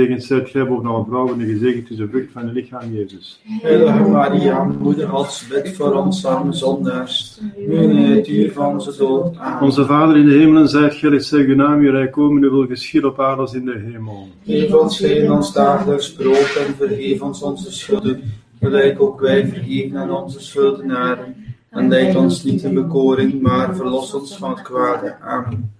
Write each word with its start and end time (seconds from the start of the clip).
Gezegend 0.00 0.24
zijt 0.24 0.50
gij 0.50 0.66
boven 0.66 0.86
alle 0.86 1.04
vrouwen 1.04 1.40
en 1.40 1.46
gezegend 1.46 1.90
is 1.90 1.96
de 1.96 2.08
vrucht 2.08 2.32
van 2.32 2.46
je 2.46 2.52
lichaam, 2.52 2.92
Jezus. 2.92 3.40
Heilige 3.44 4.08
Maria, 4.08 4.64
moeder 4.64 5.08
Gods, 5.08 5.46
bid 5.48 5.76
voor 5.76 5.92
ons 5.92 6.26
arme 6.26 6.52
zondaars, 6.52 7.40
nu 7.56 7.76
in 7.76 7.96
het 7.96 8.28
uur 8.28 8.52
van 8.52 8.74
onze 8.74 8.96
dood. 8.96 9.36
Amen. 9.36 9.62
Onze 9.62 9.84
Vader 9.86 10.16
in 10.16 10.26
de 10.26 10.32
hemelen, 10.32 10.68
zijt 10.68 10.94
gelicht, 10.94 11.24
zeg 11.24 11.46
uw 11.46 11.54
naam, 11.54 11.80
uw 11.80 11.90
rijk 11.90 12.12
komen, 12.12 12.42
uw 12.42 12.50
wil 12.50 12.66
geschieden 12.66 13.10
op 13.10 13.20
aarde 13.20 13.40
als 13.40 13.54
in 13.54 13.64
de 13.64 13.82
hemel. 13.92 14.28
Geef 14.44 14.74
ons 14.74 14.98
heden 14.98 15.32
ons 15.32 15.52
dagelijks 15.52 16.12
brood 16.12 16.66
en 16.66 16.74
vergeef 16.76 17.20
ons 17.20 17.42
onze 17.42 17.72
schulden, 17.72 18.22
gelijk 18.60 19.02
ook 19.02 19.20
wij 19.20 19.48
vergeven 19.48 19.96
aan 19.96 20.10
onze 20.10 20.40
schuldenaren. 20.40 21.34
En 21.70 21.88
leid 21.88 22.16
ons 22.16 22.44
niet 22.44 22.62
in 22.62 22.74
bekoring, 22.74 23.42
maar 23.42 23.76
verlos 23.76 24.14
ons 24.14 24.36
van 24.36 24.50
het 24.50 24.62
kwade. 24.62 25.16
Amen. 25.20 25.72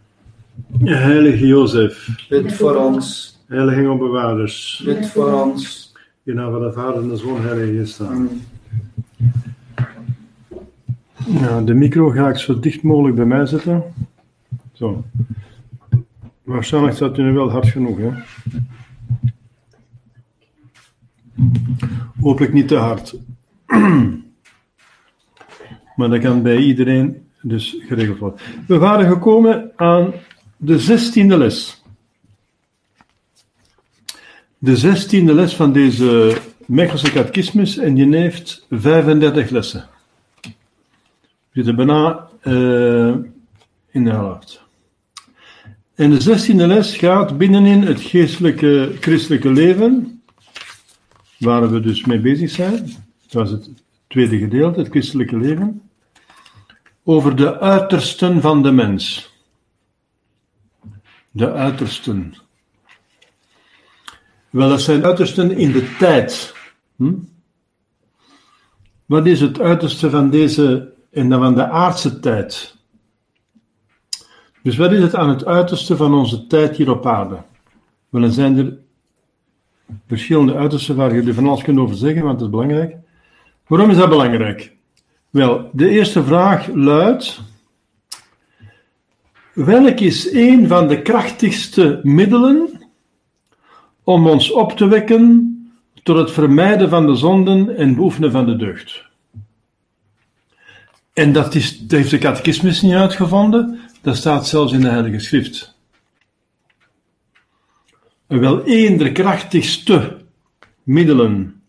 Heilige 0.84 1.46
Jozef, 1.46 2.08
Bid 2.28 2.52
voor 2.52 2.76
ons, 2.76 3.33
heilige 3.54 3.80
engelbewaarders, 3.80 4.82
bid 4.84 5.06
voor 5.06 5.42
ons. 5.42 5.92
in 6.22 6.34
naam 6.34 6.52
van 6.52 6.60
de 6.60 6.72
Vader 6.72 7.02
en 7.02 7.08
de 7.08 7.16
Zoon, 7.16 7.40
heilige. 7.40 8.04
Amen. 8.04 8.42
Ja, 11.26 11.60
de 11.60 11.74
micro 11.74 12.10
ga 12.10 12.28
ik 12.28 12.36
zo 12.36 12.60
dicht 12.60 12.82
mogelijk 12.82 13.16
bij 13.16 13.24
mij 13.24 13.46
zetten. 13.46 13.82
Zo. 14.72 15.04
Waarschijnlijk 16.42 16.94
staat 16.94 17.18
u 17.18 17.22
nu 17.22 17.32
wel 17.32 17.50
hard 17.50 17.66
genoeg, 17.66 17.98
hè? 17.98 18.10
Hopelijk 22.20 22.52
niet 22.52 22.68
te 22.68 22.76
hard. 22.76 23.14
Maar 25.96 26.08
dat 26.08 26.20
kan 26.20 26.42
bij 26.42 26.56
iedereen 26.56 27.26
dus 27.42 27.76
geregeld 27.80 28.18
worden. 28.18 28.40
We 28.66 28.78
waren 28.78 29.08
gekomen 29.08 29.70
aan 29.76 30.12
de 30.56 30.78
zestiende 30.78 31.36
les. 31.36 31.83
De 34.64 34.76
zestiende 34.76 35.34
les 35.34 35.54
van 35.54 35.72
deze 35.72 36.40
Mechelse 36.66 37.10
catechismus 37.10 37.76
en 37.76 37.94
die 37.94 38.16
heeft 38.16 38.66
35 38.70 39.50
lessen. 39.50 39.88
We 40.42 40.50
zitten 41.52 41.76
bijna 41.76 42.28
eh, 42.40 43.14
in 43.90 44.04
de 44.04 44.10
helft. 44.10 44.62
En 45.94 46.10
de 46.10 46.20
zestiende 46.20 46.66
les 46.66 46.96
gaat 46.96 47.38
binnenin 47.38 47.82
het 47.82 48.00
geestelijke 48.00 48.92
christelijke 49.00 49.50
leven, 49.50 50.22
waar 51.38 51.70
we 51.70 51.80
dus 51.80 52.04
mee 52.04 52.20
bezig 52.20 52.50
zijn. 52.50 52.90
Dat 53.28 53.46
is 53.46 53.52
het 53.52 53.70
tweede 54.06 54.38
gedeelte, 54.38 54.78
het 54.78 54.90
christelijke 54.90 55.36
leven. 55.36 55.82
Over 57.02 57.36
de 57.36 57.60
uitersten 57.60 58.40
van 58.40 58.62
de 58.62 58.72
mens. 58.72 59.32
De 61.30 61.52
uitersten. 61.52 62.34
Wel, 64.54 64.68
dat 64.68 64.80
zijn 64.80 65.04
uitersten 65.04 65.50
in 65.56 65.72
de 65.72 65.96
tijd. 65.98 66.54
Hm? 66.96 67.12
Wat 69.06 69.26
is 69.26 69.40
het 69.40 69.60
uiterste 69.60 70.10
van 70.10 70.30
deze 70.30 70.92
en 71.10 71.28
dan 71.28 71.40
van 71.40 71.54
de 71.54 71.68
aardse 71.68 72.20
tijd? 72.20 72.76
Dus 74.62 74.76
wat 74.76 74.92
is 74.92 75.02
het 75.02 75.14
aan 75.14 75.28
het 75.28 75.44
uiterste 75.44 75.96
van 75.96 76.14
onze 76.14 76.46
tijd 76.46 76.76
hier 76.76 76.90
op 76.90 77.06
aarde? 77.06 77.36
Wel, 78.08 78.20
dan 78.20 78.32
zijn 78.32 78.58
er 78.58 78.76
verschillende 80.06 80.54
uitersten 80.54 80.96
waar 80.96 81.14
je 81.14 81.22
er 81.22 81.34
van 81.34 81.46
alles 81.46 81.62
kunt 81.62 81.78
over 81.78 81.96
zeggen, 81.96 82.22
want 82.22 82.38
dat 82.38 82.48
is 82.48 82.54
belangrijk. 82.54 82.96
Waarom 83.66 83.90
is 83.90 83.96
dat 83.96 84.08
belangrijk? 84.08 84.76
Wel, 85.30 85.70
de 85.72 85.88
eerste 85.88 86.24
vraag 86.24 86.68
luidt: 86.74 87.40
welk 89.52 90.00
is 90.00 90.32
een 90.32 90.68
van 90.68 90.88
de 90.88 91.02
krachtigste 91.02 92.00
middelen 92.02 92.83
om 94.04 94.26
ons 94.26 94.50
op 94.50 94.72
te 94.72 94.86
wekken 94.86 95.50
tot 96.02 96.16
het 96.16 96.30
vermijden 96.30 96.88
van 96.88 97.06
de 97.06 97.14
zonden 97.14 97.76
en 97.76 97.94
beoefenen 97.94 98.30
van 98.30 98.46
de 98.46 98.56
deugd? 98.56 99.04
En 101.12 101.32
dat, 101.32 101.54
is, 101.54 101.84
heeft 101.88 102.10
de 102.10 102.18
catechismus 102.18 102.82
niet 102.82 102.94
uitgevonden, 102.94 103.80
dat 104.02 104.16
staat 104.16 104.46
zelfs 104.46 104.72
in 104.72 104.80
de 104.80 104.88
Heilige 104.88 105.18
Schrift. 105.18 105.74
Wel 108.26 108.62
een 108.64 108.96
der 108.96 109.12
krachtigste 109.12 110.16
middelen 110.82 111.62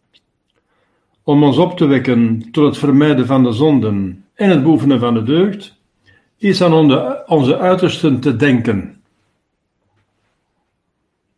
om 1.23 1.43
ons 1.43 1.57
op 1.57 1.77
te 1.77 1.85
wekken 1.85 2.51
tot 2.51 2.65
het 2.65 2.77
vermijden 2.77 3.25
van 3.25 3.43
de 3.43 3.51
zonden 3.51 4.25
en 4.33 4.49
het 4.49 4.63
beoefenen 4.63 4.99
van 4.99 5.13
de 5.13 5.23
deugd, 5.23 5.75
is 6.37 6.61
aan 6.61 6.73
onze 7.27 7.57
uitersten 7.57 8.19
te 8.19 8.35
denken. 8.35 8.94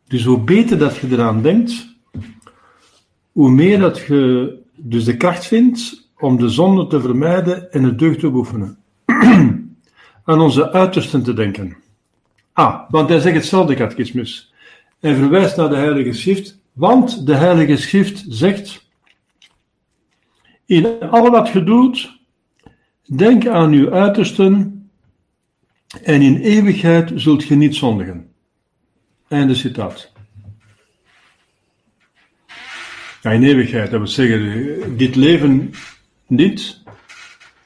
Dus 0.08 0.24
hoe 0.24 0.40
beter 0.40 0.78
dat 0.78 0.96
je 0.96 1.06
eraan 1.10 1.42
denkt, 1.42 1.96
hoe 3.32 3.50
meer 3.50 3.78
dat 3.78 3.98
je 3.98 4.52
dus 4.74 5.04
de 5.04 5.16
kracht 5.16 5.46
vindt 5.46 6.08
om 6.18 6.38
de 6.38 6.48
zonde 6.48 6.86
te 6.86 7.00
vermijden 7.00 7.72
en 7.72 7.82
de 7.82 7.94
deugd 7.94 8.20
te 8.20 8.30
beoefenen. 8.30 8.78
aan 10.24 10.40
onze 10.40 10.72
uitersten 10.72 11.22
te 11.22 11.32
denken. 11.32 11.76
Ah, 12.52 12.90
want 12.90 13.08
hij 13.08 13.20
zegt 13.20 13.36
hetzelfde 13.36 13.74
catechismus. 13.74 14.52
En 15.00 15.16
verwijst 15.16 15.56
naar 15.56 15.68
de 15.68 15.76
Heilige 15.76 16.12
Schrift, 16.12 16.58
want 16.72 17.26
de 17.26 17.34
Heilige 17.34 17.76
Schrift 17.76 18.24
zegt 18.28 18.86
in 20.66 21.00
al 21.00 21.30
wat 21.30 21.48
je 21.48 21.64
doet, 21.64 22.18
denk 23.04 23.46
aan 23.46 23.72
uw 23.72 23.90
uitersten 23.90 24.90
en 26.02 26.22
in 26.22 26.36
eeuwigheid 26.36 27.12
zult 27.14 27.44
je 27.44 27.56
niet 27.56 27.76
zondigen. 27.76 28.27
Einde 29.28 29.54
citaat. 29.54 30.12
Ja, 33.22 33.30
in 33.30 33.42
eeuwigheid, 33.42 33.90
dat 33.90 34.00
wil 34.00 34.08
zeggen, 34.08 34.96
dit 34.96 35.16
leven 35.16 35.70
niet, 36.26 36.82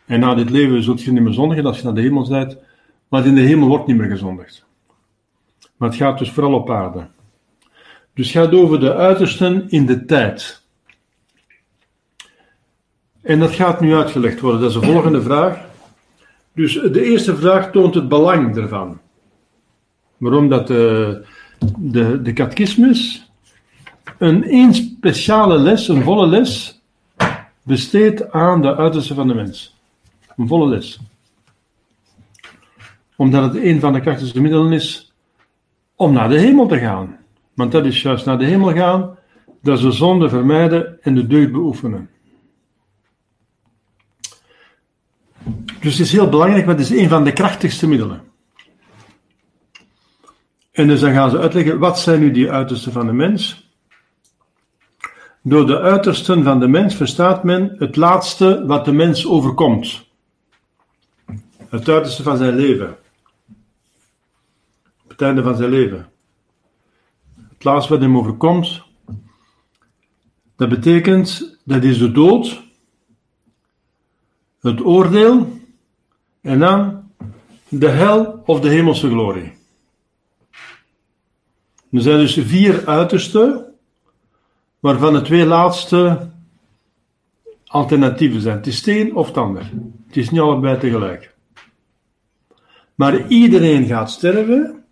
en 0.07 0.21
na 0.21 0.35
dit 0.35 0.51
leven 0.51 0.83
zult 0.83 1.03
je 1.03 1.13
niet 1.13 1.23
meer 1.23 1.33
zondigen 1.33 1.67
als 1.67 1.79
je 1.79 1.85
naar 1.85 1.95
de 1.95 2.01
hemel 2.01 2.29
bent, 2.29 2.57
want 3.09 3.25
in 3.25 3.35
de 3.35 3.41
hemel 3.41 3.69
wordt 3.69 3.87
niet 3.87 3.97
meer 3.97 4.11
gezondigd. 4.11 4.65
Maar 5.77 5.89
het 5.89 5.99
gaat 5.99 6.19
dus 6.19 6.31
vooral 6.31 6.55
op 6.55 6.71
aarde. 6.71 7.07
Dus 8.15 8.33
het 8.33 8.45
gaat 8.45 8.55
over 8.55 8.81
de 8.81 8.95
uitersten 8.95 9.71
in 9.71 9.87
de 9.87 10.05
tijd. 10.05 10.63
En 13.23 13.39
dat 13.39 13.51
gaat 13.51 13.81
nu 13.81 13.95
uitgelegd 13.95 14.41
worden. 14.41 14.61
Dat 14.61 14.71
is 14.71 14.81
de 14.81 14.87
volgende 14.87 15.23
vraag. 15.23 15.59
Dus 16.55 16.73
de 16.73 17.05
eerste 17.05 17.37
vraag 17.37 17.71
toont 17.71 17.95
het 17.95 18.09
belang 18.09 18.57
ervan. 18.57 19.01
Waarom 20.17 20.49
dat 20.49 20.67
de, 20.67 21.25
de, 21.77 22.23
de 22.23 22.33
catechismus 22.33 23.31
een 24.19 24.75
speciale 24.75 25.59
les, 25.59 25.89
een 25.89 26.03
volle 26.03 26.27
les, 26.27 26.81
besteedt 27.63 28.31
aan 28.31 28.63
de 28.63 28.77
uiterste 28.77 29.15
van 29.15 29.29
de 29.29 29.35
mens. 29.35 29.77
Een 30.37 30.49
volle 30.49 30.69
les. 30.69 31.01
Omdat 33.17 33.43
het 33.55 33.63
een 33.63 33.81
van 33.81 33.93
de 33.93 34.01
krachtigste 34.01 34.41
middelen 34.41 34.73
is 34.73 35.13
om 35.97 36.13
naar 36.13 36.29
de 36.29 36.39
hemel 36.39 36.67
te 36.67 36.79
gaan. 36.79 37.17
Want 37.55 37.73
dat 37.73 37.85
is 37.85 38.03
juist 38.03 38.27
naar 38.27 38.39
de 38.39 38.45
hemel 38.45 38.73
gaan, 38.73 39.19
dat 39.63 39.77
is 39.77 39.85
de 39.85 39.93
zonde 39.93 40.29
vermijden 40.29 41.03
en 41.03 41.15
de 41.15 41.27
deugd 41.27 41.53
beoefenen. 41.53 42.11
Dus 45.81 45.99
het 45.99 46.07
is 46.07 46.13
heel 46.13 46.29
belangrijk, 46.29 46.67
want 46.67 46.79
het 46.79 46.91
is 46.91 46.99
een 46.99 47.09
van 47.09 47.25
de 47.25 47.33
krachtigste 47.33 47.89
middelen. 47.89 48.32
En 50.73 50.87
dus 50.87 51.01
dan 51.01 51.13
gaan 51.13 51.31
ze 51.31 51.39
uitleggen, 51.39 51.79
wat 51.79 51.99
zijn 51.99 52.21
nu 52.21 52.31
die 52.31 52.51
uitersten 52.51 52.93
van 52.93 53.07
de 53.07 53.13
mens? 53.13 53.71
Door 55.43 55.67
de 55.67 55.81
uitersten 55.81 56.45
van 56.45 56.61
de 56.61 56.69
mens 56.69 56.95
verstaat 56.95 57.45
men 57.45 57.75
het 57.79 57.97
laatste 57.97 58.67
wat 58.67 58.85
de 58.85 58.93
mens 58.93 59.27
overkomt. 59.27 60.05
Het 61.69 61.89
uiterste 61.89 62.23
van 62.23 62.37
zijn 62.37 62.55
leven. 62.55 62.97
Het 65.09 65.23
einde 65.23 65.43
van 65.43 65.57
zijn 65.57 65.71
leven. 65.71 66.11
Het 67.49 67.65
laatste 67.65 67.93
wat 67.93 68.03
hem 68.03 68.17
overkomt, 68.17 68.83
dat 70.57 70.69
betekent, 70.69 71.59
dat 71.65 71.85
is 71.85 71.99
de 71.99 72.13
dood, 72.13 72.63
het 74.61 74.85
oordeel 74.85 75.61
en 76.41 76.59
dan 76.59 77.11
de 77.69 77.89
hel 77.89 78.43
of 78.47 78.61
de 78.61 78.69
hemelse 78.69 79.09
glorie. 79.09 79.61
Er 81.93 82.01
zijn 82.01 82.19
dus 82.19 82.35
vier 82.35 82.87
uitersten, 82.87 83.65
waarvan 84.81 85.13
de 85.13 85.23
twee 85.23 85.47
laatste 85.47 86.31
alternatieven 87.67 88.41
zijn. 88.41 88.57
Het 88.57 88.67
is 88.67 88.87
een 88.87 89.15
of 89.15 89.27
het 89.27 89.37
ander. 89.37 89.71
Het 90.07 90.17
is 90.17 90.31
niet 90.31 90.41
allebei 90.41 90.79
tegelijk. 90.79 91.35
Maar 92.95 93.27
iedereen 93.29 93.87
gaat 93.87 94.11
sterven, 94.11 94.85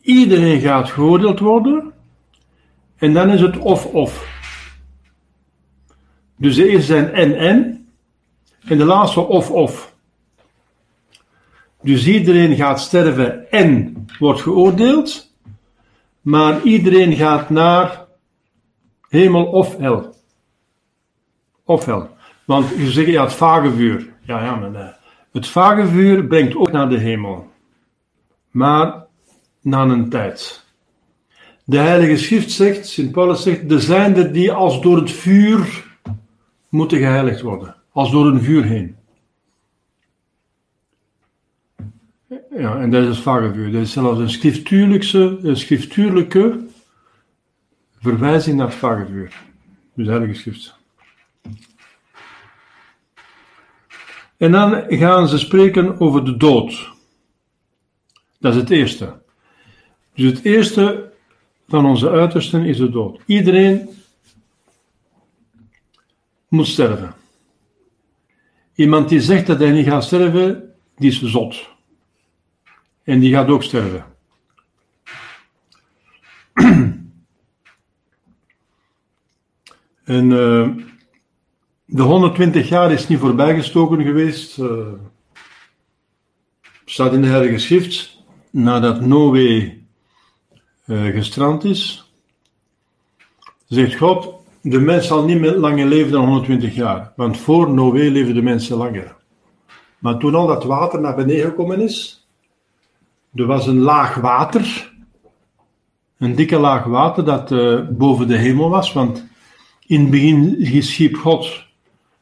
iedereen 0.00 0.60
gaat 0.60 0.90
geoordeeld 0.90 1.38
worden, 1.38 1.92
en 2.96 3.12
dan 3.12 3.30
is 3.30 3.40
het 3.40 3.58
of-of. 3.58 4.32
Dus 6.36 6.56
de 6.56 6.68
eerste 6.68 6.86
zijn 6.86 7.12
en-en, 7.12 7.88
en 8.64 8.78
de 8.78 8.84
laatste 8.84 9.20
of-of. 9.20 9.94
Dus 11.82 12.06
iedereen 12.06 12.56
gaat 12.56 12.80
sterven 12.80 13.50
en 13.50 14.04
wordt 14.18 14.40
geoordeeld, 14.40 15.33
maar 16.24 16.62
iedereen 16.62 17.12
gaat 17.12 17.50
naar 17.50 18.06
hemel 19.08 19.44
of 19.44 19.76
hel. 19.76 20.14
Of 21.64 21.84
hel. 21.84 22.08
Want 22.44 22.68
je 22.68 22.90
zegt 22.90 23.08
ja, 23.08 23.22
het 23.22 23.32
vage 23.32 23.70
vuur. 23.70 24.12
Ja, 24.22 24.44
ja, 24.44 24.54
maar 24.54 24.70
nee. 24.70 24.92
Het 25.32 25.48
vage 25.48 25.86
vuur 25.86 26.24
brengt 26.24 26.56
ook 26.56 26.72
naar 26.72 26.88
de 26.88 26.98
hemel. 26.98 27.50
Maar 28.50 29.06
na 29.60 29.82
een 29.82 30.08
tijd. 30.08 30.64
De 31.64 31.78
Heilige 31.78 32.16
Schrift 32.16 32.50
zegt, 32.50 32.86
Sint 32.86 33.12
Paulus 33.12 33.42
zegt, 33.42 33.70
er 33.70 33.80
zijn 33.80 34.16
er 34.16 34.32
die 34.32 34.52
als 34.52 34.80
door 34.80 34.96
het 34.96 35.10
vuur 35.10 35.84
moeten 36.68 36.98
geheiligd 36.98 37.40
worden. 37.40 37.74
Als 37.92 38.10
door 38.10 38.26
een 38.26 38.42
vuur 38.42 38.64
heen. 38.64 38.96
Ja, 42.56 42.80
en 42.80 42.90
dat 42.90 43.02
is 43.02 43.08
het 43.08 43.18
vage 43.18 43.52
vuur. 43.52 43.72
Dat 43.72 43.82
is 43.82 43.92
zelfs 43.92 44.18
een 44.18 44.30
schriftuurlijke, 44.30 45.38
een 45.42 45.56
schriftuurlijke 45.56 46.66
verwijzing 47.98 48.56
naar 48.56 48.66
het 48.66 48.76
vage 48.76 49.06
vuur. 49.06 49.42
Dus 49.94 50.06
Heilige 50.06 50.34
Schrift. 50.34 50.78
En 54.36 54.52
dan 54.52 54.84
gaan 54.88 55.28
ze 55.28 55.38
spreken 55.38 56.00
over 56.00 56.24
de 56.24 56.36
dood. 56.36 56.92
Dat 58.38 58.54
is 58.54 58.60
het 58.60 58.70
eerste. 58.70 59.22
Dus 60.14 60.30
het 60.30 60.44
eerste 60.44 61.12
van 61.68 61.86
onze 61.86 62.10
uitersten 62.10 62.64
is 62.64 62.76
de 62.76 62.90
dood. 62.90 63.20
Iedereen 63.26 63.88
moet 66.48 66.66
sterven. 66.66 67.14
Iemand 68.74 69.08
die 69.08 69.20
zegt 69.20 69.46
dat 69.46 69.58
hij 69.58 69.70
niet 69.70 69.86
gaat 69.86 70.04
sterven, 70.04 70.74
die 70.96 71.10
is 71.10 71.22
zot. 71.22 71.73
En 73.04 73.20
die 73.20 73.32
gaat 73.32 73.48
ook 73.48 73.62
sterven. 73.62 74.04
en 80.04 80.30
uh, 80.30 80.68
de 81.84 82.02
120 82.02 82.68
jaar 82.68 82.92
is 82.92 83.08
niet 83.08 83.18
voorbijgestoken 83.18 84.02
geweest. 84.02 84.58
Uh, 84.58 84.86
staat 86.84 87.12
in 87.12 87.22
de 87.22 87.28
Heilige 87.28 87.58
Schrift. 87.58 88.22
Nadat 88.50 89.00
Noé 89.00 89.76
uh, 90.86 91.04
gestrand 91.14 91.64
is, 91.64 92.12
zegt 93.66 93.96
God: 93.96 94.34
De 94.60 94.80
mens 94.80 95.06
zal 95.06 95.24
niet 95.24 95.40
meer 95.40 95.56
langer 95.56 95.86
leven 95.86 96.12
dan 96.12 96.24
120 96.24 96.74
jaar. 96.74 97.12
Want 97.16 97.38
voor 97.38 97.70
Noé 97.70 98.10
leefden 98.10 98.34
de 98.34 98.42
mensen 98.42 98.76
langer. 98.76 99.16
Maar 99.98 100.18
toen 100.18 100.34
al 100.34 100.46
dat 100.46 100.64
water 100.64 101.00
naar 101.00 101.14
beneden 101.14 101.44
gekomen 101.44 101.80
is, 101.80 102.23
er 103.34 103.46
was 103.46 103.66
een 103.66 103.78
laag 103.78 104.14
water. 104.14 104.92
Een 106.18 106.34
dikke 106.34 106.58
laag 106.58 106.84
water 106.84 107.24
dat 107.24 107.50
uh, 107.50 107.80
boven 107.90 108.28
de 108.28 108.36
hemel 108.36 108.68
was. 108.68 108.92
Want 108.92 109.26
in 109.86 110.00
het 110.00 110.10
begin 110.10 110.56
geschiep 110.58 111.16
God 111.16 111.64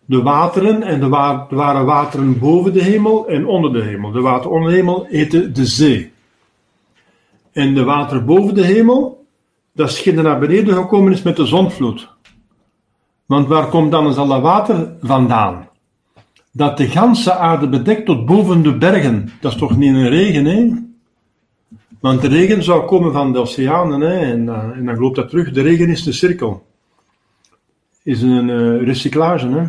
de 0.04 0.22
wateren 0.22 0.82
en 0.82 1.02
er 1.02 1.08
waren 1.56 1.84
wateren 1.84 2.38
boven 2.38 2.72
de 2.72 2.82
hemel 2.82 3.28
en 3.28 3.46
onder 3.46 3.72
de 3.72 3.82
hemel. 3.82 4.10
De 4.10 4.20
water 4.20 4.50
onder 4.50 4.70
de 4.70 4.76
hemel 4.76 5.06
heette 5.08 5.52
de 5.52 5.66
zee. 5.66 6.12
En 7.52 7.74
de 7.74 7.84
water 7.84 8.24
boven 8.24 8.54
de 8.54 8.64
hemel, 8.64 9.26
dat 9.72 9.88
is 9.88 10.04
naar 10.04 10.38
beneden 10.38 10.74
gekomen 10.74 11.12
is 11.12 11.22
met 11.22 11.36
de 11.36 11.46
zonvloed. 11.46 12.08
Want 13.26 13.48
waar 13.48 13.66
komt 13.66 13.90
dan 13.90 14.06
eens 14.06 14.16
al 14.16 14.26
dat 14.26 14.40
water 14.40 14.92
vandaan? 15.00 15.68
Dat 16.52 16.76
de 16.76 16.86
ganse 16.86 17.34
aarde 17.34 17.68
bedekt 17.68 18.06
tot 18.06 18.26
boven 18.26 18.62
de 18.62 18.76
bergen. 18.76 19.30
Dat 19.40 19.52
is 19.52 19.58
toch 19.58 19.76
niet 19.76 19.94
een 19.94 20.08
regen, 20.08 20.44
hè? 20.44 20.70
Want 22.02 22.20
de 22.20 22.28
regen 22.28 22.62
zou 22.62 22.86
komen 22.86 23.12
van 23.12 23.32
de 23.32 23.38
oceanen, 23.38 24.00
hè? 24.00 24.18
En, 24.18 24.44
uh, 24.44 24.76
en 24.76 24.84
dan 24.84 24.98
loopt 24.98 25.16
dat 25.16 25.28
terug. 25.28 25.50
De 25.50 25.62
regen 25.62 25.88
is 25.88 26.02
de 26.02 26.12
cirkel. 26.12 26.62
Is 28.02 28.22
een 28.22 28.48
uh, 28.48 28.82
recyclage, 28.82 29.48
hè? 29.48 29.66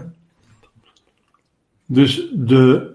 Dus 1.85 2.29
de 2.33 2.91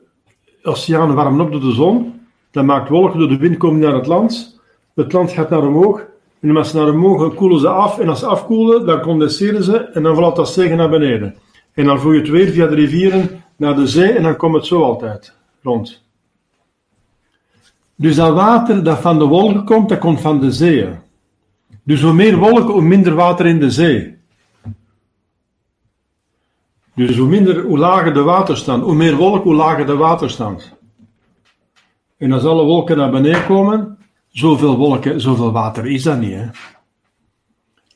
oceanen 0.62 1.14
warmen 1.14 1.40
op 1.40 1.52
door 1.52 1.60
de 1.60 1.72
zon. 1.72 2.20
Dat 2.50 2.64
maakt 2.64 2.88
wolken 2.88 3.18
door 3.18 3.28
de 3.28 3.36
wind 3.36 3.56
komen 3.56 3.80
naar 3.80 3.94
het 3.94 4.06
land. 4.06 4.60
Het 4.94 5.12
land 5.12 5.32
gaat 5.32 5.50
naar 5.50 5.66
omhoog. 5.66 6.06
En 6.40 6.56
als 6.56 6.70
ze 6.70 6.76
naar 6.76 6.88
omhoog 6.88 7.34
koelen 7.34 7.60
ze 7.60 7.68
af. 7.68 7.98
En 7.98 8.08
als 8.08 8.18
ze 8.18 8.26
afkoelen, 8.26 8.86
dan 8.86 9.00
condenseren 9.00 9.62
ze. 9.62 9.76
En 9.78 10.02
dan 10.02 10.16
valt 10.16 10.36
dat 10.36 10.48
zegen 10.48 10.76
naar 10.76 10.90
beneden. 10.90 11.36
En 11.72 11.84
dan 11.84 12.00
je 12.00 12.18
het 12.18 12.28
weer 12.28 12.48
via 12.48 12.66
de 12.66 12.74
rivieren 12.74 13.44
naar 13.56 13.74
de 13.74 13.86
zee. 13.86 14.12
En 14.12 14.22
dan 14.22 14.36
komt 14.36 14.54
het 14.54 14.66
zo 14.66 14.82
altijd 14.82 15.34
rond. 15.62 16.07
Dus 17.98 18.16
dat 18.16 18.34
water 18.34 18.84
dat 18.84 18.98
van 18.98 19.18
de 19.18 19.24
wolken 19.24 19.64
komt, 19.64 19.88
dat 19.88 19.98
komt 19.98 20.20
van 20.20 20.40
de 20.40 20.52
zee. 20.52 20.88
Dus 21.82 22.02
hoe 22.02 22.12
meer 22.12 22.36
wolken, 22.36 22.72
hoe 22.72 22.82
minder 22.82 23.14
water 23.14 23.46
in 23.46 23.60
de 23.60 23.70
zee. 23.70 24.16
Dus 26.94 27.16
hoe 27.16 27.28
minder, 27.28 27.62
hoe 27.62 27.78
lager 27.78 28.14
de 28.14 28.22
waterstand, 28.22 28.82
hoe 28.82 28.94
meer 28.94 29.16
wolken, 29.16 29.42
hoe 29.42 29.54
lager 29.54 29.86
de 29.86 29.96
waterstand. 29.96 30.76
En 32.16 32.32
als 32.32 32.44
alle 32.44 32.64
wolken 32.64 32.96
naar 32.96 33.10
beneden 33.10 33.46
komen, 33.46 33.98
zoveel 34.28 34.76
wolken, 34.76 35.20
zoveel 35.20 35.52
water 35.52 35.86
is 35.86 36.02
dat 36.02 36.20
niet. 36.20 36.34
Hè? 36.34 36.46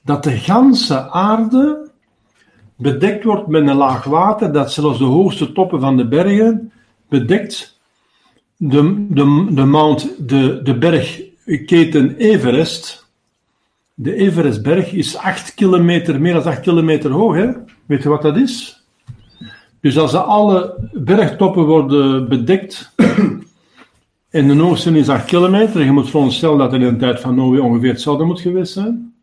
Dat 0.04 0.24
de 0.24 0.36
ganse 0.36 1.10
aarde 1.10 1.90
bedekt 2.76 3.24
wordt 3.24 3.46
met 3.46 3.66
een 3.66 3.76
laag 3.76 4.04
water, 4.04 4.52
dat 4.52 4.72
zelfs 4.72 4.98
de 4.98 5.04
hoogste 5.04 5.52
toppen 5.52 5.80
van 5.80 5.96
de 5.96 6.08
bergen 6.08 6.72
bedekt. 7.08 7.80
De, 8.64 9.06
de, 9.08 9.46
de 9.50 9.64
mount, 9.64 10.28
de, 10.28 10.60
de 10.62 10.78
bergketen 10.78 12.16
Everest, 12.16 13.06
de 13.94 14.14
Everestberg 14.14 14.92
is 14.92 15.16
8 15.16 15.54
kilometer, 15.54 16.20
meer 16.20 16.32
dan 16.32 16.44
8 16.44 16.60
kilometer 16.60 17.10
hoog. 17.10 17.34
Hè? 17.34 17.50
Weet 17.86 18.02
je 18.02 18.08
wat 18.08 18.22
dat 18.22 18.36
is? 18.36 18.84
Dus 19.80 19.98
als 19.98 20.14
alle 20.14 20.88
bergtoppen 20.92 21.64
worden 21.64 22.28
bedekt 22.28 22.92
en 24.30 24.48
de 24.48 24.62
oosten 24.62 24.96
is 24.96 25.08
8 25.08 25.24
kilometer, 25.24 25.84
je 25.84 25.92
moet 25.92 26.10
veronderstellen 26.10 26.58
dat 26.58 26.72
in 26.72 26.80
de 26.80 26.96
tijd 26.96 27.20
van 27.20 27.34
Noé 27.34 27.60
ongeveer 27.60 27.90
hetzelfde 27.92 28.24
moet 28.24 28.40
geweest 28.40 28.72
zijn. 28.72 29.14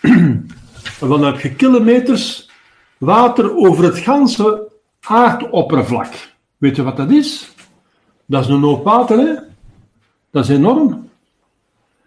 dan 1.00 1.24
heb 1.24 1.40
je 1.40 1.54
kilometers 1.54 2.50
water 2.98 3.56
over 3.56 3.84
het 3.84 3.98
ganse 3.98 4.72
aardoppervlak. 5.00 6.32
Weet 6.56 6.76
je 6.76 6.82
wat 6.82 6.96
dat 6.96 7.10
is? 7.10 7.53
Dat 8.26 8.44
is 8.44 8.48
een 8.48 8.62
hoop 8.62 8.84
water, 8.84 9.18
hè? 9.18 9.34
Dat 10.30 10.44
is 10.44 10.50
enorm. 10.50 11.08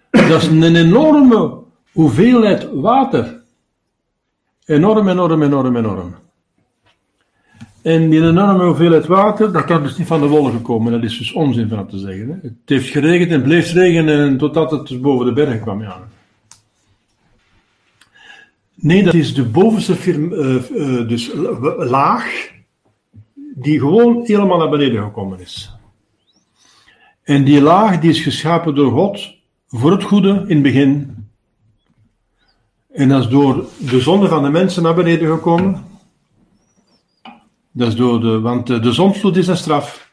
Dat 0.09 0.41
is 0.41 0.47
een 0.47 0.75
enorme 0.75 1.57
hoeveelheid 1.91 2.69
water. 2.73 3.41
Enorm, 4.65 5.07
enorm, 5.07 5.43
enorm, 5.43 5.75
enorm. 5.75 6.15
En 7.81 8.09
die 8.09 8.21
enorme 8.21 8.63
hoeveelheid 8.65 9.05
water, 9.05 9.51
dat 9.51 9.63
kan 9.63 9.83
dus 9.83 9.97
niet 9.97 10.07
van 10.07 10.21
de 10.21 10.27
wolken 10.27 10.61
komen. 10.61 10.91
Dat 10.91 11.03
is 11.03 11.17
dus 11.17 11.33
onzin 11.33 11.69
van 11.69 11.87
te 11.87 11.97
zeggen. 11.97 12.27
Hè. 12.27 12.33
Het 12.41 12.53
heeft 12.65 12.89
geregend 12.89 13.31
en 13.31 13.41
bleef 13.41 13.73
regenen 13.73 14.37
totdat 14.37 14.71
het 14.71 14.87
dus 14.87 14.99
boven 14.99 15.25
de 15.25 15.33
berg 15.33 15.61
kwam. 15.61 15.81
Ja. 15.81 16.07
Nee, 18.73 19.03
dat 19.03 19.13
is 19.13 19.33
de 19.33 19.43
bovenste 19.43 20.13
uh, 20.13 20.69
uh, 20.71 21.07
dus 21.07 21.31
laag, 21.77 22.51
die 23.55 23.79
gewoon 23.79 24.21
helemaal 24.25 24.57
naar 24.57 24.69
beneden 24.69 25.03
gekomen 25.03 25.39
is. 25.39 25.76
En 27.27 27.43
die 27.43 27.61
laag 27.61 27.99
die 27.99 28.09
is 28.09 28.19
geschapen 28.19 28.75
door 28.75 28.91
God 28.91 29.33
voor 29.67 29.91
het 29.91 30.03
goede 30.03 30.29
in 30.29 30.55
het 30.55 30.61
begin. 30.61 31.15
En 32.93 33.09
dat 33.09 33.23
is 33.23 33.29
door 33.29 33.65
de 33.77 33.99
zonde 33.99 34.27
van 34.27 34.43
de 34.43 34.49
mensen 34.49 34.83
naar 34.83 34.95
beneden 34.95 35.27
gekomen. 35.27 35.85
Dat 37.71 37.87
is 37.87 37.95
door 37.95 38.19
de, 38.19 38.39
want 38.39 38.67
de 38.67 38.91
zondvloed 38.91 39.37
is 39.37 39.47
een 39.47 39.57
straf. 39.57 40.11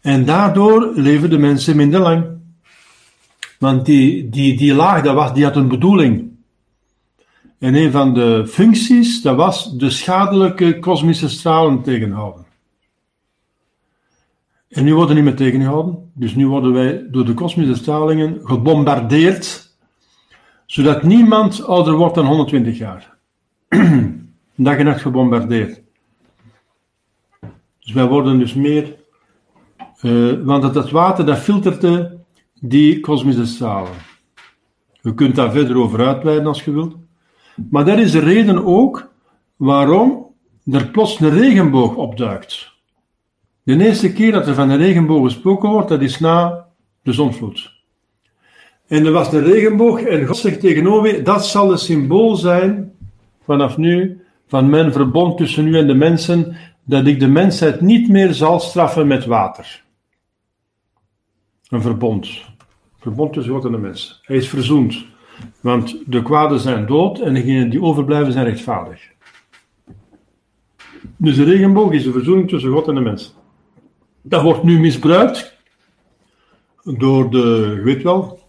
En 0.00 0.24
daardoor 0.24 0.92
leven 0.94 1.30
de 1.30 1.38
mensen 1.38 1.76
minder 1.76 2.00
lang. 2.00 2.26
Want 3.58 3.86
die, 3.86 4.28
die, 4.28 4.56
die 4.56 4.74
laag, 4.74 5.02
dat 5.02 5.14
was, 5.14 5.34
die 5.34 5.44
had 5.44 5.56
een 5.56 5.68
bedoeling. 5.68 6.30
En 7.58 7.74
een 7.74 7.90
van 7.90 8.14
de 8.14 8.46
functies, 8.46 9.22
dat 9.22 9.36
was 9.36 9.76
de 9.76 9.90
schadelijke 9.90 10.78
kosmische 10.78 11.28
stralen 11.28 11.82
tegenhouden. 11.82 12.41
En 14.72 14.84
nu 14.84 14.94
worden 14.94 15.16
we 15.16 15.22
niet 15.22 15.30
meer 15.30 15.50
tegengehouden. 15.50 16.10
Dus 16.14 16.34
nu 16.34 16.46
worden 16.46 16.72
wij 16.72 17.06
door 17.10 17.24
de 17.24 17.34
kosmische 17.34 17.74
stralingen 17.74 18.40
gebombardeerd, 18.42 19.76
zodat 20.66 21.02
niemand 21.02 21.64
ouder 21.64 21.94
wordt 21.94 22.14
dan 22.14 22.26
120 22.26 22.78
jaar. 22.78 23.16
Dag 24.54 24.76
en 24.76 24.84
nacht 24.84 25.00
gebombardeerd. 25.00 25.80
Dus 27.78 27.92
wij 27.92 28.06
worden 28.06 28.38
dus 28.38 28.54
meer, 28.54 28.96
uh, 30.02 30.44
want 30.44 30.74
dat 30.74 30.90
water 30.90 31.26
dat 31.26 31.38
filterde 31.38 32.18
die 32.60 33.00
kosmische 33.00 33.46
stralen. 33.46 33.92
Je 35.00 35.14
kunt 35.14 35.34
daar 35.34 35.52
verder 35.52 35.76
over 35.76 36.06
uitweiden 36.06 36.46
als 36.46 36.64
je 36.64 36.72
wilt. 36.72 36.96
Maar 37.70 37.84
dat 37.84 37.98
is 37.98 38.12
de 38.12 38.18
reden 38.18 38.64
ook 38.64 39.12
waarom 39.56 40.26
er 40.70 40.86
plots 40.86 41.20
een 41.20 41.30
regenboog 41.30 41.94
opduikt. 41.94 42.71
De 43.62 43.84
eerste 43.84 44.12
keer 44.12 44.32
dat 44.32 44.46
er 44.46 44.54
van 44.54 44.70
een 44.70 44.78
regenboog 44.78 45.24
gesproken 45.24 45.70
wordt, 45.70 45.88
dat 45.88 46.02
is 46.02 46.18
na 46.18 46.66
de 47.02 47.12
zonvloed. 47.12 47.72
En 48.86 49.06
er 49.06 49.12
was 49.12 49.32
een 49.32 49.44
regenboog 49.44 50.02
en 50.02 50.26
God 50.26 50.36
zegt 50.36 50.60
tegen 50.60 51.24
dat 51.24 51.46
zal 51.46 51.70
het 51.70 51.80
symbool 51.80 52.36
zijn 52.36 52.92
vanaf 53.44 53.76
nu 53.76 54.20
van 54.46 54.70
mijn 54.70 54.92
verbond 54.92 55.36
tussen 55.36 55.66
u 55.66 55.78
en 55.78 55.86
de 55.86 55.94
mensen, 55.94 56.56
dat 56.84 57.06
ik 57.06 57.20
de 57.20 57.28
mensheid 57.28 57.80
niet 57.80 58.08
meer 58.08 58.34
zal 58.34 58.60
straffen 58.60 59.06
met 59.06 59.24
water. 59.24 59.82
Een 61.68 61.82
verbond. 61.82 62.28
Verbond 63.00 63.32
tussen 63.32 63.52
God 63.52 63.64
en 63.64 63.72
de 63.72 63.78
mens. 63.78 64.20
Hij 64.22 64.36
is 64.36 64.48
verzoend. 64.48 65.04
Want 65.60 65.96
de 66.06 66.22
kwaden 66.22 66.60
zijn 66.60 66.86
dood 66.86 67.20
en 67.20 67.34
degenen 67.34 67.70
die 67.70 67.82
overblijven 67.82 68.32
zijn 68.32 68.44
rechtvaardig. 68.44 69.10
Dus 71.16 71.36
de 71.36 71.44
regenboog 71.44 71.92
is 71.92 72.02
de 72.02 72.12
verzoening 72.12 72.48
tussen 72.48 72.72
God 72.72 72.88
en 72.88 72.94
de 72.94 73.00
mens. 73.00 73.34
Dat 74.22 74.42
wordt 74.42 74.62
nu 74.62 74.80
misbruikt 74.80 75.56
door 76.84 77.30
de, 77.30 77.72
je 77.76 77.82
weet 77.82 78.02
wel, 78.02 78.40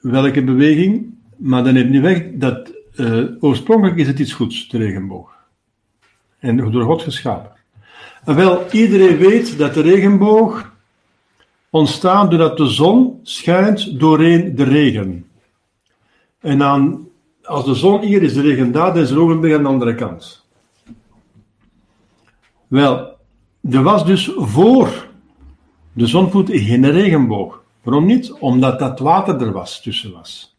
welke 0.00 0.44
beweging, 0.44 1.14
maar 1.36 1.64
dan 1.64 1.74
neemt 1.74 1.90
niet 1.90 2.02
weg 2.02 2.22
dat 2.32 2.72
uh, 2.94 3.24
oorspronkelijk 3.40 3.96
is 3.96 4.06
het 4.06 4.18
iets 4.18 4.32
goeds, 4.32 4.68
de 4.68 4.78
regenboog. 4.78 5.34
En 6.38 6.56
door 6.56 6.84
God 6.84 7.02
geschapen. 7.02 7.52
En 8.24 8.36
wel, 8.36 8.70
iedereen 8.70 9.16
weet 9.16 9.58
dat 9.58 9.74
de 9.74 9.80
regenboog 9.80 10.72
ontstaat 11.70 12.30
doordat 12.30 12.56
de 12.56 12.66
zon 12.66 13.20
schijnt 13.22 14.00
doorheen 14.00 14.54
de 14.54 14.64
regen. 14.64 15.30
En 16.40 16.58
dan, 16.58 17.08
als 17.42 17.64
de 17.64 17.74
zon 17.74 18.00
hier 18.00 18.22
is, 18.22 18.34
de 18.34 18.40
regen 18.40 18.72
daar, 18.72 18.94
dan 18.94 19.02
is 19.02 19.10
er 19.10 19.20
ogenblik 19.20 19.54
aan 19.54 19.62
de 19.62 19.68
andere 19.68 19.94
kant. 19.94 20.44
Wel, 22.66 23.15
er 23.70 23.82
was 23.82 24.06
dus 24.06 24.30
voor 24.36 25.08
de 25.92 26.06
zonvoet 26.06 26.50
geen 26.52 26.90
regenboog. 26.90 27.62
Waarom 27.82 28.06
niet? 28.06 28.32
Omdat 28.32 28.78
dat 28.78 28.98
water 28.98 29.40
er 29.40 29.52
was, 29.52 29.82
tussen 29.82 30.12
was. 30.12 30.56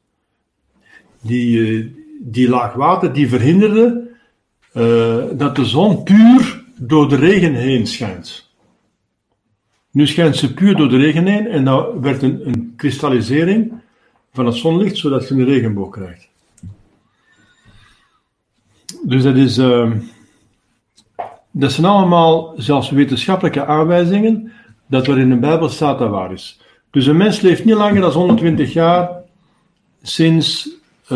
Die, 1.22 1.58
uh, 1.58 1.92
die 2.20 2.50
laag 2.50 2.74
water 2.74 3.14
die 3.14 3.30
verhinderde 3.30 4.10
uh, 4.74 5.24
dat 5.34 5.56
de 5.56 5.66
zon 5.66 6.04
puur 6.04 6.64
door 6.76 7.10
de 7.10 7.16
regen 7.16 7.54
heen 7.54 7.88
schijnt. 7.88 8.50
Nu 9.92 10.08
schijnt 10.08 10.36
ze 10.36 10.54
puur 10.54 10.76
door 10.76 10.90
de 10.90 10.98
regen 10.98 11.26
heen 11.26 11.48
en 11.48 11.66
dan 11.66 12.02
werd 12.02 12.22
een, 12.22 12.74
kristallisering 12.76 13.74
van 14.34 14.46
het 14.46 14.56
zonlicht, 14.56 14.98
zodat 14.98 15.28
je 15.28 15.34
een 15.34 15.46
regenboog 15.46 15.90
krijgt. 15.90 16.28
Dus 19.04 19.24
dat 19.24 19.36
is. 19.36 19.58
Uh, 19.58 19.92
dat 21.60 21.72
zijn 21.72 21.86
allemaal 21.86 22.54
zelfs 22.58 22.90
wetenschappelijke 22.90 23.66
aanwijzingen 23.66 24.52
dat 24.88 25.08
er 25.08 25.18
in 25.18 25.30
de 25.30 25.38
Bijbel 25.38 25.70
staat 25.70 26.00
dat 26.00 26.10
waar 26.10 26.32
is. 26.32 26.62
Dus 26.92 27.06
een 27.06 27.18
mens 27.18 27.42
leeft 27.42 27.66
niet 27.66 27.76
langer 27.76 28.02
dan 28.02 28.12
120 28.12 28.74
jaar 28.74 29.10
sinds 30.02 30.70
uh, 31.04 31.10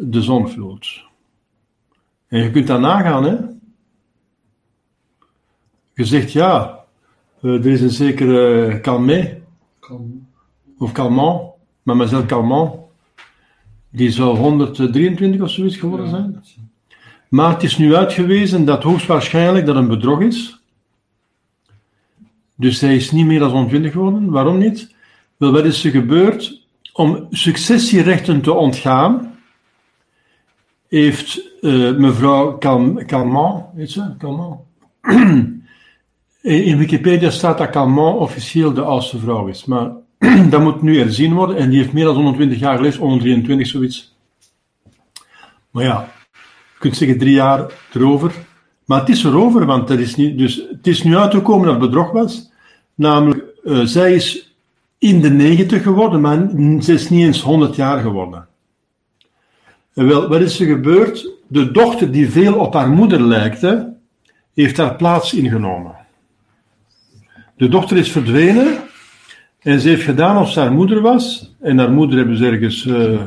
de 0.00 0.22
zonvloed. 0.22 1.04
En 2.28 2.42
je 2.42 2.50
kunt 2.50 2.66
dat 2.66 2.80
nagaan, 2.80 3.24
hè? 3.24 3.36
Je 5.94 6.04
zegt 6.04 6.32
ja, 6.32 6.84
uh, 7.40 7.64
er 7.64 7.66
is 7.66 7.80
een 7.80 7.90
zekere 7.90 8.80
Calmet, 8.80 9.40
of 10.78 10.92
Calmant, 10.92 11.42
Mademoiselle 11.82 12.26
Calmant, 12.26 12.74
die 13.90 14.10
zou 14.10 14.36
123 14.36 15.40
of 15.40 15.50
zoiets 15.50 15.76
geworden 15.76 16.08
zijn. 16.08 16.42
Maar 17.32 17.50
het 17.50 17.62
is 17.62 17.78
nu 17.78 17.94
uitgewezen 17.94 18.64
dat 18.64 18.82
hoogstwaarschijnlijk 18.82 19.66
dat 19.66 19.76
een 19.76 19.88
bedrog 19.88 20.20
is. 20.20 20.60
Dus 22.56 22.80
hij 22.80 22.96
is 22.96 23.10
niet 23.10 23.26
meer 23.26 23.38
dan 23.38 23.50
120 23.50 23.92
geworden. 23.92 24.30
Waarom 24.30 24.58
niet? 24.58 24.94
Wel, 25.36 25.52
wat 25.52 25.64
is 25.64 25.84
er 25.84 25.90
gebeurd? 25.90 26.66
Om 26.92 27.26
successierechten 27.30 28.40
te 28.40 28.52
ontgaan, 28.52 29.38
heeft 30.88 31.42
uh, 31.60 31.96
mevrouw 31.96 32.58
Calment, 32.58 33.64
weet 33.74 33.90
ze, 33.90 34.14
Calment. 34.18 34.60
In 36.40 36.78
Wikipedia 36.78 37.30
staat 37.30 37.58
dat 37.58 37.70
Calment 37.70 38.18
officieel 38.18 38.72
de 38.72 38.82
oudste 38.82 39.18
vrouw 39.18 39.46
is, 39.46 39.64
maar 39.64 39.90
dat 40.50 40.60
moet 40.60 40.82
nu 40.82 41.00
erzien 41.00 41.34
worden 41.34 41.56
en 41.56 41.70
die 41.70 41.78
heeft 41.78 41.92
meer 41.92 42.04
dan 42.04 42.14
120 42.14 42.58
jaar 42.58 42.76
geleefd, 42.76 42.98
123 42.98 43.66
zoiets. 43.66 44.16
Maar 45.70 45.84
ja, 45.84 46.08
kunt 46.82 46.96
zeggen 46.96 47.18
drie 47.18 47.34
jaar 47.34 47.72
erover. 47.92 48.32
Maar 48.84 49.00
het 49.00 49.08
is 49.08 49.24
erover, 49.24 49.66
want 49.66 49.90
er 49.90 50.00
is 50.00 50.16
niet, 50.16 50.38
dus 50.38 50.66
het 50.70 50.86
is 50.86 51.02
nu 51.02 51.16
uitgekomen 51.16 51.64
dat 51.66 51.80
het 51.80 51.90
bedrog 51.90 52.10
was. 52.10 52.50
Namelijk, 52.94 53.44
uh, 53.64 53.84
zij 53.84 54.14
is 54.14 54.54
in 54.98 55.20
de 55.20 55.30
90 55.30 55.82
geworden, 55.82 56.20
maar 56.20 56.48
ze 56.82 56.92
is 56.92 57.10
niet 57.10 57.24
eens 57.24 57.42
100 57.42 57.76
jaar 57.76 58.00
geworden. 58.00 58.46
En 59.94 60.06
wel, 60.06 60.28
wat 60.28 60.40
is 60.40 60.60
er 60.60 60.66
gebeurd? 60.66 61.30
De 61.46 61.70
dochter 61.70 62.10
die 62.10 62.30
veel 62.30 62.54
op 62.54 62.74
haar 62.74 62.88
moeder 62.88 63.20
lijkte, 63.20 63.92
heeft 64.54 64.76
haar 64.76 64.96
plaats 64.96 65.34
ingenomen. 65.34 65.94
De 67.56 67.68
dochter 67.68 67.96
is 67.96 68.12
verdwenen 68.12 68.78
en 69.58 69.80
ze 69.80 69.88
heeft 69.88 70.02
gedaan 70.02 70.38
of 70.38 70.50
ze 70.50 70.60
haar 70.60 70.72
moeder 70.72 71.00
was. 71.00 71.54
En 71.60 71.78
haar 71.78 71.92
moeder 71.92 72.18
hebben 72.18 72.36
ze 72.36 72.46
ergens 72.46 72.84
uh, 72.84 73.20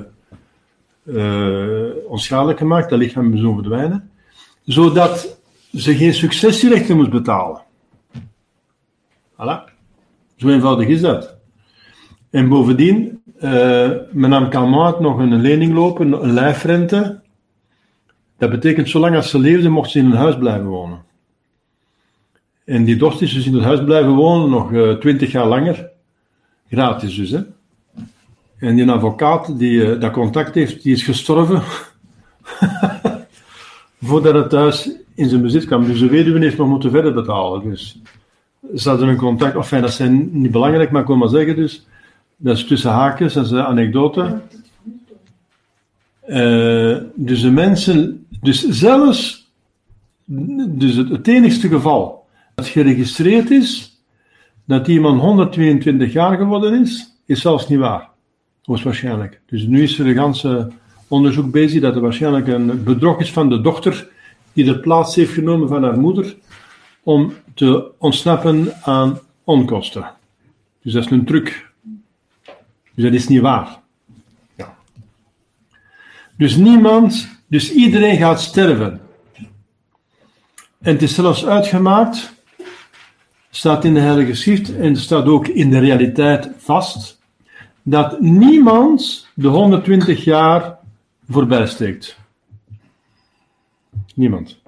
onschadelijk 2.07 2.57
gemaakt, 2.57 2.89
dat 2.89 3.00
lichaam 3.00 3.33
is 3.33 3.41
verdwijnen. 3.41 4.09
Zodat 4.63 5.38
ze 5.74 5.95
geen 5.95 6.13
successierechten 6.13 6.95
moest 6.95 7.09
betalen. 7.09 7.62
Voilà. 9.33 9.74
Zo 10.35 10.50
eenvoudig 10.50 10.88
is 10.88 11.01
dat. 11.01 11.35
En 12.29 12.50
bovendien, 12.50 13.21
uh, 13.38 13.91
men 14.12 14.29
nam 14.29 14.50
Calmat 14.50 15.00
nog 15.00 15.17
een 15.17 15.41
lening 15.41 15.74
lopen, 15.74 16.24
een 16.24 16.33
lijfrente. 16.33 17.21
Dat 18.38 18.50
betekent, 18.50 18.89
zolang 18.89 19.15
als 19.15 19.29
ze 19.29 19.39
leefde, 19.39 19.69
mocht 19.69 19.91
ze 19.91 20.00
in 20.00 20.05
een 20.05 20.12
huis 20.12 20.38
blijven 20.38 20.65
wonen. 20.65 21.03
En 22.65 22.83
die 22.83 22.95
dochter 22.95 23.24
is 23.24 23.33
dus 23.33 23.45
in 23.45 23.53
het 23.53 23.63
huis 23.63 23.83
blijven 23.83 24.13
wonen, 24.13 24.50
nog 24.50 24.71
uh, 24.71 24.93
twintig 24.93 25.31
jaar 25.31 25.47
langer. 25.47 25.89
Gratis 26.69 27.15
dus, 27.15 27.29
hè. 27.29 27.41
En 28.57 28.75
die 28.75 28.91
advocaat 28.91 29.59
die 29.59 29.71
uh, 29.71 30.00
dat 30.00 30.12
contact 30.12 30.55
heeft, 30.55 30.83
die 30.83 30.93
is 30.93 31.03
gestorven. 31.03 31.62
Voordat 34.07 34.33
het 34.33 34.50
thuis 34.50 34.91
in 35.15 35.29
zijn 35.29 35.41
bezit 35.41 35.65
kwam. 35.65 35.85
Dus 35.85 36.00
de 36.00 36.09
weduwe 36.09 36.39
heeft 36.39 36.57
nog 36.57 36.67
moeten 36.67 36.91
verder 36.91 37.13
betalen. 37.13 37.69
Dus 37.69 38.01
ze 38.75 38.89
hadden 38.89 39.07
een 39.07 39.17
contact, 39.17 39.55
of 39.55 39.69
dat 39.69 39.93
zijn 39.93 40.41
niet 40.41 40.51
belangrijk, 40.51 40.91
maar 40.91 41.01
ik 41.01 41.07
wil 41.07 41.15
maar 41.15 41.29
zeggen 41.29 41.55
dus, 41.55 41.88
dat 42.38 42.57
is 42.57 42.65
tussen 42.65 42.91
haakjes, 42.91 43.33
dat 43.33 43.45
is 43.45 43.51
een 43.51 43.63
anekdote. 43.63 44.41
Uh, 46.27 46.97
dus 47.15 47.41
de 47.41 47.51
mensen, 47.51 48.25
dus 48.41 48.67
zelfs, 48.67 49.50
dus 50.25 50.95
het, 50.95 51.09
het 51.09 51.27
enigste 51.27 51.67
geval 51.67 52.25
dat 52.55 52.67
geregistreerd 52.67 53.51
is, 53.51 54.00
dat 54.65 54.88
iemand 54.88 55.21
122 55.21 56.13
jaar 56.13 56.38
geworden 56.38 56.81
is, 56.81 57.13
is 57.25 57.41
zelfs 57.41 57.67
niet 57.67 57.79
waar. 57.79 58.09
Hoogstwaarschijnlijk. 58.65 59.41
Dus 59.45 59.63
nu 59.63 59.84
is 59.84 60.00
er 60.00 60.07
een 60.07 60.15
ganse 60.15 60.72
onderzoek 61.07 61.51
bezig 61.51 61.81
dat 61.81 61.95
er 61.95 62.01
waarschijnlijk 62.01 62.48
een 62.48 62.84
bedrog 62.84 63.19
is 63.19 63.31
van 63.31 63.50
de 63.50 63.62
dochter 63.62 64.07
die 64.53 64.65
de 64.65 64.79
plaats 64.79 65.15
heeft 65.15 65.34
genomen 65.34 65.67
van 65.67 65.84
haar 65.84 66.00
moeder 66.00 66.36
om 67.03 67.34
te 67.53 67.91
ontsnappen 67.98 68.74
aan 68.81 69.19
onkosten. 69.43 70.12
Dus 70.81 70.93
dat 70.93 71.05
is 71.05 71.12
een 71.12 71.25
truc. 71.25 71.72
Dus 72.93 73.03
dat 73.03 73.13
is 73.13 73.27
niet 73.27 73.41
waar. 73.41 73.79
Ja. 74.55 74.75
Dus 76.38 76.55
niemand, 76.55 77.27
dus 77.48 77.72
iedereen 77.72 78.17
gaat 78.17 78.41
sterven. 78.41 79.01
En 80.81 80.93
het 80.93 81.01
is 81.01 81.15
zelfs 81.15 81.45
uitgemaakt, 81.45 82.34
staat 83.50 83.86
in 83.86 83.93
de 83.93 84.00
Heilige 84.00 84.34
Schrift 84.34 84.77
en 84.77 84.95
staat 84.95 85.25
ook 85.25 85.48
in 85.48 85.69
de 85.69 85.79
realiteit 85.79 86.50
vast, 86.57 87.14
dat 87.88 88.22
niemand 88.22 89.27
de 89.34 89.48
120 89.48 90.24
jaar 90.24 90.77
voorbij 91.30 91.68
steekt. 91.68 92.18
Niemand. 94.15 94.62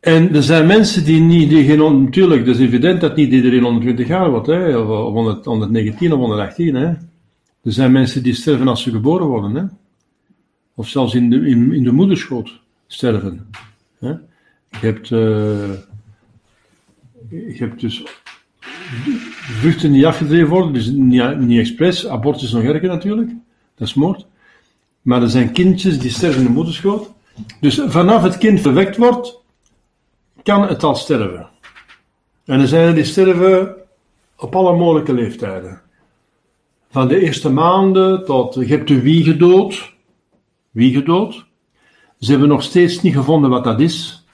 En 0.00 0.34
er 0.34 0.42
zijn 0.42 0.66
mensen 0.66 1.04
die 1.04 1.20
niet, 1.20 1.48
die 1.48 1.64
geen, 1.64 2.02
natuurlijk, 2.02 2.46
het 2.46 2.56
is 2.56 2.66
evident 2.66 3.00
dat 3.00 3.16
niet 3.16 3.32
iedereen 3.32 3.62
120 3.62 4.08
jaar 4.08 4.30
wordt, 4.30 4.46
hè, 4.46 4.76
of 4.76 5.12
100, 5.12 5.44
119 5.44 6.12
of 6.12 6.18
118. 6.18 6.74
Hè. 6.74 6.86
Er 6.86 7.72
zijn 7.72 7.92
mensen 7.92 8.22
die 8.22 8.34
sterven 8.34 8.68
als 8.68 8.82
ze 8.82 8.90
geboren 8.90 9.26
worden, 9.26 9.54
hè. 9.54 9.64
of 10.74 10.88
zelfs 10.88 11.14
in 11.14 11.30
de, 11.30 11.48
in 11.48 11.82
de 11.82 11.92
moederschoot 11.92 12.60
sterven. 12.86 13.50
Hè. 13.98 14.08
Je, 14.70 14.86
hebt, 14.86 15.10
uh, 15.10 15.70
je 17.28 17.56
hebt 17.58 17.80
dus 17.80 18.04
vruchten 19.42 19.92
die 19.92 20.06
afgedreven 20.06 20.48
worden, 20.48 20.72
dus 20.72 20.86
niet, 20.86 21.38
niet 21.38 21.58
expres, 21.58 22.06
abortus 22.06 22.52
nog 22.52 22.62
erger 22.62 22.88
natuurlijk, 22.88 23.30
dat 23.74 23.88
is 23.88 23.94
moord. 23.94 24.26
Maar 25.02 25.22
er 25.22 25.30
zijn 25.30 25.52
kindjes 25.52 25.98
die 25.98 26.10
sterven 26.10 26.40
in 26.40 26.46
de 26.46 26.52
moederschoot. 26.52 27.10
Dus 27.60 27.82
vanaf 27.86 28.22
het 28.22 28.38
kind 28.38 28.60
verwekt 28.60 28.96
wordt, 28.96 29.40
kan 30.42 30.68
het 30.68 30.82
al 30.82 30.94
sterven. 30.94 31.48
En 32.44 32.60
er 32.60 32.68
zijn 32.68 32.88
er 32.88 32.94
die 32.94 33.04
sterven 33.04 33.74
op 34.36 34.56
alle 34.56 34.76
mogelijke 34.76 35.14
leeftijden. 35.14 35.80
van 36.90 37.08
de 37.08 37.20
eerste 37.20 37.50
maanden 37.50 38.24
tot, 38.24 38.54
je 38.54 38.66
hebt 38.66 38.88
de 38.88 39.00
wie 39.00 39.24
gedood. 39.24 39.94
Wie 40.70 40.94
gedood? 40.94 41.46
Ze 42.18 42.30
hebben 42.30 42.48
nog 42.48 42.62
steeds 42.62 43.02
niet 43.02 43.14
gevonden 43.14 43.50
wat 43.50 43.64
dat 43.64 43.80
is, 43.80 44.24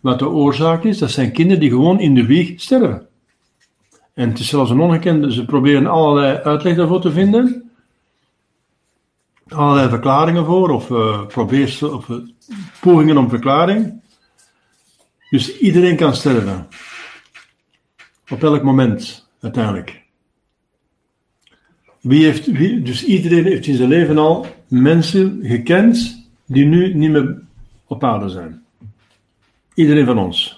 wat 0.00 0.18
de 0.18 0.28
oorzaak 0.28 0.84
is. 0.84 0.98
Dat 0.98 1.10
zijn 1.10 1.32
kinderen 1.32 1.60
die 1.60 1.70
gewoon 1.70 2.00
in 2.00 2.14
de 2.14 2.26
wieg 2.26 2.60
sterven. 2.60 3.06
En 4.16 4.28
het 4.28 4.38
is 4.38 4.48
zelfs 4.48 4.70
een 4.70 4.80
ongekende, 4.80 5.32
ze 5.32 5.44
proberen 5.44 5.86
allerlei 5.86 6.36
uitleg 6.36 6.76
daarvoor 6.76 7.00
te 7.00 7.10
vinden. 7.10 7.70
Allerlei 9.48 9.88
verklaringen 9.88 10.44
voor, 10.44 10.70
of, 10.70 10.90
uh, 10.90 11.26
probeersel, 11.26 11.90
of 11.90 12.08
uh, 12.08 12.16
pogingen 12.80 13.16
om 13.16 13.28
verklaring. 13.28 14.00
Dus 15.30 15.58
iedereen 15.58 15.96
kan 15.96 16.14
sterven. 16.14 16.68
Op 18.28 18.42
elk 18.42 18.62
moment, 18.62 19.28
uiteindelijk. 19.40 20.02
Wie 22.00 22.24
heeft, 22.24 22.46
wie, 22.46 22.82
dus 22.82 23.04
iedereen 23.04 23.44
heeft 23.44 23.66
in 23.66 23.76
zijn 23.76 23.88
leven 23.88 24.18
al 24.18 24.46
mensen 24.68 25.40
gekend 25.42 26.26
die 26.46 26.64
nu 26.64 26.94
niet 26.94 27.10
meer 27.10 27.42
op 27.86 28.04
aarde 28.04 28.28
zijn. 28.28 28.64
Iedereen 29.74 30.06
van 30.06 30.18
ons. 30.18 30.55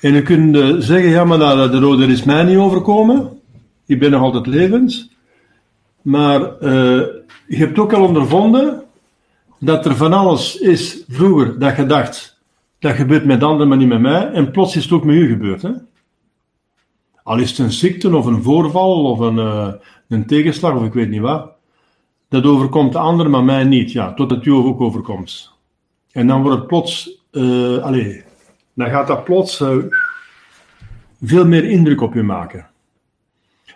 En 0.00 0.14
je 0.14 0.22
kunt 0.22 0.56
zeggen, 0.84 1.10
ja, 1.10 1.24
maar 1.24 1.38
de 1.70 1.78
rode 1.78 2.06
is 2.06 2.24
mij 2.24 2.42
niet 2.42 2.56
overkomen. 2.56 3.40
Ik 3.86 3.98
ben 3.98 4.10
nog 4.10 4.22
altijd 4.22 4.46
levend. 4.46 5.10
Maar 6.02 6.40
uh, 6.40 7.02
je 7.46 7.56
hebt 7.56 7.78
ook 7.78 7.92
al 7.92 8.02
ondervonden 8.02 8.82
dat 9.60 9.86
er 9.86 9.96
van 9.96 10.12
alles 10.12 10.56
is 10.56 11.04
vroeger 11.08 11.58
dat 11.58 11.76
je 11.76 11.86
dacht, 11.86 12.40
dat 12.78 12.94
gebeurt 12.94 13.24
met 13.24 13.42
anderen, 13.42 13.68
maar 13.68 13.76
niet 13.76 13.88
met 13.88 14.00
mij. 14.00 14.30
En 14.30 14.50
plots 14.50 14.76
is 14.76 14.82
het 14.82 14.92
ook 14.92 15.04
met 15.04 15.16
u 15.16 15.28
gebeurd. 15.28 15.62
Hè? 15.62 15.70
Al 17.22 17.38
is 17.38 17.50
het 17.50 17.58
een 17.58 17.72
ziekte 17.72 18.16
of 18.16 18.26
een 18.26 18.42
voorval 18.42 19.04
of 19.04 19.18
een, 19.18 19.36
uh, 19.36 19.72
een 20.08 20.26
tegenslag 20.26 20.74
of 20.74 20.84
ik 20.84 20.92
weet 20.92 21.08
niet 21.08 21.20
wat. 21.20 21.50
Dat 22.28 22.44
overkomt 22.44 22.92
de 22.92 22.98
ander, 22.98 23.30
maar 23.30 23.44
mij 23.44 23.64
niet. 23.64 23.92
Ja, 23.92 24.14
totdat 24.14 24.44
u 24.44 24.50
ook 24.50 24.80
overkomt. 24.80 25.52
En 26.12 26.26
dan 26.26 26.42
wordt 26.42 26.58
het 26.58 26.66
plots, 26.66 27.10
uh, 27.32 27.78
allez, 27.78 28.22
dan 28.78 28.90
gaat 28.90 29.06
dat 29.06 29.24
plots 29.24 29.60
uh, 29.60 29.76
veel 31.22 31.46
meer 31.46 31.64
indruk 31.64 32.00
op 32.00 32.14
je 32.14 32.22
maken. 32.22 32.66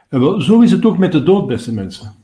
En 0.09 0.21
wel, 0.21 0.41
zo 0.41 0.61
is 0.61 0.71
het 0.71 0.85
ook 0.85 0.99
met 0.99 1.13
de 1.13 1.23
dood, 1.23 1.47
beste 1.47 1.73
mensen. 1.73 2.15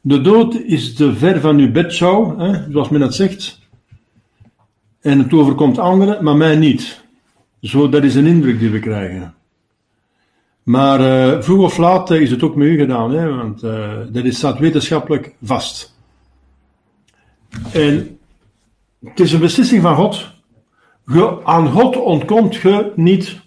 De 0.00 0.20
dood 0.20 0.54
is 0.54 0.94
te 0.94 1.14
ver 1.14 1.40
van 1.40 1.58
uw 1.58 1.72
bedshow, 1.72 2.40
hè, 2.40 2.70
zoals 2.70 2.88
men 2.88 3.00
dat 3.00 3.14
zegt. 3.14 3.60
En 5.00 5.18
het 5.18 5.32
overkomt 5.32 5.78
anderen, 5.78 6.24
maar 6.24 6.36
mij 6.36 6.56
niet. 6.56 7.04
Zo, 7.60 7.88
dat 7.88 8.04
is 8.04 8.14
een 8.14 8.26
indruk 8.26 8.58
die 8.58 8.70
we 8.70 8.78
krijgen. 8.78 9.34
Maar 10.62 11.00
uh, 11.00 11.42
vroeg 11.42 11.62
of 11.62 11.76
laat 11.76 12.10
is 12.10 12.30
het 12.30 12.42
ook 12.42 12.56
met 12.56 12.68
u 12.68 12.78
gedaan, 12.78 13.10
hè, 13.10 13.34
want 13.34 13.60
dat 14.12 14.24
is, 14.24 14.36
staat 14.36 14.58
wetenschappelijk 14.58 15.34
vast. 15.42 15.96
En 17.72 18.18
het 19.04 19.20
is 19.20 19.32
een 19.32 19.40
beslissing 19.40 19.82
van 19.82 19.94
God. 19.94 20.36
Ge, 21.08 21.44
aan 21.44 21.68
God 21.70 21.96
ontkomt 21.96 22.56
je 22.56 22.92
niet. 22.96 23.40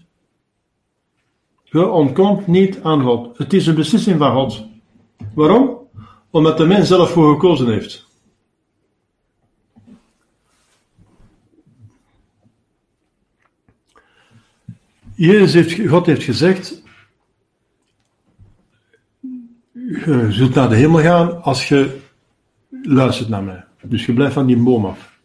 Je 1.63 1.87
ontkomt 1.87 2.47
niet 2.47 2.79
aan 2.83 3.01
God. 3.01 3.37
Het 3.37 3.53
is 3.53 3.67
een 3.67 3.75
beslissing 3.75 4.17
van 4.17 4.31
God. 4.31 4.65
Waarom? 5.33 5.77
Omdat 6.29 6.57
de 6.57 6.65
mens 6.65 6.87
zelf 6.87 7.11
voor 7.11 7.33
gekozen 7.33 7.67
heeft. 7.67 8.09
Jezus 15.15 15.53
heeft, 15.53 15.89
God 15.89 16.05
heeft 16.05 16.23
gezegd, 16.23 16.83
je 19.71 20.27
zult 20.29 20.53
naar 20.53 20.69
de 20.69 20.75
hemel 20.75 20.99
gaan 20.99 21.43
als 21.43 21.67
je 21.67 21.99
luistert 22.81 23.29
naar 23.29 23.43
mij. 23.43 23.63
Dus 23.81 24.05
je 24.05 24.13
blijft 24.13 24.33
van 24.33 24.45
die 24.45 24.57
boom 24.57 24.85
af. 24.85 25.19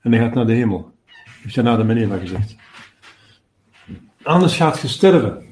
En 0.00 0.12
je 0.12 0.18
gaat 0.18 0.34
naar 0.34 0.46
de 0.46 0.52
hemel. 0.52 0.96
Heeft 1.42 1.54
hij 1.54 1.64
naar 1.64 1.76
de 1.76 1.84
meneer 1.84 2.18
gezegd. 2.18 2.56
Anders 4.22 4.56
gaat 4.56 4.80
je 4.80 4.88
sterven. 4.88 5.46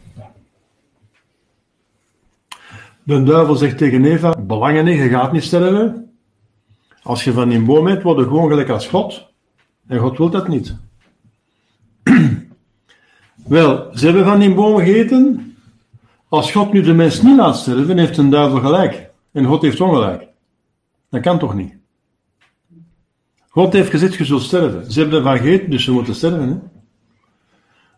De 3.02 3.22
duivel 3.22 3.54
zegt 3.54 3.78
tegen 3.78 4.04
Eva, 4.04 4.34
belangen 4.40 4.86
je 4.86 5.08
gaat 5.08 5.32
niet 5.32 5.44
sterven. 5.44 6.10
Als 7.02 7.24
je 7.24 7.32
van 7.32 7.48
die 7.48 7.62
boom 7.62 7.86
eet, 7.86 8.02
word 8.02 8.18
je 8.18 8.24
gewoon 8.24 8.48
gelijk 8.48 8.68
als 8.68 8.88
God. 8.88 9.32
En 9.86 9.98
God 9.98 10.18
wil 10.18 10.30
dat 10.30 10.48
niet. 10.48 10.76
Wel, 13.46 13.88
ze 13.92 14.04
hebben 14.04 14.24
van 14.24 14.38
die 14.38 14.54
boom 14.54 14.76
gegeten. 14.78 15.56
Als 16.28 16.52
God 16.52 16.72
nu 16.72 16.82
de 16.82 16.94
mens 16.94 17.22
niet 17.22 17.36
laat 17.36 17.56
sterven, 17.56 17.98
heeft 17.98 18.16
een 18.16 18.30
duivel 18.30 18.60
gelijk. 18.60 19.10
En 19.32 19.44
God 19.44 19.62
heeft 19.62 19.80
ongelijk. 19.80 20.26
Dat 21.10 21.20
kan 21.20 21.38
toch 21.38 21.54
niet? 21.54 21.74
God 23.56 23.72
heeft 23.72 23.90
gezegd, 23.90 24.14
je 24.14 24.24
zult 24.24 24.42
sterven. 24.42 24.92
Ze 24.92 25.00
hebben 25.00 25.18
ervan 25.18 25.38
gegeten, 25.38 25.70
dus 25.70 25.84
ze 25.84 25.92
moeten 25.92 26.14
sterven. 26.14 26.48
Hè? 26.48 26.56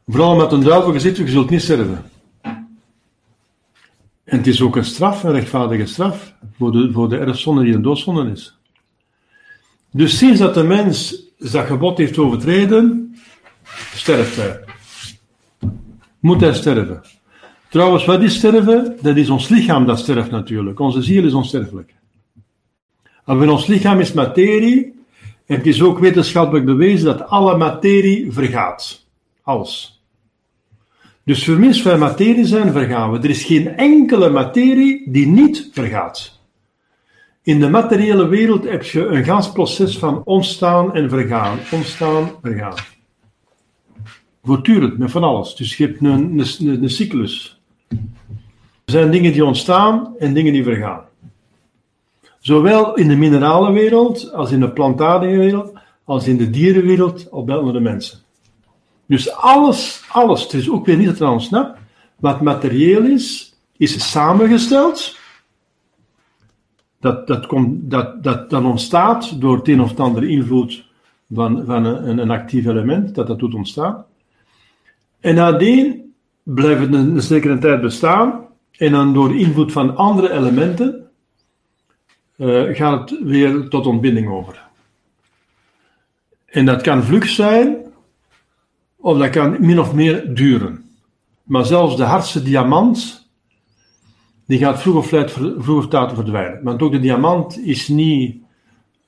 Vooral 0.06 0.36
met 0.36 0.52
een 0.52 0.62
duivel 0.62 0.92
gezegd, 0.92 1.16
je 1.16 1.28
zult 1.28 1.50
niet 1.50 1.62
sterven. 1.62 2.02
En 4.24 4.36
het 4.36 4.46
is 4.46 4.62
ook 4.62 4.76
een 4.76 4.84
straf, 4.84 5.24
een 5.24 5.32
rechtvaardige 5.32 5.86
straf, 5.86 6.34
voor 6.56 6.72
de, 6.72 6.92
voor 6.92 7.08
de 7.08 7.18
erfzonde 7.18 7.62
die 7.62 7.74
een 7.74 7.82
doodzonde 7.82 8.30
is. 8.30 8.58
Dus 9.90 10.18
sinds 10.18 10.38
dat 10.40 10.54
de 10.54 10.62
mens 10.62 11.22
dat 11.38 11.66
gebod 11.66 11.98
heeft 11.98 12.18
overtreden, 12.18 13.16
sterft 13.94 14.36
hij. 14.36 14.64
Moet 16.18 16.40
hij 16.40 16.54
sterven. 16.54 17.02
Trouwens, 17.68 18.04
wat 18.04 18.22
is 18.22 18.34
sterven? 18.34 18.96
Dat 19.02 19.16
is 19.16 19.30
ons 19.30 19.48
lichaam 19.48 19.86
dat 19.86 19.98
sterft 19.98 20.30
natuurlijk. 20.30 20.80
Onze 20.80 21.02
ziel 21.02 21.24
is 21.24 21.34
onsterfelijk. 21.34 21.94
Maar 23.24 23.48
ons 23.48 23.66
lichaam 23.66 24.00
is 24.00 24.12
materie, 24.12 24.97
het 25.56 25.66
is 25.66 25.82
ook 25.82 25.98
wetenschappelijk 25.98 26.66
bewezen 26.66 27.04
dat 27.04 27.28
alle 27.28 27.56
materie 27.56 28.32
vergaat. 28.32 29.06
Alles. 29.42 30.02
Dus 31.24 31.44
vermis 31.44 31.82
wij 31.82 31.98
materie 31.98 32.44
zijn, 32.44 32.72
vergaan 32.72 33.12
we. 33.12 33.18
Er 33.18 33.30
is 33.30 33.44
geen 33.44 33.76
enkele 33.76 34.30
materie 34.30 35.10
die 35.10 35.26
niet 35.26 35.68
vergaat. 35.72 36.40
In 37.42 37.60
de 37.60 37.68
materiële 37.68 38.28
wereld 38.28 38.64
heb 38.64 38.82
je 38.82 39.06
een 39.06 39.24
gasproces 39.24 39.98
van 39.98 40.22
ontstaan 40.24 40.94
en 40.94 41.08
vergaan. 41.08 41.58
Ontstaan, 41.72 42.30
vergaan. 42.42 42.74
Voortdurend, 44.42 44.98
met 44.98 45.10
van 45.10 45.22
alles. 45.22 45.54
Dus 45.54 45.76
je 45.76 45.86
hebt 45.86 46.00
een, 46.00 46.38
een, 46.38 46.82
een 46.82 46.90
cyclus. 46.90 47.60
Er 47.88 47.98
zijn 48.84 49.10
dingen 49.10 49.32
die 49.32 49.44
ontstaan 49.44 50.14
en 50.18 50.34
dingen 50.34 50.52
die 50.52 50.62
vergaan. 50.62 51.07
Zowel 52.48 52.94
in 52.94 53.08
de 53.08 53.16
mineralenwereld, 53.16 54.32
als 54.32 54.50
in 54.52 54.60
de 54.60 54.70
plantaardige 54.70 55.36
wereld, 55.36 55.72
als 56.04 56.26
in 56.26 56.36
de 56.36 56.50
dierenwereld, 56.50 57.30
al 57.30 57.44
bij 57.44 57.72
de 57.72 57.80
mensen. 57.80 58.18
Dus 59.06 59.32
alles, 59.32 60.02
alles, 60.12 60.42
het 60.42 60.52
is 60.52 60.70
ook 60.70 60.86
weer 60.86 60.96
niet 60.96 61.18
dat 61.18 61.30
ontsnapt, 61.30 61.78
wat 62.18 62.40
materieel 62.40 63.02
is, 63.02 63.54
is 63.76 64.10
samengesteld. 64.10 65.16
Dat, 67.00 67.26
dat, 67.26 67.46
komt, 67.46 67.90
dat, 67.90 68.22
dat 68.22 68.50
dan 68.50 68.66
ontstaat 68.66 69.40
door 69.40 69.56
het 69.56 69.68
een 69.68 69.80
of 69.80 70.00
andere 70.00 70.28
invloed 70.28 70.84
van, 71.32 71.64
van 71.66 71.84
een, 71.84 72.18
een 72.18 72.30
actief 72.30 72.66
element, 72.66 73.14
dat 73.14 73.26
dat 73.26 73.38
doet 73.38 73.54
ontstaan. 73.54 74.04
En 75.20 75.34
nadien 75.34 76.12
blijft 76.42 76.80
het 76.80 76.94
een, 76.94 77.14
een 77.14 77.22
zekere 77.22 77.58
tijd 77.58 77.80
bestaan, 77.80 78.46
en 78.78 78.92
dan 78.92 79.14
door 79.14 79.36
invloed 79.36 79.72
van 79.72 79.96
andere 79.96 80.32
elementen 80.32 81.07
uh, 82.38 82.76
gaat 82.76 83.10
het 83.10 83.22
weer 83.22 83.68
tot 83.68 83.86
ontbinding 83.86 84.28
over. 84.28 84.66
En 86.46 86.64
dat 86.66 86.82
kan 86.82 87.04
vlug 87.04 87.28
zijn, 87.28 87.76
of 88.96 89.18
dat 89.18 89.30
kan 89.30 89.56
min 89.60 89.80
of 89.80 89.94
meer 89.94 90.34
duren. 90.34 90.84
Maar 91.42 91.64
zelfs 91.64 91.96
de 91.96 92.04
hardste 92.04 92.42
diamant, 92.42 93.28
die 94.46 94.58
gaat 94.58 94.80
vroeg 94.80 94.96
of 94.96 95.90
laat, 95.90 96.12
verdwijnen. 96.14 96.62
Want 96.62 96.82
ook 96.82 96.92
de 96.92 97.00
diamant 97.00 97.58
is 97.58 97.88
niet 97.88 98.36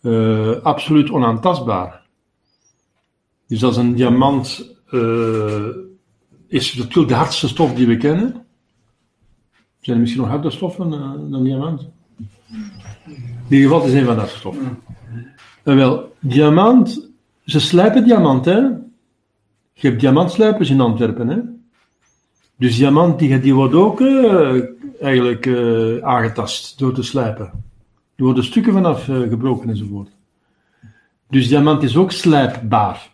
uh, 0.00 0.62
absoluut 0.62 1.10
onaantastbaar. 1.10 2.02
Dus 3.46 3.64
als 3.64 3.76
een 3.76 3.94
diamant 3.94 4.74
uh, 4.90 5.66
is 6.48 6.74
natuurlijk 6.74 7.08
de 7.08 7.14
hardste 7.14 7.48
stof 7.48 7.74
die 7.74 7.86
we 7.86 7.96
kennen. 7.96 8.46
Zijn 9.80 9.96
er 9.96 10.02
misschien 10.02 10.22
nog 10.22 10.30
harder 10.30 10.52
stoffen 10.52 10.90
dan 11.30 11.44
diamant? 11.44 11.88
In 13.50 13.56
ieder 13.56 13.70
geval, 13.70 13.86
het 13.86 13.94
is 13.94 14.00
een 14.00 14.06
van 14.06 14.16
dat 14.16 14.28
stof. 14.28 14.56
En 15.62 15.76
wel, 15.76 16.14
diamant, 16.20 17.10
ze 17.44 17.60
slijpen 17.60 18.04
diamant, 18.04 18.44
hè. 18.44 18.58
Je 19.72 19.88
hebt 19.88 20.00
diamantslijpers 20.00 20.70
in 20.70 20.80
Antwerpen, 20.80 21.28
hè. 21.28 21.38
Dus 22.56 22.76
diamant, 22.76 23.18
die, 23.18 23.40
die 23.40 23.54
wordt 23.54 23.74
ook 23.74 24.00
uh, 24.00 24.62
eigenlijk 25.00 25.46
uh, 25.46 26.02
aangetast 26.02 26.78
door 26.78 26.92
te 26.92 27.02
slijpen. 27.02 27.44
Er 28.16 28.24
worden 28.24 28.44
stukken 28.44 28.72
vanaf 28.72 29.08
uh, 29.08 29.28
gebroken 29.28 29.68
enzovoort. 29.68 30.10
Dus 31.28 31.48
diamant 31.48 31.82
is 31.82 31.96
ook 31.96 32.12
slijpbaar. 32.12 33.10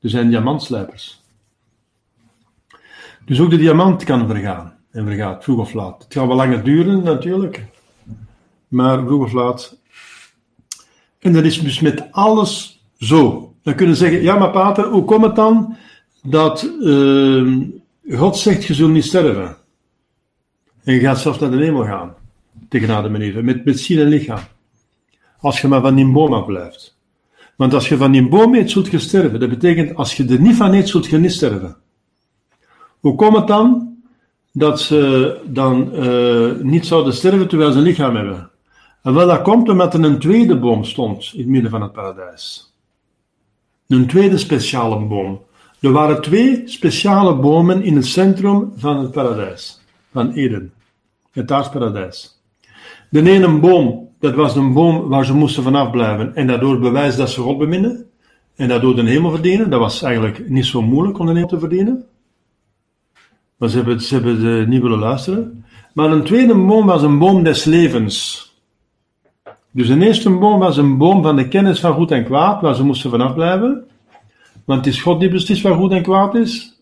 Er 0.00 0.10
zijn 0.10 0.28
diamantslijpers. 0.28 1.22
Dus 3.24 3.40
ook 3.40 3.50
de 3.50 3.56
diamant 3.56 4.04
kan 4.04 4.26
vergaan. 4.26 4.74
en 4.90 5.06
vergaat, 5.06 5.44
vroeg 5.44 5.58
of 5.58 5.72
laat. 5.72 6.02
Het 6.02 6.12
gaat 6.12 6.26
wel 6.26 6.36
langer 6.36 6.64
duren 6.64 7.02
natuurlijk, 7.02 7.64
maar 8.74 9.06
vroeg 9.06 9.24
of 9.24 9.32
laat. 9.32 9.78
En 11.18 11.32
dat 11.32 11.44
is 11.44 11.60
dus 11.60 11.80
met 11.80 12.04
alles 12.10 12.82
zo. 12.98 13.52
Dan 13.62 13.74
kunnen 13.74 13.96
zeggen, 13.96 14.22
ja 14.22 14.38
maar 14.38 14.50
pater, 14.50 14.84
hoe 14.84 15.04
komt 15.04 15.24
het 15.24 15.36
dan 15.36 15.76
dat 16.22 16.70
uh, 16.80 17.60
God 18.10 18.36
zegt, 18.36 18.64
je 18.64 18.74
zult 18.74 18.90
niet 18.90 19.04
sterven. 19.04 19.56
En 20.84 20.94
je 20.94 21.00
gaat 21.00 21.18
zelfs 21.18 21.38
naar 21.38 21.50
de 21.50 21.56
hemel 21.56 21.84
gaan, 21.84 22.14
tegen 22.68 23.02
de 23.02 23.08
meneer, 23.08 23.44
met, 23.44 23.64
met 23.64 23.80
ziel 23.80 24.00
en 24.00 24.08
lichaam. 24.08 24.40
Als 25.38 25.60
je 25.60 25.68
maar 25.68 25.80
van 25.80 25.94
die 25.94 26.12
boom 26.12 26.32
afblijft. 26.32 26.96
Want 27.56 27.74
als 27.74 27.88
je 27.88 27.96
van 27.96 28.12
die 28.12 28.28
boom 28.28 28.54
eet, 28.54 28.70
zult 28.70 28.90
je 28.90 28.98
sterven. 28.98 29.40
Dat 29.40 29.48
betekent, 29.48 29.96
als 29.96 30.16
je 30.16 30.24
er 30.24 30.40
niet 30.40 30.56
van 30.56 30.72
eet, 30.72 30.88
zult 30.88 31.06
je 31.06 31.18
niet 31.18 31.32
sterven. 31.32 31.76
Hoe 33.00 33.14
komt 33.14 33.36
het 33.36 33.46
dan 33.46 33.96
dat 34.52 34.80
ze 34.80 35.40
dan 35.46 35.90
uh, 35.94 36.52
niet 36.62 36.86
zouden 36.86 37.14
sterven 37.14 37.48
terwijl 37.48 37.72
ze 37.72 37.78
een 37.78 37.84
lichaam 37.84 38.16
hebben? 38.16 38.50
En 39.04 39.14
wel, 39.14 39.26
dat 39.26 39.42
komt 39.42 39.68
omdat 39.68 39.94
er 39.94 40.04
een 40.04 40.18
tweede 40.18 40.58
boom 40.58 40.84
stond 40.84 41.30
in 41.32 41.40
het 41.40 41.48
midden 41.48 41.70
van 41.70 41.82
het 41.82 41.92
paradijs. 41.92 42.74
Een 43.88 44.06
tweede 44.06 44.38
speciale 44.38 45.04
boom. 45.04 45.40
Er 45.80 45.92
waren 45.92 46.22
twee 46.22 46.62
speciale 46.64 47.34
bomen 47.36 47.82
in 47.82 47.96
het 47.96 48.06
centrum 48.06 48.72
van 48.76 48.98
het 48.98 49.10
paradijs, 49.10 49.80
van 50.12 50.32
Eden, 50.32 50.72
het 51.30 51.52
aardsparadijs. 51.52 52.42
De 53.10 53.30
ene 53.30 53.58
boom, 53.58 54.08
dat 54.18 54.34
was 54.34 54.56
een 54.56 54.72
boom 54.72 55.08
waar 55.08 55.24
ze 55.24 55.34
moesten 55.34 55.62
vanaf 55.62 55.90
blijven 55.90 56.34
en 56.34 56.46
daardoor 56.46 56.78
bewijs 56.78 57.16
dat 57.16 57.30
ze 57.30 57.40
God 57.40 57.58
beminnen 57.58 58.06
en 58.54 58.68
daardoor 58.68 58.94
de 58.96 59.02
hemel 59.02 59.30
verdienen. 59.30 59.70
Dat 59.70 59.80
was 59.80 60.02
eigenlijk 60.02 60.48
niet 60.48 60.66
zo 60.66 60.82
moeilijk 60.82 61.18
om 61.18 61.26
de 61.26 61.32
hemel 61.32 61.48
te 61.48 61.58
verdienen. 61.58 62.04
Maar 63.56 63.68
ze 63.68 63.76
hebben, 63.76 64.00
ze 64.00 64.14
hebben 64.14 64.40
de 64.40 64.64
niet 64.68 64.82
willen 64.82 64.98
luisteren. 64.98 65.64
Maar 65.92 66.10
een 66.10 66.24
tweede 66.24 66.54
boom 66.54 66.86
was 66.86 67.02
een 67.02 67.18
boom 67.18 67.42
des 67.42 67.64
levens. 67.64 68.43
Dus 69.74 69.88
de 69.88 70.06
eerste 70.06 70.30
boom 70.30 70.58
was 70.58 70.76
een 70.76 70.98
boom 70.98 71.22
van 71.22 71.36
de 71.36 71.48
kennis 71.48 71.80
van 71.80 71.94
goed 71.94 72.10
en 72.10 72.24
kwaad, 72.24 72.60
waar 72.60 72.74
ze 72.74 72.84
moesten 72.84 73.10
vanaf 73.10 73.34
blijven. 73.34 73.84
Want 74.64 74.84
het 74.84 74.94
is 74.94 75.02
God 75.02 75.20
die 75.20 75.30
beslist 75.30 75.62
wat 75.62 75.76
goed 75.76 75.92
en 75.92 76.02
kwaad 76.02 76.34
is. 76.34 76.80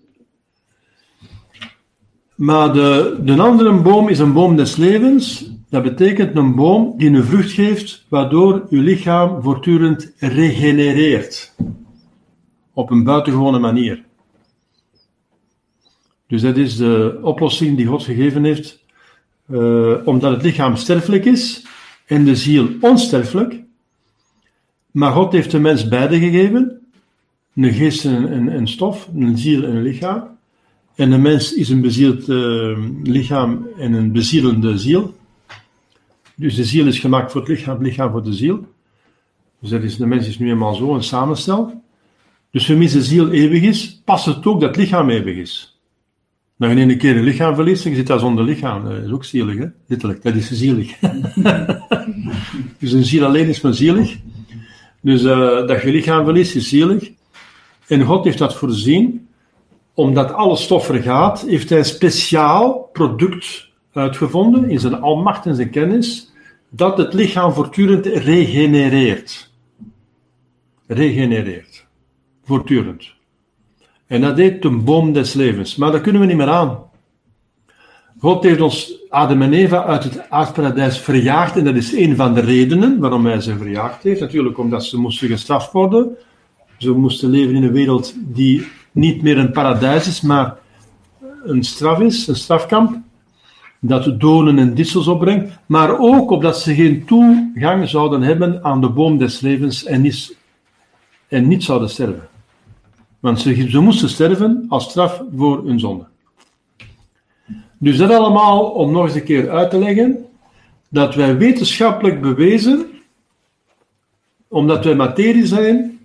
Maar 2.34 2.72
de, 2.72 3.20
de 3.24 3.42
andere 3.42 3.72
boom 3.72 4.08
is 4.08 4.18
een 4.18 4.32
boom 4.32 4.56
des 4.56 4.76
levens. 4.76 5.50
Dat 5.70 5.82
betekent 5.82 6.36
een 6.36 6.54
boom 6.54 6.94
die 6.96 7.10
een 7.10 7.24
vrucht 7.24 7.50
geeft, 7.50 8.06
waardoor 8.08 8.66
uw 8.70 8.82
lichaam 8.82 9.42
voortdurend 9.42 10.12
regenereert. 10.18 11.54
Op 12.72 12.90
een 12.90 13.04
buitengewone 13.04 13.58
manier. 13.58 14.04
Dus 16.26 16.42
dat 16.42 16.56
is 16.56 16.76
de 16.76 17.18
oplossing 17.22 17.76
die 17.76 17.86
God 17.86 18.02
gegeven 18.02 18.44
heeft, 18.44 18.84
uh, 19.50 19.94
omdat 20.04 20.32
het 20.32 20.42
lichaam 20.42 20.76
sterfelijk 20.76 21.24
is 21.24 21.70
en 22.12 22.24
de 22.24 22.36
ziel 22.36 22.68
onsterfelijk. 22.80 23.62
Maar 24.90 25.12
God 25.12 25.32
heeft 25.32 25.50
de 25.50 25.58
mens 25.58 25.88
beide 25.88 26.18
gegeven, 26.18 26.80
een 27.54 27.72
geest 27.72 28.04
en 28.04 28.46
een, 28.56 28.68
stof, 28.68 29.08
een 29.14 29.38
ziel 29.38 29.64
en 29.64 29.76
een 29.76 29.82
lichaam. 29.82 30.38
En 30.94 31.10
de 31.10 31.18
mens 31.18 31.54
is 31.54 31.68
een 31.68 31.80
bezield 31.80 32.28
uh, 32.28 32.78
lichaam 33.02 33.66
en 33.78 33.92
een 33.92 34.12
bezielende 34.12 34.78
ziel. 34.78 35.14
Dus 36.34 36.54
de 36.54 36.64
ziel 36.64 36.86
is 36.86 36.98
gemaakt 36.98 37.32
voor 37.32 37.40
het 37.40 37.50
lichaam, 37.50 37.74
het 37.74 37.86
lichaam 37.86 38.10
voor 38.10 38.24
de 38.24 38.34
ziel. 38.34 38.66
Dus 39.58 39.70
dat 39.70 39.82
is, 39.82 39.96
de 39.96 40.06
mens 40.06 40.26
is 40.28 40.38
nu 40.38 40.50
eenmaal 40.50 40.74
zo, 40.74 40.94
een 40.94 41.02
samenstel. 41.02 41.82
Dus 42.50 42.66
voor 42.66 42.78
de 42.78 43.02
ziel 43.02 43.30
eeuwig 43.30 43.62
is, 43.62 44.00
past 44.04 44.26
het 44.26 44.46
ook 44.46 44.60
dat 44.60 44.68
het 44.68 44.78
lichaam 44.78 45.10
eeuwig 45.10 45.36
is. 45.36 45.71
Nou, 46.62 46.76
in 46.76 46.90
een 46.90 46.98
keer 46.98 47.16
een 47.16 47.22
lichaam 47.22 47.54
verliest, 47.54 47.84
je 47.84 47.94
zit 47.94 48.06
daar 48.06 48.18
zonder 48.18 48.44
lichaam. 48.44 48.84
Dat 48.84 49.04
is 49.04 49.10
ook 49.10 49.24
zielig, 49.24 49.58
hè? 49.58 49.66
Letterlijk, 49.86 50.22
dat 50.22 50.34
is 50.34 50.50
zielig. 50.50 50.98
dus 52.78 52.92
een 52.92 53.04
ziel 53.04 53.24
alleen 53.24 53.48
is 53.48 53.60
maar 53.60 53.74
zielig. 53.74 54.16
Dus 55.00 55.22
uh, 55.22 55.66
dat 55.66 55.82
je 55.82 55.90
lichaam 55.90 56.24
verliest, 56.24 56.54
is 56.54 56.68
zielig. 56.68 57.10
En 57.86 58.02
God 58.02 58.24
heeft 58.24 58.38
dat 58.38 58.54
voorzien, 58.54 59.28
omdat 59.94 60.32
alle 60.32 60.56
stof 60.56 60.86
vergaat, 60.86 61.40
heeft 61.40 61.68
hij 61.68 61.78
een 61.78 61.84
speciaal 61.84 62.88
product 62.92 63.68
uitgevonden 63.92 64.70
in 64.70 64.80
zijn 64.80 65.00
almacht 65.00 65.46
en 65.46 65.54
zijn 65.54 65.70
kennis, 65.70 66.32
dat 66.70 66.98
het 66.98 67.12
lichaam 67.14 67.52
voortdurend 67.52 68.06
regenereert. 68.06 69.50
Regenereert. 70.86 71.86
Voortdurend. 72.44 73.20
En 74.12 74.20
dat 74.20 74.36
heet 74.36 74.62
de 74.62 74.70
boom 74.70 75.12
des 75.12 75.32
levens. 75.34 75.76
Maar 75.76 75.92
dat 75.92 76.00
kunnen 76.00 76.20
we 76.20 76.26
niet 76.26 76.36
meer 76.36 76.48
aan. 76.48 76.78
God 78.18 78.42
heeft 78.42 78.60
ons, 78.60 78.98
Adam 79.08 79.42
en 79.42 79.52
Eva, 79.52 79.84
uit 79.84 80.04
het 80.04 80.30
aardparadijs 80.30 80.98
verjaagd. 80.98 81.56
En 81.56 81.64
dat 81.64 81.74
is 81.74 81.92
een 81.92 82.16
van 82.16 82.34
de 82.34 82.40
redenen 82.40 82.98
waarom 82.98 83.26
hij 83.26 83.40
ze 83.40 83.56
verjaagd 83.56 84.02
heeft. 84.02 84.20
Natuurlijk 84.20 84.58
omdat 84.58 84.84
ze 84.84 84.98
moesten 84.98 85.28
gestraft 85.28 85.72
worden. 85.72 86.16
Ze 86.78 86.90
moesten 86.90 87.30
leven 87.30 87.54
in 87.54 87.62
een 87.62 87.72
wereld 87.72 88.14
die 88.18 88.66
niet 88.90 89.22
meer 89.22 89.38
een 89.38 89.52
paradijs 89.52 90.06
is, 90.06 90.20
maar 90.20 90.56
een 91.44 91.62
straf 91.62 92.00
is, 92.00 92.26
een 92.26 92.36
strafkamp. 92.36 92.98
Dat 93.80 94.20
donen 94.20 94.58
en 94.58 94.74
dissels 94.74 95.06
opbrengt. 95.06 95.58
Maar 95.66 95.98
ook 95.98 96.30
omdat 96.30 96.60
ze 96.60 96.74
geen 96.74 97.04
toegang 97.04 97.88
zouden 97.88 98.22
hebben 98.22 98.64
aan 98.64 98.80
de 98.80 98.88
boom 98.88 99.18
des 99.18 99.40
levens 99.40 99.84
en 99.84 100.12
en 101.28 101.48
niet 101.48 101.64
zouden 101.64 101.90
sterven. 101.90 102.30
Want 103.22 103.40
ze, 103.40 103.80
moesten 103.80 104.08
sterven 104.08 104.64
als 104.68 104.84
straf 104.84 105.22
voor 105.36 105.66
hun 105.66 105.80
zonde. 105.80 106.06
Dus 107.78 107.96
dat 107.96 108.10
allemaal 108.10 108.70
om 108.70 108.92
nog 108.92 109.04
eens 109.04 109.14
een 109.14 109.24
keer 109.24 109.50
uit 109.50 109.70
te 109.70 109.78
leggen 109.78 110.26
dat 110.88 111.14
wij 111.14 111.36
wetenschappelijk 111.36 112.20
bewezen, 112.20 112.86
omdat 114.48 114.84
wij 114.84 114.94
materie 114.94 115.46
zijn, 115.46 116.00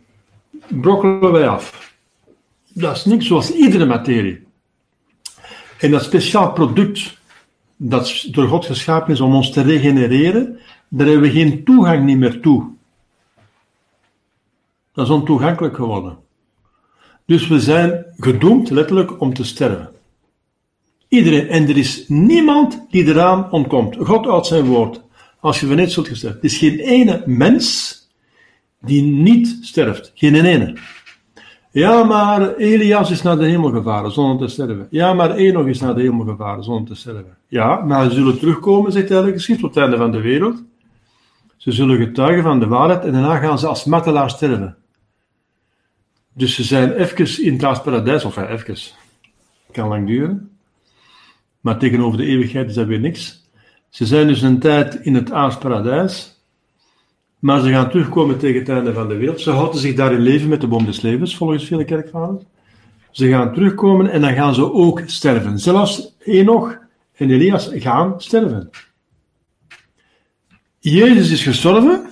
brokkelen 0.68 1.32
wij 1.32 1.48
af. 1.48 1.94
Dat 2.74 2.96
is 2.96 3.06
niks 3.06 3.28
zoals 3.28 3.52
iedere 3.52 3.86
materie. 3.86 4.46
En 5.80 5.92
dat 5.92 6.04
speciaal 6.04 6.52
product 6.52 7.20
dat 7.76 8.28
door 8.32 8.48
God 8.48 8.66
geschapen 8.66 9.14
is 9.14 9.22
om 9.22 9.36
ons 9.36 9.52
te 9.52 9.62
regenereren, 9.62 10.60
daar 10.88 11.08
hebben 11.08 11.26
we 11.26 11.32
geen 11.32 11.64
toegang 11.64 12.06
niet 12.06 12.18
meer 12.18 12.42
toe. 12.42 12.72
Dat 14.94 15.06
is 15.06 15.12
ontoegankelijk 15.12 15.76
geworden. 15.76 16.26
Dus 17.28 17.48
we 17.48 17.60
zijn 17.60 18.06
gedoemd 18.18 18.70
letterlijk 18.70 19.22
om 19.22 19.34
te 19.34 19.44
sterven. 19.44 19.90
Iedereen, 21.08 21.48
en 21.48 21.68
er 21.68 21.78
is 21.78 22.06
niemand 22.08 22.86
die 22.90 23.06
eraan 23.06 23.52
ontkomt. 23.52 23.96
God 24.00 24.28
uit 24.28 24.46
zijn 24.46 24.66
woord. 24.66 25.02
Als 25.40 25.60
je 25.60 25.68
van 25.68 25.76
net 25.76 25.92
zult 25.92 26.08
gesterven. 26.08 26.40
Er 26.40 26.46
is 26.46 26.58
geen 26.58 26.80
ene 26.80 27.24
mens 27.26 27.96
die 28.82 29.02
niet 29.02 29.58
sterft. 29.62 30.12
Geen 30.16 30.36
ene. 30.46 30.78
Ja, 31.72 32.04
maar 32.04 32.56
Elias 32.56 33.12
is 33.12 33.22
naar 33.22 33.38
de 33.38 33.46
hemel 33.46 33.72
gevaren 33.72 34.12
zonder 34.12 34.48
te 34.48 34.54
sterven. 34.54 34.88
Ja, 34.90 35.14
maar 35.14 35.36
Enoch 35.36 35.68
is 35.68 35.80
naar 35.80 35.96
de 35.96 36.02
hemel 36.02 36.26
gevaren 36.26 36.64
zonder 36.64 36.88
te 36.88 36.96
sterven. 36.96 37.38
Ja, 37.48 37.82
maar 37.82 38.10
ze 38.10 38.16
zullen 38.16 38.40
terugkomen, 38.40 38.92
zegt 38.92 39.08
de 39.08 39.32
geschrift, 39.32 39.60
tot 39.60 39.76
het 39.76 39.84
einde 39.84 39.98
van 39.98 40.12
de 40.12 40.22
wereld. 40.22 40.64
Ze 41.58 41.72
zullen 41.72 41.98
getuigen 41.98 42.44
van 42.44 42.60
de 42.60 42.68
waarheid 42.68 43.04
en 43.04 43.12
daarna 43.12 43.38
gaan 43.38 43.60
ze 43.60 43.68
als 43.68 43.86
martelaar 43.86 44.30
sterven. 44.30 44.78
Dus 46.38 46.56
ze 46.56 46.64
zijn 46.64 46.94
even 46.94 47.44
in 47.44 47.60
het 47.60 47.84
paradijs, 47.84 48.26
of 48.26 48.36
ja, 48.36 48.50
even. 48.50 48.78
Kan 49.72 49.88
lang 49.88 50.08
duren. 50.08 50.58
Maar 51.62 51.78
tegenover 51.80 52.18
de 52.18 52.26
eeuwigheid 52.26 52.70
is 52.70 52.76
dat 52.76 52.88
weer 52.88 53.00
niks. 53.00 53.50
Ze 53.90 54.06
zijn 54.06 54.28
dus 54.28 54.42
een 54.42 54.60
tijd 54.60 54.96
in 54.96 55.16
het 55.16 55.30
paradijs. 55.60 56.42
Maar 57.40 57.62
ze 57.62 57.70
gaan 57.70 57.90
terugkomen 57.90 58.38
tegen 58.38 58.60
het 58.60 58.70
einde 58.70 58.94
van 58.94 59.08
de 59.08 59.16
wereld. 59.16 59.42
Ze 59.42 59.52
houden 59.52 59.80
zich 59.80 59.96
daar 59.96 60.14
in 60.14 60.20
leven 60.20 60.50
met 60.50 60.62
de 60.62 60.68
boom 60.68 60.86
des 60.86 61.02
levens, 61.02 61.38
volgens 61.38 61.66
vele 61.66 61.86
kerkvaders. 61.86 62.44
Ze 63.12 63.28
gaan 63.28 63.54
terugkomen 63.54 64.12
en 64.12 64.22
dan 64.22 64.34
gaan 64.34 64.54
ze 64.54 64.74
ook 64.74 65.02
sterven. 65.06 65.60
Zelfs 65.60 66.16
Enoch 66.20 66.78
en 67.14 67.30
Elias 67.30 67.70
gaan 67.74 68.22
sterven. 68.22 68.70
Jezus 70.80 71.32
is 71.32 71.44
gestorven 71.44 72.10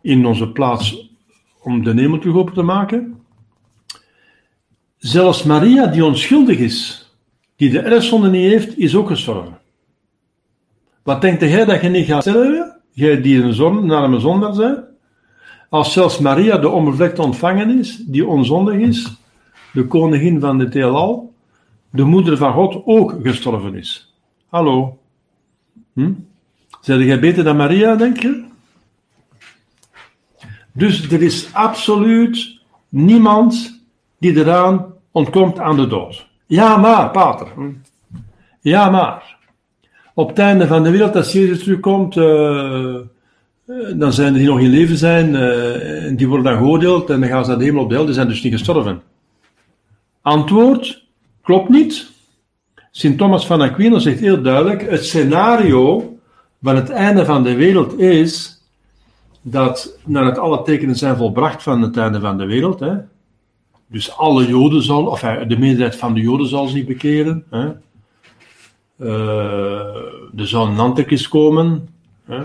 in 0.00 0.26
onze 0.26 0.52
plaats 0.52 1.09
om 1.62 1.84
de 1.84 1.92
hemel 1.94 2.18
terug 2.18 2.36
open 2.36 2.54
te 2.54 2.62
maken. 2.62 3.18
Zelfs 4.96 5.42
Maria, 5.42 5.86
die 5.86 6.04
onschuldig 6.04 6.58
is, 6.58 7.08
die 7.56 7.70
de 7.70 7.80
erfzonde 7.80 8.30
niet 8.30 8.50
heeft, 8.50 8.78
is 8.78 8.94
ook 8.96 9.08
gestorven. 9.08 9.58
Wat 11.02 11.20
denkt 11.20 11.40
jij 11.40 11.64
dat 11.64 11.80
je 11.80 11.88
niet 11.88 12.06
gaat 12.06 12.22
sterven? 12.22 12.76
Jij 12.90 13.20
die 13.20 13.42
een, 13.42 13.54
zon, 13.54 13.90
een 13.90 14.20
zondaar 14.20 14.56
bent? 14.56 14.80
Als 15.68 15.92
zelfs 15.92 16.18
Maria, 16.18 16.58
de 16.58 16.68
onbevlekt 16.68 17.18
ontvangen 17.18 17.78
is, 17.78 17.96
die 17.96 18.26
onzondig 18.26 18.74
is, 18.74 19.16
de 19.72 19.86
koningin 19.86 20.40
van 20.40 20.58
de 20.58 20.66
heelal, 20.70 21.32
de 21.90 22.04
moeder 22.04 22.36
van 22.36 22.52
God, 22.52 22.82
ook 22.84 23.16
gestorven 23.22 23.74
is. 23.74 24.14
Hallo? 24.48 24.98
Hm? 25.92 26.12
Jij 26.80 27.20
beter 27.20 27.44
dan 27.44 27.56
Maria, 27.56 27.96
denk 27.96 28.20
je? 28.20 28.44
Dus 30.72 31.10
er 31.10 31.22
is 31.22 31.48
absoluut 31.52 32.60
niemand 32.88 33.80
die 34.18 34.36
eraan 34.36 34.86
ontkomt 35.10 35.58
aan 35.58 35.76
de 35.76 35.86
dood. 35.86 36.26
Ja, 36.46 36.76
maar, 36.76 37.10
pater. 37.10 37.48
Ja, 38.60 38.90
maar 38.90 39.38
op 40.14 40.28
het 40.28 40.38
einde 40.38 40.66
van 40.66 40.82
de 40.82 40.90
wereld, 40.90 41.16
als 41.16 41.32
Jezus 41.32 41.62
terugkomt, 41.62 42.16
uh, 42.16 42.96
dan 43.94 44.12
zijn 44.12 44.32
er 44.32 44.38
die 44.38 44.48
nog 44.48 44.60
in 44.60 44.70
leven 44.70 44.96
zijn, 44.96 45.34
uh, 45.34 46.06
en 46.06 46.16
die 46.16 46.28
worden 46.28 46.52
dan 46.52 46.62
geoordeeld 46.62 47.10
en 47.10 47.20
dan 47.20 47.28
gaan 47.28 47.44
ze 47.44 47.50
naar 47.50 47.58
de 47.58 47.64
hemel 47.64 47.82
op 47.82 47.88
de 47.88 47.94
hel, 47.94 48.04
die 48.04 48.14
zijn 48.14 48.28
dus 48.28 48.42
niet 48.42 48.52
gestorven. 48.52 49.02
Antwoord, 50.22 51.04
klopt 51.42 51.68
niet. 51.68 52.10
Sint 52.90 53.18
Thomas 53.18 53.46
van 53.46 53.60
Aquino 53.60 53.98
zegt 53.98 54.20
heel 54.20 54.42
duidelijk, 54.42 54.90
het 54.90 55.04
scenario 55.04 56.16
van 56.62 56.76
het 56.76 56.90
einde 56.90 57.24
van 57.24 57.42
de 57.42 57.54
wereld 57.54 57.98
is 57.98 58.59
dat 59.42 59.98
nadat 60.04 60.38
alle 60.38 60.62
tekenen 60.62 60.96
zijn 60.96 61.16
volbracht 61.16 61.62
van 61.62 61.82
het 61.82 61.96
einde 61.96 62.20
van 62.20 62.38
de 62.38 62.46
wereld, 62.46 62.80
hè, 62.80 62.94
dus 63.86 64.16
alle 64.16 64.46
Joden 64.46 64.82
zal, 64.82 65.06
of 65.06 65.20
de 65.20 65.58
meerderheid 65.58 65.96
van 65.96 66.14
de 66.14 66.20
Joden 66.20 66.46
zal 66.46 66.66
zich 66.66 66.84
bekeren, 66.84 67.44
hè, 67.50 67.72
uh, 68.96 70.36
er 70.36 70.48
zou 70.48 70.70
een 70.70 70.78
antichrist 70.78 71.28
komen, 71.28 71.88
hè, 72.24 72.42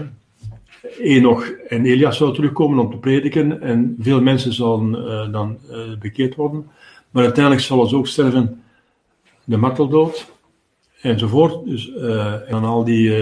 Enoch 0.99 1.49
en 1.67 1.85
Elias 1.85 2.17
zouden 2.17 2.39
terugkomen 2.39 2.79
om 2.79 2.91
te 2.91 2.97
prediken 2.97 3.61
en 3.61 3.95
veel 3.99 4.21
mensen 4.21 4.53
zullen 4.53 4.95
uh, 4.95 5.31
dan 5.31 5.57
uh, 5.71 5.77
bekeerd 5.99 6.35
worden, 6.35 6.67
maar 7.09 7.23
uiteindelijk 7.23 7.65
zullen 7.65 7.87
ze 7.89 7.95
ook 7.95 8.07
sterven 8.07 8.61
de 9.43 9.57
marteldood 9.57 10.33
enzovoort. 11.01 11.65
Dus, 11.65 11.93
en 11.93 12.45
dan 12.49 12.63
al 12.63 12.83
die 12.83 13.13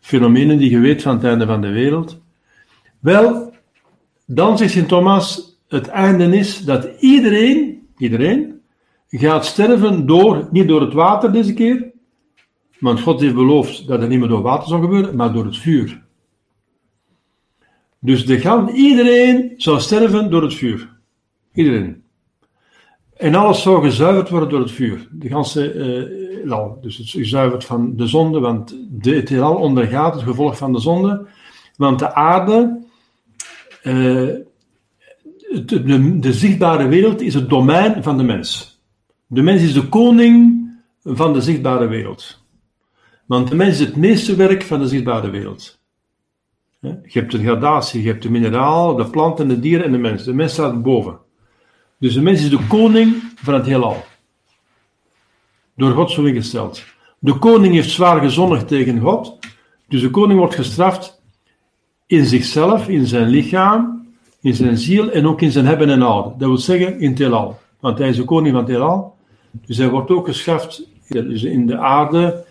fenomenen 0.00 0.58
die 0.58 0.70
je 0.70 0.78
weet 0.78 1.02
van 1.02 1.14
het 1.14 1.24
einde 1.24 1.46
van 1.46 1.60
de 1.60 1.68
wereld. 1.68 2.20
Wel, 3.00 3.52
dan 4.26 4.58
zegt 4.58 4.72
Sint 4.72 4.88
Thomas, 4.88 5.58
het 5.68 5.88
einde 5.88 6.36
is 6.36 6.64
dat 6.64 6.88
iedereen, 6.98 7.86
iedereen, 7.96 8.60
gaat 9.08 9.46
sterven 9.46 10.06
door, 10.06 10.48
niet 10.50 10.68
door 10.68 10.80
het 10.80 10.92
water 10.92 11.32
deze 11.32 11.54
keer, 11.54 11.90
want 12.78 13.00
God 13.00 13.20
heeft 13.20 13.34
beloofd 13.34 13.86
dat 13.86 14.00
het 14.00 14.08
niet 14.08 14.18
meer 14.18 14.28
door 14.28 14.42
water 14.42 14.68
zou 14.68 14.80
gebeuren, 14.82 15.16
maar 15.16 15.32
door 15.32 15.44
het 15.44 15.58
vuur. 15.58 16.02
Dus 17.98 18.26
de 18.26 18.38
gaan, 18.38 18.68
iedereen 18.68 19.54
zou 19.56 19.80
sterven 19.80 20.30
door 20.30 20.42
het 20.42 20.54
vuur. 20.54 20.98
Iedereen. 21.52 22.02
En 23.16 23.34
alles 23.34 23.62
zou 23.62 23.82
gezuiverd 23.82 24.28
worden 24.28 24.48
door 24.48 24.60
het 24.60 24.70
vuur. 24.70 25.08
De 25.10 25.28
ganse 25.28 25.74
uh, 26.44 26.64
Dus 26.80 26.96
het 26.96 27.06
is 27.06 27.12
gezuiverd 27.12 27.64
van 27.64 27.96
de 27.96 28.06
zonde, 28.06 28.40
want 28.40 28.76
de, 28.90 29.14
het 29.14 29.28
heelal 29.28 29.56
ondergaat 29.56 30.14
het 30.14 30.22
gevolg 30.22 30.56
van 30.56 30.72
de 30.72 30.80
zonde. 30.80 31.26
Want 31.76 31.98
de 31.98 32.14
aarde 32.14 32.88
uh, 33.82 34.34
de, 35.64 36.18
de, 36.20 36.32
zichtbare 36.32 36.88
wereld 36.88 37.20
is 37.20 37.34
het 37.34 37.48
domein 37.48 38.02
van 38.02 38.16
de 38.16 38.22
mens. 38.22 38.80
De 39.26 39.42
mens 39.42 39.62
is 39.62 39.72
de 39.72 39.88
koning 39.88 40.68
van 41.04 41.32
de 41.32 41.40
zichtbare 41.40 41.86
wereld. 41.86 42.44
Want 43.26 43.48
de 43.48 43.54
mens 43.54 43.80
is 43.80 43.86
het 43.86 43.96
meeste 43.96 44.36
werk 44.36 44.62
van 44.62 44.80
de 44.80 44.88
zichtbare 44.88 45.30
wereld. 45.30 45.78
Je 46.80 46.98
hebt 47.02 47.32
de 47.32 47.38
gradatie, 47.38 48.02
je 48.02 48.08
hebt 48.08 48.22
de 48.22 48.30
mineraal, 48.30 48.96
de 48.96 49.10
planten, 49.10 49.48
de 49.48 49.60
dieren 49.60 49.86
en 49.86 49.92
de 49.92 49.98
mens. 49.98 50.24
De 50.24 50.34
mens 50.34 50.52
staat 50.52 50.82
boven. 50.82 51.18
Dus 51.98 52.14
de 52.14 52.22
mens 52.22 52.42
is 52.42 52.50
de 52.50 52.66
koning 52.68 53.14
van 53.34 53.54
het 53.54 53.66
heelal. 53.66 54.04
Door 55.76 55.92
God 55.92 56.10
zo 56.10 56.24
ingesteld. 56.24 56.84
De 57.18 57.38
koning 57.38 57.74
heeft 57.74 57.90
zwaar 57.90 58.20
gezondigd 58.20 58.68
tegen 58.68 59.00
God. 59.00 59.38
Dus 59.88 60.00
de 60.00 60.10
koning 60.10 60.38
wordt 60.38 60.54
gestraft 60.54 61.19
in 62.10 62.26
zichzelf, 62.26 62.88
in 62.88 63.06
zijn 63.06 63.28
lichaam, 63.28 64.06
in 64.40 64.54
zijn 64.54 64.78
ziel 64.78 65.10
en 65.10 65.26
ook 65.26 65.40
in 65.40 65.50
zijn 65.50 65.66
hebben 65.66 65.90
en 65.90 66.00
houden. 66.00 66.38
Dat 66.38 66.48
wil 66.48 66.58
zeggen 66.58 67.00
in 67.00 67.10
het 67.10 67.18
heelal. 67.18 67.58
Want 67.80 67.98
hij 67.98 68.08
is 68.08 68.16
de 68.16 68.24
koning 68.24 68.54
van 68.54 68.62
het 68.62 68.72
heelal. 68.72 69.16
Dus 69.66 69.76
hij 69.76 69.90
wordt 69.90 70.10
ook 70.10 70.26
geschaft 70.26 70.82
dus 71.08 71.42
in 71.42 71.66
de 71.66 71.78
aarde. 71.78 72.44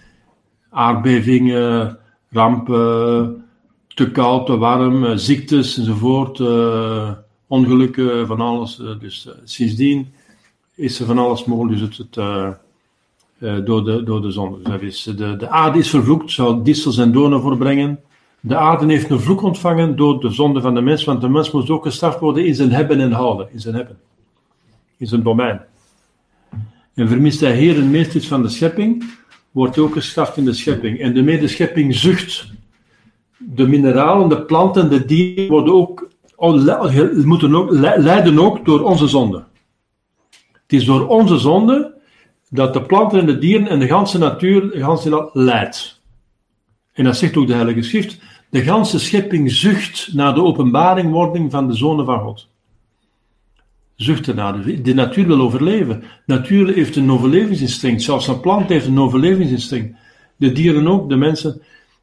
Aardbevingen, 0.69 1.97
rampen, 2.29 3.45
te 3.87 4.11
koud, 4.11 4.45
te 4.45 4.57
warm, 4.57 5.17
ziektes 5.17 5.77
enzovoort. 5.77 6.39
Uh, 6.39 7.11
ongelukken, 7.47 8.27
van 8.27 8.41
alles. 8.41 8.79
Uh, 8.79 8.99
dus 8.99 9.29
sindsdien 9.43 10.07
is 10.75 10.99
er 10.99 11.05
van 11.05 11.17
alles 11.17 11.45
mogelijk. 11.45 11.79
Dus 11.79 11.97
het, 11.97 12.15
het 13.39 13.65
door, 13.65 13.83
de, 13.83 14.03
door 14.03 14.21
de 14.21 14.31
zon. 14.31 14.63
Dus 14.79 15.03
de, 15.03 15.35
de 15.35 15.49
aarde 15.49 15.79
is 15.79 15.89
vervloekt, 15.89 16.31
zou 16.31 16.63
distels 16.63 16.97
en 16.97 17.11
donen 17.11 17.41
voorbrengen. 17.41 17.99
De 18.41 18.55
aarde 18.55 18.85
heeft 18.85 19.09
een 19.09 19.19
vloek 19.19 19.41
ontvangen 19.41 19.95
door 19.95 20.19
de 20.19 20.29
zonde 20.29 20.61
van 20.61 20.73
de 20.73 20.81
mens, 20.81 21.03
want 21.03 21.21
de 21.21 21.29
mens 21.29 21.51
moest 21.51 21.69
ook 21.69 21.83
gestraft 21.83 22.19
worden 22.19 22.45
in 22.45 22.55
zijn 22.55 22.71
hebben 22.71 22.99
en 22.99 23.11
houden, 23.11 23.47
in 23.51 23.59
zijn 23.59 23.75
hebben, 23.75 23.99
in 24.97 25.07
zijn 25.07 25.23
domein. 25.23 25.61
En 26.93 27.07
vermist 27.07 27.39
hij 27.39 27.55
Heer 27.55 27.75
en 27.75 27.91
meester 27.91 28.21
van 28.21 28.41
de 28.41 28.49
schepping, 28.49 29.03
wordt 29.51 29.77
ook 29.77 29.93
gestraft 29.93 30.37
in 30.37 30.45
de 30.45 30.53
schepping. 30.53 30.99
En 30.99 31.13
de 31.13 31.21
medeschepping 31.21 31.95
zucht. 31.95 32.51
De 33.37 33.67
mineralen, 33.67 34.29
de 34.29 34.41
planten, 34.41 34.89
de 34.89 35.05
dieren 35.05 35.47
worden 35.47 35.73
ook, 35.73 36.09
moeten 37.25 37.55
ook, 37.55 37.71
lijden 37.71 38.39
ook 38.39 38.65
door 38.65 38.83
onze 38.83 39.07
zonde. 39.07 39.43
Het 40.51 40.73
is 40.79 40.85
door 40.85 41.07
onze 41.07 41.37
zonde 41.37 41.97
dat 42.49 42.73
de 42.73 42.81
planten 42.81 43.19
en 43.19 43.25
de 43.25 43.37
dieren 43.37 43.67
en 43.67 43.79
de 43.79 43.87
ganse 43.87 44.17
natuur, 44.17 44.71
de 44.71 44.79
ganse 44.79 45.29
leidt. 45.33 46.01
En 46.93 47.03
dat 47.03 47.17
zegt 47.17 47.37
ook 47.37 47.47
de 47.47 47.53
Heilige 47.53 47.81
Schrift. 47.81 48.19
De 48.49 48.61
ganse 48.61 48.99
schepping 48.99 49.51
zucht 49.51 50.13
naar 50.13 50.33
de 50.33 50.43
openbaringwording 50.43 51.51
van 51.51 51.67
de 51.67 51.73
Zonen 51.73 52.05
van 52.05 52.19
God. 52.19 52.47
Zucht 53.95 54.27
ernaar. 54.27 54.81
De 54.81 54.93
natuur 54.93 55.27
wil 55.27 55.41
overleven. 55.41 55.99
De 55.99 56.33
natuur 56.33 56.73
heeft 56.73 56.95
een 56.95 57.11
overlevingsinstinct. 57.11 58.01
Zelfs 58.01 58.27
een 58.27 58.39
plant 58.39 58.69
heeft 58.69 58.85
een 58.85 58.99
overlevingsinstinct. 58.99 59.97
De 60.35 60.51
dieren 60.51 60.87
ook, 60.87 61.09
de 61.09 61.15
mensen. 61.15 61.61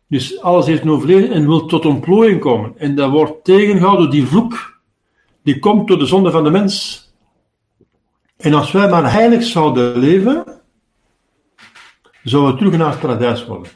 Dus 0.08 0.40
alles 0.40 0.66
heeft 0.66 0.82
een 0.82 0.90
overleving 0.90 1.32
en 1.32 1.46
wil 1.46 1.66
tot 1.66 1.86
ontplooiing 1.86 2.40
komen. 2.40 2.72
En 2.78 2.94
dat 2.94 3.10
wordt 3.10 3.44
tegengehouden 3.44 4.02
door 4.02 4.14
die 4.14 4.26
vloek. 4.26 4.80
Die 5.42 5.58
komt 5.58 5.88
door 5.88 5.98
de 5.98 6.06
zonde 6.06 6.30
van 6.30 6.44
de 6.44 6.50
mens. 6.50 7.04
En 8.36 8.54
als 8.54 8.72
wij 8.72 8.88
maar 8.88 9.12
heilig 9.12 9.42
zouden 9.42 9.98
leven, 9.98 10.44
zouden 12.22 12.52
we 12.52 12.58
terug 12.58 12.76
naar 12.76 12.90
het 12.90 13.00
paradijs 13.00 13.46
worden. 13.46 13.72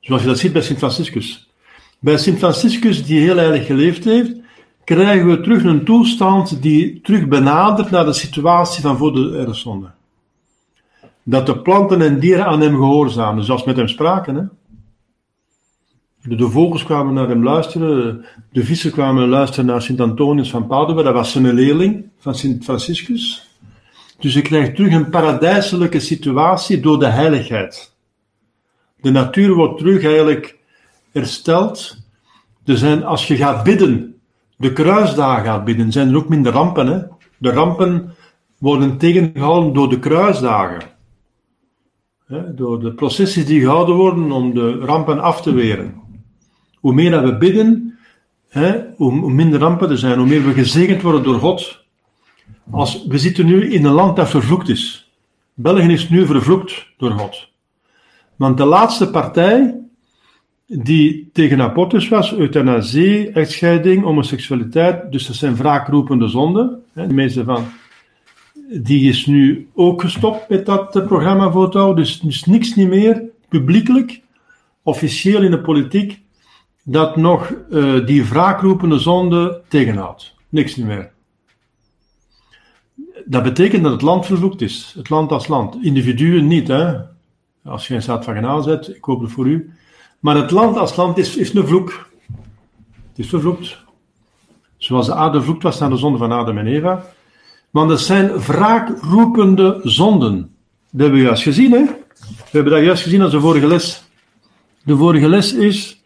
Zoals 0.00 0.22
je 0.22 0.28
dat 0.28 0.38
ziet 0.38 0.52
bij 0.52 0.62
Sint 0.62 0.78
Franciscus. 0.78 1.50
Bij 1.98 2.16
Sint 2.16 2.38
Franciscus, 2.38 3.04
die 3.04 3.20
heel 3.20 3.36
heilig 3.36 3.66
geleefd 3.66 4.04
heeft, 4.04 4.32
krijgen 4.84 5.28
we 5.28 5.40
terug 5.40 5.64
een 5.64 5.84
toestand 5.84 6.62
die 6.62 7.00
terug 7.00 7.28
benadert 7.28 7.90
naar 7.90 8.04
de 8.04 8.12
situatie 8.12 8.82
van 8.82 8.96
voor 8.96 9.12
de 9.12 9.44
erfzonde. 9.46 9.90
Dat 11.22 11.46
de 11.46 11.58
planten 11.58 12.02
en 12.02 12.20
dieren 12.20 12.46
aan 12.46 12.60
hem 12.60 12.74
gehoorzamen, 12.74 13.44
zoals 13.44 13.64
met 13.64 13.76
hem 13.76 13.88
spraken. 13.88 14.34
Hè? 14.34 14.42
De, 16.36 16.50
vogels 16.50 16.84
kwamen 16.84 17.14
naar 17.14 17.28
hem 17.28 17.42
luisteren, 17.42 18.24
de 18.52 18.64
vissen 18.64 18.90
kwamen 18.90 19.28
luisteren 19.28 19.66
naar 19.66 19.82
Sint 19.82 20.00
Antonius 20.00 20.50
van 20.50 20.66
Padua, 20.66 21.02
dat 21.02 21.14
was 21.14 21.34
een 21.34 21.52
leerling 21.52 22.08
van 22.18 22.34
Sint 22.34 22.64
Franciscus. 22.64 23.50
Dus 24.18 24.34
je 24.34 24.42
krijgt 24.42 24.74
terug 24.74 24.92
een 24.92 25.10
paradijselijke 25.10 26.00
situatie 26.00 26.80
door 26.80 26.98
de 26.98 27.06
heiligheid. 27.06 27.94
De 29.00 29.10
natuur 29.10 29.54
wordt 29.54 29.78
terug 29.78 30.04
eigenlijk 30.04 30.55
hersteld. 31.16 31.96
Er 32.64 32.76
zijn, 32.76 33.04
als 33.04 33.26
je 33.26 33.36
gaat 33.36 33.64
bidden, 33.64 34.14
de 34.56 34.72
kruisdagen 34.72 35.44
gaat 35.44 35.64
bidden, 35.64 35.92
zijn 35.92 36.08
er 36.08 36.16
ook 36.16 36.28
minder 36.28 36.52
rampen. 36.52 36.86
Hè? 36.86 36.98
De 37.38 37.50
rampen 37.50 38.14
worden 38.58 38.98
tegengehouden 38.98 39.72
door 39.72 39.88
de 39.88 39.98
kruisdagen. 39.98 40.82
Hè? 42.26 42.54
Door 42.54 42.80
de 42.80 42.92
processies 42.92 43.46
die 43.46 43.60
gehouden 43.60 43.94
worden 43.94 44.32
om 44.32 44.54
de 44.54 44.78
rampen 44.78 45.20
af 45.20 45.42
te 45.42 45.52
weren. 45.52 45.94
Hoe 46.80 46.94
meer 46.94 47.10
dat 47.10 47.22
we 47.22 47.36
bidden, 47.36 47.98
hè, 48.48 48.80
hoe 48.96 49.30
minder 49.30 49.60
rampen 49.60 49.90
er 49.90 49.98
zijn, 49.98 50.18
hoe 50.18 50.26
meer 50.26 50.44
we 50.44 50.52
gezegend 50.52 51.02
worden 51.02 51.22
door 51.22 51.38
God. 51.38 51.84
Als, 52.70 53.06
we 53.06 53.18
zitten 53.18 53.46
nu 53.46 53.70
in 53.70 53.84
een 53.84 53.92
land 53.92 54.16
dat 54.16 54.28
vervloekt 54.28 54.68
is. 54.68 55.12
België 55.54 55.92
is 55.92 56.08
nu 56.08 56.26
vervloekt 56.26 56.86
door 56.96 57.10
God. 57.10 57.48
Want 58.36 58.56
de 58.56 58.64
laatste 58.64 59.10
partij 59.10 59.85
die 60.66 61.30
tegen 61.32 61.60
abortus 61.60 62.08
was, 62.08 62.34
euthanasie, 62.34 63.30
echtscheiding, 63.30 64.02
homoseksualiteit, 64.02 65.12
dus 65.12 65.26
dat 65.26 65.36
zijn 65.36 65.56
wraakroepende 65.56 66.28
zonden. 66.28 66.82
De 66.92 67.12
meeste 67.12 67.44
van, 67.44 67.64
die 68.80 69.08
is 69.08 69.26
nu 69.26 69.68
ook 69.74 70.00
gestopt 70.00 70.48
met 70.48 70.66
dat 70.66 70.96
uh, 70.96 71.06
programma 71.06 71.50
voor 71.50 71.96
Dus, 71.96 72.20
dus 72.20 72.44
niks 72.44 72.74
niet 72.74 72.88
meer 72.88 73.22
publiekelijk, 73.48 74.20
officieel 74.82 75.42
in 75.42 75.50
de 75.50 75.60
politiek, 75.60 76.20
dat 76.82 77.16
nog 77.16 77.54
uh, 77.70 78.06
die 78.06 78.24
wraakroepende 78.24 78.98
zonde 78.98 79.62
tegenhoudt. 79.68 80.34
Niks 80.48 80.76
niet 80.76 80.86
meer. 80.86 81.10
Dat 83.24 83.42
betekent 83.42 83.82
dat 83.82 83.92
het 83.92 84.02
land 84.02 84.26
vervloekt 84.26 84.60
is. 84.60 84.94
Het 84.96 85.10
land 85.10 85.32
als 85.32 85.48
land. 85.48 85.78
Individuen 85.82 86.46
niet, 86.46 86.68
hè. 86.68 86.94
Als 87.64 87.88
je 87.88 87.94
een 87.94 88.02
staat 88.02 88.24
van 88.24 88.34
genade 88.34 88.62
zet, 88.62 88.88
ik 88.88 89.04
hoop 89.04 89.20
het 89.20 89.30
voor 89.30 89.46
u. 89.46 89.70
Maar 90.26 90.36
het 90.36 90.50
land 90.50 90.76
als 90.76 90.96
land 90.96 91.18
is, 91.18 91.36
is 91.36 91.54
een 91.54 91.66
vloek. 91.66 92.08
Het 93.08 93.18
is 93.18 93.28
vervloekt. 93.28 93.84
Zoals 94.76 95.06
de 95.06 95.14
aarde 95.14 95.42
vloekt 95.42 95.62
was 95.62 95.78
naar 95.78 95.90
de 95.90 95.96
zonde 95.96 96.18
van 96.18 96.32
Adam 96.32 96.58
en 96.58 96.66
Eva. 96.66 97.04
Want 97.70 97.90
het 97.90 98.00
zijn 98.00 98.38
wraakroepende 98.38 99.80
zonden. 99.82 100.36
Dat 100.90 101.00
hebben 101.00 101.18
we 101.18 101.24
juist 101.24 101.42
gezien, 101.42 101.72
hè? 101.72 101.84
We 102.26 102.50
hebben 102.50 102.72
dat 102.72 102.82
juist 102.82 103.02
gezien 103.02 103.22
als 103.22 103.30
de 103.30 103.40
vorige 103.40 103.66
les. 103.66 104.04
De 104.84 104.96
vorige 104.96 105.28
les 105.28 105.52
is. 105.52 106.02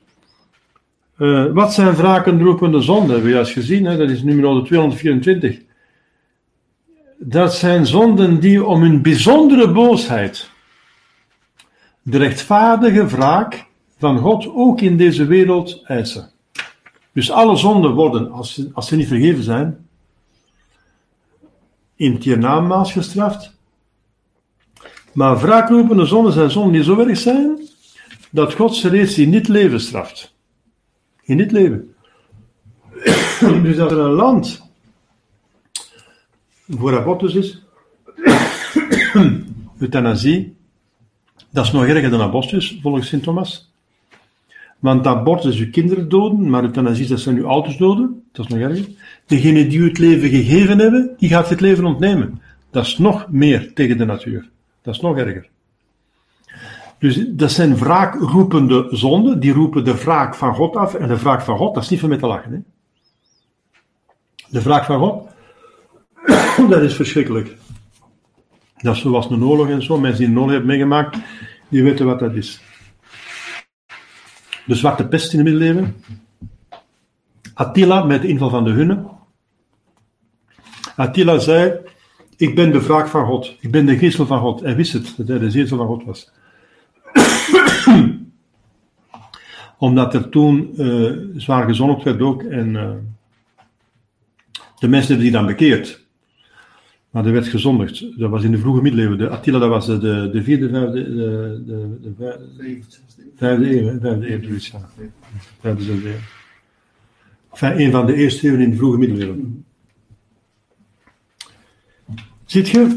eh, 1.17 1.45
wat 1.53 1.73
zijn 1.73 1.95
wraken 1.95 2.43
roepende 2.43 2.81
zonden? 2.81 3.11
Hebben 3.11 3.29
we 3.29 3.35
juist 3.35 3.53
gezien, 3.53 3.85
hè? 3.85 3.97
dat 3.97 4.11
is 4.11 4.23
nummer 4.23 4.65
224. 4.65 5.61
Dat 7.19 7.55
zijn 7.55 7.87
zonden 7.87 8.41
die 8.41 8.65
om 8.65 8.83
hun 8.83 9.03
bijzondere 9.03 9.73
boosheid 9.73 10.51
de 12.03 12.19
rechtvaardige 12.19 13.07
wraak 13.07 13.69
van 14.01 14.19
God 14.19 14.49
ook 14.55 14.81
in 14.81 14.97
deze 14.97 15.27
wereld 15.27 15.83
eisen. 15.85 16.31
Dus 17.13 17.31
alle 17.31 17.57
zonden 17.57 17.95
worden, 17.95 18.31
als 18.31 18.55
ze, 18.55 18.71
als 18.73 18.89
ze 18.89 18.97
niet 18.97 19.07
vergeven 19.09 19.43
zijn, 19.43 19.89
in 21.97 22.13
het 22.13 22.25
hiernamaals 22.25 22.93
gestraft. 22.93 23.53
Maar 25.13 25.41
wraakroepende 25.41 26.07
zonden 26.07 26.33
zijn 26.33 26.51
zonden 26.51 26.73
die 26.73 26.83
zo 26.83 26.99
erg 26.99 27.19
zijn, 27.19 27.59
dat 28.31 28.55
God 28.55 28.77
ze 28.77 28.89
reeds 28.89 29.19
in 29.19 29.31
dit 29.31 29.49
leven 29.49 29.81
straft. 29.81 30.35
In 31.23 31.37
dit 31.37 31.53
leven. 31.53 31.95
dus 33.63 33.77
dat 33.77 33.91
er 33.91 33.99
een 33.99 34.11
land 34.11 34.63
voor 36.69 36.99
abortus 36.99 37.35
is, 37.35 37.63
euthanasie, 39.79 40.57
dat 41.51 41.65
is 41.65 41.73
nog 41.73 41.85
erger 41.85 42.11
dan 42.11 42.21
abortus, 42.21 42.79
volgens 42.83 43.09
Sint 43.09 43.23
Thomas. 43.23 43.70
Want 44.81 45.07
abortus 45.07 45.55
is 45.55 45.61
uw 45.61 45.71
kinderen 45.71 46.09
doden, 46.09 46.51
maar 46.51 46.63
euthanasie 46.63 47.09
dat 47.09 47.21
zijn 47.21 47.37
uw 47.37 47.47
ouders 47.47 47.77
doden. 47.77 48.23
Dat 48.33 48.45
is 48.45 48.53
nog 48.53 48.61
erger. 48.61 48.89
Degene 49.27 49.67
die 49.67 49.79
u 49.79 49.89
het 49.89 49.99
leven 49.99 50.29
gegeven 50.29 50.79
hebben, 50.79 51.15
die 51.19 51.29
gaat 51.29 51.49
het 51.49 51.61
leven 51.61 51.85
ontnemen. 51.85 52.41
Dat 52.71 52.87
is 52.87 52.99
nog 52.99 53.27
meer 53.31 53.75
tegen 53.75 53.99
de 53.99 54.05
natuur. 54.05 54.51
Dat 54.83 54.95
is 54.95 55.01
nog 55.01 55.17
erger. 55.17 55.49
Dus 56.99 57.25
dat 57.29 57.51
zijn 57.51 57.77
wraakroepende 57.77 58.87
zonden, 58.91 59.41
die 59.41 59.53
roepen 59.53 59.85
de 59.85 59.95
wraak 59.95 60.35
van 60.35 60.55
God 60.55 60.77
af. 60.77 60.95
En 60.95 61.09
de 61.09 61.19
wraak 61.19 61.43
van 61.43 61.57
God, 61.57 61.75
dat 61.75 61.83
is 61.83 61.89
niet 61.89 62.01
van 62.01 62.09
met 62.09 62.19
te 62.19 62.27
lachen. 62.27 62.53
Hè? 62.53 62.59
De 64.49 64.63
wraak 64.63 64.85
van 64.85 64.99
God, 64.99 65.29
dat 66.71 66.83
is 66.83 66.95
verschrikkelijk. 66.95 67.57
Dat 68.77 68.95
is 68.95 69.01
zoals 69.01 69.31
een 69.31 69.45
oorlog 69.45 69.69
en 69.69 69.83
zo. 69.83 69.99
Mensen 69.99 70.19
die 70.19 70.29
een 70.29 70.35
oorlog 70.35 70.51
hebben 70.51 70.69
meegemaakt, 70.69 71.19
die 71.69 71.83
weten 71.83 72.07
wat 72.07 72.19
dat 72.19 72.35
is. 72.35 72.61
De 74.71 74.77
zwarte 74.77 75.07
pest 75.07 75.33
in 75.33 75.39
de 75.39 75.45
middeleeuwen. 75.45 75.97
Attila 77.55 78.05
met 78.05 78.23
de 78.23 78.29
inval 78.29 78.51
van 78.51 78.65
de 78.65 78.71
Hunnen. 78.71 79.11
Attila 80.97 81.39
zei: 81.39 81.73
Ik 82.37 82.55
ben 82.55 82.73
de 82.73 82.83
wraak 82.83 83.09
van 83.09 83.27
God. 83.27 83.57
Ik 83.61 83.71
ben 83.71 83.87
de 83.87 83.99
geestel 83.99 84.27
van 84.27 84.41
God. 84.41 84.61
Hij 84.61 84.77
wist 84.77 84.93
het, 84.93 85.15
dat 85.17 85.29
hij 85.29 85.39
de 85.39 85.51
geestel 85.51 85.77
van 85.77 85.87
God 85.87 86.05
was. 86.05 86.31
Omdat 89.79 90.15
er 90.15 90.29
toen 90.29 90.73
uh, 90.77 91.13
zwaar 91.37 91.65
gezondigd 91.65 92.03
werd 92.03 92.21
ook. 92.21 92.43
En 92.43 92.75
uh, 92.75 92.91
de 94.79 94.89
mensen 94.89 95.21
zich 95.21 95.33
dan 95.33 95.47
bekeerd. 95.47 96.07
Maar 97.11 97.27
er 97.27 97.33
werd 97.33 97.49
gezondigd. 97.49 98.19
Dat 98.19 98.31
was 98.31 98.43
in 98.43 98.51
de 98.51 98.59
vroege 98.59 98.83
middeleeuwen. 98.83 99.19
De 99.19 99.29
Attila, 99.29 99.59
dat 99.59 99.69
was 99.69 99.87
de, 99.87 99.99
de, 99.99 100.31
de 100.33 100.43
vierde, 100.43 100.69
vijfde, 100.69 101.03
de, 101.03 101.63
de, 101.67 101.99
de 102.01 102.13
vijfde, 102.17 102.49
eeuw. 102.59 102.83
Vijfde 103.37 103.71
eeuw. 103.71 104.71
Vijfde, 105.61 105.93
eeuw. 105.93 106.15
Enfin, 107.51 107.81
een 107.81 107.91
van 107.91 108.07
de 108.07 108.15
eerste 108.15 108.47
eeuwen 108.47 108.61
in 108.61 108.71
de 108.71 108.77
vroege 108.77 108.99
middeleeuwen. 108.99 109.65
Ziet 112.45 112.69
je? 112.69 112.97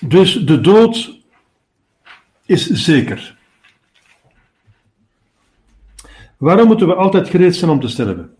Dus 0.00 0.34
de 0.34 0.60
dood 0.60 1.20
is 2.46 2.66
zeker. 2.66 3.38
Waarom 6.36 6.66
moeten 6.66 6.86
we 6.86 6.94
altijd 6.94 7.28
gereed 7.28 7.56
zijn 7.56 7.70
om 7.70 7.80
te 7.80 7.88
sterven? 7.88 8.35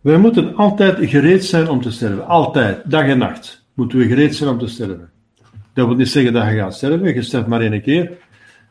Wij 0.00 0.18
moeten 0.18 0.54
altijd 0.56 1.10
gereed 1.10 1.44
zijn 1.44 1.68
om 1.68 1.82
te 1.82 1.90
sterven. 1.90 2.26
Altijd, 2.26 2.90
dag 2.90 3.04
en 3.04 3.18
nacht, 3.18 3.64
moeten 3.74 3.98
we 3.98 4.06
gereed 4.06 4.36
zijn 4.36 4.50
om 4.50 4.58
te 4.58 4.66
sterven. 4.66 5.10
Dat 5.72 5.86
wil 5.86 5.96
niet 5.96 6.08
zeggen 6.08 6.32
dat 6.32 6.46
je 6.46 6.56
gaat 6.56 6.74
sterven, 6.74 7.14
je 7.14 7.22
sterft 7.22 7.46
maar 7.46 7.60
één 7.60 7.82
keer. 7.82 8.18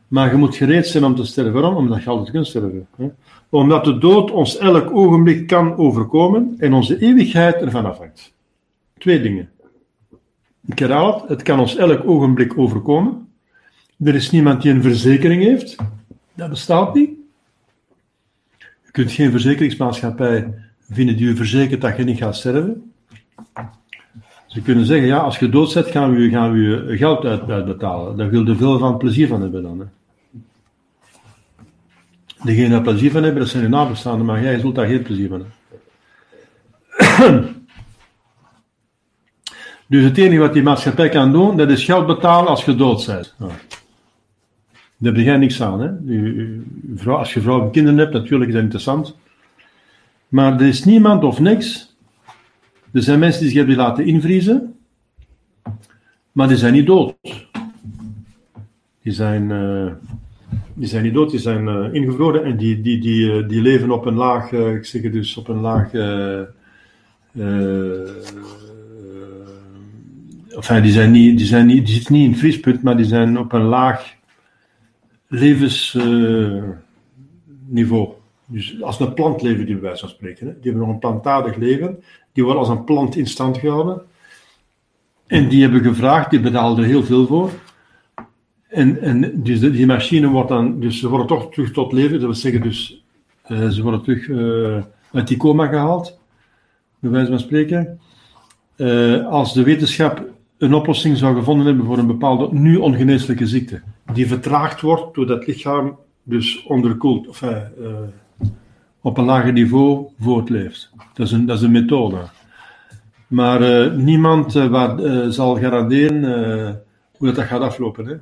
Maar 0.07 0.31
je 0.31 0.37
moet 0.37 0.55
gereed 0.55 0.87
zijn 0.87 1.03
om 1.03 1.15
te 1.15 1.25
sterven. 1.25 1.53
Waarom? 1.53 1.75
Omdat 1.75 2.03
je 2.03 2.09
altijd 2.09 2.31
kunt 2.31 2.47
sterven. 2.47 2.87
Hè? 2.95 3.07
Omdat 3.49 3.85
de 3.85 3.97
dood 3.97 4.31
ons 4.31 4.57
elk 4.57 4.95
ogenblik 4.95 5.47
kan 5.47 5.77
overkomen 5.77 6.55
en 6.57 6.73
onze 6.73 6.99
eeuwigheid 6.99 7.55
ervan 7.55 7.85
afhangt. 7.85 8.33
Twee 8.97 9.21
dingen. 9.21 9.49
Ik 10.65 10.79
herhaal 10.79 11.19
het, 11.19 11.29
het 11.29 11.41
kan 11.41 11.59
ons 11.59 11.75
elk 11.75 12.07
ogenblik 12.07 12.57
overkomen. 12.57 13.27
Er 14.03 14.15
is 14.15 14.31
niemand 14.31 14.61
die 14.61 14.71
een 14.71 14.81
verzekering 14.81 15.43
heeft. 15.43 15.75
Dat 16.33 16.49
bestaat 16.49 16.93
niet. 16.93 17.09
Je 18.57 18.91
kunt 18.91 19.11
geen 19.11 19.31
verzekeringsmaatschappij 19.31 20.53
vinden 20.89 21.17
die 21.17 21.27
u 21.27 21.35
verzekert 21.35 21.81
dat 21.81 21.97
je 21.97 22.03
niet 22.03 22.17
gaat 22.17 22.35
sterven. 22.35 22.91
Ze 24.47 24.61
kunnen 24.61 24.85
zeggen, 24.85 25.07
ja, 25.07 25.17
als 25.17 25.39
je 25.39 25.49
dood 25.49 25.73
bent, 25.73 25.87
gaan 25.87 26.15
we, 26.15 26.29
gaan 26.29 26.51
we 26.51 26.59
je 26.59 26.97
geld 26.97 27.25
uit, 27.25 27.49
uitbetalen. 27.49 28.17
Daar 28.17 28.29
wil 28.29 28.47
je 28.47 28.55
veel 28.55 28.79
van 28.79 28.97
plezier 28.97 29.27
van 29.27 29.41
hebben 29.41 29.63
dan. 29.63 29.79
Hè. 29.79 29.85
Degene 32.43 32.69
daar 32.69 32.81
plezier 32.81 33.11
van 33.11 33.23
hebben, 33.23 33.41
dat 33.41 33.51
zijn 33.51 33.63
je 33.63 33.69
nabestaanden, 33.69 34.25
maar 34.25 34.41
jij 34.41 34.59
zult 34.59 34.75
daar 34.75 34.87
geen 34.87 35.01
plezier 35.01 35.29
van 35.29 35.45
hebben. 35.45 35.55
Dus 39.89 40.03
het 40.03 40.17
enige 40.17 40.39
wat 40.39 40.53
die 40.53 40.63
maatschappij 40.63 41.09
kan 41.09 41.31
doen, 41.31 41.57
dat 41.57 41.69
is 41.69 41.83
geld 41.83 42.07
betalen 42.07 42.49
als 42.49 42.65
je 42.65 42.75
dood 42.75 43.05
bent. 43.05 43.35
Daar 44.97 45.13
heb 45.13 45.15
jij 45.15 45.37
niks 45.37 45.61
aan. 45.61 45.81
Hè? 45.81 45.91
Vrouw, 46.95 47.17
als 47.17 47.33
je 47.33 47.41
vrouw 47.41 47.61
en 47.61 47.71
kinderen 47.71 47.99
hebt, 47.99 48.13
natuurlijk 48.13 48.49
is 48.49 48.55
dat 48.55 48.63
interessant. 48.63 49.15
Maar 50.27 50.53
er 50.53 50.67
is 50.67 50.85
niemand 50.85 51.23
of 51.23 51.39
niks. 51.39 51.95
Er 52.91 53.03
zijn 53.03 53.19
mensen 53.19 53.41
die 53.41 53.49
zich 53.49 53.57
hebben 53.57 53.75
laten 53.75 54.05
invriezen, 54.05 54.75
maar 56.31 56.47
die 56.47 56.57
zijn 56.57 56.73
niet 56.73 56.85
dood. 56.85 57.15
Die 59.01 59.13
zijn, 59.13 59.49
uh, 59.49 59.91
die 60.73 60.87
zijn 60.87 61.03
niet 61.03 61.13
dood, 61.13 61.29
die 61.29 61.39
zijn 61.39 61.67
uh, 61.67 61.93
ingevroren 61.93 62.43
en 62.43 62.57
die, 62.57 62.81
die, 62.81 62.99
die, 62.99 63.33
uh, 63.33 63.47
die 63.47 63.61
leven 63.61 63.91
op 63.91 64.05
een 64.05 64.13
laag, 64.13 64.51
ik 64.51 64.85
zeg 64.85 65.01
het 65.01 65.13
dus, 65.13 65.37
op 65.37 65.47
een 65.47 65.59
laag. 65.59 65.91
enfin, 70.55 70.81
die, 70.81 70.91
zijn 70.91 71.11
niet, 71.11 71.37
die, 71.37 71.47
zijn 71.47 71.65
niet, 71.65 71.85
die 71.85 71.95
zitten 71.95 72.13
niet 72.13 72.23
in 72.23 72.31
het 72.31 72.39
vriespunt, 72.39 72.83
maar 72.83 72.97
die 72.97 73.05
zijn 73.05 73.37
op 73.37 73.53
een 73.53 73.65
laag 73.65 74.15
levensniveau. 75.27 78.16
Dus 78.47 78.81
als 78.81 78.99
een 78.99 79.13
plant 79.13 79.41
leven 79.41 79.65
die 79.65 79.75
bij 79.75 79.83
wijze 79.83 80.07
spreken. 80.07 80.45
Die 80.45 80.71
hebben 80.71 80.81
nog 80.81 80.89
een 80.89 80.99
plantaardig 80.99 81.55
leven. 81.55 82.03
Die 82.31 82.43
worden 82.43 82.61
als 82.61 82.71
een 82.71 82.83
plant 82.83 83.15
in 83.15 83.27
stand 83.27 83.57
gehouden. 83.57 84.01
En 85.27 85.47
die 85.47 85.61
hebben 85.61 85.81
gevraagd, 85.81 86.29
die 86.29 86.39
betaalden 86.39 86.83
er 86.83 86.89
heel 86.89 87.03
veel 87.03 87.27
voor. 87.27 87.51
En, 88.67 89.01
en 89.01 89.43
dus 89.43 89.59
die 89.59 89.85
machine 89.85 90.27
wordt 90.27 90.49
dan, 90.49 90.79
dus 90.79 90.99
ze 90.99 91.09
worden 91.09 91.27
toch 91.27 91.51
terug 91.51 91.71
tot 91.71 91.91
leven. 91.91 92.11
Dat 92.11 92.21
wil 92.21 92.33
zeggen 92.33 92.61
dus, 92.61 93.05
uh, 93.47 93.67
ze 93.67 93.81
worden 93.81 94.01
terug 94.01 94.27
uh, 94.27 94.83
uit 95.11 95.27
die 95.27 95.37
coma 95.37 95.67
gehaald. 95.67 96.19
Bij 96.99 97.11
wijze 97.11 97.29
van 97.29 97.39
spreken. 97.39 97.99
Uh, 98.77 99.27
als 99.27 99.53
de 99.53 99.63
wetenschap 99.63 100.25
een 100.57 100.73
oplossing 100.73 101.17
zou 101.17 101.35
gevonden 101.35 101.65
hebben 101.65 101.85
voor 101.85 101.97
een 101.97 102.07
bepaalde 102.07 102.47
nu 102.51 102.75
ongeneeslijke 102.75 103.47
ziekte. 103.47 103.81
Die 104.13 104.27
vertraagd 104.27 104.81
wordt 104.81 105.15
doordat 105.15 105.37
het 105.37 105.47
lichaam 105.47 105.97
dus 106.23 106.63
onderkoelt. 106.63 107.27
Of, 107.27 107.43
op 109.07 109.17
een 109.17 109.25
lager 109.25 109.53
niveau 109.53 110.07
voortleeft. 110.19 110.91
Dat 111.13 111.25
is 111.25 111.31
een, 111.31 111.45
dat 111.45 111.57
is 111.57 111.63
een 111.63 111.71
methode. 111.71 112.17
Maar 113.27 113.61
uh, 113.61 113.93
niemand 113.93 114.55
uh, 114.55 114.67
waar, 114.67 114.99
uh, 114.99 115.27
zal 115.27 115.57
garanderen 115.57 116.83
hoe 117.17 117.31
dat, 117.31 117.45
gaat 117.45 117.61
aflopen. 117.61 118.05
Hè? 118.05 118.15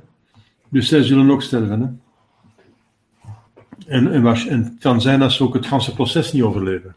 Dus 0.68 0.88
zij 0.88 1.02
zullen 1.02 1.30
ook 1.30 1.42
sterven. 1.42 2.00
En, 3.86 4.12
en, 4.12 4.22
was, 4.22 4.46
en 4.46 4.64
het 4.64 4.78
kan 4.78 5.00
zijn 5.00 5.20
dat 5.20 5.32
ze 5.32 5.42
ook 5.42 5.54
het 5.54 5.66
ganse 5.66 5.94
proces 5.94 6.32
niet 6.32 6.42
overleven. 6.42 6.94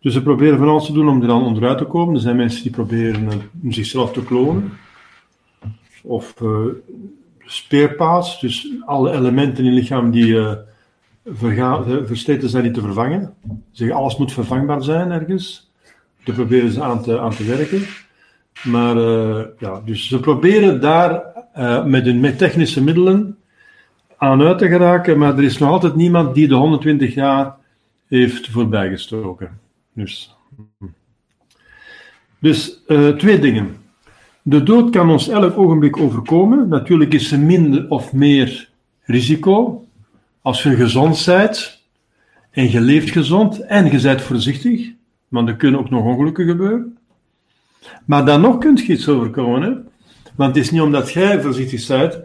Dus 0.00 0.12
ze 0.12 0.22
proberen 0.22 0.58
van 0.58 0.68
alles 0.68 0.86
te 0.86 0.92
doen 0.92 1.08
om 1.08 1.20
er 1.20 1.26
dan 1.26 1.44
onderuit 1.44 1.78
te 1.78 1.84
komen. 1.84 2.14
Er 2.14 2.20
zijn 2.20 2.36
mensen 2.36 2.62
die 2.62 2.72
proberen 2.72 3.50
zichzelf 3.68 4.12
te 4.12 4.24
klonen. 4.24 4.72
Of 6.02 6.34
speerpaas, 7.44 8.40
dus 8.40 8.68
alle 8.86 9.12
elementen 9.12 9.64
in 9.64 9.70
het 9.70 9.80
lichaam 9.80 10.10
die 10.10 10.68
versleten 11.24 12.48
zijn 12.48 12.64
niet 12.64 12.74
te 12.74 12.80
vervangen. 12.80 13.34
Zeggen 13.70 13.96
alles 13.96 14.16
moet 14.16 14.32
vervangbaar 14.32 14.82
zijn 14.82 15.10
ergens. 15.10 15.70
Daar 16.24 16.34
proberen 16.34 16.70
ze 16.70 16.82
aan 16.82 17.02
te, 17.02 17.20
aan 17.20 17.34
te 17.34 17.44
werken. 17.44 17.82
Maar 18.64 18.96
uh, 18.96 19.44
ja, 19.58 19.80
dus 19.84 20.08
ze 20.08 20.20
proberen 20.20 20.80
daar 20.80 21.22
uh, 21.56 21.84
met 21.84 22.04
hun 22.04 22.20
met 22.20 22.38
technische 22.38 22.82
middelen 22.82 23.38
aan 24.16 24.42
uit 24.42 24.58
te 24.58 24.68
geraken, 24.68 25.18
maar 25.18 25.36
er 25.36 25.44
is 25.44 25.58
nog 25.58 25.70
altijd 25.70 25.94
niemand 25.94 26.34
die 26.34 26.48
de 26.48 26.54
120 26.54 27.14
jaar 27.14 27.56
heeft 28.06 28.48
voorbijgestoken. 28.48 29.58
Dus. 29.92 30.36
Dus 32.38 32.84
eh, 32.86 33.08
twee 33.08 33.38
dingen. 33.38 33.76
De 34.42 34.62
dood 34.62 34.90
kan 34.90 35.10
ons 35.10 35.28
elk 35.28 35.58
ogenblik 35.58 35.96
overkomen. 35.96 36.68
Natuurlijk 36.68 37.14
is 37.14 37.32
er 37.32 37.38
minder 37.38 37.88
of 37.88 38.12
meer 38.12 38.68
risico. 39.02 39.84
Als 40.42 40.62
je 40.62 40.74
gezond 40.74 41.22
bent 41.26 41.82
en 42.50 42.70
je 42.70 42.80
leeft 42.80 43.10
gezond 43.10 43.60
en 43.60 43.90
je 43.90 44.00
bent 44.00 44.22
voorzichtig, 44.22 44.92
want 45.28 45.48
er 45.48 45.56
kunnen 45.56 45.80
ook 45.80 45.90
nog 45.90 46.04
ongelukken 46.04 46.46
gebeuren. 46.46 46.98
Maar 48.04 48.24
dan 48.24 48.40
nog 48.40 48.58
kun 48.58 48.76
je 48.76 48.92
iets 48.92 49.08
overkomen. 49.08 49.88
Want 50.34 50.54
het 50.54 50.64
is 50.64 50.70
niet 50.70 50.80
omdat 50.80 51.12
jij 51.12 51.40
voorzichtig 51.40 51.86
bent, 51.86 52.18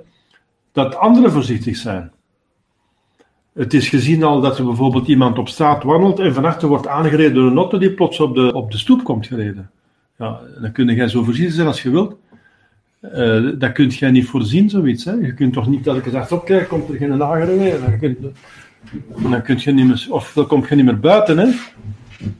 dat 0.71 0.95
anderen 0.95 1.31
voorzichtig 1.31 1.75
zijn. 1.77 2.11
Het 3.53 3.73
is 3.73 3.89
gezien 3.89 4.23
al 4.23 4.41
dat 4.41 4.57
er 4.57 4.65
bijvoorbeeld 4.65 5.07
iemand 5.07 5.37
op 5.37 5.47
straat 5.47 5.83
wandelt 5.83 6.19
en 6.19 6.33
van 6.33 6.45
achter 6.45 6.67
wordt 6.67 6.87
aangereden 6.87 7.33
door 7.33 7.51
een 7.51 7.57
auto 7.57 7.77
die 7.77 7.93
plots 7.93 8.19
op 8.19 8.35
de, 8.35 8.53
op 8.53 8.71
de 8.71 8.77
stoep 8.77 9.03
komt 9.03 9.27
gereden. 9.27 9.71
Ja, 10.17 10.39
dan 10.61 10.71
kun 10.71 10.87
je 10.87 11.09
zo 11.09 11.23
voorzichtig 11.23 11.55
zijn 11.55 11.67
als 11.67 11.81
je 11.81 11.89
wilt. 11.89 12.15
Uh, 13.13 13.51
dat 13.59 13.71
kun 13.71 13.91
je 13.95 14.05
niet 14.05 14.27
voorzien, 14.27 14.69
zoiets. 14.69 15.05
Hè. 15.05 15.11
Je 15.11 15.33
kunt 15.33 15.53
toch 15.53 15.67
niet 15.67 15.83
dat 15.83 15.97
ik 15.97 16.05
eens 16.05 16.31
op 16.31 16.45
kijk, 16.45 16.67
komt 16.67 16.89
er 16.89 16.95
geen 16.95 17.23
aangereden. 17.23 17.81
Dan, 17.81 17.99
kun, 17.99 18.33
dan 19.45 19.57
je 19.57 19.71
niet 19.71 19.87
meer, 19.87 20.07
of 20.09 20.31
dan 20.33 20.47
kom 20.47 20.65
je 20.69 20.75
niet 20.75 20.85
meer 20.85 20.99
buiten. 20.99 21.37
Hè. 21.37 21.47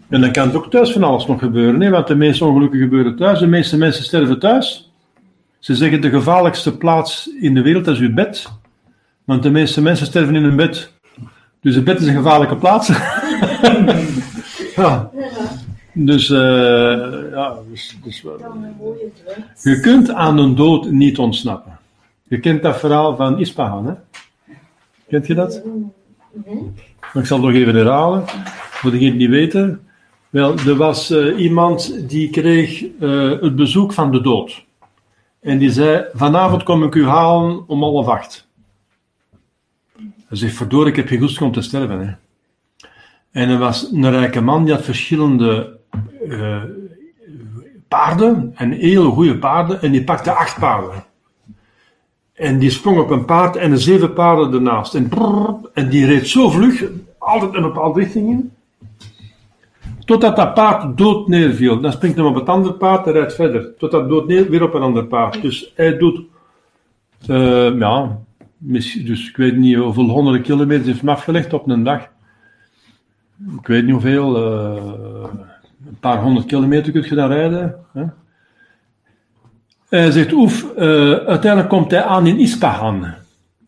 En 0.09 0.21
dan 0.21 0.31
kan 0.31 0.47
het 0.47 0.55
ook 0.55 0.69
thuis 0.69 0.91
van 0.91 1.03
alles 1.03 1.25
nog 1.25 1.39
gebeuren. 1.39 1.81
Hè, 1.81 1.89
want 1.89 2.07
de 2.07 2.15
meeste 2.15 2.45
ongelukken 2.45 2.79
gebeuren 2.79 3.15
thuis. 3.15 3.39
De 3.39 3.47
meeste 3.47 3.77
mensen 3.77 4.03
sterven 4.03 4.39
thuis. 4.39 4.93
Ze 5.59 5.75
zeggen 5.75 6.01
de 6.01 6.09
gevaarlijkste 6.09 6.77
plaats 6.77 7.29
in 7.39 7.53
de 7.53 7.61
wereld 7.61 7.87
is 7.87 7.99
uw 7.99 8.13
bed. 8.13 8.51
Want 9.23 9.43
de 9.43 9.49
meeste 9.49 9.81
mensen 9.81 10.05
sterven 10.05 10.35
in 10.35 10.43
hun 10.43 10.55
bed. 10.55 10.91
Dus 11.61 11.75
het 11.75 11.83
bed 11.83 11.99
is 11.99 12.07
een 12.07 12.15
gevaarlijke 12.15 12.55
plaats. 12.55 12.87
ja. 14.75 15.11
Dus, 15.97 16.29
uh, 16.29 16.37
ja, 17.31 17.57
dus, 17.69 17.97
dus, 18.03 18.21
je 19.61 19.79
kunt 19.79 20.09
aan 20.11 20.37
een 20.37 20.55
dood 20.55 20.91
niet 20.91 21.17
ontsnappen. 21.17 21.79
Je 22.23 22.39
kent 22.39 22.61
dat 22.61 22.79
verhaal 22.79 23.15
van 23.15 23.39
Ispahan, 23.39 23.85
hè? 23.85 23.93
Kent 25.07 25.27
je 25.27 25.33
dat? 25.33 25.63
Ik 27.13 27.25
zal 27.25 27.37
het 27.37 27.45
nog 27.45 27.55
even 27.55 27.75
herhalen, 27.75 28.23
voor 28.69 28.91
degenen 28.91 29.17
die 29.17 29.27
niet 29.27 29.37
weten. 29.37 29.87
Wel, 30.29 30.57
er 30.57 30.75
was 30.75 31.11
uh, 31.11 31.39
iemand 31.39 32.09
die 32.09 32.29
kreeg 32.29 32.85
uh, 32.99 33.41
het 33.41 33.55
bezoek 33.55 33.93
van 33.93 34.11
de 34.11 34.21
dood. 34.21 34.65
En 35.39 35.57
die 35.57 35.71
zei, 35.71 36.05
vanavond 36.13 36.63
kom 36.63 36.83
ik 36.83 36.95
u 36.95 37.05
halen 37.05 37.67
om 37.67 37.83
half 37.83 38.07
acht. 38.07 38.47
Hij 40.27 40.37
zegt, 40.37 40.55
verdorie, 40.55 40.89
ik 40.89 40.95
heb 40.95 41.07
geen 41.07 41.19
goesting 41.19 41.45
om 41.45 41.51
te 41.51 41.61
sterven. 41.61 42.07
Hè. 42.07 42.13
En 43.41 43.49
er 43.49 43.57
was 43.57 43.91
een 43.91 44.11
rijke 44.11 44.41
man, 44.41 44.63
die 44.63 44.73
had 44.73 44.83
verschillende 44.83 45.74
uh, 46.27 46.63
paarden, 47.87 48.51
en 48.55 48.71
hele 48.71 49.09
goede 49.09 49.37
paarden, 49.37 49.81
en 49.81 49.91
die 49.91 50.03
pakte 50.03 50.31
acht 50.31 50.59
paarden. 50.59 51.03
En 52.33 52.59
die 52.59 52.69
sprong 52.69 52.99
op 52.99 53.09
een 53.09 53.25
paard 53.25 53.55
en 53.55 53.69
de 53.69 53.77
zeven 53.77 54.13
paarden 54.13 54.53
ernaast. 54.53 54.95
En, 54.95 55.09
en 55.73 55.89
die 55.89 56.05
reed 56.05 56.27
zo 56.27 56.49
vlug, 56.49 56.83
altijd 57.17 57.53
in 57.53 57.63
een 57.63 57.73
bepaalde 57.73 57.99
richting 57.99 58.29
in, 58.29 58.51
totdat 60.05 60.35
dat 60.35 60.53
paard 60.53 60.97
dood 60.97 61.27
neerviel. 61.27 61.79
Dan 61.81 61.91
springt 61.91 62.17
hij 62.17 62.25
op 62.25 62.35
het 62.35 62.49
andere 62.49 62.73
paard 62.73 63.07
en 63.07 63.13
rijdt 63.13 63.35
verder. 63.35 63.75
Totdat 63.77 64.09
dood 64.09 64.27
neer, 64.27 64.49
weer 64.49 64.63
op 64.63 64.73
een 64.73 64.81
ander 64.81 65.05
paard. 65.05 65.41
Dus 65.41 65.71
hij 65.75 65.97
doet, 65.97 66.21
uh, 67.29 67.79
ja, 67.79 68.19
dus 68.57 69.29
ik 69.29 69.37
weet 69.37 69.55
niet 69.55 69.77
hoeveel 69.77 70.09
honderden 70.09 70.41
kilometers 70.41 70.87
heeft 70.87 70.99
hem 70.99 71.09
afgelegd 71.09 71.53
op 71.53 71.69
een 71.69 71.83
dag. 71.83 72.07
Ik 73.59 73.67
weet 73.67 73.83
niet 73.83 73.91
hoeveel, 73.91 74.37
uh, 74.37 75.23
een 75.87 75.99
paar 75.99 76.21
honderd 76.21 76.45
kilometer 76.45 76.91
kun 76.91 77.03
je 77.03 77.15
dan 77.15 77.31
rijden. 77.31 77.75
Hè? 77.93 78.03
Hij 79.89 80.11
zegt, 80.11 80.31
oef, 80.31 80.65
uh, 80.77 81.13
uiteindelijk 81.13 81.69
komt 81.69 81.91
hij 81.91 82.03
aan 82.03 82.27
in 82.27 82.39
Ispahan. 82.39 83.05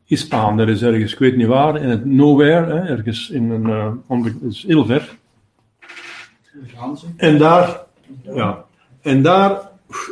Ispahan, 0.06 0.58
dat 0.58 0.68
is 0.68 0.82
ergens, 0.82 1.14
ik 1.14 1.20
weet 1.20 1.36
niet 1.36 1.48
waar, 1.48 1.82
in 1.82 1.90
het 1.90 2.06
nowhere, 2.06 2.74
hè, 2.74 2.88
ergens 2.88 3.30
in 3.30 3.50
een, 3.50 3.68
uh, 3.68 3.92
onder, 4.08 4.34
is 4.50 4.64
heel 4.68 4.86
ver. 4.86 5.16
En 7.16 7.38
daar, 7.38 7.80
ja, 8.34 8.64
en 9.02 9.22
daar 9.22 9.60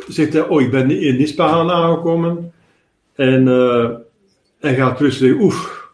zegt 0.08 0.32
hij, 0.32 0.42
oh, 0.42 0.60
ik 0.60 0.70
ben 0.70 0.90
in 0.90 1.18
Ispahan 1.18 1.70
aangekomen. 1.70 2.52
En 3.14 3.46
uh, 3.46 3.90
hij 4.60 4.74
gaat 4.74 4.98
zeggen, 4.98 5.40
oef. 5.40 5.90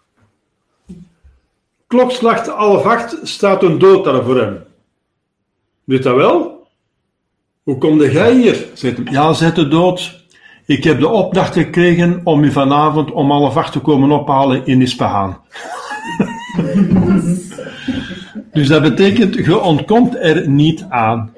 Klokslag 1.87 2.47
half 2.47 2.85
acht 2.85 3.19
staat 3.23 3.63
een 3.63 3.79
dood 3.79 4.05
daar 4.05 4.23
voor 4.23 4.41
hem. 4.41 4.59
Weet 5.85 6.03
dat 6.03 6.17
wel? 6.17 6.67
Hoe 7.63 7.79
kom 7.79 8.01
jij 8.01 8.35
hier? 8.35 8.67
Ja, 9.05 9.33
zet 9.33 9.55
de 9.55 9.69
dood. 9.69 10.21
Ik 10.67 10.85
heb 10.85 11.01
de 11.01 11.09
opdracht 11.09 11.53
gekregen 11.53 12.21
om 12.25 12.45
u 12.45 12.53
vanavond 12.53 13.13
om 13.13 13.31
half 13.31 13.57
acht 13.57 13.73
te 13.73 13.81
komen 13.81 14.11
ophalen 14.11 14.67
in 14.67 14.81
Ispahan. 14.81 15.37
dus 18.53 18.69
dat 18.69 18.83
betekent, 18.83 19.35
je 19.35 19.61
ontkomt 19.61 20.17
er 20.17 20.49
niet 20.49 20.87
aan. 20.89 21.33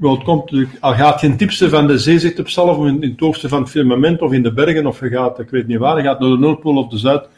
Je 0.00 0.08
ontkomt, 0.08 0.52
al 0.80 0.94
gaat 0.94 1.18
geen 1.18 1.36
tipste 1.36 1.68
van 1.68 1.86
de 1.86 1.98
zee, 1.98 2.18
zegt 2.18 2.38
op 2.38 2.48
zelf, 2.48 2.76
of 2.76 2.86
in, 2.86 3.02
in 3.02 3.10
het 3.10 3.20
hoogste 3.20 3.48
van 3.48 3.60
het 3.60 3.70
firmament, 3.70 4.22
of 4.22 4.32
in 4.32 4.42
de 4.42 4.52
bergen, 4.52 4.86
of 4.86 5.00
je 5.00 5.08
gaat, 5.08 5.38
ik 5.38 5.50
weet 5.50 5.66
niet 5.66 5.78
waar, 5.78 5.96
je 5.96 6.02
gaat 6.02 6.20
naar 6.20 6.30
de 6.30 6.38
Noordpool 6.38 6.76
of 6.76 6.88
de 6.88 6.98
Zuid, 6.98 7.28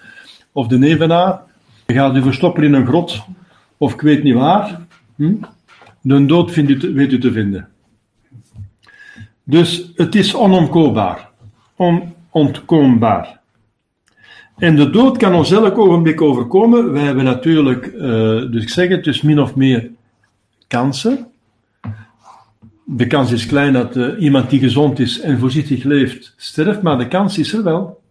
of 0.52 0.66
de 0.66 0.78
Nevenaar. 0.78 1.40
Je 1.86 1.94
gaat 1.94 2.16
u 2.16 2.22
verstoppen 2.22 2.62
in 2.62 2.72
een 2.72 2.86
grot, 2.86 3.22
of 3.76 3.92
ik 3.92 4.00
weet 4.00 4.22
niet 4.22 4.34
waar. 4.34 4.80
Hm? 5.16 5.34
De 6.06 6.26
dood 6.26 6.50
vindt 6.50 6.70
u 6.70 6.94
weet 6.94 7.12
u 7.12 7.18
te 7.18 7.32
vinden. 7.32 7.68
Dus 9.42 9.90
het 9.94 10.14
is 10.14 10.34
onomkoombaar. 10.34 11.30
Onontkoombaar. 11.76 13.40
En 14.56 14.76
de 14.76 14.90
dood 14.90 15.16
kan 15.16 15.34
ons 15.34 15.50
elk 15.50 15.78
ogenblik 15.78 16.20
overkomen. 16.20 16.92
Wij 16.92 17.02
hebben 17.02 17.24
natuurlijk, 17.24 17.86
uh, 17.86 18.00
dus 18.50 18.62
ik 18.62 18.68
zeg 18.68 18.88
het, 18.88 19.04
dus 19.04 19.22
min 19.22 19.40
of 19.40 19.54
meer 19.54 19.90
kansen. 20.66 21.26
De 22.84 23.06
kans 23.06 23.32
is 23.32 23.46
klein 23.46 23.72
dat 23.72 23.96
uh, 23.96 24.20
iemand 24.22 24.50
die 24.50 24.60
gezond 24.60 24.98
is 24.98 25.20
en 25.20 25.38
voorzichtig 25.38 25.84
leeft 25.84 26.34
sterft, 26.36 26.82
maar 26.82 26.98
de 26.98 27.08
kans 27.08 27.38
is 27.38 27.52
er 27.52 27.62
wel. 27.62 28.02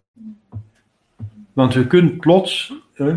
Want 1.52 1.72
je 1.72 1.86
kunt 1.86 2.20
plots, 2.20 2.72
uh, 2.94 3.16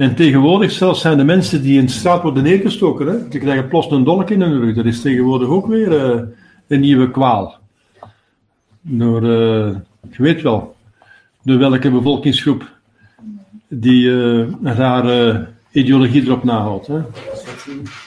en 0.00 0.14
tegenwoordig 0.14 0.70
zelfs 0.70 1.00
zijn 1.00 1.16
de 1.16 1.24
mensen 1.24 1.62
die 1.62 1.78
in 1.78 1.84
de 1.84 1.92
straat 1.92 2.22
worden 2.22 2.42
neergestoken, 2.42 3.06
hè, 3.06 3.28
die 3.28 3.40
krijgen 3.40 3.68
plots 3.68 3.90
een 3.90 4.04
dolk 4.04 4.30
in 4.30 4.40
hun 4.40 4.60
rug. 4.60 4.74
Dat 4.74 4.84
is 4.84 5.00
tegenwoordig 5.00 5.48
ook 5.48 5.66
weer 5.66 6.14
uh, 6.14 6.20
een 6.66 6.80
nieuwe 6.80 7.10
kwaal. 7.10 7.58
Door, 8.80 9.22
uh, 9.22 9.76
weet 10.16 10.42
wel, 10.42 10.76
door 11.42 11.58
welke 11.58 11.90
bevolkingsgroep 11.90 12.70
die 13.68 14.04
uh, 14.04 14.46
rare 14.62 15.48
ideologie 15.72 16.22
erop 16.22 16.44
nahoudt. 16.44 16.86
Hè. 16.86 17.00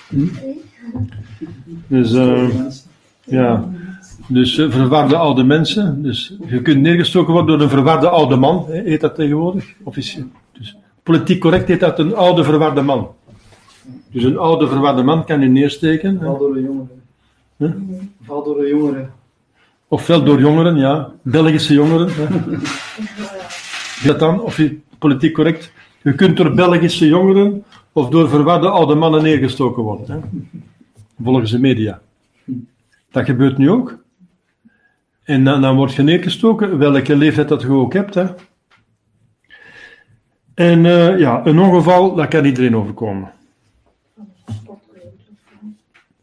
Hm? 0.10 0.28
Dus, 1.88 2.12
ja. 3.24 3.70
Dus 4.28 4.56
verwarde 4.56 5.16
oude 5.16 5.44
mensen. 5.44 6.04
Dus 6.04 6.38
je 6.48 6.62
kunt 6.62 6.82
neergestoken 6.82 7.34
worden 7.34 7.52
door 7.58 7.62
een 7.62 7.74
verwarde 7.74 8.10
oude 8.10 8.36
man, 8.36 8.66
heet 8.70 9.02
dat 9.02 9.16
tegenwoordig, 9.16 9.74
officieel. 9.84 10.28
Politiek 11.04 11.40
correct 11.40 11.68
heet 11.68 11.80
dat 11.80 12.00
een 12.00 12.16
oude 12.16 12.44
verwarde 12.44 12.82
man. 12.82 13.16
Dus 14.12 14.24
een 14.24 14.38
oude 14.38 14.68
verwarde 14.68 15.04
man 15.04 15.26
kan 15.26 15.42
je 15.42 15.48
neersteken. 15.48 16.20
Val 16.20 16.38
door 16.38 16.54
de 16.54 16.62
jongeren. 16.62 17.02
Huh? 17.58 17.72
Val 18.24 18.44
door 18.44 18.58
de 18.58 18.68
jongeren. 18.68 19.14
Ofwel 19.88 20.24
door 20.24 20.40
jongeren, 20.40 20.76
ja. 20.78 21.12
Belgische 21.22 21.74
jongeren. 21.74 22.08
dat 24.08 24.20
dan? 24.20 24.42
Of 24.42 24.58
je 24.58 24.80
politiek 25.00 25.34
correct? 25.34 25.72
Je 26.02 26.16
kunt 26.16 26.38
door 26.38 26.54
Belgische 26.54 27.08
jongeren 27.08 27.64
of 27.92 28.10
door 28.10 28.30
verwarde 28.30 28.70
oude 28.70 28.96
mannen 28.96 29.24
neergestoken 29.24 29.84
worden. 29.84 30.08
Hè? 30.08 30.20
Volgens 31.24 31.52
de 31.52 31.60
media. 31.60 32.02
Dat 33.12 33.26
gebeurt 33.26 33.58
nu 33.58 33.70
ook. 33.70 33.98
En 35.24 35.44
dan, 35.44 35.62
dan 35.62 35.76
word 35.76 35.94
je 35.94 36.02
neergestoken, 36.02 36.78
welke 36.78 37.16
leeftijd 37.16 37.48
dat 37.48 37.62
je 37.62 37.68
ook 37.68 37.94
hebt. 37.94 38.14
Hè? 38.14 38.26
En 40.54 40.86
uh, 40.86 41.20
ja, 41.20 41.46
een 41.46 41.60
ongeval, 41.60 42.16
dat 42.16 42.28
kan 42.28 42.46
iedereen 42.46 42.76
overkomen. 42.76 43.32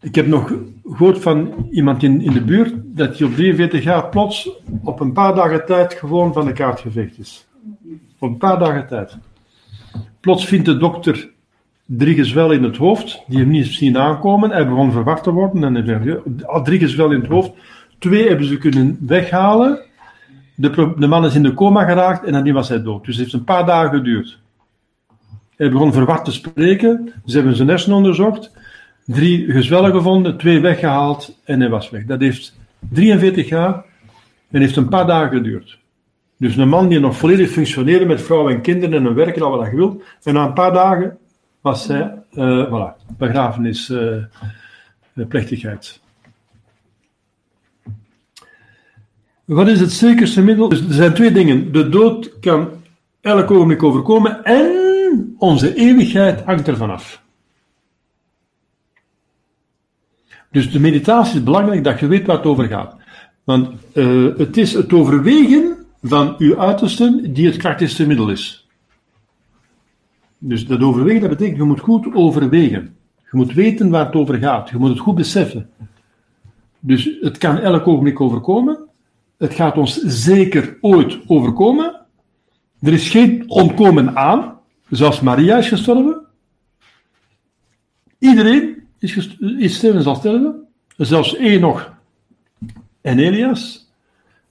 Ik 0.01 0.15
heb 0.15 0.27
nog 0.27 0.55
gehoord 0.85 1.19
van 1.19 1.69
iemand 1.71 2.03
in, 2.03 2.21
in 2.21 2.33
de 2.33 2.45
buurt 2.45 2.75
dat 2.85 3.19
hij 3.19 3.27
op 3.27 3.35
43 3.35 3.83
jaar 3.83 4.09
plots 4.09 4.51
op 4.85 5.01
een 5.01 5.13
paar 5.13 5.35
dagen 5.35 5.67
tijd 5.67 5.95
gewoon 5.95 6.33
van 6.33 6.47
de 6.47 6.53
kaart 6.53 6.81
geveegd 6.81 7.19
is. 7.19 7.47
Op 8.19 8.29
een 8.29 8.37
paar 8.37 8.59
dagen 8.59 8.87
tijd. 8.87 9.19
Plots 10.21 10.47
vindt 10.47 10.67
de 10.67 10.77
dokter 10.77 11.31
drie 11.85 12.15
gezwel 12.15 12.53
in 12.53 12.63
het 12.63 12.77
hoofd, 12.77 13.23
die 13.27 13.39
hem 13.39 13.49
niet 13.49 13.67
zien 13.67 13.99
aankomen. 13.99 14.51
Hij 14.51 14.69
begon 14.69 14.93
verwacht 14.93 15.23
te 15.23 15.31
worden 15.31 15.65
en 15.65 15.75
hij 15.75 16.21
drie 16.63 16.79
gezwel 16.79 17.11
in 17.11 17.21
het 17.21 17.29
hoofd. 17.29 17.51
Twee 17.99 18.29
hebben 18.29 18.47
ze 18.47 18.59
kunnen 18.59 18.99
weghalen. 19.07 19.81
De, 20.61 20.93
de, 20.97 21.07
man 21.07 21.25
is 21.25 21.35
in 21.35 21.43
de 21.43 21.55
coma 21.55 21.85
geraakt 21.85 22.25
en 22.25 22.33
dan 22.33 22.53
was 22.53 22.69
hij 22.69 22.83
dood. 22.83 23.05
Dus 23.05 23.15
het 23.15 23.25
heeft 23.25 23.35
een 23.35 23.45
paar 23.45 23.67
dagen 23.67 23.91
geduurd. 23.91 24.39
Hij 25.57 25.71
begon 25.71 25.93
verward 25.93 26.25
te 26.25 26.33
spreken. 26.33 27.13
Ze 27.25 27.37
hebben 27.37 27.57
zijn 27.57 27.69
hersenen 27.69 27.97
onderzocht. 27.97 28.53
Drie 29.07 29.53
gezwellen 29.53 29.93
gevonden, 29.93 30.37
twee 30.37 30.61
weggehaald 30.61 31.39
en 31.45 31.61
hij 31.61 31.69
was 31.69 31.91
weg. 31.91 32.05
Dat 32.05 32.21
heeft 32.21 32.59
43 32.89 33.49
jaar 33.49 33.85
en 34.51 34.61
heeft 34.61 34.77
een 34.77 34.89
paar 34.89 35.07
dagen 35.07 35.37
geduurd. 35.37 35.79
Dus 36.37 36.57
een 36.57 36.69
man 36.69 36.89
die 36.89 37.01
nog 37.01 37.17
volledig 37.17 37.51
functioneerde 37.51 38.07
met 38.07 38.23
vrouw 38.23 38.49
en 38.49 38.61
kinderen 38.61 38.99
en 38.99 39.05
een 39.05 39.15
werken 39.15 39.43
al 39.43 39.51
wat 39.51 39.61
hij 39.61 39.75
wil. 39.75 40.03
En 40.23 40.35
na 40.35 40.47
een 40.47 40.53
paar 40.53 40.73
dagen 40.73 41.19
was 41.61 41.87
hij, 41.87 42.15
uh, 42.33 42.67
voilà, 42.67 42.95
begrafenisplechtigheid. 43.17 46.00
Wat 49.51 49.69
is 49.69 49.81
het 49.81 49.93
zekerste 49.93 50.43
middel? 50.43 50.69
Dus 50.69 50.81
er 50.81 50.93
zijn 50.93 51.15
twee 51.15 51.33
dingen. 51.33 51.73
De 51.73 51.89
dood 51.89 52.39
kan 52.41 52.69
elk 53.21 53.51
ogenblik 53.51 53.83
overkomen 53.83 54.45
en 54.45 55.35
onze 55.39 55.75
eeuwigheid 55.75 56.45
hangt 56.45 56.69
ervan 56.69 56.91
af. 56.91 57.23
Dus 60.51 60.71
de 60.71 60.81
meditatie 60.81 61.37
is 61.37 61.43
belangrijk 61.43 61.85
dat 61.85 62.01
je 62.01 62.07
weet 62.07 62.27
waar 62.27 62.37
het 62.37 62.47
over 62.47 62.65
gaat. 62.65 62.97
Want 63.45 63.69
uh, 63.93 64.37
het 64.37 64.57
is 64.57 64.73
het 64.73 64.93
overwegen 64.93 65.77
van 66.03 66.35
uw 66.39 66.59
uiterste 66.59 67.31
die 67.33 67.47
het 67.47 67.57
krachtigste 67.57 68.07
middel 68.07 68.29
is. 68.29 68.69
Dus 70.39 70.67
dat 70.67 70.81
overwegen, 70.81 71.21
dat 71.21 71.31
betekent, 71.31 71.57
je 71.57 71.63
moet 71.63 71.81
goed 71.81 72.15
overwegen. 72.15 72.97
Je 73.31 73.37
moet 73.37 73.53
weten 73.53 73.91
waar 73.91 74.07
het 74.07 74.15
over 74.15 74.39
gaat. 74.39 74.71
Je 74.71 74.77
moet 74.77 74.91
het 74.91 74.99
goed 74.99 75.15
beseffen. 75.15 75.71
Dus 76.81 77.19
het 77.21 77.39
kan 77.39 77.59
elk 77.59 77.87
ogenblik 77.87 78.21
overkomen. 78.21 78.89
Het 79.41 79.55
gaat 79.55 79.77
ons 79.77 79.97
zeker 80.03 80.79
ooit 80.81 81.19
overkomen. 81.27 82.01
Er 82.81 82.93
is 82.93 83.09
geen 83.09 83.45
ontkomen 83.47 84.17
aan. 84.17 84.59
Zoals 84.91 85.21
Maria 85.21 85.57
is 85.57 85.69
gestorven. 85.69 86.21
Iedereen 88.19 88.83
is, 88.99 89.37
is 89.59 89.75
sterven 89.75 90.03
zal 90.03 90.15
sterven. 90.15 90.67
Zelfs 90.97 91.37
Enoch 91.37 91.93
en 93.01 93.19
Elias. 93.19 93.91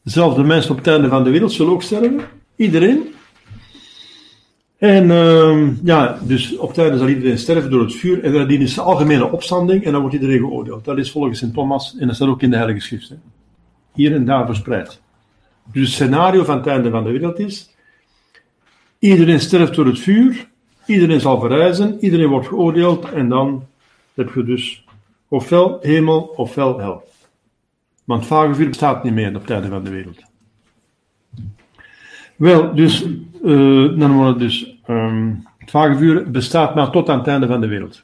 Zelfs 0.04 0.36
de 0.36 0.44
mensen 0.44 0.72
op 0.72 0.78
het 0.78 0.88
einde 0.88 1.08
van 1.08 1.24
de 1.24 1.30
wereld 1.30 1.52
zullen 1.52 1.74
ook 1.74 1.84
sterven. 1.84 2.20
Iedereen. 2.56 3.14
En 4.78 5.04
uh, 5.10 5.68
ja, 5.84 6.20
dus 6.24 6.58
op 6.58 6.68
het 6.68 6.78
einde 6.78 6.98
zal 6.98 7.08
iedereen 7.08 7.38
sterven 7.38 7.72
door 7.72 7.82
het 7.82 7.96
vuur. 7.96 8.24
En 8.24 8.34
dan 8.34 8.50
is 8.50 8.74
de 8.74 8.82
algemene 8.82 9.32
opstanding 9.32 9.84
en 9.84 9.92
dan 9.92 10.02
wordt 10.02 10.16
iedereen 10.16 10.40
geoordeeld. 10.40 10.86
Dat 10.86 10.98
is 10.98 11.12
volgens 11.12 11.40
Sint 11.40 11.54
Thomas 11.54 11.96
en 11.98 12.08
dat 12.08 12.16
staat 12.16 12.28
ook 12.28 12.42
in 12.42 12.50
de 12.50 12.56
Heilige 12.56 12.80
Schrift. 12.80 13.10
Hè. 13.10 13.16
Hier 14.00 14.14
en 14.14 14.26
daar 14.26 14.45
verspreid. 14.45 15.02
Dus 15.72 15.84
het 15.84 15.93
scenario 15.93 16.43
van 16.43 16.58
het 16.58 16.68
einde 16.68 16.89
van 16.89 17.04
de 17.04 17.12
wereld 17.12 17.39
is: 17.39 17.76
iedereen 19.00 19.39
sterft 19.39 19.76
door 19.76 19.86
het 19.86 20.00
vuur, 20.00 20.50
iedereen 20.86 21.20
zal 21.20 21.39
verrijzen, 21.39 21.97
iedereen 22.00 22.30
wordt 22.30 22.47
geoordeeld 22.47 23.12
en 23.12 23.30
dan 23.30 23.68
heb 24.14 24.34
je 24.34 24.43
dus 24.43 24.86
ofwel 25.28 25.78
hemel 25.82 26.34
ofwel 26.36 26.80
hel. 26.80 27.04
Want 28.04 28.26
vagevuur 28.26 28.68
bestaat 28.68 29.04
niet 29.04 29.14
meer 29.14 29.36
op 29.36 29.41
het 29.41 29.50
einde 29.50 29.68
van 29.68 29.84
de 29.84 29.89
wereld. 29.89 30.22
Wel, 32.36 32.76
dus, 32.76 33.06
uh, 33.43 34.00
dan 34.00 34.12
wordt 34.12 34.39
dus, 34.39 34.80
um, 34.88 35.47
het 35.58 35.72
vagevuur 35.72 36.32
bestaat 36.32 36.76
maar 36.76 36.89
tot 36.89 37.10
aan 37.10 37.18
het 37.18 37.28
einde 37.28 37.47
van 37.47 37.62
de 37.62 37.68
wereld. 37.68 38.04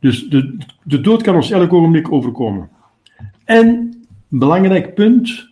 Dus 0.00 0.28
de, 0.28 0.56
de 0.82 1.00
dood 1.00 1.22
kan 1.22 1.34
ons 1.34 1.50
elk 1.50 1.72
ogenblik 1.72 2.12
overkomen. 2.12 2.70
En, 3.44 3.95
belangrijk 4.28 4.94
punt, 4.94 5.48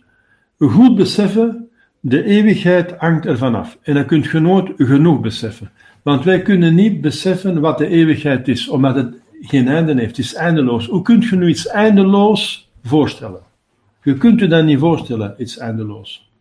goed 0.57 0.95
beseffen, 0.95 1.69
de 1.99 2.23
eeuwigheid 2.23 2.93
hangt 2.97 3.25
ervan 3.25 3.55
af. 3.55 3.77
En 3.81 3.93
dat 3.93 4.05
kunt 4.05 4.25
je 4.25 4.39
nooit 4.39 4.71
genoeg 4.77 5.19
beseffen. 5.19 5.71
Want 6.01 6.23
wij 6.23 6.41
kunnen 6.41 6.75
niet 6.75 7.01
beseffen 7.01 7.59
wat 7.59 7.77
de 7.77 7.87
eeuwigheid 7.87 8.47
is, 8.47 8.67
omdat 8.67 8.95
het 8.95 9.15
geen 9.41 9.67
einde 9.67 9.93
heeft. 9.93 10.17
Het 10.17 10.25
is 10.25 10.33
eindeloos. 10.33 10.87
Hoe 10.87 11.01
kunt 11.01 11.25
je 11.25 11.35
nu 11.35 11.47
iets 11.47 11.67
eindeloos 11.67 12.71
voorstellen? 12.83 13.41
Je 14.03 14.17
kunt 14.17 14.39
je 14.39 14.47
dat 14.47 14.65
niet 14.65 14.79
voorstellen, 14.79 15.35
iets 15.37 15.57
eindeloos. 15.57 16.31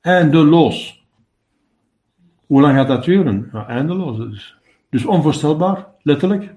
Eindeloos. 0.00 1.04
Hoe 2.46 2.60
lang 2.60 2.76
gaat 2.76 2.88
dat 2.88 3.04
duren? 3.04 3.50
Eindeloos. 3.68 4.56
Dus 4.90 5.04
onvoorstelbaar, 5.04 5.86
letterlijk. 6.02 6.54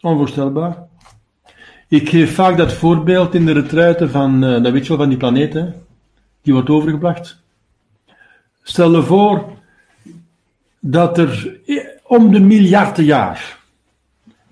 Onvoorstelbaar. 0.00 0.86
Ik 1.88 2.08
geef 2.08 2.34
vaak 2.34 2.56
dat 2.56 2.72
voorbeeld 2.72 3.34
in 3.34 3.46
de 3.46 3.52
retraite 3.52 4.08
van, 4.08 4.44
uh, 4.44 4.62
dat 4.62 4.72
weet 4.72 4.82
je 4.82 4.88
wel, 4.88 4.98
van 4.98 5.08
die 5.08 5.18
planeten, 5.18 5.74
die 6.42 6.52
wordt 6.52 6.70
overgebracht. 6.70 7.42
Stel 8.62 8.96
je 8.96 9.02
voor 9.02 9.44
dat 10.80 11.18
er 11.18 11.60
om 12.02 12.32
de 12.32 12.40
miljarden 12.40 13.04
jaar 13.04 13.58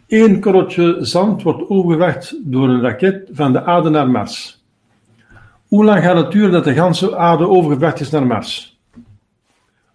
één 0.07 0.41
korreltje 0.41 0.97
zand 1.01 1.43
wordt 1.43 1.69
overgebracht 1.69 2.37
door 2.43 2.69
een 2.69 2.81
raket 2.81 3.29
van 3.33 3.53
de 3.53 3.65
aarde 3.65 3.91
naar 3.91 4.11
Mars. 4.11 4.65
Hoe 5.69 5.85
lang 5.85 6.03
gaat 6.03 6.17
het 6.17 6.33
duren 6.33 6.53
dat 6.53 6.65
de 6.65 6.75
ganse 6.75 7.17
aarde 7.17 7.49
overgebracht 7.49 8.01
is 8.01 8.11
naar 8.11 8.27
Mars? 8.27 8.81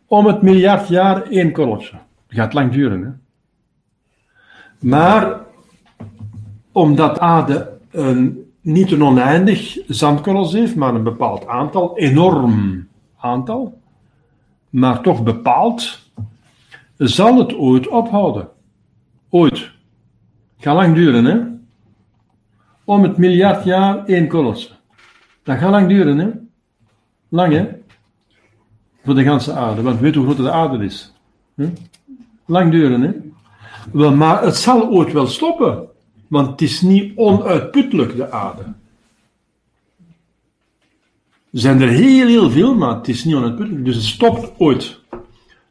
Om 0.05 0.25
het 0.25 0.41
miljard 0.41 0.87
jaar 0.87 1.23
één 1.23 1.51
korreltje. 1.51 1.91
Dat 1.91 2.37
gaat 2.37 2.53
lang 2.53 2.71
duren, 2.71 3.01
hè? 3.01 3.09
Maar 4.79 5.45
omdat 6.77 7.19
aarde 7.19 7.77
een, 7.91 8.51
niet 8.61 8.91
een 8.91 9.03
oneindig 9.03 9.77
zandkorrels 9.87 10.53
heeft, 10.53 10.75
maar 10.75 10.95
een 10.95 11.03
bepaald 11.03 11.47
aantal, 11.47 11.97
enorm 11.97 12.87
aantal, 13.17 13.81
maar 14.69 15.01
toch 15.01 15.23
bepaald, 15.23 15.99
zal 16.97 17.37
het 17.37 17.55
ooit 17.55 17.87
ophouden. 17.87 18.47
Ooit. 19.29 19.71
Gaat 20.57 20.75
lang 20.75 20.95
duren, 20.95 21.25
hè? 21.25 21.39
Om 22.83 23.03
het 23.03 23.17
miljard 23.17 23.63
jaar 23.63 24.05
één 24.05 24.27
kolosse. 24.27 24.69
Dat 25.43 25.57
gaat 25.57 25.71
lang 25.71 25.87
duren, 25.87 26.17
hè? 26.17 26.29
Lang, 27.29 27.53
hè? 27.53 27.67
Voor 29.03 29.15
de 29.15 29.23
ganse 29.23 29.53
aarde. 29.53 29.81
Want 29.81 29.99
weet 29.99 30.15
hoe 30.15 30.23
groot 30.25 30.37
de 30.37 30.51
aarde 30.51 30.85
is. 30.85 31.13
Lang 32.45 32.71
duren, 32.71 33.01
hè? 33.01 33.11
Wel, 33.91 34.15
maar 34.15 34.43
het 34.43 34.55
zal 34.55 34.89
ooit 34.89 35.11
wel 35.13 35.27
stoppen. 35.27 35.95
Want 36.27 36.47
het 36.49 36.61
is 36.61 36.81
niet 36.81 37.17
onuitputtelijk, 37.17 38.15
de 38.15 38.31
aarde. 38.31 38.61
Er 41.51 41.59
zijn 41.63 41.81
er 41.81 41.87
heel, 41.87 42.27
heel 42.27 42.49
veel, 42.49 42.75
maar 42.75 42.95
het 42.95 43.07
is 43.07 43.23
niet 43.23 43.35
onuitputtelijk. 43.35 43.85
Dus 43.85 43.95
het 43.95 44.03
stopt 44.03 44.51
ooit. 44.57 44.99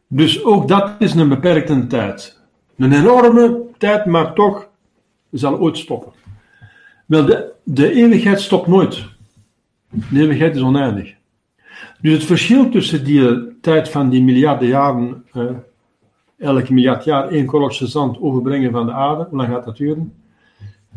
Dus 0.07 0.45
ook 0.45 0.69
dat 0.69 0.91
is 0.99 1.15
een 1.15 1.29
beperkte 1.29 1.87
tijd. 1.87 2.41
Een 2.77 2.93
enorme 2.93 3.61
tijd, 3.79 4.07
maar 4.07 4.33
toch 4.33 4.69
zal 5.31 5.59
ooit 5.59 5.79
stoppen. 5.79 6.13
Wel, 7.07 7.25
de, 7.25 7.53
de 7.63 7.93
eeuwigheid 7.93 8.41
stopt 8.41 8.67
nooit. 8.67 9.05
De 9.91 10.21
eeuwigheid 10.21 10.57
is 10.57 10.63
oneindig. 10.63 11.15
Dus 12.01 12.13
het 12.13 12.25
verschil 12.25 12.69
tussen 12.69 13.05
die 13.05 13.59
tijd 13.61 13.89
van 13.89 14.09
die 14.09 14.23
miljarden 14.23 14.69
jaren, 14.69 15.25
eh, 15.33 15.45
elk 16.39 16.69
miljard 16.69 17.05
jaar 17.05 17.29
één 17.29 17.47
korreltje 17.47 17.87
zand 17.87 18.21
overbrengen 18.21 18.73
van 18.73 18.87
de 18.87 18.93
aarde, 18.93 19.27
hoe 19.29 19.37
lang 19.37 19.49
gaat 19.49 19.65
dat 19.65 19.77
duren? 19.77 20.13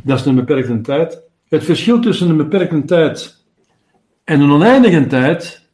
Dat 0.04 0.20
is 0.20 0.26
een 0.26 0.36
beperkte 0.36 0.82
tijd. 0.82 1.22
Het 1.48 1.64
verschil 1.64 2.00
tussen 2.00 2.30
een 2.30 2.38
beperkte 2.38 2.86
tijd 2.86 3.44
en 4.24 4.42
een 4.42 4.52
oneindige 4.52 5.08
tijd, 5.08 5.68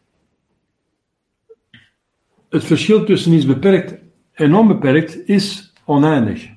het 2.49 2.63
verschil 2.63 3.05
tussen 3.05 3.33
iets 3.33 3.45
beperkt 3.45 3.95
en 4.31 4.55
onbeperkt 4.55 5.27
is 5.27 5.73
oneindig. 5.85 6.47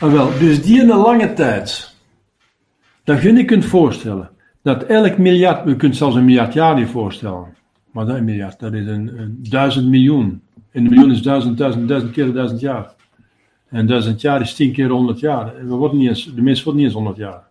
Ah, 0.00 0.12
wel, 0.12 0.38
dus 0.38 0.62
die 0.62 0.80
in 0.80 0.90
een 0.90 0.98
lange 0.98 1.32
tijd, 1.32 1.94
dat 3.04 3.22
je 3.22 3.32
niet 3.32 3.46
kunt 3.46 3.64
voorstellen, 3.64 4.30
dat 4.62 4.82
elk 4.82 5.18
miljard, 5.18 5.68
je 5.68 5.76
kunt 5.76 5.96
zelfs 5.96 6.16
een 6.16 6.24
miljard 6.24 6.52
jaar 6.52 6.74
niet 6.74 6.88
voorstellen, 6.88 7.54
maar 7.90 8.06
dat 8.06 8.16
een 8.16 8.24
miljard, 8.24 8.60
dat 8.60 8.72
is 8.72 8.86
een, 8.86 9.18
een 9.18 9.38
duizend 9.40 9.88
miljoen. 9.88 10.42
En 10.70 10.84
een 10.84 10.90
miljoen 10.90 11.10
is 11.10 11.22
duizend, 11.22 11.58
duizend, 11.58 11.88
duizend 11.88 12.12
keer 12.12 12.32
duizend 12.32 12.60
jaar. 12.60 12.94
En 13.74 13.86
duizend 13.86 14.20
jaar 14.20 14.40
is 14.40 14.54
tien 14.54 14.72
keer 14.72 14.88
honderd 14.88 15.20
jaar. 15.20 15.54
We 15.66 15.74
worden 15.74 15.98
niet 15.98 16.08
eens, 16.08 16.34
de 16.34 16.42
mens 16.42 16.62
wordt 16.62 16.78
niet 16.78 16.86
eens 16.86 16.96
honderd 16.96 17.16
jaar. 17.16 17.42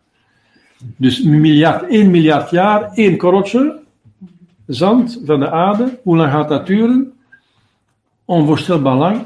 Dus 0.95 1.23
miljard, 1.23 1.89
één 1.89 2.11
miljard 2.11 2.49
jaar, 2.49 2.91
één 2.93 3.17
korreltje 3.17 3.79
zand 4.67 5.21
van 5.25 5.39
de 5.39 5.51
aarde. 5.51 5.99
Hoe 6.03 6.17
lang 6.17 6.31
gaat 6.31 6.49
dat 6.49 6.67
duren? 6.67 7.13
Onvoorstelbaar 8.25 8.95
lang. 8.95 9.25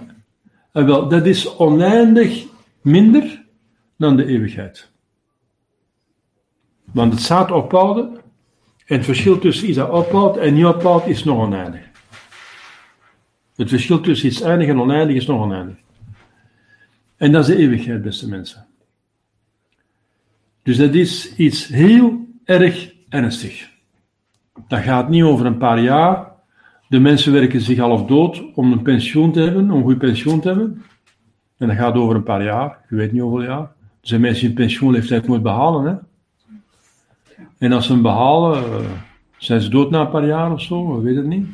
Wel, 0.72 1.08
dat 1.08 1.26
is 1.26 1.58
oneindig 1.58 2.46
minder 2.82 3.44
dan 3.98 4.16
de 4.16 4.26
eeuwigheid. 4.26 4.92
Want 6.92 7.14
het 7.14 7.22
staat 7.22 7.52
ophouden 7.52 8.16
en 8.86 8.96
het 8.96 9.06
verschil 9.06 9.40
tussen 9.40 9.68
iets 9.68 9.78
dat 9.78 9.90
ophoudt 9.90 10.38
en 10.38 10.54
niet 10.54 10.66
ophoudt 10.66 11.08
is 11.08 11.24
nog 11.24 11.38
oneindig. 11.38 11.82
Het 13.56 13.70
verschil 13.70 14.00
tussen 14.00 14.28
iets 14.28 14.42
eindig 14.42 14.68
en 14.68 14.80
oneindig 14.80 15.16
is 15.16 15.26
nog 15.26 15.42
oneindig. 15.42 15.86
En 17.18 17.32
dat 17.32 17.42
is 17.48 17.56
de 17.56 17.62
eeuwigheid, 17.62 18.02
beste 18.02 18.30
mensen. 18.30 18.66
Dus 20.64 20.78
dat 20.78 20.94
is 20.94 21.36
iets 21.36 21.68
heel 21.68 22.28
erg 22.44 22.94
ernstig. 23.10 23.70
Dat 24.68 24.80
gaat 24.80 25.10
niet 25.10 25.24
over 25.24 25.46
een 25.46 25.58
paar 25.58 25.82
jaar. 25.82 26.32
De 26.90 27.00
mensen 27.00 27.34
werken 27.34 27.62
zich 27.62 27.78
half 27.78 28.06
dood 28.06 28.44
om 28.54 28.72
een 28.72 28.82
pensioen 28.82 29.32
te 29.32 29.40
hebben, 29.40 29.72
om 29.72 29.78
een 29.78 29.84
goed 29.84 29.98
pensioen 29.98 30.40
te 30.40 30.48
hebben. 30.48 30.84
En 31.58 31.68
dat 31.68 31.78
gaat 31.78 31.96
over 31.96 32.16
een 32.16 32.24
paar 32.24 32.44
jaar, 32.44 32.86
je 32.90 32.96
weet 32.96 33.12
niet 33.12 33.22
hoeveel 33.22 33.44
jaar. 33.44 33.62
Er 33.62 34.14
zijn 34.14 34.22
mensen 34.22 34.48
een 34.48 34.54
pensioenleeftijd 34.54 35.28
moeten 35.28 35.44
behalen. 35.44 35.86
Hè? 35.86 35.96
En 37.58 37.72
als 37.72 37.86
ze 37.86 37.92
hem 37.92 38.02
behalen, 38.02 38.64
uh, 38.64 38.90
zijn 39.38 39.62
ze 39.62 39.70
dood 39.70 39.90
na 39.90 40.02
een 40.02 40.10
paar 40.10 40.26
jaar 40.26 40.52
of 40.52 40.62
zo, 40.62 40.96
we 40.96 41.02
weten 41.02 41.22
het 41.22 41.30
niet. 41.30 41.48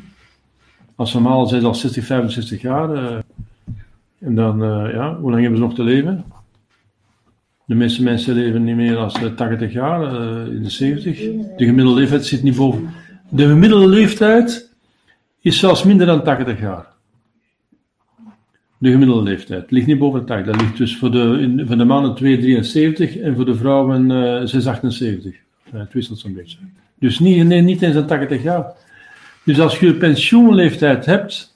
Als 0.94 1.10
ze 1.10 1.20
normaal 1.20 1.46
zijn 1.46 1.60
ze 1.60 1.66
al 1.66 1.74
60, 1.74 2.04
65 2.04 2.60
jaar. 2.60 3.23
Uh, 4.24 4.28
en 4.28 4.34
dan, 4.34 4.62
uh, 4.62 4.92
ja, 4.92 5.16
hoe 5.16 5.30
lang 5.30 5.42
hebben 5.42 5.58
ze 5.58 5.66
nog 5.66 5.74
te 5.74 5.82
leven? 5.82 6.24
De 7.66 7.74
meeste 7.74 8.02
mensen 8.02 8.34
leven 8.34 8.64
niet 8.64 8.76
meer 8.76 8.94
dan 8.94 9.34
80 9.34 9.72
jaar, 9.72 10.14
in 10.50 10.62
de 10.62 10.70
70. 10.70 11.18
De 11.56 11.64
gemiddelde 11.64 12.00
leeftijd 12.00 12.26
zit 12.26 12.42
niet 12.42 12.56
boven. 12.56 12.90
De 13.28 13.46
gemiddelde 13.46 13.86
leeftijd 13.86 14.74
is 15.40 15.58
zelfs 15.58 15.84
minder 15.84 16.06
dan 16.06 16.22
80 16.22 16.60
jaar. 16.60 16.86
De 18.78 18.90
gemiddelde 18.90 19.22
leeftijd 19.22 19.70
ligt 19.70 19.86
niet 19.86 19.98
boven 19.98 20.20
de 20.20 20.26
80. 20.26 20.52
Dat 20.52 20.60
ligt 20.60 20.76
dus 20.76 20.96
voor 20.96 21.10
de, 21.10 21.38
in, 21.40 21.56
de 21.56 21.84
mannen 21.84 22.16
2,73 22.16 23.22
en 23.22 23.34
voor 23.34 23.44
de 23.44 23.54
vrouwen 23.54 24.10
uh, 24.10 25.24
6,78. 25.26 25.36
het 25.70 25.92
wisselt 25.92 26.18
zo'n 26.18 26.34
beetje. 26.34 26.58
Dus 26.98 27.18
niet, 27.18 27.46
nee, 27.46 27.60
niet 27.60 27.82
eens 27.82 27.94
een 27.94 28.06
80 28.06 28.42
jaar. 28.42 28.72
Dus 29.44 29.60
als 29.60 29.78
je 29.78 29.94
pensioenleeftijd 29.94 31.06
hebt, 31.06 31.53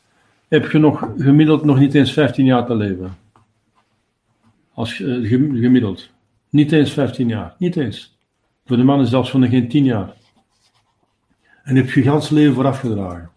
heb 0.49 0.71
je 0.71 0.79
nog 0.79 1.11
gemiddeld 1.17 1.65
nog 1.65 1.79
niet 1.79 1.95
eens 1.95 2.13
15 2.13 2.45
jaar 2.45 2.67
te 2.67 2.75
leven. 2.75 3.17
Als, 4.73 4.99
uh, 4.99 5.29
gemiddeld. 5.61 6.11
Niet 6.51 6.73
eens 6.73 6.93
15 6.93 7.29
jaar. 7.29 7.55
Niet 7.59 7.77
eens. 7.77 8.19
Voor 8.67 8.77
de 8.77 8.83
mannen 8.85 9.07
zelfs 9.07 9.31
van 9.31 9.49
geen 9.49 9.69
10 9.69 9.85
jaar. 9.85 10.13
En 11.63 11.77
heb 11.77 11.91
je 11.91 12.03
gans 12.03 12.29
leven 12.29 12.55
vooraf 12.55 12.81
gedragen. 12.81 13.31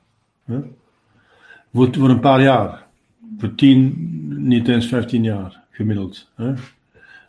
Voor, 1.73 1.89
voor 1.91 2.09
een 2.09 2.19
paar 2.19 2.41
jaar. 2.41 2.87
Voor 3.37 3.55
10, 3.55 3.93
niet 4.47 4.67
eens 4.67 4.87
15 4.87 5.23
jaar 5.23 5.63
gemiddeld. 5.71 6.29
Hè? 6.35 6.53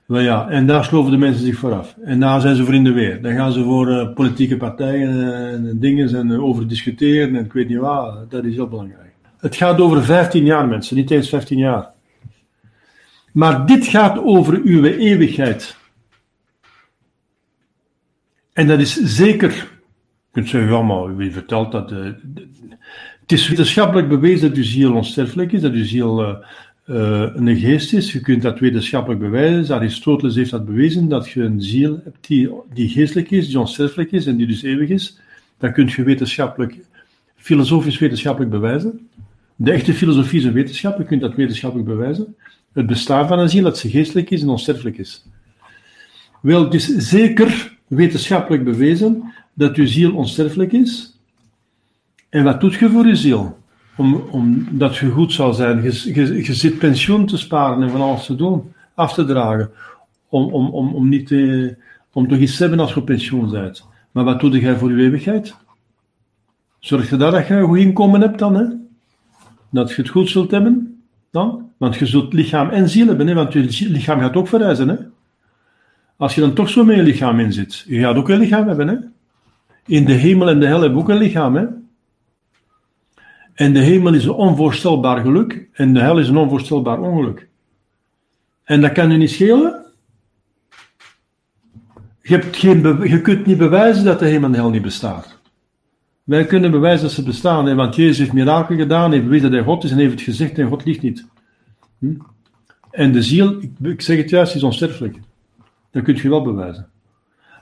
Maar 0.07 0.22
ja, 0.22 0.49
en 0.49 0.66
daar 0.66 0.85
sloven 0.85 1.11
de 1.11 1.16
mensen 1.16 1.45
zich 1.45 1.57
vooraf. 1.57 1.97
En 2.05 2.20
daar 2.20 2.41
zijn 2.41 2.57
ze 2.57 2.64
vrienden 2.64 2.95
weer. 2.95 3.22
Dan 3.22 3.35
gaan 3.35 3.53
ze 3.53 3.62
voor 3.62 3.89
uh, 3.89 4.14
politieke 4.14 4.57
partijen 4.57 5.35
en 5.53 5.78
dingen 5.78 6.14
en 6.14 6.41
over 6.41 6.68
discussiëren 6.68 7.37
en 7.37 7.45
ik 7.45 7.53
weet 7.53 7.68
niet 7.68 7.78
wat. 7.78 8.30
Dat 8.30 8.45
is 8.45 8.55
heel 8.55 8.68
belangrijk. 8.68 9.12
Het 9.43 9.57
gaat 9.57 9.80
over 9.80 10.05
15 10.05 10.45
jaar, 10.45 10.68
mensen, 10.68 10.97
niet 10.97 11.11
eens 11.11 11.28
15 11.28 11.59
jaar. 11.59 11.90
Maar 13.32 13.66
dit 13.66 13.86
gaat 13.86 14.18
over 14.18 14.61
uw 14.64 14.84
eeuwigheid. 14.84 15.76
En 18.53 18.66
dat 18.66 18.78
is 18.80 18.95
zeker. 19.03 19.51
Je 19.51 20.30
kunt 20.30 20.49
zeggen, 20.49 20.70
ja, 20.70 20.82
maar 20.82 21.16
wie 21.16 21.32
vertelt 21.32 21.72
dat? 21.72 21.93
Uh, 21.93 22.05
het 23.20 23.32
is 23.32 23.49
wetenschappelijk 23.49 24.09
bewezen 24.09 24.49
dat 24.49 24.57
uw 24.57 24.64
ziel 24.64 24.95
onsterfelijk 24.95 25.53
is, 25.53 25.61
dat 25.61 25.72
uw 25.72 25.84
ziel 25.84 26.22
uh, 26.22 26.36
uh, 26.86 27.28
een 27.34 27.57
geest 27.57 27.93
is. 27.93 28.12
Je 28.12 28.20
kunt 28.20 28.43
dat 28.43 28.59
wetenschappelijk 28.59 29.20
bewijzen. 29.20 29.74
Aristoteles 29.74 30.34
heeft 30.34 30.51
dat 30.51 30.66
bewezen, 30.66 31.09
dat 31.09 31.28
je 31.28 31.43
een 31.43 31.62
ziel 31.62 32.01
hebt 32.05 32.26
die, 32.26 32.51
die 32.74 32.88
geestelijk 32.88 33.30
is, 33.30 33.47
die 33.47 33.59
onsterfelijk 33.59 34.12
is 34.12 34.26
en 34.26 34.36
die 34.36 34.47
dus 34.47 34.62
eeuwig 34.62 34.88
is. 34.88 35.18
Dat 35.59 35.72
kun 35.72 35.90
je 35.97 36.03
wetenschappelijk, 36.03 36.76
filosofisch 37.36 37.99
wetenschappelijk 37.99 38.51
bewijzen. 38.51 39.09
De 39.63 39.73
echte 39.73 39.95
filosofie 39.95 40.39
is 40.39 40.45
een 40.45 40.53
wetenschap, 40.53 40.99
je 40.99 41.05
kunt 41.05 41.21
dat 41.21 41.35
wetenschappelijk 41.35 41.89
bewijzen. 41.89 42.37
Het 42.73 42.87
bestaan 42.87 43.29
van 43.29 43.39
een 43.39 43.49
ziel, 43.49 43.63
dat 43.63 43.79
ze 43.79 43.91
geestelijk 43.91 44.31
is 44.31 44.43
en 44.43 44.49
onsterfelijk 44.49 44.99
is. 44.99 45.27
Wel, 46.41 46.65
het 46.65 46.75
is 46.75 46.87
zeker 46.97 47.79
wetenschappelijk 47.87 48.65
bewezen 48.65 49.33
dat 49.55 49.77
uw 49.77 49.87
ziel 49.87 50.15
onsterfelijk 50.15 50.73
is. 50.73 51.19
En 52.29 52.45
wat 52.45 52.61
doet 52.61 52.75
je 52.75 52.91
voor 52.91 53.07
je 53.07 53.15
ziel? 53.15 53.59
Om, 53.97 54.15
omdat 54.15 54.97
je 54.97 55.11
goed 55.11 55.33
zal 55.33 55.53
zijn. 55.53 55.83
Je, 55.83 56.13
je, 56.15 56.45
je 56.45 56.55
zit 56.55 56.79
pensioen 56.79 57.27
te 57.27 57.37
sparen 57.37 57.83
en 57.83 57.91
van 57.91 58.01
alles 58.01 58.27
te 58.27 58.35
doen, 58.35 58.73
af 58.95 59.15
te 59.15 59.25
dragen. 59.25 59.71
Om, 60.29 60.53
om, 60.53 60.67
om, 60.67 60.95
om, 60.95 61.09
niet 61.09 61.27
te, 61.27 61.77
om 62.13 62.29
toch 62.29 62.39
iets 62.39 62.57
te 62.57 62.63
hebben 62.63 62.81
als 62.81 62.95
je 62.95 63.03
pensioen 63.03 63.51
bent. 63.51 63.87
Maar 64.11 64.25
wat 64.25 64.41
doe 64.41 64.61
jij 64.61 64.77
voor 64.77 64.91
je 64.91 65.03
eeuwigheid? 65.03 65.55
Zorg 66.79 67.11
je 67.11 67.17
dat 67.17 67.47
je 67.47 67.55
een 67.55 67.67
goed 67.67 67.79
inkomen 67.79 68.21
hebt 68.21 68.39
dan, 68.39 68.55
hè? 68.55 68.82
Dat 69.73 69.91
je 69.91 70.03
het 70.03 70.11
goed 70.11 70.29
zult 70.29 70.51
hebben, 70.51 71.03
dan? 71.31 71.70
Want 71.77 71.97
je 71.97 72.07
zult 72.07 72.33
lichaam 72.33 72.68
en 72.68 72.89
ziel 72.89 73.07
hebben, 73.07 73.27
hè? 73.27 73.35
Want 73.35 73.53
je 73.53 73.89
lichaam 73.89 74.20
gaat 74.20 74.37
ook 74.37 74.49
verrijzen, 74.49 74.89
hè? 74.89 74.97
Als 76.16 76.35
je 76.35 76.41
dan 76.41 76.53
toch 76.53 76.68
zo 76.68 76.85
met 76.85 76.97
je 76.97 77.03
lichaam 77.03 77.41
in 77.41 77.53
zit, 77.53 77.85
je 77.87 78.01
gaat 78.01 78.16
ook 78.16 78.29
een 78.29 78.39
lichaam 78.39 78.68
hebben, 78.68 78.89
hè? 78.89 78.97
In 79.87 80.05
de 80.05 80.12
hemel 80.12 80.49
en 80.49 80.61
de 80.61 80.66
hel 80.66 80.81
hebben 80.81 80.99
we 80.99 81.05
ook 81.05 81.09
een 81.09 81.16
lichaam, 81.16 81.57
hè? 81.57 81.66
En 83.55 83.73
de 83.73 83.81
hemel 83.81 84.14
is 84.14 84.25
een 84.25 84.33
onvoorstelbaar 84.33 85.20
geluk 85.20 85.68
en 85.73 85.95
de 85.95 86.01
hel 86.01 86.18
is 86.18 86.29
een 86.29 86.37
onvoorstelbaar 86.37 87.01
ongeluk. 87.01 87.49
En 88.64 88.81
dat 88.81 88.93
kan 88.93 89.11
je 89.11 89.16
niet 89.16 89.31
schelen. 89.31 89.85
Je, 92.23 92.35
hebt 92.35 92.57
geen 92.57 93.09
je 93.09 93.20
kunt 93.20 93.47
niet 93.47 93.59
bewijzen 93.59 94.05
dat 94.05 94.18
de 94.18 94.27
hemel 94.27 94.45
en 94.45 94.53
de 94.53 94.59
hel 94.59 94.70
niet 94.70 94.83
bestaat. 94.83 95.32
Wij 96.25 96.45
kunnen 96.45 96.70
bewijzen 96.70 97.03
dat 97.07 97.14
ze 97.14 97.23
bestaan, 97.23 97.77
want 97.77 97.97
Jezus 97.97 98.18
heeft 98.18 98.33
mirakel 98.33 98.77
gedaan, 98.77 99.12
heeft 99.12 99.25
bewezen 99.25 99.51
dat 99.51 99.59
hij 99.59 99.68
God 99.68 99.85
is 99.85 99.91
en 99.91 99.99
heeft 99.99 100.12
het 100.12 100.20
gezegd 100.20 100.59
en 100.59 100.68
God 100.68 100.85
ligt 100.85 101.03
niet. 101.03 101.27
Hm? 101.99 102.14
En 102.91 103.12
de 103.12 103.23
ziel, 103.23 103.62
ik, 103.83 104.01
zeg 104.01 104.16
het 104.16 104.31
juist, 104.31 104.55
is 104.55 104.62
onsterfelijk. 104.62 105.18
Dat 105.91 106.03
kun 106.03 106.16
je 106.16 106.29
wel 106.29 106.43
bewijzen. 106.43 106.89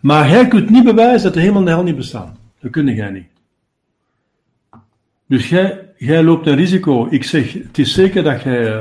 Maar 0.01 0.29
jij 0.29 0.49
kunt 0.49 0.71
niet 0.71 0.85
bewijzen 0.85 1.23
dat 1.23 1.35
de 1.35 1.41
hemel 1.41 1.59
en 1.59 1.65
de 1.65 1.71
hel 1.71 1.83
niet 1.83 1.97
bestaan. 1.97 2.37
Dat 2.61 2.71
kun 2.71 2.95
jij 2.95 3.11
niet. 3.11 3.29
Dus 5.27 5.49
jij, 5.97 6.23
loopt 6.23 6.47
een 6.47 6.57
risico. 6.57 7.07
Ik 7.11 7.25
zeg, 7.25 7.53
het 7.53 7.79
is 7.79 7.93
zeker 7.93 8.23
dat 8.23 8.43
jij 8.43 8.75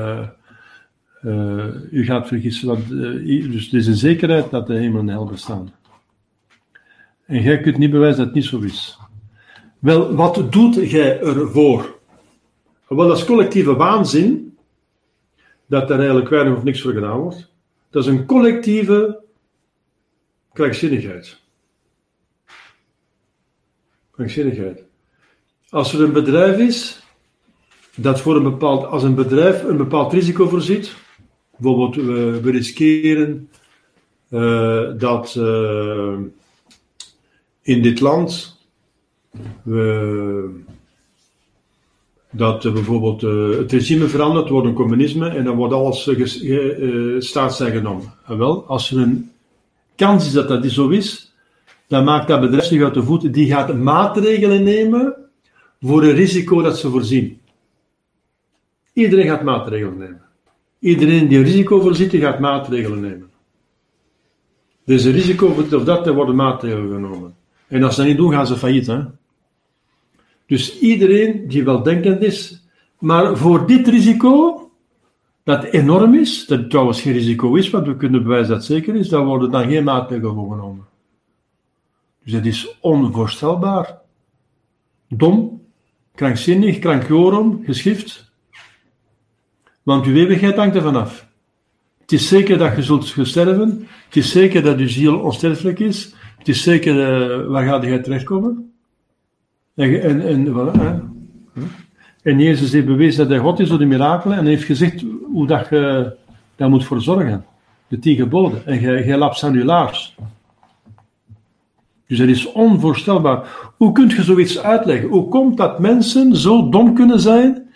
uh, 1.22 1.68
u 1.92 2.06
gaat 2.06 2.28
vergissen. 2.28 2.84
Uh, 2.90 3.52
dus 3.52 3.64
het 3.64 3.74
is 3.74 3.88
een 3.88 3.96
zekerheid 3.96 4.50
dat 4.52 4.68
de 4.68 4.74
hemel 4.74 5.00
en 5.00 5.06
de 5.06 5.12
hel 5.12 5.26
bestaan. 5.26 5.72
En 7.26 7.42
jij 7.42 7.60
kunt 7.60 7.78
niet 7.78 7.92
bewijzen 7.92 8.18
dat 8.18 8.26
het 8.26 8.36
niet 8.36 8.46
zo 8.46 8.60
is. 8.60 9.00
Wel, 9.80 10.16
wat 10.16 10.52
doet 10.52 10.76
jij 10.76 11.20
ervoor? 11.22 12.00
Wel, 12.88 13.08
dat 13.08 13.18
is 13.18 13.26
collectieve 13.26 13.76
waanzin, 13.76 14.58
dat 15.66 15.90
er 15.90 15.98
eigenlijk 15.98 16.30
weinig 16.30 16.58
of 16.58 16.64
niks 16.64 16.82
voor 16.82 16.94
gedaan 16.94 17.20
wordt. 17.20 17.48
Dat 17.90 18.04
is 18.04 18.10
een 18.10 18.26
collectieve 18.26 19.20
krankzinnigheid. 20.54 21.38
Krankzinnigheid. 24.12 24.84
Als 25.70 25.94
er 25.94 26.02
een 26.02 26.14
bedrijf 26.14 26.58
is 26.58 27.04
dat 27.96 28.22
voor 28.22 28.36
een 28.36 28.44
bepaald, 28.44 28.86
als 28.86 29.04
een 29.04 29.16
bedrijf 29.16 29.64
een 29.64 29.78
bepaald 29.78 30.14
risico 30.14 30.48
voorziet, 30.48 30.96
bijvoorbeeld 31.58 31.96
we, 31.96 32.40
we 32.42 32.52
riskeren 32.52 33.50
uh, 34.30 34.92
dat 34.98 35.36
uh, 35.38 36.18
in 37.62 37.82
dit 37.82 38.00
land 38.00 38.59
dat 42.32 42.66
uh, 42.66 42.74
bijvoorbeeld 42.74 43.22
het 43.58 43.72
regime 43.72 44.08
verandert, 44.08 44.50
wordt 44.50 44.68
een 44.68 44.74
communisme 44.74 45.30
en 45.30 45.44
dan 45.44 45.56
wordt 45.56 45.74
alles 45.74 46.10
staatseigendom. 47.20 48.02
En 48.26 48.38
wel, 48.38 48.66
als 48.66 48.92
er 48.92 48.98
een 48.98 49.32
kans 49.96 50.26
is 50.26 50.32
dat 50.32 50.48
dat 50.48 50.66
zo 50.66 50.90
is, 50.90 51.34
dan 51.88 52.04
maakt 52.04 52.28
dat 52.28 52.42
bedrijf 52.42 52.64
zich 52.64 52.84
uit 52.84 52.94
de 52.94 53.04
voeten, 53.04 53.32
die 53.32 53.48
gaat 53.48 53.74
maatregelen 53.74 54.64
nemen 54.64 55.16
voor 55.82 56.04
een 56.04 56.14
risico 56.14 56.62
dat 56.62 56.78
ze 56.78 56.90
voorzien. 56.90 57.40
Iedereen 58.94 59.28
gaat 59.28 59.44
maatregelen 59.44 59.98
nemen. 59.98 60.22
Iedereen 60.80 61.28
die 61.28 61.38
een 61.38 61.44
risico 61.44 61.80
voorziet, 61.80 62.12
die 62.12 62.22
gaat 62.22 62.40
maatregelen 62.40 63.00
nemen. 63.00 63.30
Dus 64.86 65.04
een 65.04 65.12
risico 65.12 65.54
voor 65.54 65.80
of 65.80 65.84
dat, 65.84 66.08
er 66.08 66.14
worden 66.14 66.36
maatregelen 66.36 66.92
genomen. 66.92 67.36
En 67.68 67.84
als 67.84 67.96
ze 67.96 68.00
dat 68.00 68.10
niet 68.10 68.18
doen, 68.18 68.32
gaan 68.32 68.48
ze 68.48 68.58
failliet. 68.58 68.88
Hè? 68.88 69.00
Dus 70.50 70.80
iedereen 70.80 71.48
die 71.48 71.64
weldenkend 71.64 72.22
is, 72.22 72.68
maar 73.00 73.38
voor 73.38 73.68
dit 73.68 73.88
risico, 73.88 74.72
dat 75.44 75.64
enorm 75.64 76.16
is, 76.16 76.46
dat 76.46 76.70
trouwens 76.70 77.02
geen 77.02 77.14
risico 77.14 77.56
is, 77.56 77.70
want 77.70 77.88
we 77.88 77.96
kunnen 77.96 78.24
bewijzen 78.24 78.48
dat 78.48 78.58
het 78.58 78.66
zeker 78.66 78.96
is, 78.96 79.10
daar 79.10 79.26
worden 79.26 79.52
dan 79.52 79.70
geen 79.70 79.84
maatregelen 79.84 80.50
genomen. 80.50 80.86
Dus 82.24 82.34
het 82.34 82.46
is 82.46 82.78
onvoorstelbaar. 82.80 83.98
Dom, 85.08 85.62
krankzinnig, 86.16 86.80
krankjorum, 86.80 87.64
geschift. 87.66 88.32
Want 89.84 90.06
uw 90.06 90.16
eeuwigheid 90.16 90.56
hangt 90.56 90.76
er 90.76 90.82
vanaf. 90.82 91.28
Het 92.02 92.12
is 92.12 92.28
zeker 92.28 92.58
dat 92.58 92.76
je 92.76 92.84
zult 92.84 93.06
sterven. 93.06 93.88
Het 94.06 94.16
is 94.16 94.32
zeker 94.32 94.64
dat 94.64 94.78
uw 94.78 94.88
ziel 94.88 95.20
onsterfelijk 95.20 95.80
is. 95.80 96.14
Het 96.38 96.48
is 96.48 96.64
zeker, 96.64 96.96
uh, 96.96 97.48
waar 97.48 97.66
gaat 97.66 97.84
jij 97.84 98.00
terechtkomen? 98.00 98.69
En, 99.80 100.02
en, 100.02 100.22
en, 102.24 102.40
Jezus 102.40 102.72
heeft 102.72 102.86
bewezen 102.86 103.20
dat 103.20 103.30
hij 103.30 103.38
God 103.38 103.60
is 103.60 103.70
door 103.70 103.78
de 103.78 103.86
mirakelen 103.86 104.38
en 104.38 104.46
heeft 104.46 104.64
gezegd 104.64 105.04
hoe 105.32 105.48
dat 105.48 105.68
je 105.70 106.16
daar 106.56 106.70
moet 106.70 106.86
voor 106.86 107.02
zorgen. 107.02 107.46
De 107.88 108.00
tien 108.00 108.16
geboden. 108.16 108.66
En 108.66 108.80
jij, 108.80 109.18
lapt 109.18 109.44
aan 109.44 109.54
je 109.54 109.66
laars. 109.66 110.16
Dus 112.08 112.18
dat 112.18 112.28
is 112.28 112.52
onvoorstelbaar. 112.52 113.72
Hoe 113.78 113.92
kun 113.92 114.08
je 114.08 114.24
zoiets 114.24 114.60
uitleggen? 114.60 115.10
Hoe 115.10 115.28
komt 115.28 115.58
dat 115.58 115.80
mensen 115.80 116.36
zo 116.36 116.70
dom 116.70 116.94
kunnen 116.94 117.20
zijn 117.20 117.70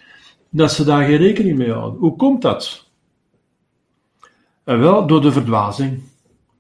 dat 0.50 0.72
ze 0.72 0.84
daar 0.84 1.04
geen 1.04 1.18
rekening 1.18 1.58
mee 1.58 1.72
houden? 1.72 2.00
Hoe 2.00 2.16
komt 2.16 2.42
dat? 2.42 2.88
En 4.64 4.80
wel 4.80 5.08
door 5.08 5.22
de 5.22 5.32
verdwazing. 5.32 6.02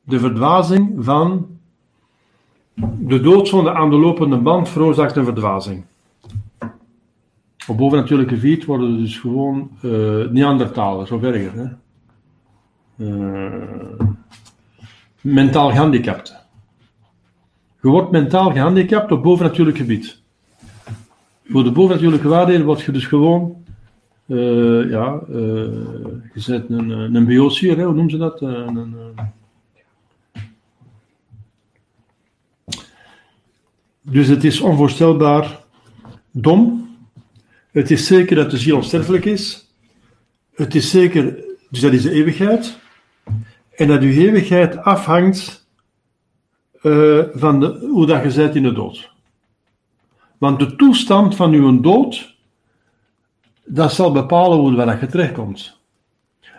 De 0.03 0.19
verdwazing 0.19 0.95
van 0.99 1.52
de 2.99 3.19
doodzonde 3.21 3.73
aan 3.73 3.89
de 3.89 3.95
lopende 3.95 4.37
band 4.37 4.69
veroorzaakt 4.69 5.15
een 5.15 5.25
verdwazing. 5.25 5.83
Op 7.67 7.77
bovennatuurlijke 7.77 8.37
viet 8.37 8.65
worden 8.65 8.97
dus 8.97 9.19
gewoon 9.19 9.69
uh, 9.81 10.29
Neandertalers 10.29 11.11
of 11.11 11.23
erger. 11.23 11.53
Hè? 11.53 11.67
Uh, 12.97 13.99
mentaal 15.21 15.69
gehandicapt. 15.69 16.41
Je 17.81 17.89
wordt 17.89 18.11
mentaal 18.11 18.51
gehandicapt 18.51 19.11
op 19.11 19.23
bovennatuurlijk 19.23 19.77
gebied. 19.77 20.21
Voor 21.45 21.63
de 21.63 21.71
bovennatuurlijke 21.71 22.27
waarheden 22.27 22.65
word 22.65 22.81
je 22.81 22.91
dus 22.91 23.05
gewoon, 23.05 23.55
uh, 24.25 24.89
ja, 24.89 25.19
je 25.27 26.29
zet 26.33 26.69
een, 26.69 26.89
een 27.15 27.25
biosier, 27.25 27.75
hoe 27.83 27.93
noemen 27.93 28.09
ze 28.11 28.17
dat? 28.17 28.41
een, 28.41 28.75
een, 28.75 28.95
dus 34.03 34.27
het 34.27 34.43
is 34.43 34.61
onvoorstelbaar 34.61 35.59
dom. 36.31 36.89
Het 37.71 37.91
is 37.91 38.07
zeker 38.07 38.35
dat 38.35 38.51
de 38.51 38.57
ziel 38.57 38.75
onsterfelijk 38.75 39.25
is. 39.25 39.73
Het 40.53 40.75
is 40.75 40.89
zeker, 40.89 41.43
dus 41.69 41.79
dat 41.79 41.93
is 41.93 42.01
de 42.01 42.11
eeuwigheid. 42.11 42.77
En 43.75 43.87
dat 43.87 44.01
uw 44.01 44.11
eeuwigheid 44.11 44.77
afhangt 44.77 45.67
uh, 46.81 47.23
van 47.33 47.59
de, 47.59 47.87
hoe 47.91 48.05
dat 48.05 48.23
je 48.23 48.41
bent 48.41 48.55
in 48.55 48.63
de 48.63 48.73
dood. 48.73 49.11
Want 50.37 50.59
de 50.59 50.75
toestand 50.75 51.35
van 51.35 51.53
uw 51.53 51.79
dood, 51.79 52.35
dat 53.65 53.93
zal 53.93 54.11
bepalen 54.11 54.57
hoe 54.57 54.75
dat 54.75 54.99
je 54.99 55.07
terechtkomt. 55.07 55.81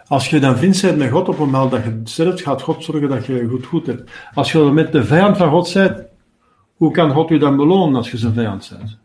Als 0.06 0.30
je 0.30 0.38
dan 0.38 0.56
vriend 0.56 0.80
bent 0.82 0.98
met 0.98 1.10
God 1.10 1.28
op 1.28 1.38
het 1.38 1.50
moment 1.50 1.70
dat 1.70 1.84
je 1.84 2.00
sterft, 2.04 2.42
gaat 2.42 2.62
God 2.62 2.84
zorgen 2.84 3.08
dat 3.08 3.26
je 3.26 3.46
goed 3.50 3.66
goed 3.66 3.86
hebt. 3.86 4.10
Als 4.34 4.52
je 4.52 4.58
met 4.58 4.92
de 4.92 5.04
vijand 5.04 5.36
van 5.36 5.50
God 5.50 5.72
bent, 5.72 6.02
hoe 6.76 6.90
kan 6.90 7.10
God 7.10 7.30
u 7.30 7.38
dan 7.38 7.56
belonen 7.56 7.96
als 7.96 8.10
je 8.10 8.18
zijn 8.18 8.34
vijand 8.34 8.72
bent? 8.78 8.98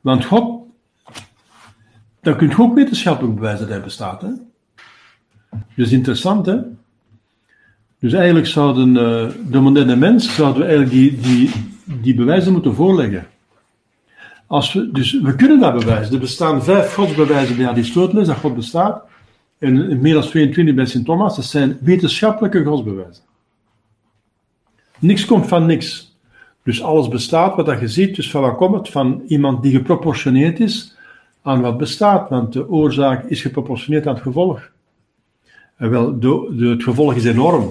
Want 0.00 0.24
God, 0.24 0.62
dat 2.20 2.36
kunt 2.36 2.52
je 2.52 2.62
ook 2.62 2.74
wetenschappelijk 2.74 3.34
bewijzen 3.34 3.60
dat 3.60 3.74
hij 3.74 3.84
bestaat. 3.84 4.22
Hè? 4.22 4.28
Dus 5.74 5.92
interessant, 5.92 6.46
hè? 6.46 6.56
Dus 7.98 8.12
eigenlijk 8.12 8.46
zouden 8.46 8.88
uh, 8.88 9.50
de 9.50 9.60
moderne 9.60 9.96
mens, 9.96 10.34
zouden 10.34 10.62
eigenlijk 10.62 10.90
die, 10.90 11.20
die, 11.20 11.50
die 11.84 12.14
bewijzen 12.14 12.52
moeten 12.52 12.74
voorleggen. 12.74 13.26
Als 14.46 14.72
we, 14.72 14.90
dus 14.92 15.20
we 15.20 15.34
kunnen 15.36 15.60
dat 15.60 15.78
bewijzen. 15.78 16.14
Er 16.14 16.20
bestaan 16.20 16.64
vijf 16.64 16.94
godsbewijzen 16.94 17.56
bij 17.56 17.68
Aristoteles 17.68 18.26
dat 18.26 18.36
God 18.36 18.54
bestaat. 18.54 19.02
En 19.58 20.00
meer 20.00 20.14
dan 20.14 20.22
22 20.22 20.74
bij 20.74 20.86
Sint 20.86 21.04
Thomas. 21.04 21.36
Dat 21.36 21.44
zijn 21.44 21.78
wetenschappelijke 21.80 22.64
godsbewijzen. 22.64 23.22
Niks 25.04 25.24
komt 25.24 25.46
van 25.46 25.66
niks. 25.66 26.16
Dus 26.62 26.82
alles 26.82 27.08
bestaat 27.08 27.56
wat 27.56 27.80
je 27.80 27.88
ziet. 27.88 28.16
Dus 28.16 28.30
van 28.30 28.42
wat 28.42 28.56
komt 28.56 28.74
het? 28.74 28.88
Van 28.88 29.22
iemand 29.26 29.62
die 29.62 29.72
geproportioneerd 29.72 30.60
is 30.60 30.96
aan 31.42 31.60
wat 31.60 31.78
bestaat. 31.78 32.28
Want 32.28 32.52
de 32.52 32.68
oorzaak 32.68 33.24
is 33.24 33.40
geproportioneerd 33.40 34.06
aan 34.06 34.14
het 34.14 34.22
gevolg. 34.22 34.70
En 35.76 35.90
wel, 35.90 36.18
de, 36.18 36.66
het 36.70 36.82
gevolg 36.82 37.14
is 37.14 37.24
enorm. 37.24 37.68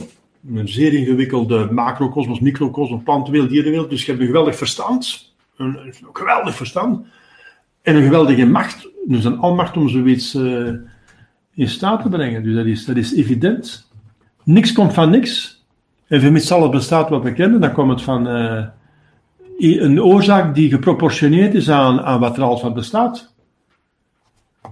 Een 0.53 0.67
zeer 0.67 0.93
ingewikkelde 0.93 1.67
macrocosmos, 1.71 2.39
microcosmos, 2.39 3.01
plantenwereld, 3.03 3.51
dierenwereld. 3.51 3.89
Dus 3.89 4.05
je 4.05 4.11
hebt 4.11 4.21
een 4.21 4.27
geweldig 4.27 4.55
verstand. 4.55 5.33
Een, 5.57 5.93
geweldig 6.13 6.55
verstand. 6.55 7.05
En 7.81 7.95
een 7.95 8.03
geweldige 8.03 8.45
macht. 8.45 8.89
Dus 9.05 9.25
een 9.25 9.37
almacht 9.37 9.77
om 9.77 9.89
zoiets 9.89 10.35
uh, 10.35 10.73
in 11.53 11.69
staat 11.69 12.01
te 12.01 12.09
brengen. 12.09 12.43
Dus 12.43 12.55
dat 12.55 12.65
is, 12.65 12.85
dat 12.85 12.95
is 12.95 13.15
evident. 13.15 13.87
Niks 14.43 14.71
komt 14.71 14.93
van 14.93 15.09
niks. 15.09 15.52
En 16.13 16.21
vermits 16.21 16.51
alles 16.51 16.69
bestaat 16.69 17.09
wat 17.09 17.23
we 17.23 17.33
kennen, 17.33 17.61
dan 17.61 17.71
komt 17.71 17.89
het 17.89 18.01
van 18.01 18.27
uh, 18.27 18.65
een 19.57 20.01
oorzaak 20.01 20.55
die 20.55 20.69
geproportioneerd 20.69 21.53
is 21.53 21.69
aan, 21.69 22.01
aan 22.01 22.19
wat 22.19 22.37
er 22.37 22.43
alles 22.43 22.61
wat 22.61 22.73
bestaat. 22.73 23.33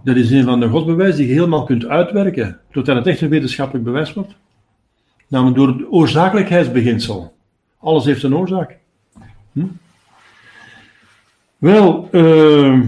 Dat 0.03 0.15
is 0.15 0.31
een 0.31 0.43
van 0.43 0.59
de 0.59 0.67
godsbewijzen 0.67 1.17
die 1.17 1.27
je 1.27 1.33
helemaal 1.33 1.63
kunt 1.63 1.85
uitwerken, 1.85 2.59
totdat 2.71 2.95
het 2.95 3.07
echt 3.07 3.21
een 3.21 3.29
wetenschappelijk 3.29 3.85
bewijs 3.85 4.13
wordt. 4.13 4.35
Namelijk 5.27 5.57
door 5.57 5.67
het 5.67 5.85
oorzakelijkheidsbeginsel. 5.89 7.33
Alles 7.79 8.05
heeft 8.05 8.23
een 8.23 8.35
oorzaak. 8.35 8.77
Hm? 9.51 9.65
Wel, 11.57 12.09
uh, 12.11 12.83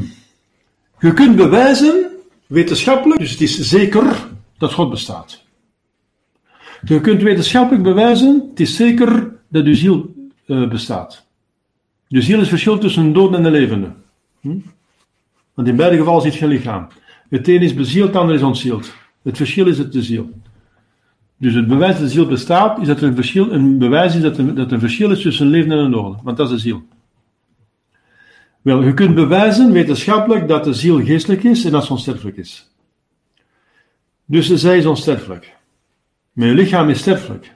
je 0.99 1.13
kunt 1.13 1.35
bewijzen, 1.35 2.05
wetenschappelijk, 2.47 3.19
dus 3.19 3.31
het 3.31 3.41
is 3.41 3.59
zeker 3.59 4.27
dat 4.57 4.73
God 4.73 4.89
bestaat. 4.89 5.42
Je 6.85 7.01
kunt 7.01 7.21
wetenschappelijk 7.21 7.83
bewijzen, 7.83 8.47
het 8.49 8.59
is 8.59 8.75
zeker 8.75 9.31
dat 9.47 9.65
uw 9.65 9.75
ziel 9.75 10.13
uh, 10.47 10.69
bestaat. 10.69 11.25
De 12.07 12.21
ziel 12.21 12.41
is 12.41 12.49
verschil 12.49 12.77
tussen 12.77 13.03
een 13.03 13.13
dood 13.13 13.33
en 13.33 13.45
een 13.45 13.51
levende. 13.51 13.91
Hm? 14.39 14.57
Want 15.53 15.67
in 15.67 15.75
beide 15.75 15.97
gevallen 15.97 16.21
zit 16.21 16.35
geen 16.35 16.49
lichaam. 16.49 16.87
Het 17.29 17.47
een 17.47 17.61
is 17.61 17.73
bezield, 17.73 18.07
het 18.07 18.15
ander 18.15 18.35
is 18.35 18.41
ontzield. 18.41 18.93
Het 19.21 19.37
verschil 19.37 19.67
is 19.67 19.77
het 19.77 19.93
de 19.93 20.01
ziel. 20.01 20.29
Dus 21.37 21.53
het 21.53 21.67
bewijs 21.67 21.93
dat 21.93 22.01
de 22.01 22.09
ziel 22.09 22.25
bestaat, 22.25 22.79
is 22.79 22.87
dat 22.87 22.97
er 22.97 23.07
een, 23.07 23.15
verschil, 23.15 23.51
een 23.51 23.77
bewijs 23.77 24.15
is 24.15 24.21
dat 24.21 24.37
er, 24.37 24.55
dat 24.55 24.67
er 24.67 24.73
een 24.73 24.79
verschil 24.79 25.11
is 25.11 25.21
tussen 25.21 25.47
leven 25.47 25.71
en 25.71 25.77
een 25.77 25.91
dood. 25.91 26.21
Want 26.23 26.37
dat 26.37 26.47
is 26.47 26.53
de 26.53 26.61
ziel. 26.61 26.83
Wel, 28.61 28.83
je 28.83 28.93
kunt 28.93 29.15
bewijzen, 29.15 29.71
wetenschappelijk, 29.71 30.47
dat 30.47 30.63
de 30.63 30.73
ziel 30.73 31.03
geestelijk 31.03 31.43
is 31.43 31.65
en 31.65 31.71
dat 31.71 31.85
ze 31.85 31.91
onsterfelijk 31.91 32.37
is. 32.37 32.71
Dus 34.25 34.53
zij 34.53 34.77
is 34.77 34.85
onsterfelijk. 34.85 35.55
Je 36.33 36.53
lichaam 36.53 36.89
is 36.89 36.99
sterfelijk. 36.99 37.53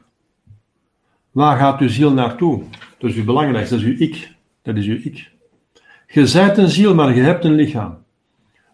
Waar 1.32 1.58
gaat 1.58 1.80
uw 1.80 1.88
ziel 1.88 2.14
naartoe? 2.14 2.64
Dat 2.98 3.10
is 3.10 3.16
uw 3.16 3.24
belangrijkste, 3.24 3.76
dat 3.76 3.84
is 3.84 3.90
uw 3.90 4.06
ik. 4.06 4.32
Dat 4.62 4.76
is 4.76 4.86
uw 4.86 5.00
ik. 5.04 5.32
Je 6.08 6.28
zijt 6.28 6.58
een 6.58 6.70
ziel, 6.70 6.96
maar 6.96 7.16
je 7.16 7.22
hebt 7.22 7.44
een 7.44 7.56
lichaam. 7.56 7.98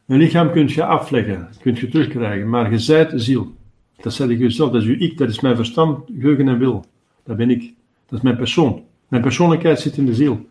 Een 0.08 0.18
lichaam 0.18 0.52
kunt 0.52 0.72
je 0.72 0.86
afleggen, 0.86 1.50
kunt 1.62 1.80
je 1.80 1.88
terugkrijgen, 1.88 2.50
maar 2.50 2.72
je 2.72 2.80
zijt 2.80 3.12
ziel. 3.16 3.56
Dat 4.02 4.14
zeg 4.14 4.28
ik 4.28 4.40
jezelf, 4.40 4.72
dat 4.72 4.82
is 4.82 4.88
uw 4.88 4.96
ik, 5.00 5.18
dat 5.18 5.30
is 5.30 5.40
mijn 5.40 5.56
verstand, 5.56 6.10
geheugen 6.20 6.48
en 6.48 6.58
wil. 6.58 6.86
Dat 7.24 7.38
ben 7.38 7.50
ik. 7.50 7.74
Dat 8.08 8.18
is 8.18 8.22
mijn 8.22 8.38
persoon. 8.38 8.84
Mijn 9.08 9.22
persoonlijkheid 9.22 9.80
zit 9.80 9.98
in 9.98 10.06
de 10.06 10.16
ziel. 10.16 10.50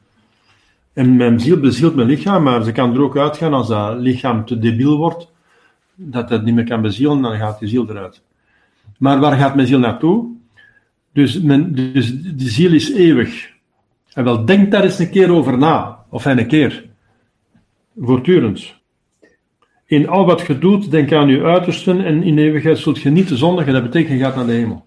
En 0.93 1.17
mijn 1.17 1.41
ziel 1.41 1.61
bezielt 1.61 1.95
mijn 1.95 2.09
lichaam, 2.09 2.43
maar 2.43 2.65
ze 2.65 2.73
kan 2.73 2.95
er 2.95 3.03
ook 3.03 3.17
uitgaan 3.17 3.55
als 3.55 3.69
dat 3.69 3.99
lichaam 3.99 4.45
te 4.45 4.59
debiel 4.59 4.97
wordt, 4.97 5.31
dat 5.95 6.31
het 6.31 6.45
niet 6.45 6.55
meer 6.55 6.65
kan 6.65 6.83
bezielen, 6.83 7.23
dan 7.23 7.37
gaat 7.37 7.59
die 7.59 7.69
ziel 7.69 7.91
eruit. 7.91 8.23
Maar 9.03 9.21
waar 9.21 9.37
gaat 9.37 9.55
mijn 9.55 9.67
ziel 9.67 9.79
naartoe? 9.79 10.27
Dus, 11.13 11.41
mijn, 11.41 11.75
dus 11.75 12.23
de 12.23 12.49
ziel 12.49 12.73
is 12.73 12.93
eeuwig. 12.93 13.51
En 14.13 14.25
wel, 14.25 14.45
denk 14.45 14.71
daar 14.71 14.85
eens 14.85 14.99
een 14.99 15.11
keer 15.11 15.31
over 15.31 15.59
na. 15.59 16.05
Of 16.09 16.25
een 16.25 16.47
keer. 16.47 16.85
Voortdurend. 17.99 18.75
In 19.87 20.09
al 20.09 20.27
wat 20.27 20.47
je 20.47 20.59
doet, 20.59 20.91
denk 20.91 21.13
aan 21.13 21.29
je 21.29 21.43
uitersten 21.43 22.05
en 22.05 22.23
in 22.23 22.39
eeuwigheid 22.39 22.79
zult 22.79 23.01
je 23.01 23.11
niet 23.11 23.29
zondigen. 23.29 23.73
Dat 23.73 23.83
betekent 23.83 24.19
je 24.19 24.25
gaat 24.25 24.37
naar 24.37 24.47
de 24.47 24.53
hemel. 24.53 24.85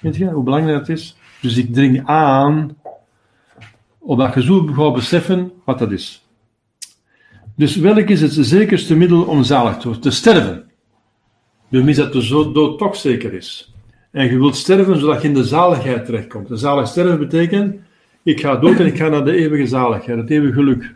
Weet 0.00 0.16
je 0.16 0.30
hoe 0.30 0.44
belangrijk 0.44 0.78
dat 0.78 0.88
is? 0.88 1.16
Dus 1.40 1.56
ik 1.56 1.74
dring 1.74 2.06
aan, 2.06 2.76
opdat 3.98 4.34
je 4.34 4.42
zo 4.42 4.66
gaat 4.66 4.94
beseffen 4.94 5.52
wat 5.64 5.78
dat 5.78 5.92
is. 5.92 6.26
Dus 7.56 7.76
welk 7.76 8.08
is 8.08 8.20
het 8.20 8.32
zekerste 8.32 8.96
middel 8.96 9.22
om 9.22 9.42
zalig 9.42 9.76
te 9.76 9.82
worden? 9.84 10.02
Te 10.02 10.10
sterven. 10.10 10.69
Dus 11.70 11.96
dat 11.96 12.12
de 12.12 12.50
dood 12.52 12.78
toch 12.78 12.96
zeker 12.96 13.32
is. 13.32 13.72
En 14.10 14.24
je 14.24 14.38
wilt 14.38 14.56
sterven 14.56 14.98
zodat 14.98 15.22
je 15.22 15.28
in 15.28 15.34
de 15.34 15.44
zaligheid 15.44 16.04
terechtkomt. 16.04 16.48
De 16.48 16.56
zalig 16.56 16.88
sterven 16.88 17.18
betekent, 17.18 17.80
ik 18.22 18.40
ga 18.40 18.56
dood 18.56 18.78
en 18.78 18.86
ik 18.86 18.96
ga 18.96 19.08
naar 19.08 19.24
de 19.24 19.32
eeuwige 19.32 19.66
zaligheid, 19.66 20.18
het 20.18 20.30
eeuwige 20.30 20.52
geluk. 20.52 20.94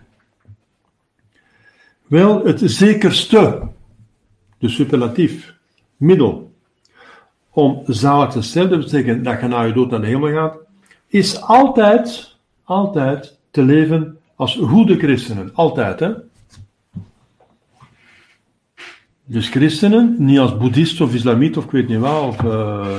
Wel, 2.06 2.44
het 2.44 2.60
zekerste, 2.64 3.62
de 4.58 4.68
superlatief, 4.68 5.54
middel 5.96 6.52
om 7.50 7.82
zalig 7.86 8.30
te 8.30 8.42
sterven, 8.42 8.78
betekent 8.78 9.24
dat 9.24 9.40
je 9.40 9.46
na 9.46 9.62
je 9.62 9.72
dood 9.72 9.90
naar 9.90 10.00
de 10.00 10.06
hemel 10.06 10.32
gaat, 10.32 10.56
is 11.08 11.40
altijd, 11.40 12.36
altijd 12.64 13.38
te 13.50 13.62
leven 13.62 14.18
als 14.34 14.58
goede 14.62 14.98
christenen. 14.98 15.50
Altijd, 15.54 16.00
hè? 16.00 16.12
Dus 19.26 19.48
christenen, 19.48 20.14
niet 20.18 20.38
als 20.38 20.56
boeddhist 20.56 21.00
of 21.00 21.14
islamiet 21.14 21.56
of 21.56 21.64
ik 21.64 21.70
weet 21.70 21.88
niet 21.88 21.98
wat, 21.98 22.22
of 22.22 22.42
uh, 22.42 22.98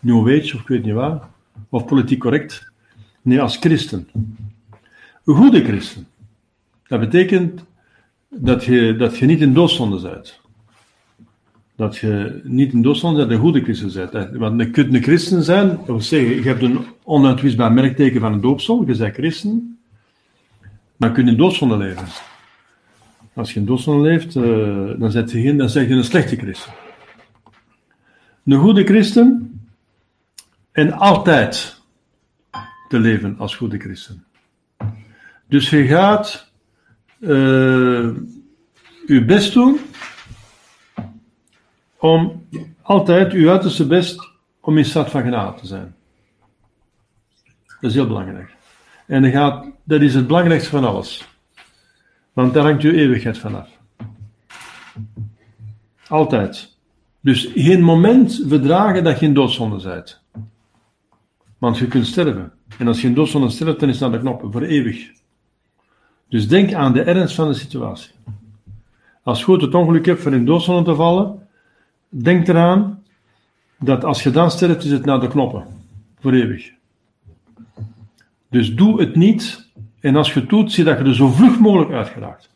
New 0.00 0.28
Age 0.28 0.54
of 0.54 0.60
ik 0.60 0.68
weet 0.68 0.84
niet 0.84 0.94
wat, 0.94 1.22
of 1.68 1.84
politiek 1.84 2.20
correct. 2.20 2.72
Nee, 3.22 3.40
als 3.40 3.56
christen. 3.56 4.08
Een 5.24 5.34
goede 5.34 5.64
christen. 5.64 6.06
Dat 6.86 7.00
betekent 7.00 7.64
dat 8.28 8.64
je, 8.64 8.96
dat 8.96 9.18
je 9.18 9.26
niet 9.26 9.40
in 9.40 9.54
doodzonde 9.54 10.00
bent. 10.00 10.40
Dat 11.76 11.96
je 11.96 12.40
niet 12.44 12.72
in 12.72 12.82
doodzonde 12.82 13.18
bent, 13.18 13.30
een 13.30 13.38
goede 13.38 13.62
christen 13.62 14.10
bent. 14.10 14.36
Want 14.36 14.60
je 14.60 14.70
kunt 14.70 14.94
een 14.94 15.02
christen 15.02 15.42
zijn, 15.42 15.68
dat 15.68 15.86
wil 15.86 16.00
zeggen, 16.00 16.34
je 16.34 16.42
hebt 16.42 16.62
een 16.62 16.86
onuitwisbaar 17.04 17.72
merkteken 17.72 18.20
van 18.20 18.32
een 18.32 18.40
doopsel, 18.40 18.84
je 18.86 18.96
bent 18.96 19.14
christen, 19.14 19.78
maar 20.96 21.08
je 21.08 21.14
kunt 21.14 21.28
in 21.28 21.36
doodzonde 21.36 21.76
leven. 21.76 22.06
Als 23.38 23.52
je 23.52 23.60
in 23.60 23.66
doodzonde 23.66 24.08
leeft, 24.08 24.34
uh, 24.34 24.98
dan, 24.98 25.10
zet 25.10 25.30
je 25.30 25.40
geen, 25.40 25.56
dan 25.56 25.68
zeg 25.68 25.88
je 25.88 25.94
een 25.94 26.04
slechte 26.04 26.36
christen. 26.36 26.72
een 28.44 28.58
goede 28.58 28.84
christen 28.84 29.60
en 30.72 30.92
altijd 30.92 31.82
te 32.88 32.98
leven 32.98 33.38
als 33.38 33.56
goede 33.56 33.78
christen. 33.78 34.24
Dus 35.46 35.70
je 35.70 35.86
gaat 35.86 36.52
uh, 37.18 38.10
je 39.06 39.24
best 39.26 39.52
doen 39.52 39.78
om 41.98 42.46
altijd 42.82 43.32
uw 43.32 43.50
uiterste 43.50 43.86
best 43.86 44.30
om 44.60 44.78
in 44.78 44.84
staat 44.84 45.10
van 45.10 45.22
genade 45.22 45.60
te 45.60 45.66
zijn. 45.66 45.94
Dat 47.80 47.90
is 47.90 47.94
heel 47.94 48.06
belangrijk. 48.06 48.54
En 49.06 49.30
gaat, 49.30 49.66
dat 49.84 50.00
is 50.00 50.14
het 50.14 50.26
belangrijkste 50.26 50.70
van 50.70 50.84
alles. 50.84 51.37
Want 52.38 52.54
daar 52.54 52.64
hangt 52.64 52.82
uw 52.82 52.92
eeuwigheid 52.92 53.38
vanaf. 53.38 53.68
Altijd. 56.08 56.76
Dus 57.20 57.50
geen 57.54 57.82
moment 57.82 58.44
verdragen 58.46 59.04
dat 59.04 59.20
je 59.20 59.26
in 59.26 59.34
doodzonde 59.34 59.82
bent. 59.82 60.20
Want 61.58 61.78
je 61.78 61.86
kunt 61.86 62.06
sterven. 62.06 62.52
En 62.78 62.86
als 62.86 63.00
je 63.00 63.06
in 63.06 63.14
doodzonde 63.14 63.50
sterft, 63.50 63.80
dan 63.80 63.88
is 63.88 63.98
dat 63.98 64.12
de 64.12 64.18
knop 64.18 64.46
voor 64.50 64.62
eeuwig. 64.62 65.10
Dus 66.28 66.48
denk 66.48 66.72
aan 66.72 66.92
de 66.92 67.02
ernst 67.02 67.34
van 67.34 67.48
de 67.48 67.54
situatie. 67.54 68.10
Als 69.22 69.44
je 69.44 69.52
het 69.52 69.74
ongeluk 69.74 70.06
hebt 70.06 70.22
van 70.22 70.34
in 70.34 70.44
doodzonde 70.44 70.90
te 70.90 70.96
vallen, 70.96 71.48
denk 72.08 72.48
eraan 72.48 73.02
dat 73.78 74.04
als 74.04 74.22
je 74.22 74.30
dan 74.30 74.50
sterft, 74.50 74.84
is 74.84 74.90
het 74.90 75.04
naar 75.04 75.20
de 75.20 75.28
knoppen. 75.28 75.64
Voor 76.20 76.32
eeuwig. 76.32 76.72
Dus 78.50 78.74
doe 78.74 79.00
het 79.00 79.16
niet. 79.16 79.67
En 80.00 80.16
als 80.16 80.32
je 80.32 80.40
het 80.40 80.48
doet, 80.48 80.72
zie 80.72 80.84
dat 80.84 80.98
je 80.98 81.04
er 81.04 81.14
zo 81.14 81.28
vlug 81.28 81.58
mogelijk 81.58 81.90
uitgeraakt. 81.90 82.50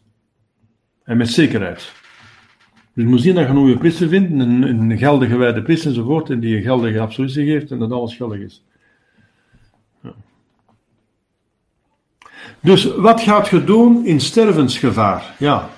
En 1.05 1.16
met 1.16 1.28
zekerheid. 1.28 1.93
Dus 2.95 3.05
je 3.05 3.11
moet 3.11 3.20
zien 3.20 3.34
dat 3.34 3.45
je 3.45 3.51
een 3.51 3.57
goede 3.57 3.78
priester 3.78 4.09
vindt, 4.09 4.40
een, 4.40 4.99
geldige 4.99 5.36
wijde 5.36 5.62
priester 5.62 5.88
enzovoort, 5.88 6.30
en 6.30 6.40
die 6.40 6.57
een 6.57 6.62
geldige 6.62 7.01
absolutie 7.01 7.47
geeft 7.47 7.70
en 7.70 7.78
dat 7.78 7.90
alles 7.90 8.16
geldig 8.16 8.38
is. 8.38 8.62
Ja. 10.01 10.14
Dus 12.61 12.84
wat 12.97 13.20
gaat 13.20 13.49
je 13.49 13.64
doen 13.64 14.05
in 14.05 14.20
stervensgevaar? 14.20 15.34
Ja. 15.38 15.70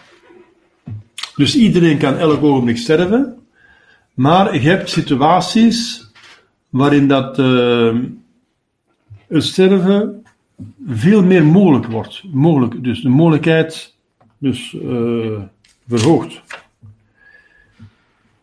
Dus 1.37 1.57
iedereen 1.57 1.99
kan 1.99 2.17
elk 2.17 2.43
ogenblik 2.43 2.77
sterven, 2.77 3.47
maar 4.15 4.55
je 4.55 4.69
hebt 4.69 4.91
situaties 4.91 6.11
waarin 6.69 7.09
dat 7.09 7.39
uh, 7.39 7.95
het 9.29 9.45
sterven 9.45 10.24
veel 10.87 11.23
meer 11.23 11.45
mogelijk 11.45 11.87
wordt. 11.87 12.23
Mogelijk, 12.33 12.85
dus 12.85 13.03
de 13.03 13.09
mogelijkheid 13.09 13.95
dus, 14.39 14.73
uh, 14.73 15.43
verhoogt. 15.89 16.43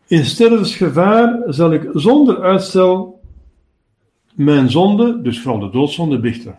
In 0.06 0.24
stervensgevaar 0.24 1.42
zal 1.46 1.72
ik 1.72 1.88
zonder 1.92 2.42
uitstel 2.42 3.20
mijn 4.34 4.70
zonde, 4.70 5.22
dus 5.22 5.40
vooral 5.40 5.60
de 5.60 5.70
doodzonde, 5.70 6.20
bichten. 6.20 6.58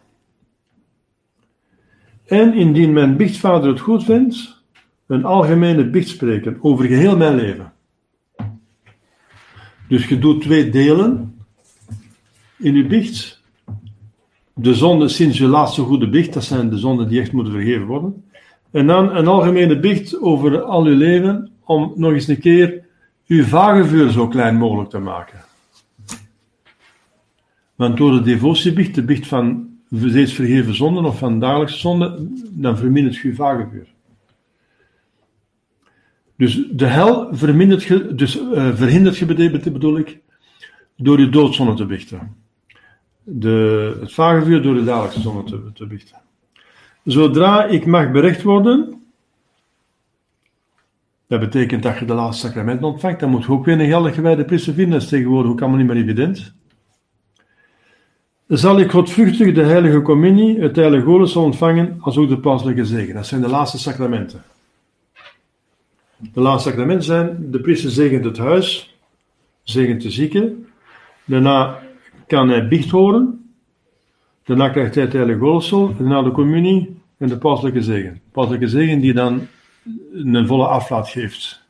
En 2.26 2.54
indien 2.54 2.94
mijn 2.94 3.18
biechtvader 3.18 3.70
het 3.70 3.80
goed 3.80 4.04
vindt, 4.04 4.64
een 5.08 5.26
algemene 5.26 5.90
biecht 5.90 6.08
spreken 6.08 6.58
over 6.62 6.86
geheel 6.86 7.18
mijn 7.18 7.36
leven. 7.36 7.74
Dus 9.88 10.08
je 10.08 10.20
doet 10.20 10.42
twee 10.42 10.70
delen 10.70 11.38
in 12.58 12.76
je 12.76 12.86
biecht. 12.86 13.43
De 14.54 14.74
zonde 14.74 15.08
sinds 15.08 15.38
je 15.38 15.48
laatste 15.48 15.82
goede 15.82 16.10
biecht, 16.10 16.34
dat 16.34 16.44
zijn 16.44 16.70
de 16.70 16.78
zonden 16.78 17.08
die 17.08 17.22
echt 17.22 17.32
moeten 17.32 17.54
vergeven 17.54 17.86
worden. 17.86 18.24
En 18.72 18.88
dan 18.88 19.16
een 19.16 19.28
algemene 19.28 19.80
biecht 19.80 20.22
over 20.22 20.62
al 20.62 20.88
je 20.88 20.96
leven, 20.96 21.52
om 21.64 21.94
nog 21.96 22.12
eens 22.12 22.28
een 22.28 22.40
keer 22.40 22.86
uw 23.28 23.44
vagevuur 23.44 24.10
zo 24.10 24.28
klein 24.28 24.56
mogelijk 24.56 24.90
te 24.90 25.00
maken. 25.00 25.40
Want 27.76 27.98
door 27.98 28.12
de 28.12 28.22
devotiebicht, 28.22 28.96
de 28.96 29.04
bicht 29.04 29.28
van 29.28 29.68
steeds 30.06 30.34
vergeven 30.34 30.76
zonden 30.76 31.06
of 31.06 31.18
van 31.18 31.40
dagelijkse 31.40 31.78
zonden, 31.78 32.38
dan 32.52 32.78
vermindert 32.78 33.16
je 33.16 33.28
uw 33.28 33.36
vagevuur. 33.36 33.88
Dus 36.38 36.64
de 36.72 36.86
hel 36.86 37.36
vermindert 37.36 37.84
je, 37.84 38.16
dus, 38.16 38.42
uh, 38.42 38.76
verhindert 38.76 39.18
je 39.18 39.26
bedoel 39.26 39.98
ik, 39.98 40.20
door 40.98 41.20
je 41.20 41.30
doodzonde 41.30 41.74
te 41.74 41.86
bichten. 41.86 42.43
De, 43.24 43.98
het 44.00 44.14
vagevuur 44.14 44.62
door 44.62 44.74
de 44.74 44.84
dagelijkse 44.84 45.22
zonde 45.22 45.44
te, 45.44 45.72
te 45.74 45.86
bichten. 45.86 46.18
Zodra 47.04 47.66
ik 47.66 47.86
mag 47.86 48.12
berecht 48.12 48.42
worden, 48.42 49.04
dat 51.34 51.40
betekent 51.40 51.84
dat 51.84 52.00
je 52.00 52.06
de 52.06 52.14
laatste 52.14 52.48
sacramenten 52.48 52.88
ontvangt. 52.88 53.20
Dan 53.20 53.30
moet 53.30 53.44
je 53.44 53.52
ook 53.52 53.66
weer 53.66 53.80
een 53.80 53.88
geldig 53.88 54.16
gewijde 54.16 54.46
priester 54.46 54.74
vinden. 54.74 54.94
Dat 54.94 55.02
is 55.02 55.10
tegenwoordig 55.10 55.52
ook 55.52 55.62
allemaal 55.62 55.80
niet 55.80 55.88
meer 55.88 56.04
evident. 56.04 56.54
Zal 58.48 58.80
ik 58.80 58.92
godvruchtig 58.92 59.54
de 59.54 59.64
heilige 59.64 60.02
communie, 60.02 60.60
het 60.60 60.76
heilige 60.76 61.06
godes 61.06 61.36
ontvangen, 61.36 61.98
als 62.00 62.18
ook 62.18 62.30
de 62.30 62.40
pauselijke 62.40 62.86
zegen. 62.86 63.14
Dat 63.14 63.28
zijn 63.28 63.42
de 63.42 63.48
laatste 63.48 63.80
sacramenten. 63.80 64.44
De 66.18 66.42
laatste 66.42 66.70
sacramenten 66.70 67.06
zijn, 67.06 67.52
de 67.52 67.60
priester 67.60 67.90
zegent 67.90 68.26
het 68.26 68.38
huis, 68.38 68.98
zegent 69.64 70.02
de 70.02 70.12
zieke. 70.12 70.56
Daarna 71.26 71.80
kan 72.34 72.50
hij 72.50 72.68
biecht 72.68 72.90
horen. 72.90 73.54
Daarna 74.44 74.70
krijgt 74.70 74.96
hij 74.96 75.04
het 75.04 75.14
heilige 75.14 75.40
golfsel. 75.40 75.96
Daarna 75.98 76.22
de 76.22 76.32
communie 76.32 77.02
en 77.18 77.28
de 77.28 77.38
pauselijke 77.38 77.82
zegen. 77.82 78.22
Pauselijke 78.32 78.68
zegen 78.68 79.00
die 79.00 79.14
dan 79.14 79.48
een 80.14 80.48
volle 80.48 80.68
aflaat 80.68 81.10
geeft. 81.10 81.64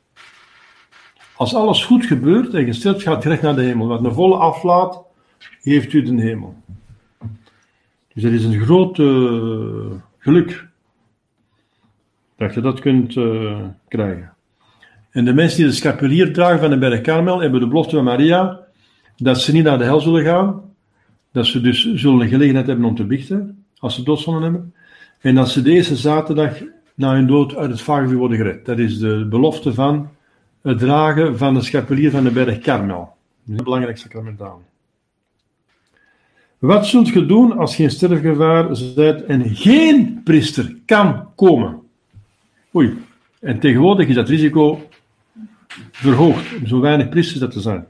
Als 1.36 1.56
alles 1.56 1.86
goed 1.86 2.06
gebeurt 2.06 2.54
en 2.54 2.66
je 2.66 2.74
sterft, 2.74 3.02
gaat 3.02 3.26
recht 3.26 3.42
naar 3.42 3.56
de 3.56 3.62
hemel. 3.62 3.88
Want 3.88 4.06
een 4.06 4.14
volle 4.14 4.36
aflaat 4.36 5.02
geeft 5.62 5.94
u 5.94 6.02
de 6.02 6.22
hemel. 6.22 6.56
Dus 8.14 8.24
dat 8.24 8.32
is 8.32 8.44
een 8.44 8.62
groot 8.62 8.98
uh, 8.98 9.92
geluk 10.18 10.68
dat 12.38 12.54
je 12.54 12.62
dat 12.62 12.80
kunt 12.80 13.16
uh, 13.16 13.58
krijgen. 13.88 14.34
En 15.12 15.26
de 15.26 15.34
mensen 15.34 15.58
die 15.58 15.68
de 15.68 15.74
scapulier 15.74 16.34
dragen 16.34 16.60
van 16.60 16.70
de 16.70 16.78
berg 16.78 17.02
Karmel 17.02 17.40
hebben 17.40 17.60
de 17.60 17.68
belofte 17.68 17.96
van 17.96 18.04
Maria 18.04 18.63
dat 19.18 19.42
ze 19.42 19.52
niet 19.52 19.64
naar 19.64 19.78
de 19.78 19.84
hel 19.84 20.00
zullen 20.00 20.24
gaan, 20.24 20.62
dat 21.32 21.46
ze 21.46 21.62
dus 21.62 21.94
zullen 21.94 22.22
een 22.22 22.30
gelegenheid 22.30 22.68
hebben 22.68 22.86
om 22.86 22.96
te 22.96 23.06
biechten, 23.06 23.66
als 23.78 23.96
ze 23.96 24.04
doodzonde 24.04 24.42
hebben, 24.42 24.74
en 25.22 25.36
dat 25.36 25.50
ze 25.50 25.62
deze 25.62 25.96
zaterdag 25.96 26.62
na 26.96 27.14
hun 27.14 27.28
dood 27.28 27.56
uit 27.56 27.72
het 27.72 27.82
vagevuur 27.82 28.18
worden 28.18 28.38
gered. 28.38 28.66
Dat 28.66 28.80
is 28.80 29.00
de 29.00 29.26
belofte 29.30 29.74
van 29.74 30.10
het 30.62 30.80
dragen 30.80 31.38
van 31.38 31.54
de 31.54 31.62
schapelier 31.62 32.12
van 32.12 32.24
de 32.24 32.32
berg 32.32 32.60
Karmel. 32.60 33.00
Dat 33.00 33.54
is 33.54 33.58
een 33.58 33.64
belangrijk 33.64 33.98
sacramentaal. 33.98 34.62
Wat 36.58 36.86
zult 36.88 37.08
je 37.08 37.26
doen 37.26 37.58
als 37.58 37.78
je 37.78 37.84
in 37.84 37.92
sterfgevaar 37.92 38.68
bent 38.96 39.26
en 39.26 39.56
geen 39.56 40.22
priester 40.24 40.76
kan 40.86 41.28
komen? 41.36 41.82
Oei, 42.76 42.98
en 43.40 43.60
tegenwoordig 43.60 44.08
is 44.08 44.16
dat 44.16 44.30
risico 44.30 44.88
verhoogd 45.92 46.46
zo 46.66 46.80
weinig 46.80 47.10
priesters 47.10 47.54
te 47.54 47.62
zijn. 47.62 47.86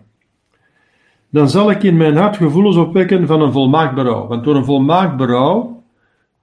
Dan 1.34 1.50
zal 1.50 1.72
ik 1.72 1.84
in 1.84 1.98
mijn 1.98 2.16
hart 2.16 2.38
gevoelens 2.38 2.76
opwekken 2.76 3.28
van 3.28 3.42
een 3.42 3.52
volmaakt 3.52 3.96
berouw. 3.96 4.28
Want 4.28 4.44
door 4.44 4.56
een 4.56 4.66
volmaakt 4.66 5.18
berouw 5.18 5.84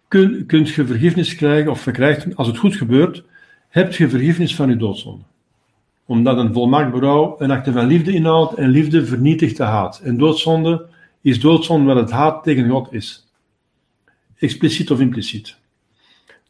kun, 0.09 0.47
kunt 0.47 0.69
je 0.69 0.87
vergiffenis 0.87 1.35
krijgen, 1.35 1.71
of 1.71 1.81
verkrijgt, 1.81 2.37
als 2.37 2.47
het 2.47 2.59
goed 2.59 2.77
gebeurt, 2.77 3.25
hebt 3.69 3.97
je 3.97 4.09
vergiffenis 4.09 4.55
van 4.55 4.69
je 4.69 4.77
doodzonde. 4.77 5.25
Omdat 6.07 6.39
een 6.39 6.53
volmaakt 6.53 6.93
berouw 6.93 7.35
een 7.39 7.51
acte 7.51 7.73
van 7.73 7.87
liefde 7.87 8.13
inhoudt 8.13 8.55
en 8.55 8.69
liefde 8.69 9.07
vernietigt 9.07 9.57
de 9.57 9.63
haat. 9.63 10.01
En 10.05 10.17
doodzonde 10.17 10.87
is 11.21 11.41
doodzonde 11.41 11.95
wat 11.95 12.03
het 12.03 12.11
haat 12.11 12.43
tegen 12.43 12.69
God 12.69 12.93
is. 12.93 13.27
Expliciet 14.39 14.91
of 14.91 15.01
impliciet. 15.01 15.57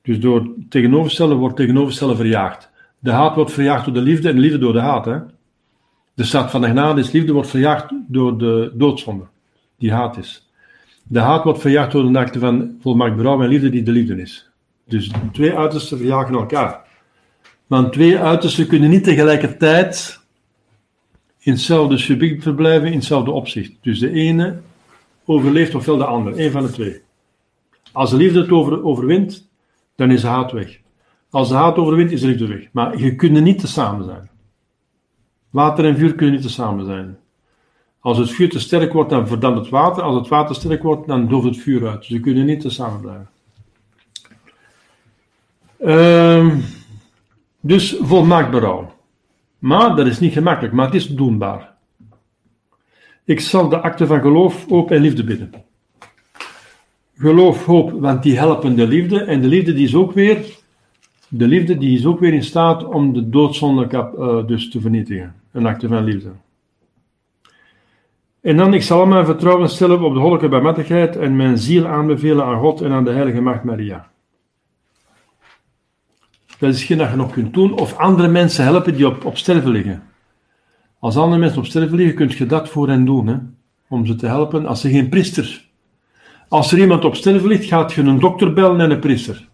Dus 0.02 0.20
door 0.20 0.48
tegenoverstellen 0.68 1.36
wordt 1.36 1.56
tegenoverstellen 1.56 2.16
verjaagd. 2.16 2.70
De 2.98 3.10
haat 3.10 3.34
wordt 3.34 3.52
verjaagd 3.52 3.84
door 3.84 3.94
de 3.94 4.00
liefde 4.00 4.28
en 4.28 4.34
de 4.34 4.40
liefde 4.40 4.58
door 4.58 4.72
de 4.72 4.80
haat. 4.80 5.04
Hè? 5.04 5.18
De 6.20 6.26
staat 6.26 6.50
van 6.50 6.60
de 6.60 6.66
genade 6.66 7.00
is 7.00 7.10
liefde 7.10 7.32
wordt 7.32 7.48
verjaagd 7.48 7.92
door 8.06 8.38
de 8.38 8.72
doodzonde, 8.74 9.24
die 9.78 9.92
haat 9.92 10.16
is. 10.16 10.50
De 11.02 11.18
haat 11.18 11.44
wordt 11.44 11.60
verjaagd 11.60 11.92
door 11.92 12.12
de 12.12 12.18
acte 12.18 12.38
van 12.38 12.76
volmaakt 12.80 13.16
berouw 13.16 13.42
en 13.42 13.48
liefde 13.48 13.70
die 13.70 13.82
de 13.82 13.90
liefde 13.90 14.20
is. 14.20 14.50
Dus 14.84 15.10
twee 15.32 15.56
uitersten 15.56 15.98
verjagen 15.98 16.34
elkaar. 16.34 16.80
Want 17.66 17.92
twee 17.92 18.18
uitersten 18.18 18.66
kunnen 18.66 18.90
niet 18.90 19.04
tegelijkertijd 19.04 20.20
in 21.38 21.52
hetzelfde 21.52 21.98
subject 21.98 22.42
verblijven, 22.42 22.88
in 22.88 22.98
hetzelfde 22.98 23.30
opzicht. 23.30 23.72
Dus 23.80 23.98
de 23.98 24.10
ene 24.10 24.60
overleeft 25.24 25.74
ofwel 25.74 25.96
de 25.96 26.04
ander, 26.04 26.40
een 26.40 26.50
van 26.50 26.62
de 26.62 26.70
twee. 26.70 27.00
Als 27.92 28.10
de 28.10 28.16
liefde 28.16 28.40
het 28.40 28.50
over, 28.50 28.84
overwint, 28.84 29.48
dan 29.96 30.10
is 30.10 30.20
de 30.20 30.26
haat 30.26 30.52
weg. 30.52 30.78
Als 31.30 31.48
de 31.48 31.54
haat 31.54 31.76
overwint, 31.76 32.10
is 32.10 32.20
de 32.20 32.26
liefde 32.26 32.46
weg. 32.46 32.68
Maar 32.72 32.98
je 32.98 33.14
kunt 33.14 33.40
niet 33.40 33.58
te 33.58 33.66
samen 33.66 34.04
zijn. 34.04 34.29
Water 35.50 35.84
en 35.84 35.96
vuur 35.96 36.14
kunnen 36.14 36.34
niet 36.34 36.42
te 36.42 36.50
samen 36.50 36.84
zijn. 36.84 37.18
Als 38.00 38.18
het 38.18 38.30
vuur 38.30 38.50
te 38.50 38.60
sterk 38.60 38.92
wordt, 38.92 39.10
dan 39.10 39.26
verdamt 39.26 39.58
het 39.58 39.68
water. 39.68 40.02
Als 40.02 40.16
het 40.16 40.28
water 40.28 40.54
sterk 40.54 40.82
wordt, 40.82 41.06
dan 41.06 41.28
dooft 41.28 41.46
het 41.46 41.56
vuur 41.56 41.88
uit. 41.88 41.98
Dus 41.98 42.06
ze 42.06 42.20
kunnen 42.20 42.46
niet 42.46 42.60
te 42.60 42.70
samen 42.70 43.00
blijven. 43.00 43.28
Uh, 45.80 46.56
dus 47.60 47.96
volmaakt 48.00 48.50
berouw. 48.50 48.92
Maar 49.58 49.96
dat 49.96 50.06
is 50.06 50.20
niet 50.20 50.32
gemakkelijk, 50.32 50.74
maar 50.74 50.86
het 50.86 50.94
is 50.94 51.06
doenbaar. 51.06 51.74
Ik 53.24 53.40
zal 53.40 53.68
de 53.68 53.80
akte 53.80 54.06
van 54.06 54.20
geloof, 54.20 54.68
hoop 54.68 54.90
en 54.90 55.00
liefde 55.00 55.24
bidden. 55.24 55.52
Geloof, 57.16 57.64
hoop, 57.64 57.90
want 58.00 58.22
die 58.22 58.38
helpen 58.38 58.76
de 58.76 58.86
liefde. 58.86 59.20
En 59.20 59.40
de 59.40 59.48
liefde 59.48 59.72
die 59.72 59.84
is 59.84 59.94
ook 59.94 60.12
weer, 60.12 60.44
de 61.28 61.46
liefde 61.46 61.78
die 61.78 61.98
is 61.98 62.06
ook 62.06 62.20
weer 62.20 62.32
in 62.32 62.44
staat 62.44 62.84
om 62.84 63.12
de 63.12 63.28
doodzonde 63.28 64.12
uh, 64.18 64.46
dus 64.46 64.70
te 64.70 64.80
vernietigen. 64.80 65.39
Een 65.52 65.66
acte 65.66 65.88
van 65.88 66.04
liefde. 66.04 66.30
En 68.40 68.56
dan, 68.56 68.74
ik 68.74 68.82
zal 68.82 69.06
mijn 69.06 69.24
vertrouwen 69.24 69.68
stellen 69.68 70.02
op 70.02 70.12
de 70.12 70.18
goddelijke 70.18 70.48
barmhartigheid 70.48 71.16
en 71.16 71.36
mijn 71.36 71.58
ziel 71.58 71.86
aanbevelen 71.86 72.44
aan 72.44 72.60
God 72.60 72.80
en 72.80 72.92
aan 72.92 73.04
de 73.04 73.10
heilige 73.10 73.40
maagd 73.40 73.64
Maria. 73.64 74.08
Dat 76.58 76.74
is 76.74 76.84
geen 76.84 76.98
dat 76.98 77.10
je 77.10 77.16
nog 77.16 77.32
kunt 77.32 77.54
doen, 77.54 77.72
of 77.72 77.96
andere 77.96 78.28
mensen 78.28 78.64
helpen 78.64 78.94
die 78.94 79.06
op, 79.06 79.24
op 79.24 79.36
sterven 79.36 79.70
liggen. 79.70 80.02
Als 80.98 81.16
andere 81.16 81.40
mensen 81.40 81.58
op 81.58 81.66
sterven 81.66 81.96
liggen, 81.96 82.14
kun 82.14 82.28
je 82.28 82.46
dat 82.46 82.68
voor 82.68 82.88
hen 82.88 83.04
doen, 83.04 83.26
hè? 83.26 83.36
om 83.88 84.06
ze 84.06 84.14
te 84.14 84.26
helpen 84.26 84.66
als 84.66 84.80
ze 84.80 84.90
geen 84.90 85.08
priester. 85.08 85.68
Als 86.48 86.72
er 86.72 86.78
iemand 86.78 87.04
op 87.04 87.14
sterven 87.14 87.48
ligt, 87.48 87.64
gaat 87.64 87.92
je 87.92 88.02
een 88.02 88.18
dokter 88.18 88.52
bellen 88.52 88.80
en 88.80 88.90
een 88.90 88.98
priester. 88.98 89.48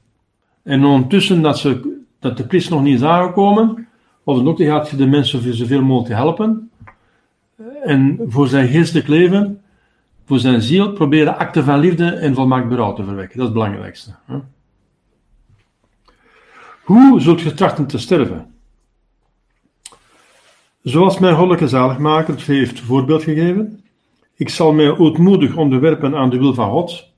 En 0.62 0.84
ondertussen 0.84 1.42
dat, 1.42 1.58
ze, 1.58 2.00
dat 2.20 2.36
de 2.36 2.46
priester 2.46 2.74
nog 2.74 2.82
niet 2.82 2.94
is 2.94 3.02
aangekomen, 3.02 3.85
of 4.26 4.36
de 4.36 4.42
dokter 4.42 4.66
gaat 4.66 4.98
de 4.98 5.06
mensen 5.06 5.54
zoveel 5.54 5.82
mogelijk 5.82 6.14
helpen. 6.14 6.70
En 7.82 8.20
voor 8.26 8.48
zijn 8.48 8.68
geestelijk 8.68 9.08
leven, 9.08 9.60
voor 10.24 10.38
zijn 10.38 10.62
ziel, 10.62 10.92
proberen 10.92 11.38
acten 11.38 11.64
van 11.64 11.78
liefde 11.78 12.10
en 12.10 12.34
volmaakt 12.34 12.68
berouw 12.68 12.92
te 12.92 13.04
verwekken. 13.04 13.38
Dat 13.38 13.48
is 13.48 13.54
het 13.54 13.62
belangrijkste. 13.62 14.14
Hoe 16.84 17.20
zult 17.20 17.40
je 17.40 17.54
trachten 17.54 17.86
te 17.86 17.98
sterven? 17.98 18.54
Zoals 20.82 21.18
mijn 21.18 21.34
goddelijke 21.34 21.68
zaligmaker 21.68 22.42
heeft 22.46 22.80
voorbeeld 22.80 23.22
gegeven, 23.22 23.84
ik 24.34 24.48
zal 24.48 24.72
mij 24.72 24.98
ootmoedig 24.98 25.56
onderwerpen 25.56 26.14
aan 26.14 26.30
de 26.30 26.38
wil 26.38 26.54
van 26.54 26.70
God. 26.70 27.12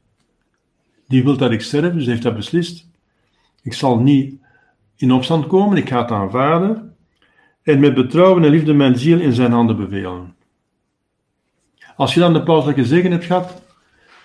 Die 1.06 1.24
wil 1.24 1.36
dat 1.36 1.50
ik 1.50 1.60
sterf, 1.60 1.92
dus 1.92 2.06
heeft 2.06 2.22
dat 2.22 2.36
beslist. 2.36 2.88
Ik 3.62 3.72
zal 3.72 3.98
niet 3.98 4.40
in 4.96 5.12
opstand 5.12 5.46
komen, 5.46 5.76
ik 5.76 5.88
ga 5.88 6.00
het 6.00 6.10
aanvaarden. 6.10 6.96
En 7.68 7.80
met 7.80 7.94
betrouwen 7.94 8.44
en 8.44 8.50
liefde 8.50 8.72
mijn 8.72 8.98
ziel 8.98 9.20
in 9.20 9.32
zijn 9.32 9.52
handen 9.52 9.76
bevelen. 9.76 10.34
Als 11.96 12.14
je 12.14 12.20
dan 12.20 12.32
de 12.32 12.42
pauselijke 12.42 12.84
zegen 12.84 13.10
hebt 13.10 13.24
gehad, 13.24 13.62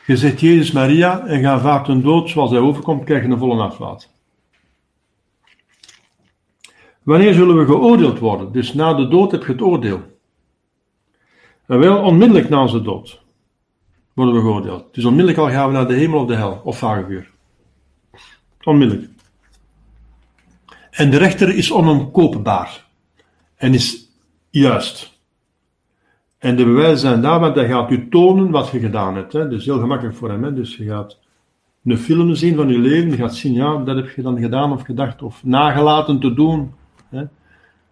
je 0.05 0.17
zegt 0.17 0.39
Jezus 0.39 0.71
Maria 0.71 1.25
en 1.25 1.41
ga 1.41 1.59
vaart 1.59 1.87
een 1.87 2.01
dood 2.01 2.29
zoals 2.29 2.51
hij 2.51 2.59
overkomt, 2.59 3.03
krijg 3.03 3.23
je 3.23 3.29
een 3.29 3.37
volle 3.37 3.63
aflaat. 3.63 4.09
Wanneer 7.03 7.33
zullen 7.33 7.57
we 7.57 7.65
geoordeeld 7.65 8.19
worden? 8.19 8.51
Dus 8.51 8.73
na 8.73 8.93
de 8.93 9.07
dood 9.07 9.31
heb 9.31 9.43
je 9.45 9.51
het 9.51 9.61
oordeel. 9.61 10.01
En 11.65 11.79
wel 11.79 12.03
onmiddellijk 12.03 12.49
na 12.49 12.61
onze 12.61 12.81
dood 12.81 13.21
worden 14.13 14.35
we 14.35 14.41
geoordeeld. 14.41 14.93
Dus 14.93 15.05
onmiddellijk 15.05 15.37
al 15.37 15.49
gaan 15.49 15.67
we 15.67 15.73
naar 15.73 15.87
de 15.87 15.93
hemel 15.93 16.19
of 16.19 16.27
de 16.27 16.35
hel 16.35 16.61
of 16.63 16.77
vagevuur. 16.77 17.31
Onmiddellijk. 18.63 19.09
En 20.91 21.09
de 21.09 21.17
rechter 21.17 21.55
is 21.55 21.71
onomkoopbaar 21.71 22.82
en 23.63 23.73
is 23.73 24.09
juist. 24.49 25.19
En 26.37 26.55
de 26.55 26.65
bewijzen 26.65 26.97
zijn 26.97 27.21
daar, 27.21 27.39
want 27.39 27.55
hij 27.55 27.67
gaat 27.67 27.91
u 27.91 28.09
tonen 28.09 28.51
wat 28.51 28.69
je 28.69 28.79
gedaan 28.79 29.15
hebt. 29.15 29.33
Hè. 29.33 29.47
Dus 29.47 29.65
heel 29.65 29.79
gemakkelijk 29.79 30.15
voor 30.15 30.29
hem. 30.29 30.43
Hè. 30.43 30.53
Dus 30.53 30.77
je 30.77 30.85
gaat 30.85 31.17
een 31.83 31.97
film 31.97 32.35
zien 32.35 32.55
van 32.55 32.69
je 32.69 32.77
leven, 32.77 33.09
je 33.09 33.15
gaat 33.15 33.35
zien, 33.35 33.53
ja, 33.53 33.77
dat 33.77 33.95
heb 33.95 34.09
je 34.09 34.21
dan 34.21 34.39
gedaan 34.39 34.71
of 34.71 34.81
gedacht 34.81 35.21
of 35.21 35.43
nagelaten 35.43 36.19
te 36.19 36.33
doen. 36.33 36.73
Hè? 37.09 37.23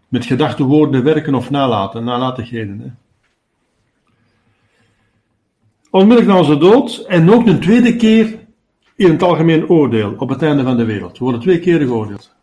Met 0.07 0.26
gedachte, 0.26 0.63
woorden, 0.63 1.03
werken 1.03 1.36
of 1.36 1.49
nalaten, 1.49 2.03
nalatigheden. 2.03 2.80
Hè? 2.80 2.89
Onmiddellijk 5.89 6.28
na 6.28 6.38
onze 6.38 6.57
dood 6.57 7.05
en 7.07 7.32
ook 7.32 7.45
een 7.47 7.59
tweede 7.59 7.95
keer 7.95 8.39
in 8.95 9.11
het 9.11 9.24
algemeen 9.24 9.69
oordeel 9.69 10.15
op 10.17 10.30
het 10.30 10.41
einde 10.41 10.63
van 10.63 10.78
de 10.78 10.86
wereld. 10.86 11.17
We 11.17 11.24
worden 11.24 11.41
twee 11.41 11.59
keer 11.59 11.80
geoordeeld. 11.80 12.36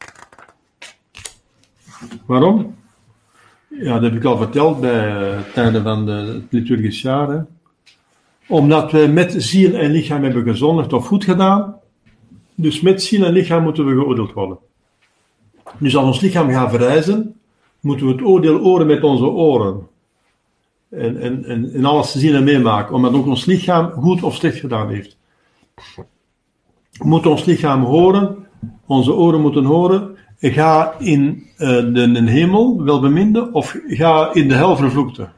Waarom? 2.26 2.76
Ja, 3.68 3.92
dat 3.92 4.02
heb 4.02 4.14
ik 4.14 4.24
al 4.24 4.36
verteld 4.36 4.80
bij 4.80 5.08
het 5.36 5.54
einde 5.54 5.82
van 5.82 6.06
de, 6.06 6.12
het 6.12 6.42
liturgisch? 6.50 7.06
Omdat 8.48 8.92
we 8.92 9.06
met 9.06 9.34
ziel 9.36 9.74
en 9.74 9.90
lichaam 9.90 10.22
hebben 10.22 10.42
gezondigd 10.42 10.92
of 10.92 11.06
goed 11.06 11.24
gedaan. 11.24 11.76
Dus 12.54 12.80
met 12.80 13.02
ziel 13.02 13.24
en 13.24 13.32
lichaam 13.32 13.62
moeten 13.62 13.86
we 13.86 13.92
geoordeeld 13.92 14.32
worden. 14.32 14.58
Dus 15.78 15.96
als 15.96 16.06
ons 16.06 16.20
lichaam 16.20 16.50
gaat 16.50 16.70
verrijzen, 16.70 17.34
moeten 17.80 18.06
we 18.06 18.12
het 18.12 18.22
oordeel 18.22 18.58
horen 18.58 18.86
met 18.86 19.02
onze 19.02 19.24
oren. 19.24 19.86
En, 20.88 21.20
en, 21.20 21.44
en, 21.44 21.72
en 21.72 21.84
alles 21.84 22.12
zien 22.12 22.34
en 22.34 22.44
meemaken, 22.44 22.94
omdat 22.94 23.14
ook 23.14 23.26
ons 23.26 23.44
lichaam 23.44 23.90
goed 23.90 24.22
of 24.22 24.34
slecht 24.34 24.58
gedaan 24.58 24.88
heeft. 24.88 25.16
Moet 27.02 27.26
ons 27.26 27.44
lichaam 27.44 27.84
horen, 27.84 28.46
onze 28.86 29.12
oren 29.12 29.40
moeten 29.40 29.64
horen, 29.64 30.17
ga 30.38 30.94
in 30.98 31.46
uh, 31.58 31.68
de, 31.68 32.12
de 32.12 32.30
hemel, 32.30 32.82
welbeminde, 32.82 33.52
of 33.52 33.76
ga 33.86 34.34
in 34.34 34.48
de 34.48 34.54
hel 34.54 34.76
vervloekte. 34.76 35.28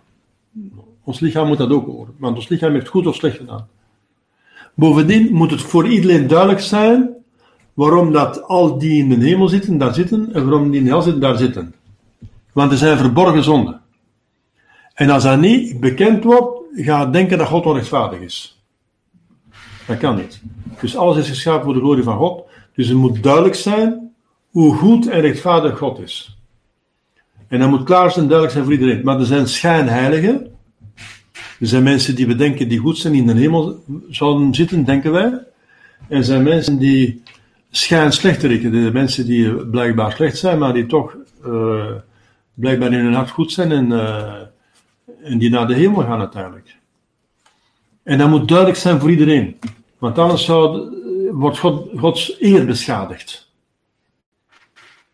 Ons 1.05 1.20
lichaam 1.20 1.46
moet 1.46 1.59
dat 1.59 1.70
ook 1.70 1.86
horen, 1.86 2.14
want 2.18 2.36
ons 2.36 2.48
lichaam 2.48 2.72
heeft 2.72 2.88
goed 2.88 3.07
of 3.07 3.14
slecht 3.14 3.36
gedaan. 3.36 3.68
Bovendien 4.74 5.32
moet 5.32 5.51
het 5.51 5.62
voor 5.62 5.88
iedereen 5.88 6.26
duidelijk 6.26 6.61
zijn 6.61 7.11
waarom 7.74 8.12
dat 8.12 8.42
al 8.42 8.78
die 8.78 9.03
in 9.03 9.09
de 9.09 9.26
hemel 9.26 9.48
zitten, 9.48 9.78
daar 9.78 9.94
zitten, 9.94 10.32
en 10.32 10.44
waarom 10.44 10.70
die 10.70 10.78
in 10.78 10.84
de 10.84 10.90
hel 10.90 11.03
zitten, 11.03 11.20
daar 11.20 11.36
zitten. 11.36 11.74
Want 12.53 12.72
er 12.72 12.78
zijn 12.78 12.98
verborgen 12.98 13.44
zonden. 13.44 13.80
En 14.94 15.11
als 15.11 15.22
dat 15.22 15.40
niet 15.40 15.80
bekend 15.80 16.24
wordt, 16.24 16.59
ga 16.74 17.07
denken 17.07 17.38
dat 17.38 17.46
God 17.46 17.66
onrechtvaardig 17.66 18.20
is. 18.20 18.62
Dat 19.86 19.98
kan 19.98 20.16
niet. 20.16 20.40
Dus 20.80 20.96
alles 20.96 21.16
is 21.16 21.28
geschapen 21.28 21.64
voor 21.64 21.74
de 21.74 21.80
glorie 21.80 22.03
van 22.03 22.16
God. 22.16 22.42
Dus 22.74 22.88
het 22.88 22.96
moet 22.96 23.22
duidelijk 23.22 23.55
zijn 23.55 24.09
hoe 24.51 24.74
goed 24.74 25.09
en 25.09 25.20
rechtvaardig 25.20 25.78
God 25.78 25.98
is. 25.98 26.38
En 27.48 27.59
dat 27.59 27.70
moet 27.70 27.84
klaar 27.84 28.11
zijn 28.11 28.26
duidelijk 28.26 28.53
zijn 28.53 28.64
voor 28.64 28.72
iedereen. 28.72 29.05
Maar 29.05 29.18
er 29.18 29.26
zijn 29.26 29.48
schijnheiligen. 29.48 30.46
Er 31.61 31.66
zijn 31.66 31.82
mensen 31.82 32.14
die 32.14 32.26
we 32.26 32.34
denken 32.34 32.68
die 32.68 32.78
goed 32.78 32.98
zijn, 32.98 33.12
die 33.12 33.22
in 33.22 33.28
de 33.28 33.40
hemel 33.40 33.84
zouden 34.09 34.55
zitten, 34.55 34.84
denken 34.84 35.12
wij. 35.12 35.30
En 36.09 36.16
er 36.16 36.24
zijn 36.24 36.42
mensen 36.42 36.78
die 36.78 37.22
schijn 37.70 38.12
slechteriken. 38.12 38.72
De 38.72 38.90
mensen 38.92 39.26
die 39.26 39.55
blijkbaar 39.55 40.12
slecht 40.12 40.38
zijn, 40.38 40.59
maar 40.59 40.72
die 40.72 40.86
toch 40.86 41.16
uh, 41.46 41.84
blijkbaar 42.55 42.92
in 42.92 43.05
hun 43.05 43.14
hart 43.14 43.30
goed 43.30 43.53
zijn 43.53 43.72
en, 43.72 43.90
uh, 43.90 44.34
en 45.22 45.38
die 45.38 45.51
naar 45.51 45.66
de 45.66 45.74
hemel 45.74 46.03
gaan 46.03 46.20
uiteindelijk. 46.20 46.76
En 48.03 48.18
dat 48.18 48.28
moet 48.28 48.48
duidelijk 48.48 48.78
zijn 48.78 49.01
voor 49.01 49.11
iedereen. 49.11 49.59
Want 49.98 50.18
anders 50.18 50.44
zou, 50.44 50.88
wordt 51.32 51.59
God, 51.59 51.88
Gods 51.96 52.36
eer 52.40 52.66
beschadigd. 52.66 53.49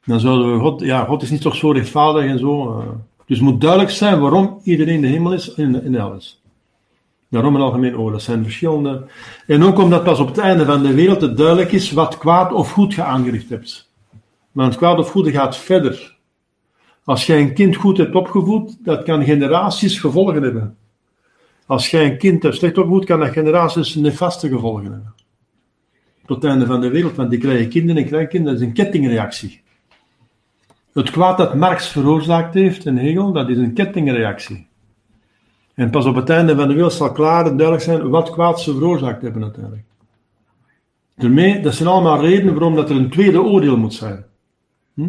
Dan 0.07 0.21
zouden 0.21 0.53
we 0.53 0.61
God, 0.61 0.81
ja, 0.81 1.05
God 1.05 1.23
is 1.23 1.31
niet 1.31 1.41
toch 1.41 1.57
zo 1.57 1.71
rechtvaardig 1.71 2.25
en 2.25 2.39
zo. 2.39 2.79
Uh, 2.79 2.87
dus 3.27 3.39
het 3.39 3.49
moet 3.49 3.61
duidelijk 3.61 3.91
zijn 3.91 4.21
waarom 4.21 4.61
iedereen 4.63 4.95
in 4.95 5.01
de 5.01 5.07
hemel 5.07 5.33
is 5.33 5.55
en 5.55 5.85
in 5.85 5.93
de 5.93 5.99
hel 5.99 6.15
is. 6.15 6.43
Daarom 7.29 7.55
een 7.55 7.61
algemeen 7.61 7.97
oordeel. 7.97 8.13
Dat 8.13 8.23
zijn 8.23 8.43
verschillende. 8.43 9.07
En 9.47 9.63
ook 9.63 9.79
omdat 9.79 10.05
pas 10.05 10.19
op 10.19 10.27
het 10.27 10.39
einde 10.39 10.65
van 10.65 10.83
de 10.83 10.95
wereld 10.95 11.21
het 11.21 11.37
duidelijk 11.37 11.73
is 11.73 11.91
wat 11.91 12.19
kwaad 12.19 12.53
of 12.53 12.71
goed 12.71 12.95
je 12.95 13.03
aangericht 13.03 13.49
hebt. 13.49 13.91
Het 14.55 14.77
kwaad 14.77 14.99
of 14.99 15.11
goede 15.11 15.31
gaat 15.31 15.57
verder. 15.57 16.17
Als 17.05 17.27
jij 17.27 17.41
een 17.41 17.55
kind 17.55 17.77
goed 17.77 17.97
hebt 17.97 18.15
opgevoed, 18.15 18.77
dat 18.85 19.03
kan 19.03 19.25
generaties 19.25 20.01
gevolgen 20.01 20.43
hebben. 20.43 20.77
Als 21.67 21.91
jij 21.91 22.05
een 22.05 22.19
kind 22.19 22.43
hebt 22.43 22.55
slecht 22.55 22.79
opgevoed, 22.79 23.05
kan 23.05 23.21
dat 23.21 23.29
generaties 23.29 23.95
nefaste 23.95 24.49
gevolgen 24.49 24.83
hebben. 24.83 25.15
Tot 26.27 26.43
het 26.43 26.51
einde 26.51 26.67
van 26.67 26.81
de 26.81 26.89
wereld, 26.89 27.17
want 27.17 27.31
die 27.31 27.39
krijgen 27.39 27.69
kinderen 27.69 28.03
en 28.03 28.09
kleinkinderen, 28.09 28.59
dat 28.59 28.63
is 28.63 28.69
een 28.69 28.85
kettingreactie. 28.85 29.63
Het 30.97 31.11
kwaad 31.11 31.39
dat 31.39 31.55
Marx 31.55 31.89
veroorzaakt 31.89 32.55
heeft 32.55 32.87
en 32.87 32.97
Hegel, 32.97 33.33
dat 33.33 33.49
is 33.49 33.57
een 33.57 33.73
kettingreactie. 33.73 34.67
En 35.75 35.91
pas 35.91 36.05
op 36.05 36.15
het 36.15 36.31
einde 36.31 36.57
van 36.57 36.69
de 36.69 36.75
wereld 36.75 36.93
zal 36.93 37.13
klaar 37.13 37.47
en 37.47 37.57
duidelijk 37.57 37.85
zijn 37.85 38.09
wat 38.09 38.31
kwaad 38.31 38.61
ze 38.61 38.73
veroorzaakt 38.73 39.23
hebben 39.23 39.43
uiteindelijk. 39.43 39.85
Daarmee, 41.17 41.61
dat 41.61 41.75
zijn 41.75 41.89
allemaal 41.89 42.21
redenen 42.21 42.55
waarom 42.55 42.75
dat 42.75 42.91
er 42.91 42.97
een 42.97 43.11
tweede 43.11 43.43
oordeel 43.43 43.77
moet 43.77 43.95
zijn. 43.95 44.25
Hm? 44.95 45.09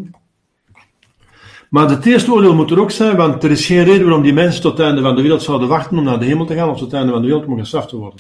Maar 1.70 1.90
het 1.90 2.06
eerste 2.06 2.32
oordeel 2.32 2.56
moet 2.56 2.72
er 2.72 2.80
ook 2.80 2.92
zijn, 2.92 3.16
want 3.16 3.44
er 3.44 3.52
is 3.52 3.66
geen 3.66 3.84
reden 3.84 4.04
waarom 4.04 4.24
die 4.24 4.34
mensen 4.34 4.62
tot 4.62 4.78
het 4.78 4.88
einde 4.88 5.02
van 5.02 5.16
de 5.16 5.22
wereld 5.22 5.42
zouden 5.42 5.68
wachten 5.68 5.98
om 5.98 6.04
naar 6.04 6.20
de 6.20 6.26
hemel 6.26 6.46
te 6.46 6.56
gaan, 6.56 6.70
of 6.70 6.78
tot 6.78 6.86
het 6.86 6.94
einde 6.94 7.12
van 7.12 7.22
de 7.22 7.28
wereld 7.28 7.46
om 7.46 7.58
gestraft 7.58 7.90
te 7.90 7.98
worden. 7.98 8.20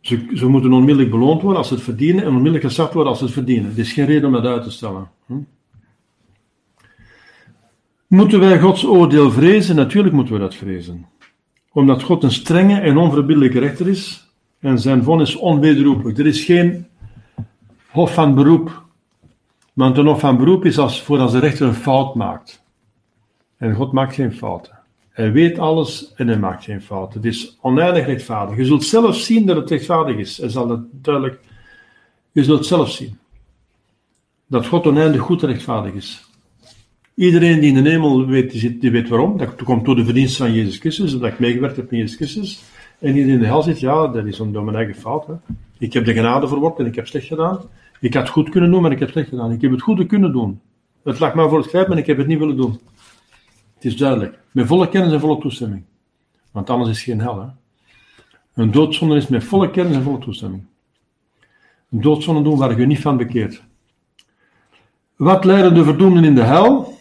Ze, 0.00 0.30
ze 0.34 0.46
moeten 0.46 0.72
onmiddellijk 0.72 1.10
beloond 1.10 1.42
worden 1.42 1.58
als 1.58 1.68
ze 1.68 1.74
het 1.74 1.82
verdienen 1.82 2.22
en 2.22 2.28
onmiddellijk 2.28 2.64
gestraft 2.64 2.92
worden 2.92 3.10
als 3.10 3.18
ze 3.18 3.24
het 3.24 3.34
verdienen. 3.34 3.70
Er 3.70 3.78
is 3.78 3.92
geen 3.92 4.06
reden 4.06 4.26
om 4.26 4.32
dat 4.32 4.44
uit 4.44 4.62
te 4.62 4.70
stellen. 4.70 5.10
Hm? 5.26 5.34
Moeten 8.12 8.40
wij 8.40 8.60
Gods 8.60 8.86
oordeel 8.86 9.30
vrezen? 9.30 9.76
Natuurlijk 9.76 10.14
moeten 10.14 10.34
we 10.34 10.40
dat 10.40 10.54
vrezen. 10.54 11.06
Omdat 11.70 12.02
God 12.02 12.22
een 12.22 12.32
strenge 12.32 12.80
en 12.80 12.96
onverbiddelijke 12.96 13.58
rechter 13.58 13.88
is 13.88 14.32
en 14.58 14.78
zijn 14.78 15.02
vonnis 15.02 15.36
onwederroepelijk. 15.36 16.18
Er 16.18 16.26
is 16.26 16.44
geen 16.44 16.86
hof 17.90 18.14
van 18.14 18.34
beroep. 18.34 18.82
Want 19.72 19.98
een 19.98 20.06
hof 20.06 20.20
van 20.20 20.36
beroep 20.36 20.64
is 20.64 20.78
als, 20.78 21.02
voor 21.02 21.18
als 21.18 21.32
de 21.32 21.38
rechter 21.38 21.66
een 21.66 21.74
fout 21.74 22.14
maakt. 22.14 22.62
En 23.56 23.74
God 23.74 23.92
maakt 23.92 24.14
geen 24.14 24.32
fouten. 24.32 24.78
Hij 25.10 25.32
weet 25.32 25.58
alles 25.58 26.12
en 26.14 26.28
hij 26.28 26.38
maakt 26.38 26.64
geen 26.64 26.82
fout. 26.82 27.14
Het 27.14 27.24
is 27.24 27.58
oneindig 27.60 28.06
rechtvaardig. 28.06 28.56
Je 28.56 28.64
zult 28.64 28.84
zelf 28.84 29.16
zien 29.16 29.46
dat 29.46 29.56
het 29.56 29.70
rechtvaardig 29.70 30.16
is. 30.16 30.36
Hij 30.36 30.48
zal 30.48 30.68
het 30.68 30.80
duidelijk. 30.90 31.40
Je 32.32 32.44
zult 32.44 32.66
zelf 32.66 32.90
zien 32.90 33.18
dat 34.46 34.66
God 34.66 34.86
oneindig 34.86 35.20
goed 35.20 35.42
rechtvaardig 35.42 35.92
is. 35.92 36.30
Iedereen 37.14 37.60
die 37.60 37.76
in 37.76 37.84
de 37.84 37.90
hemel 37.90 38.26
weet, 38.26 38.50
die, 38.50 38.60
zit, 38.60 38.80
die 38.80 38.90
weet 38.90 39.08
waarom. 39.08 39.38
Dat 39.38 39.62
komt 39.62 39.84
door 39.84 39.96
de 39.96 40.04
verdienst 40.04 40.36
van 40.36 40.52
Jezus 40.52 40.78
Christus, 40.78 41.14
omdat 41.14 41.32
ik 41.32 41.38
meegewerkt 41.38 41.76
heb 41.76 41.90
met 41.90 42.00
Jezus 42.00 42.16
Christus. 42.16 42.62
En 42.98 43.08
iedereen 43.08 43.34
in 43.34 43.40
de 43.40 43.46
hel 43.46 43.62
zit, 43.62 43.80
ja, 43.80 44.06
dat 44.06 44.26
is 44.26 44.36
door 44.36 44.64
mijn 44.64 44.76
eigen 44.76 44.94
fout. 44.94 45.26
Hè. 45.26 45.34
Ik 45.78 45.92
heb 45.92 46.04
de 46.04 46.12
genade 46.12 46.48
verworpen 46.48 46.84
en 46.84 46.90
ik 46.90 46.96
heb 46.96 47.06
slecht 47.06 47.26
gedaan. 47.26 47.60
Ik 48.00 48.14
had 48.14 48.28
goed 48.28 48.48
kunnen 48.48 48.70
doen, 48.70 48.82
maar 48.82 48.92
ik 48.92 48.98
heb 48.98 49.10
slecht 49.10 49.28
gedaan. 49.28 49.52
Ik 49.52 49.60
heb 49.60 49.70
het 49.70 49.82
goede 49.82 50.06
kunnen 50.06 50.32
doen. 50.32 50.60
Het 51.04 51.18
lag 51.18 51.34
maar 51.34 51.48
voor 51.48 51.58
het 51.58 51.68
grijpen 51.68 51.92
en 51.92 51.98
ik 51.98 52.06
heb 52.06 52.16
het 52.16 52.26
niet 52.26 52.38
willen 52.38 52.56
doen. 52.56 52.80
Het 53.74 53.84
is 53.84 53.96
duidelijk. 53.96 54.38
Met 54.50 54.66
volle 54.66 54.88
kennis 54.88 55.12
en 55.12 55.20
volle 55.20 55.40
toestemming. 55.40 55.82
Want 56.50 56.70
anders 56.70 56.90
is 56.90 57.02
geen 57.02 57.20
hel. 57.20 57.40
Hè? 57.40 57.46
Een 58.54 58.70
doodzonde 58.70 59.16
is 59.16 59.28
met 59.28 59.44
volle 59.44 59.70
kennis 59.70 59.96
en 59.96 60.02
volle 60.02 60.18
toestemming. 60.18 60.64
Een 61.90 62.00
doodzonde 62.00 62.42
doen 62.42 62.58
waar 62.58 62.80
je 62.80 62.86
niet 62.86 63.00
van 63.00 63.16
bekeert. 63.16 63.62
Wat 65.16 65.44
leiden 65.44 65.74
de 65.74 65.84
verdoemden 65.84 66.24
in 66.24 66.34
de 66.34 66.42
hel? 66.42 66.98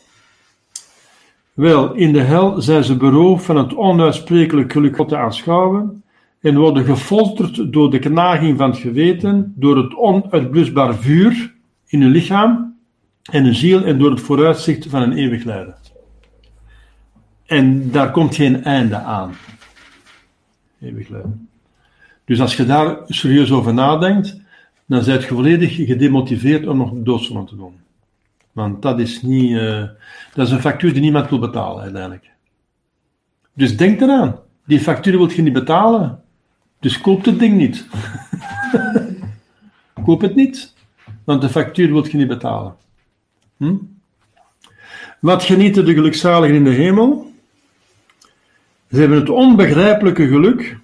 Wel, 1.54 1.94
in 1.94 2.14
de 2.14 2.22
hel 2.22 2.62
zijn 2.62 2.84
ze 2.84 2.98
beroofd 2.98 3.46
van 3.46 3.58
het 3.58 3.76
onuitsprekelijk 3.76 4.72
geluk 4.72 4.96
God 4.96 5.10
te 5.10 5.18
aanschouwen 5.18 6.04
en 6.40 6.58
worden 6.58 6.86
gefolterd 6.86 7.74
door 7.74 7.92
de 7.92 8.00
knaging 8.00 8.58
van 8.58 8.70
het 8.70 8.80
geweten, 8.80 9.54
door 9.56 9.78
het 9.78 9.96
onuitblusbaar 9.96 10.96
vuur 10.96 11.54
in 11.88 12.02
hun 12.02 12.12
lichaam 12.12 12.78
en 13.32 13.44
hun 13.44 13.56
ziel 13.56 13.84
en 13.84 14.00
door 14.00 14.10
het 14.10 14.22
vooruitzicht 14.22 14.88
van 14.88 15.02
een 15.02 15.14
eeuwig 15.14 15.44
lijden. 15.44 15.76
En 17.46 17.92
daar 17.92 18.12
komt 18.12 18.36
geen 18.36 18.64
einde 18.64 18.96
aan. 18.96 19.32
Eeuwig 20.82 21.10
lijden. 21.10 21.50
Dus 22.26 22.42
als 22.42 22.56
je 22.56 22.66
daar 22.66 22.98
serieus 23.08 23.52
over 23.52 23.74
nadenkt, 23.74 24.42
dan 24.86 25.04
zijt 25.04 25.22
je 25.22 25.28
volledig 25.28 25.76
gedemotiveerd 25.76 26.68
om 26.68 26.78
nog 26.78 26.92
doodzonde 26.94 27.46
te 27.46 27.56
doen. 27.56 27.74
Want 28.52 28.82
dat 28.82 29.00
is 29.00 29.22
niet, 29.22 29.52
uh, 29.52 29.84
dat 30.34 30.48
is 30.48 30.52
een 30.54 30.62
factuur 30.62 30.94
die 30.94 31.02
niemand 31.02 31.30
wil 31.30 31.40
betalen 31.40 31.82
uiteindelijk. 31.82 32.32
Dus 33.54 33.78
denk 33.78 34.02
eraan, 34.02 34.40
die 34.66 34.80
factuur 34.80 35.18
wilt 35.18 35.34
je 35.34 35.42
niet 35.42 35.54
betalen. 35.54 36.22
Dus 36.80 37.02
koop 37.02 37.26
het 37.26 37.40
ding 37.40 37.58
niet. 37.58 37.88
koop 40.06 40.22
het 40.22 40.36
niet, 40.36 40.74
want 41.24 41.42
de 41.42 41.50
factuur 41.50 41.92
wilt 41.92 42.12
je 42.12 42.18
niet 42.18 42.28
betalen. 42.28 42.76
Hm? 43.58 43.76
Wat 45.20 45.44
genieten 45.44 45.86
de 45.86 45.94
gelukzaligen 45.94 46.56
in 46.56 46.64
de 46.64 46.70
hemel? 46.70 47.32
Ze 48.90 49.00
hebben 49.00 49.18
het 49.20 49.30
onbegrijpelijke 49.30 50.28
geluk, 50.28 50.78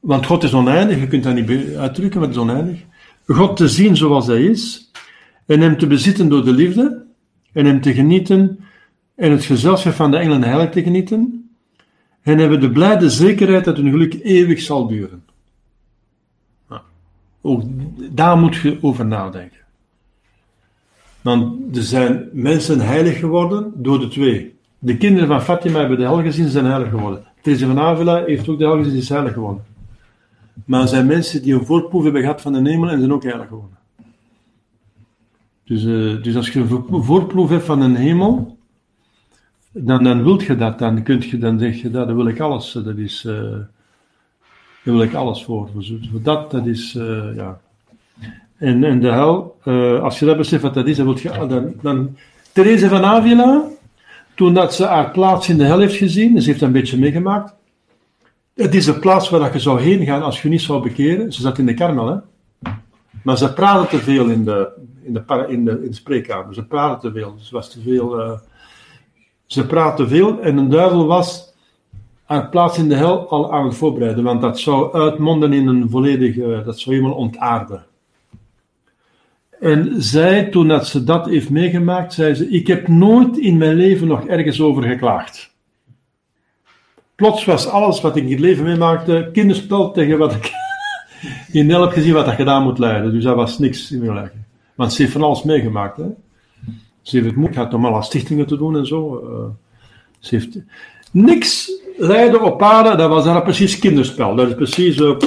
want 0.00 0.26
God 0.26 0.42
is 0.42 0.54
oneindig, 0.54 1.00
je 1.00 1.06
kunt 1.06 1.24
dat 1.24 1.34
niet 1.34 1.76
uitdrukken, 1.76 2.20
maar 2.20 2.28
het 2.28 2.36
is 2.36 2.42
oneindig. 2.42 2.80
God 3.26 3.56
te 3.56 3.68
zien 3.68 3.96
zoals 3.96 4.26
hij 4.26 4.42
is, 4.42 4.89
en 5.50 5.60
hem 5.60 5.78
te 5.78 5.86
bezitten 5.86 6.28
door 6.28 6.44
de 6.44 6.52
liefde, 6.52 7.04
en 7.52 7.64
hem 7.66 7.80
te 7.80 7.94
genieten, 7.94 8.60
en 9.14 9.30
het 9.30 9.44
gezelschap 9.44 9.92
van 9.92 10.10
de 10.10 10.16
engelen 10.16 10.42
heilig 10.42 10.70
te 10.70 10.82
genieten, 10.82 11.50
en 12.22 12.38
hebben 12.38 12.60
de 12.60 12.70
blijde 12.70 13.10
zekerheid 13.10 13.64
dat 13.64 13.76
hun 13.76 13.90
geluk 13.90 14.18
eeuwig 14.22 14.60
zal 14.60 14.86
duren. 14.86 15.22
Nou, 16.68 16.80
ook 17.40 17.62
daar 18.10 18.38
moet 18.38 18.56
je 18.56 18.78
over 18.80 19.06
nadenken. 19.06 19.58
Want 21.20 21.76
er 21.76 21.82
zijn 21.82 22.28
mensen 22.32 22.80
heilig 22.80 23.18
geworden 23.18 23.72
door 23.74 24.00
de 24.00 24.08
twee. 24.08 24.54
De 24.78 24.96
kinderen 24.96 25.28
van 25.28 25.42
Fatima 25.42 25.78
hebben 25.78 25.98
de 25.98 26.04
hel 26.04 26.22
gezien, 26.22 26.48
zijn 26.48 26.64
heilig 26.64 26.88
geworden. 26.88 27.24
Teresa 27.42 27.66
van 27.66 27.78
Avila 27.78 28.24
heeft 28.24 28.48
ook 28.48 28.58
de 28.58 28.64
hel 28.64 28.82
gezien, 28.82 28.96
is 28.96 29.08
heilig 29.08 29.32
geworden. 29.32 29.64
Maar 30.64 30.80
er 30.82 30.88
zijn 30.88 31.06
mensen 31.06 31.42
die 31.42 31.54
een 31.54 31.66
voorproef 31.66 32.02
hebben 32.02 32.20
gehad 32.20 32.40
van 32.40 32.52
de 32.52 32.70
hemel 32.70 32.90
en 32.90 32.98
zijn 32.98 33.12
ook 33.12 33.22
heilig 33.22 33.48
geworden. 33.48 33.79
Dus, 35.70 35.84
uh, 35.84 36.22
dus 36.22 36.36
als 36.36 36.50
je 36.50 36.60
een 36.60 37.04
voorproef 37.04 37.48
hebt 37.48 37.64
van 37.64 37.80
een 37.80 37.96
hemel, 37.96 38.58
dan, 39.72 40.04
dan 40.04 40.24
wilt 40.24 40.42
je 40.42 40.56
dat, 40.56 40.78
dan, 40.78 41.02
kunt 41.02 41.24
je, 41.24 41.38
dan 41.38 41.58
zeg 41.58 41.82
je 41.82 41.90
dat, 41.90 42.06
dan 42.06 42.16
wil 42.16 42.26
ik 42.26 42.40
alles, 42.40 42.72
dat 42.72 42.96
is, 42.96 43.24
uh, 43.24 43.34
daar 43.34 43.68
wil 44.82 45.02
ik 45.02 45.14
alles 45.14 45.44
voor. 45.44 45.68
dat, 46.22 46.50
dat 46.50 46.66
is, 46.66 46.92
ja. 47.36 47.60
En, 48.56 48.84
en 48.84 49.00
de 49.00 49.10
hel, 49.10 49.56
als 50.02 50.18
je 50.18 50.26
dat 50.26 50.36
beseft 50.36 50.62
wat 50.62 50.74
dat 50.74 50.86
is, 50.86 50.96
dan 50.96 51.06
wil 51.06 51.18
je, 51.18 51.46
dan, 51.48 51.74
dan 51.82 52.16
Therese 52.52 52.88
van 52.88 53.04
Avila, 53.04 53.64
toen 54.34 54.54
dat 54.54 54.74
ze 54.74 54.84
haar 54.84 55.10
plaats 55.10 55.48
in 55.48 55.58
de 55.58 55.64
hel 55.64 55.78
heeft 55.78 55.96
gezien, 55.96 56.40
ze 56.42 56.48
heeft 56.48 56.60
dat 56.60 56.68
een 56.68 56.74
beetje 56.74 56.98
meegemaakt, 56.98 57.54
het 58.54 58.74
is 58.74 58.86
een 58.86 59.00
plaats 59.00 59.30
waar 59.30 59.52
je 59.52 59.58
zou 59.58 59.80
heen 59.80 60.04
gaan 60.04 60.22
als 60.22 60.42
je 60.42 60.48
niet 60.48 60.60
zou 60.60 60.82
bekeren. 60.82 61.32
Ze 61.32 61.40
zat 61.40 61.58
in 61.58 61.66
de 61.66 61.74
karmel, 61.74 62.06
hè. 62.06 62.16
Maar 63.22 63.38
ze 63.38 63.52
praten 63.52 63.88
te 63.88 63.98
veel 63.98 64.28
in 64.28 64.44
de, 64.44 64.68
in 65.02 65.12
de, 65.12 65.44
in 65.48 65.64
de, 65.64 65.70
in 65.70 65.90
de 65.90 65.94
spreekkamer. 65.94 66.54
Ze 66.54 66.64
praten 66.64 67.00
te 67.00 67.18
veel. 67.18 67.34
Ze 67.38 67.54
was 67.54 67.70
te 67.70 67.80
veel... 67.80 68.20
Uh, 68.20 68.32
ze 69.46 69.66
praten 69.66 70.04
te 70.04 70.14
veel 70.14 70.40
en 70.40 70.56
een 70.56 70.70
duivel 70.70 71.06
was 71.06 71.54
haar 72.24 72.48
plaats 72.48 72.78
in 72.78 72.88
de 72.88 72.94
hel 72.94 73.28
al 73.28 73.52
aan 73.52 73.64
het 73.64 73.74
voorbereiden. 73.74 74.24
Want 74.24 74.40
dat 74.40 74.58
zou 74.58 74.92
uitmonden 74.92 75.52
in 75.52 75.66
een 75.66 75.90
volledige... 75.90 76.62
Dat 76.64 76.78
zou 76.78 76.96
helemaal 76.96 77.16
ontaarden. 77.16 77.84
En 79.60 80.02
zij, 80.02 80.44
toen 80.44 80.68
dat 80.68 80.86
ze 80.86 81.04
dat 81.04 81.26
heeft 81.26 81.50
meegemaakt, 81.50 82.12
zei 82.12 82.34
ze: 82.34 82.48
Ik 82.48 82.66
heb 82.66 82.88
nooit 82.88 83.38
in 83.38 83.56
mijn 83.56 83.74
leven 83.74 84.06
nog 84.06 84.26
ergens 84.26 84.60
over 84.60 84.82
geklaagd. 84.82 85.54
Plots 87.14 87.44
was 87.44 87.66
alles 87.66 88.00
wat 88.00 88.16
ik 88.16 88.24
in 88.24 88.30
het 88.30 88.40
leven 88.40 88.64
meemaakte 88.64 89.30
kinderspel 89.32 89.92
tegen 89.92 90.18
wat 90.18 90.32
ik 90.32 90.52
in 91.52 91.68
de 91.68 91.74
heb 91.74 91.90
gezien 91.90 92.14
wat 92.14 92.26
dat 92.26 92.34
gedaan 92.34 92.62
moet 92.62 92.78
leiden. 92.78 93.12
Dus 93.12 93.24
dat 93.24 93.36
was 93.36 93.58
niks 93.58 93.90
in 93.92 94.04
mijn. 94.04 94.30
Want 94.74 94.92
ze 94.92 95.02
heeft 95.02 95.12
van 95.12 95.22
alles 95.22 95.42
meegemaakt. 95.42 95.96
Hè. 95.96 96.04
Ze 97.02 97.16
heeft 97.16 97.26
het 97.26 97.36
moeilijk 97.36 97.58
gehad 97.58 97.74
om 97.74 97.84
alle 97.84 98.02
stichtingen 98.02 98.46
te 98.46 98.56
doen 98.56 98.76
en 98.76 98.86
zo. 98.86 99.20
Uh, 99.24 99.70
ze 100.18 100.34
heeft 100.34 100.58
niks 101.10 101.70
leiden 101.96 102.42
op 102.42 102.62
aarde, 102.62 102.96
dat 102.96 103.08
was 103.08 103.24
dan 103.24 103.42
precies 103.42 103.78
kinderspel. 103.78 104.34
Dat 104.34 104.48
is 104.48 104.54
precies, 104.54 104.96
uh, 104.96 105.18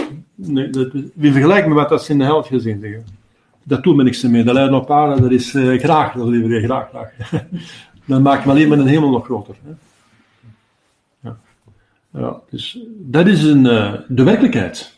dat, 0.71 0.91
wie 1.13 1.31
vergelijkt 1.31 1.67
met 1.67 1.75
wat 1.77 1.89
dat 1.89 2.03
ze 2.03 2.11
in 2.11 2.17
de 2.17 2.23
helft 2.23 2.47
gezien 2.47 2.79
zeggen 2.81 3.03
dat 3.63 3.83
doet 3.83 3.95
me 3.95 4.03
niks 4.03 4.21
meer. 4.21 4.45
De 4.45 4.53
lijden 4.53 4.73
op 4.73 4.91
aarde, 4.91 5.21
dat 5.21 5.31
is 5.31 5.53
uh, 5.53 5.79
graag, 5.79 6.13
dat 6.13 6.27
liever 6.27 6.61
graag, 6.61 6.89
graag. 6.89 7.11
Dan 8.05 8.21
maakt 8.21 8.45
me 8.45 8.51
alleen 8.51 8.67
maar 8.67 8.77
een 8.77 8.87
hemel 8.87 9.09
nog 9.09 9.25
groter. 9.25 9.55
Hè. 9.63 9.71
Ja. 11.19 11.37
ja. 12.11 12.39
dus 12.49 12.79
dat 12.99 13.27
is 13.27 13.43
een, 13.43 13.63
de 14.07 14.23
werkelijkheid. 14.23 14.97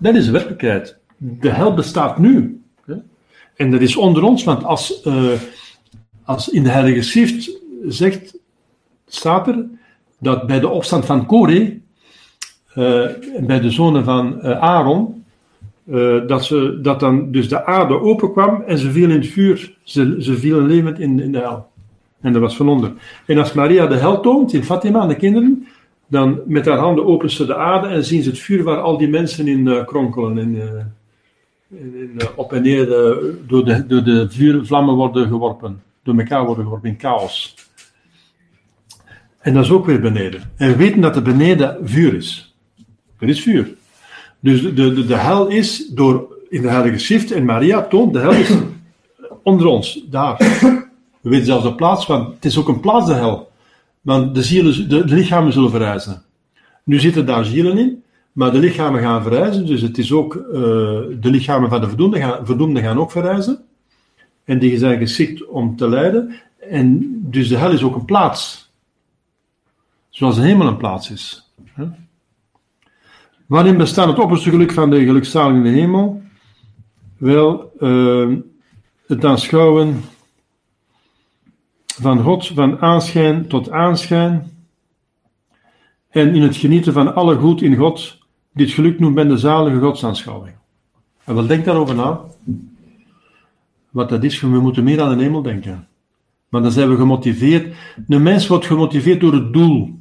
Dat 0.00 0.14
is 0.14 0.24
de 0.24 0.30
werkelijkheid. 0.30 0.98
De 1.16 1.50
hel 1.50 1.74
bestaat 1.74 2.18
nu. 2.18 2.62
En 3.56 3.70
dat 3.70 3.80
is 3.80 3.96
onder 3.96 4.22
ons, 4.22 4.44
want 4.44 4.64
als, 4.64 5.04
uh, 5.06 5.32
als 6.24 6.48
in 6.48 6.62
de 6.62 6.70
Heilige 6.70 7.02
Schrift 7.02 7.50
zegt, 7.88 8.38
staat 9.06 9.48
er 9.48 9.66
dat 10.18 10.46
bij 10.46 10.60
de 10.60 10.68
opstand 10.68 11.04
van 11.04 11.26
Kore, 11.26 11.80
bij 13.40 13.60
de 13.60 13.70
zonen 13.70 14.04
van 14.04 14.42
Aaron, 14.42 15.20
uh, 15.90 16.26
dat, 16.26 16.44
ze, 16.44 16.78
dat 16.82 17.00
dan 17.00 17.32
dus 17.32 17.48
de 17.48 17.66
aarde 17.66 18.00
openkwam 18.00 18.62
en 18.62 18.78
ze 18.78 18.90
vielen 18.90 19.10
in 19.10 19.20
het 19.20 19.30
vuur. 19.30 19.76
Ze, 19.82 20.16
ze 20.18 20.38
vielen 20.38 20.66
levend 20.66 20.98
in, 20.98 21.20
in 21.20 21.32
de 21.32 21.38
hel. 21.38 21.68
En 22.20 22.32
dat 22.32 22.42
was 22.42 22.56
van 22.56 22.68
onder. 22.68 22.92
En 23.26 23.38
als 23.38 23.52
Maria 23.52 23.86
de 23.86 23.96
hel 23.96 24.20
toont 24.20 24.52
in 24.52 24.64
Fatima 24.64 24.98
aan 25.00 25.08
de 25.08 25.16
kinderen, 25.16 25.66
dan 26.10 26.40
met 26.46 26.66
haar 26.66 26.78
handen 26.78 27.06
opent 27.06 27.32
ze 27.32 27.46
de 27.46 27.56
aarde 27.56 27.88
en 27.88 28.04
zien 28.04 28.22
ze 28.22 28.30
het 28.30 28.38
vuur 28.38 28.62
waar 28.62 28.80
al 28.80 28.98
die 28.98 29.08
mensen 29.08 29.48
in 29.48 29.66
uh, 29.66 29.84
kronkelen. 29.84 30.38
En, 30.38 30.54
in, 31.68 31.94
in, 31.94 32.20
op 32.36 32.52
en 32.52 32.62
neer 32.62 32.86
door, 33.46 33.64
de, 33.64 33.86
door 33.86 34.02
de 34.02 34.26
vuurvlammen 34.30 34.94
worden 34.94 35.28
geworpen. 35.28 35.82
Door 36.02 36.18
elkaar 36.18 36.44
worden 36.44 36.64
geworpen 36.64 36.88
in 36.88 36.98
chaos. 36.98 37.54
En 39.38 39.54
dat 39.54 39.64
is 39.64 39.70
ook 39.70 39.86
weer 39.86 40.00
beneden. 40.00 40.42
En 40.56 40.68
we 40.68 40.76
weten 40.76 41.00
dat 41.00 41.16
er 41.16 41.22
beneden 41.22 41.78
vuur 41.82 42.14
is. 42.14 42.54
Er 43.18 43.28
is 43.28 43.42
vuur. 43.42 43.74
Dus 44.40 44.62
de, 44.62 44.72
de, 44.72 45.06
de 45.06 45.16
hel 45.16 45.48
is 45.48 45.86
door 45.86 46.38
in 46.48 46.62
de 46.62 46.68
Heilige 46.68 46.98
Schrift 46.98 47.30
en 47.30 47.44
Maria 47.44 47.82
toont, 47.82 48.12
de 48.12 48.18
hel 48.18 48.32
is 48.32 48.50
onder 49.42 49.66
ons, 49.66 50.04
daar. 50.10 50.36
We 51.20 51.28
weten 51.28 51.46
zelfs 51.46 51.64
de 51.64 51.74
plaats 51.74 52.04
van, 52.04 52.32
het 52.34 52.44
is 52.44 52.58
ook 52.58 52.68
een 52.68 52.80
plaats 52.80 53.06
de 53.06 53.14
hel. 53.14 53.49
Want 54.00 54.34
de, 54.34 54.42
zielen, 54.42 54.88
de, 54.88 55.04
lichamen 55.04 55.52
zullen 55.52 55.70
verrijzen. 55.70 56.22
Nu 56.84 57.00
zitten 57.00 57.26
daar 57.26 57.44
zielen 57.44 57.78
in, 57.78 58.02
maar 58.32 58.52
de 58.52 58.58
lichamen 58.58 59.00
gaan 59.00 59.22
verrijzen, 59.22 59.66
dus 59.66 59.80
het 59.80 59.98
is 59.98 60.12
ook, 60.12 60.34
uh, 60.34 60.52
de 61.20 61.30
lichamen 61.30 61.68
van 61.68 61.80
de 61.80 61.88
verdoemden 61.88 62.20
gaan, 62.20 62.46
verdoemden 62.46 62.82
gaan 62.82 62.98
ook 62.98 63.10
verrijzen. 63.10 63.64
En 64.44 64.58
die 64.58 64.78
zijn 64.78 64.98
geschikt 64.98 65.46
om 65.46 65.76
te 65.76 65.88
lijden. 65.88 66.34
En 66.58 67.18
dus 67.30 67.48
de 67.48 67.56
hel 67.56 67.72
is 67.72 67.82
ook 67.82 67.94
een 67.94 68.04
plaats. 68.04 68.72
Zoals 70.08 70.36
de 70.36 70.42
hemel 70.42 70.66
een 70.66 70.76
plaats 70.76 71.10
is. 71.10 71.52
Waarin 73.46 73.76
bestaat 73.76 74.06
het 74.06 74.18
opperste 74.18 74.50
geluk 74.50 74.72
van 74.72 74.90
de 74.90 75.04
gelukzaligen 75.04 75.64
in 75.64 75.72
de 75.72 75.80
hemel? 75.80 76.22
Wel, 77.16 77.72
uh, 77.80 78.36
het 79.06 79.24
aanschouwen 79.24 80.00
van 82.00 82.22
God 82.22 82.46
van 82.46 82.80
aanschijn 82.80 83.46
tot 83.46 83.70
aanschijn 83.70 84.50
en 86.10 86.34
in 86.34 86.42
het 86.42 86.56
genieten 86.56 86.92
van 86.92 87.14
alle 87.14 87.36
goed 87.36 87.62
in 87.62 87.76
God, 87.76 88.18
dit 88.52 88.70
geluk 88.70 88.98
noemt 88.98 89.14
men 89.14 89.28
de 89.28 89.36
zalige 89.36 89.78
godsaanschouwing. 89.78 90.54
En 91.24 91.34
wat 91.34 91.48
denk 91.48 91.64
daarover 91.64 91.94
na? 91.94 92.20
Wat 93.90 94.08
dat 94.08 94.24
is, 94.24 94.40
we 94.40 94.60
moeten 94.60 94.84
meer 94.84 95.00
aan 95.00 95.18
de 95.18 95.24
hemel 95.24 95.42
denken. 95.42 95.88
Maar 96.48 96.62
dan 96.62 96.70
zijn 96.70 96.88
we 96.88 96.96
gemotiveerd. 96.96 97.76
Een 98.08 98.22
mens 98.22 98.46
wordt 98.46 98.66
gemotiveerd 98.66 99.20
door 99.20 99.32
het 99.32 99.52
doel. 99.52 99.98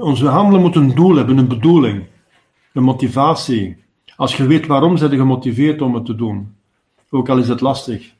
Onze 0.00 0.26
handelen 0.26 0.60
moet 0.60 0.76
een 0.76 0.94
doel 0.94 1.16
hebben, 1.16 1.38
een 1.38 1.48
bedoeling, 1.48 2.04
een 2.72 2.82
motivatie. 2.82 3.76
Als 4.16 4.36
je 4.36 4.46
weet 4.46 4.66
waarom, 4.66 4.96
zijn 4.96 5.10
je 5.10 5.16
gemotiveerd 5.16 5.82
om 5.82 5.94
het 5.94 6.04
te 6.04 6.14
doen. 6.14 6.54
Ook 7.10 7.28
al 7.28 7.38
is 7.38 7.48
het 7.48 7.60
lastig. 7.60 8.14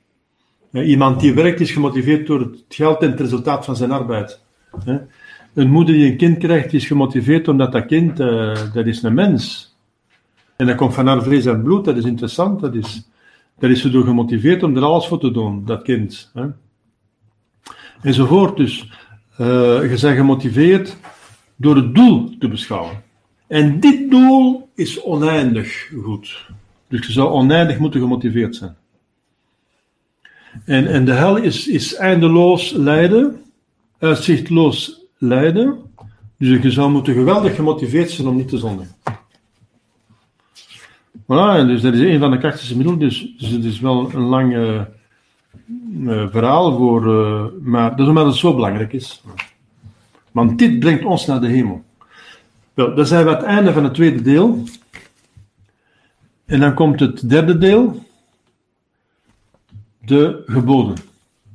Iemand 0.83 1.21
die 1.21 1.35
werkt 1.35 1.61
is 1.61 1.73
gemotiveerd 1.73 2.27
door 2.27 2.41
het 2.41 2.65
geld 2.69 3.03
en 3.03 3.11
het 3.11 3.21
resultaat 3.21 3.65
van 3.65 3.77
zijn 3.77 3.91
arbeid. 3.91 4.41
Een 5.55 5.71
moeder 5.71 5.95
die 5.95 6.11
een 6.11 6.17
kind 6.17 6.39
krijgt 6.39 6.73
is 6.73 6.87
gemotiveerd 6.87 7.49
omdat 7.49 7.73
dat 7.73 7.87
kind, 7.87 8.21
uh, 8.21 8.73
dat 8.73 8.87
is 8.87 9.03
een 9.03 9.15
mens. 9.15 9.75
En 10.57 10.67
dat 10.67 10.77
komt 10.77 10.95
van 10.95 11.07
haar 11.07 11.23
vlees 11.23 11.47
en 11.47 11.63
bloed, 11.63 11.85
dat 11.85 11.97
is 11.97 12.05
interessant. 12.05 12.61
Dat 12.61 12.75
is, 12.75 13.09
daar 13.59 13.71
is 13.71 13.81
ze 13.81 13.91
door 13.91 14.05
gemotiveerd 14.05 14.63
om 14.63 14.77
er 14.77 14.83
alles 14.83 15.07
voor 15.07 15.19
te 15.21 15.31
doen, 15.31 15.65
dat 15.65 15.83
kind. 15.83 16.33
Enzovoort. 18.03 18.57
Dus 18.57 18.91
uh, 19.41 19.47
je 19.83 19.99
bent 20.01 20.17
gemotiveerd 20.17 20.97
door 21.57 21.77
het 21.77 21.95
doel 21.95 22.39
te 22.39 22.49
beschouwen. 22.49 23.03
En 23.47 23.81
dit 23.81 24.11
doel 24.11 24.69
is 24.75 25.03
oneindig 25.03 25.91
goed. 26.03 26.47
Dus 26.89 27.07
je 27.07 27.13
zou 27.13 27.31
oneindig 27.31 27.79
moeten 27.79 28.01
gemotiveerd 28.01 28.57
zijn. 28.57 28.77
En, 30.65 30.87
en 30.87 31.05
de 31.05 31.13
hel 31.13 31.37
is, 31.37 31.69
is 31.69 31.95
eindeloos 31.95 32.71
lijden, 32.71 33.43
uitzichtloos 33.99 35.01
lijden. 35.19 35.79
Dus 36.39 36.63
je 36.63 36.71
zou 36.71 36.91
moeten 36.91 37.15
geweldig 37.15 37.55
gemotiveerd 37.55 38.11
zijn 38.11 38.29
om 38.29 38.37
niet 38.37 38.49
te 38.49 38.59
zondigen. 38.59 38.95
Voilà, 41.23 41.67
dus 41.67 41.81
dat 41.81 41.95
is 41.95 42.01
een 42.01 42.19
van 42.19 42.31
de 42.31 42.39
krachtigste 42.39 42.77
middelen. 42.77 42.99
Dus, 42.99 43.35
dus 43.39 43.49
het 43.49 43.65
is 43.65 43.81
wel 43.81 44.11
een 44.15 44.23
lang 44.23 44.55
uh, 44.55 46.29
verhaal 46.31 46.77
voor, 46.77 47.07
uh, 47.07 47.45
maar 47.61 47.91
dat 47.91 47.99
is 47.99 48.07
omdat 48.07 48.27
het 48.27 48.35
zo 48.35 48.55
belangrijk 48.55 48.93
is. 48.93 49.23
Want 50.33 50.59
dit 50.59 50.79
brengt 50.79 51.05
ons 51.05 51.27
naar 51.27 51.41
de 51.41 51.47
hemel. 51.47 51.85
Wel, 52.75 52.95
dan 52.95 53.07
zijn 53.07 53.25
we 53.25 53.31
aan 53.31 53.37
het 53.37 53.45
einde 53.45 53.73
van 53.73 53.85
het 53.85 53.95
tweede 53.95 54.23
deel. 54.23 54.63
En 56.45 56.61
dan 56.61 56.75
komt 56.75 57.01
het 57.01 57.29
derde 57.29 57.59
deel. 57.59 58.04
De 60.07 60.43
geboden. 60.47 60.95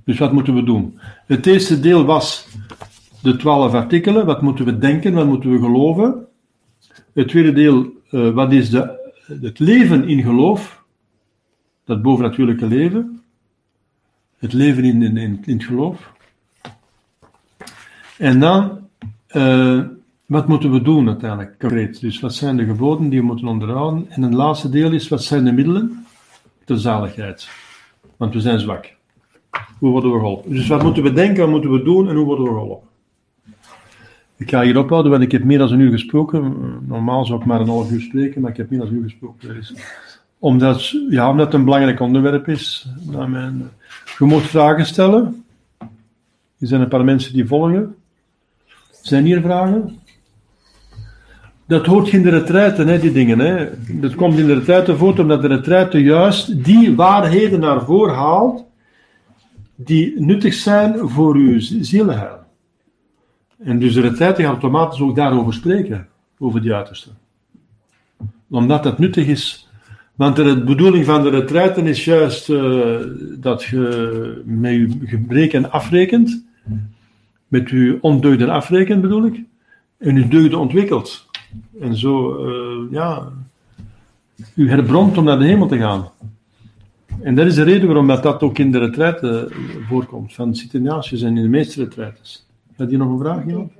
Dus 0.05 0.17
wat 0.17 0.31
moeten 0.31 0.55
we 0.55 0.63
doen? 0.63 0.99
Het 1.25 1.45
eerste 1.45 1.79
deel 1.79 2.05
was 2.05 2.47
de 3.21 3.35
twaalf 3.35 3.73
artikelen. 3.73 4.25
Wat 4.25 4.41
moeten 4.41 4.65
we 4.65 4.77
denken? 4.77 5.13
Wat 5.13 5.25
moeten 5.25 5.51
we 5.51 5.59
geloven? 5.59 6.27
Het 7.13 7.27
tweede 7.27 7.53
deel, 7.53 7.85
uh, 8.11 8.29
wat 8.29 8.51
is 8.51 8.69
de, 8.69 9.11
het 9.41 9.59
leven 9.59 10.07
in 10.07 10.23
geloof? 10.23 10.83
Dat 11.85 12.01
bovennatuurlijke 12.01 12.67
leven. 12.67 13.21
Het 14.37 14.53
leven 14.53 14.83
in, 14.83 15.01
in, 15.01 15.17
in, 15.17 15.57
het 15.57 15.63
geloof. 15.63 16.11
En 18.17 18.39
dan, 18.39 18.87
uh, 19.31 19.81
wat 20.25 20.47
moeten 20.47 20.71
we 20.71 20.81
doen 20.81 21.07
uiteindelijk, 21.07 21.59
concreet? 21.59 22.01
Dus 22.01 22.19
wat 22.19 22.33
zijn 22.33 22.57
de 22.57 22.65
geboden 22.65 23.09
die 23.09 23.19
we 23.19 23.25
moeten 23.25 23.47
onderhouden? 23.47 24.05
En 24.09 24.23
een 24.23 24.35
laatste 24.35 24.69
deel 24.69 24.91
is, 24.91 25.07
wat 25.07 25.23
zijn 25.23 25.45
de 25.45 25.51
middelen 25.51 26.05
ter 26.65 26.79
zaligheid? 26.79 27.49
Want 28.19 28.33
we 28.33 28.39
zijn 28.39 28.59
zwak. 28.59 28.93
Hoe 29.77 29.91
worden 29.91 30.11
we 30.11 30.19
geholpen? 30.19 30.51
Dus 30.51 30.67
wat 30.67 30.83
moeten 30.83 31.03
we 31.03 31.13
denken, 31.13 31.41
wat 31.41 31.49
moeten 31.49 31.71
we 31.71 31.83
doen 31.83 32.09
en 32.09 32.15
hoe 32.15 32.25
worden 32.25 32.45
we 32.45 32.51
geholpen? 32.51 32.87
Ik 34.37 34.49
ga 34.49 34.61
hier 34.61 34.77
ophouden, 34.77 35.11
want 35.11 35.23
ik 35.23 35.31
heb 35.31 35.43
meer 35.43 35.57
dan 35.57 35.71
een 35.71 35.79
uur 35.79 35.91
gesproken. 35.91 36.55
Normaal 36.87 37.25
zou 37.25 37.39
ik 37.39 37.45
maar 37.45 37.59
een 37.59 37.67
half 37.67 37.91
uur 37.91 38.01
spreken, 38.01 38.41
maar 38.41 38.51
ik 38.51 38.57
heb 38.57 38.69
meer 38.69 38.79
dan 38.79 38.87
een 38.87 38.95
uur 38.95 39.03
gesproken. 39.03 39.55
Dus, 39.55 39.73
omdat, 40.39 40.89
ja, 41.09 41.29
omdat 41.29 41.45
het 41.45 41.55
een 41.55 41.63
belangrijk 41.63 41.99
onderwerp 41.99 42.47
is. 42.47 42.87
Mijn, 43.05 43.69
je 44.17 44.25
moet 44.25 44.41
vragen 44.41 44.85
stellen. 44.85 45.45
Er 46.57 46.67
zijn 46.67 46.81
een 46.81 46.87
paar 46.87 47.03
mensen 47.03 47.33
die 47.33 47.47
volgen. 47.47 47.95
Zijn 49.01 49.25
hier 49.25 49.41
vragen? 49.41 49.98
Dat 51.69 51.85
hoort 51.85 52.09
in 52.09 52.21
de 52.21 52.29
retraite, 52.29 52.83
hè, 52.83 52.99
die 52.99 53.11
dingen. 53.11 53.39
Hè. 53.39 53.69
Dat 53.99 54.15
komt 54.15 54.37
in 54.37 54.45
de 54.45 54.53
retraite 54.53 54.97
voort 54.97 55.19
omdat 55.19 55.41
de 55.41 55.47
retraite 55.47 56.01
juist 56.01 56.63
die 56.63 56.95
waarheden 56.95 57.59
naar 57.59 57.85
voren 57.85 58.15
haalt 58.15 58.65
die 59.75 60.21
nuttig 60.21 60.53
zijn 60.53 61.09
voor 61.09 61.35
uw 61.35 61.59
zielheil. 61.59 62.39
En 63.63 63.79
dus 63.79 63.93
de 63.93 64.01
retraite 64.01 64.41
gaat 64.41 64.51
automatisch 64.51 65.01
ook 65.01 65.15
daarover 65.15 65.53
spreken, 65.53 66.07
over 66.37 66.61
die 66.61 66.73
uiterste. 66.73 67.09
Omdat 68.49 68.83
dat 68.83 68.99
nuttig 68.99 69.27
is. 69.27 69.69
Want 70.15 70.35
de 70.35 70.63
bedoeling 70.63 71.05
van 71.05 71.23
de 71.23 71.29
retraite 71.29 71.81
is 71.81 72.05
juist 72.05 72.49
uh, 72.49 72.95
dat 73.37 73.63
je 73.63 74.41
met 74.45 74.71
je 74.71 74.97
gebreken 75.05 75.71
afrekent, 75.71 76.45
met 77.47 77.69
je 77.69 77.97
ondeugden 78.01 78.49
afrekent 78.49 79.01
bedoel 79.01 79.25
ik, 79.25 79.43
en 79.97 80.15
je 80.15 80.27
deugden 80.27 80.59
ontwikkelt. 80.59 81.27
En 81.79 81.95
zo, 81.95 82.45
uh, 82.45 82.91
ja, 82.91 83.31
u 84.55 84.69
herbrandt 84.69 85.17
om 85.17 85.23
naar 85.23 85.39
de 85.39 85.45
hemel 85.45 85.67
te 85.67 85.77
gaan. 85.77 86.09
En 87.21 87.35
dat 87.35 87.45
is 87.45 87.55
de 87.55 87.63
reden 87.63 87.87
waarom 87.87 88.07
dat, 88.07 88.23
dat 88.23 88.41
ook 88.41 88.57
in 88.57 88.71
de 88.71 88.79
retraite 88.79 89.51
voorkomt, 89.87 90.33
van 90.33 90.55
Sitiniaasjes 90.55 91.21
en 91.21 91.37
in 91.37 91.43
de 91.43 91.49
meeste 91.49 91.83
retraites. 91.83 92.47
Had 92.75 92.91
je 92.91 92.97
nog 92.97 93.09
een 93.09 93.19
vraag, 93.19 93.45
Jan? 93.45 93.71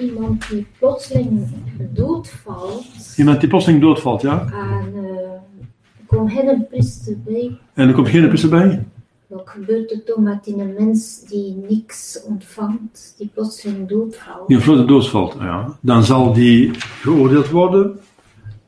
Iemand 0.00 0.48
die 0.48 0.66
plotseling 0.78 1.48
doodvalt. 1.92 3.14
Iemand 3.16 3.40
die 3.40 3.48
plotseling 3.48 3.80
doodvalt, 3.80 4.22
ja? 4.22 4.40
En 4.40 4.94
uh, 4.94 5.02
er 5.02 6.06
komt 6.06 6.32
geen 6.32 6.66
priester 6.70 7.16
bij. 7.24 7.58
En 7.74 7.88
er 7.88 7.94
komt 7.94 8.08
geen 8.08 8.28
priester 8.28 8.50
bij? 8.50 8.84
Wat 9.30 9.48
gebeurt 9.48 9.90
er 9.90 10.02
dan 10.04 10.22
met 10.22 10.44
die 10.44 10.56
mens 10.56 11.20
die 11.28 11.56
niks 11.68 12.22
ontvangt, 12.26 13.14
die 13.18 13.30
plotseling 13.34 13.88
doodvalt? 13.88 14.48
Die 14.48 14.56
plotseling 14.56 14.88
doodvalt, 14.88 15.36
ja. 15.38 15.78
Dan 15.80 16.04
zal 16.04 16.32
die 16.32 16.70
geoordeeld 16.74 17.50
worden. 17.50 17.98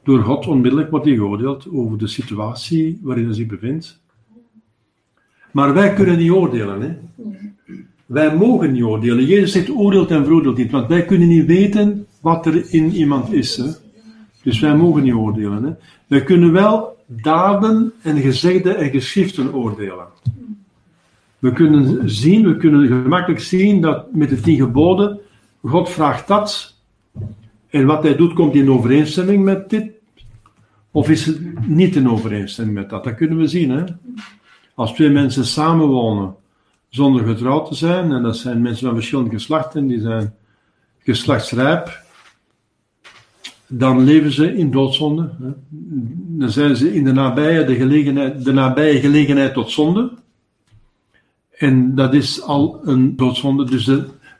Door 0.02 0.22
God 0.22 0.46
onmiddellijk 0.46 0.90
wordt 0.90 1.06
hij 1.06 1.14
geoordeeld 1.14 1.66
over 1.72 1.98
de 1.98 2.06
situatie 2.06 3.00
waarin 3.02 3.24
hij 3.24 3.34
zich 3.34 3.46
bevindt. 3.46 4.00
Maar 5.52 5.74
wij 5.74 5.92
kunnen 5.94 6.18
niet 6.18 6.30
oordelen, 6.30 6.80
hè? 6.80 6.96
Wij 8.06 8.36
mogen 8.36 8.72
niet 8.72 8.82
oordelen. 8.82 9.24
Jezus 9.24 9.52
zegt 9.52 9.70
oordeelt 9.70 10.10
en 10.10 10.24
veroordeelt 10.24 10.56
niet, 10.56 10.70
want 10.70 10.88
wij 10.88 11.04
kunnen 11.04 11.28
niet 11.28 11.46
weten 11.46 12.06
wat 12.20 12.46
er 12.46 12.72
in 12.72 12.90
iemand 12.90 13.32
is. 13.32 13.56
Hè? 13.56 13.70
Dus 14.42 14.60
wij 14.60 14.76
mogen 14.76 15.02
niet 15.02 15.14
oordelen. 15.14 15.64
Hè? 15.64 15.70
Wij 16.06 16.22
kunnen 16.22 16.52
wel 16.52 16.96
daden 17.20 17.92
en 18.02 18.20
gezegden 18.20 18.76
en 18.76 18.90
geschriften 18.90 19.54
oordelen. 19.54 20.06
We 21.38 21.52
kunnen 21.52 22.10
zien, 22.10 22.46
we 22.46 22.56
kunnen 22.56 22.86
gemakkelijk 22.86 23.40
zien 23.40 23.80
dat 23.80 24.14
met 24.14 24.28
de 24.28 24.40
tien 24.40 24.56
geboden, 24.56 25.20
God 25.62 25.90
vraagt 25.90 26.28
dat. 26.28 26.74
En 27.68 27.86
wat 27.86 28.02
hij 28.02 28.16
doet, 28.16 28.32
komt 28.32 28.54
in 28.54 28.70
overeenstemming 28.70 29.44
met 29.44 29.70
dit. 29.70 29.90
Of 30.90 31.10
is 31.10 31.26
het 31.26 31.68
niet 31.68 31.96
in 31.96 32.10
overeenstemming 32.10 32.76
met 32.76 32.90
dat? 32.90 33.04
Dat 33.04 33.14
kunnen 33.14 33.38
we 33.38 33.46
zien. 33.46 33.70
Hè? 33.70 33.84
Als 34.74 34.92
twee 34.92 35.10
mensen 35.10 35.44
samenwonen 35.44 36.34
zonder 36.88 37.26
getrouwd 37.26 37.68
te 37.68 37.74
zijn. 37.74 38.12
En 38.12 38.22
dat 38.22 38.36
zijn 38.36 38.62
mensen 38.62 38.86
van 38.86 38.94
verschillende 38.94 39.30
geslachten, 39.30 39.86
die 39.86 40.00
zijn 40.00 40.34
geslachtsrijp. 40.98 42.01
Dan 43.74 44.04
leven 44.04 44.32
ze 44.32 44.56
in 44.56 44.70
doodzonde. 44.70 45.30
Dan 46.28 46.50
zijn 46.50 46.76
ze 46.76 46.94
in 46.94 47.04
de 47.04 47.12
nabije, 47.12 47.64
de, 47.64 47.74
gelegenheid, 47.74 48.44
de 48.44 48.52
nabije 48.52 49.00
gelegenheid 49.00 49.54
tot 49.54 49.70
zonde. 49.70 50.10
En 51.50 51.94
dat 51.94 52.14
is 52.14 52.42
al 52.42 52.80
een 52.84 53.16
doodzonde. 53.16 53.64
Dus 53.64 53.90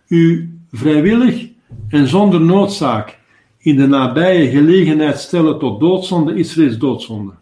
u 0.08 0.50
vrijwillig 0.70 1.48
en 1.88 2.08
zonder 2.08 2.40
noodzaak 2.40 3.18
in 3.58 3.76
de 3.76 3.86
nabije 3.86 4.50
gelegenheid 4.50 5.18
stellen 5.18 5.58
tot 5.58 5.80
doodzonde 5.80 6.34
is 6.34 6.56
reeds 6.56 6.78
doodzonde. 6.78 7.32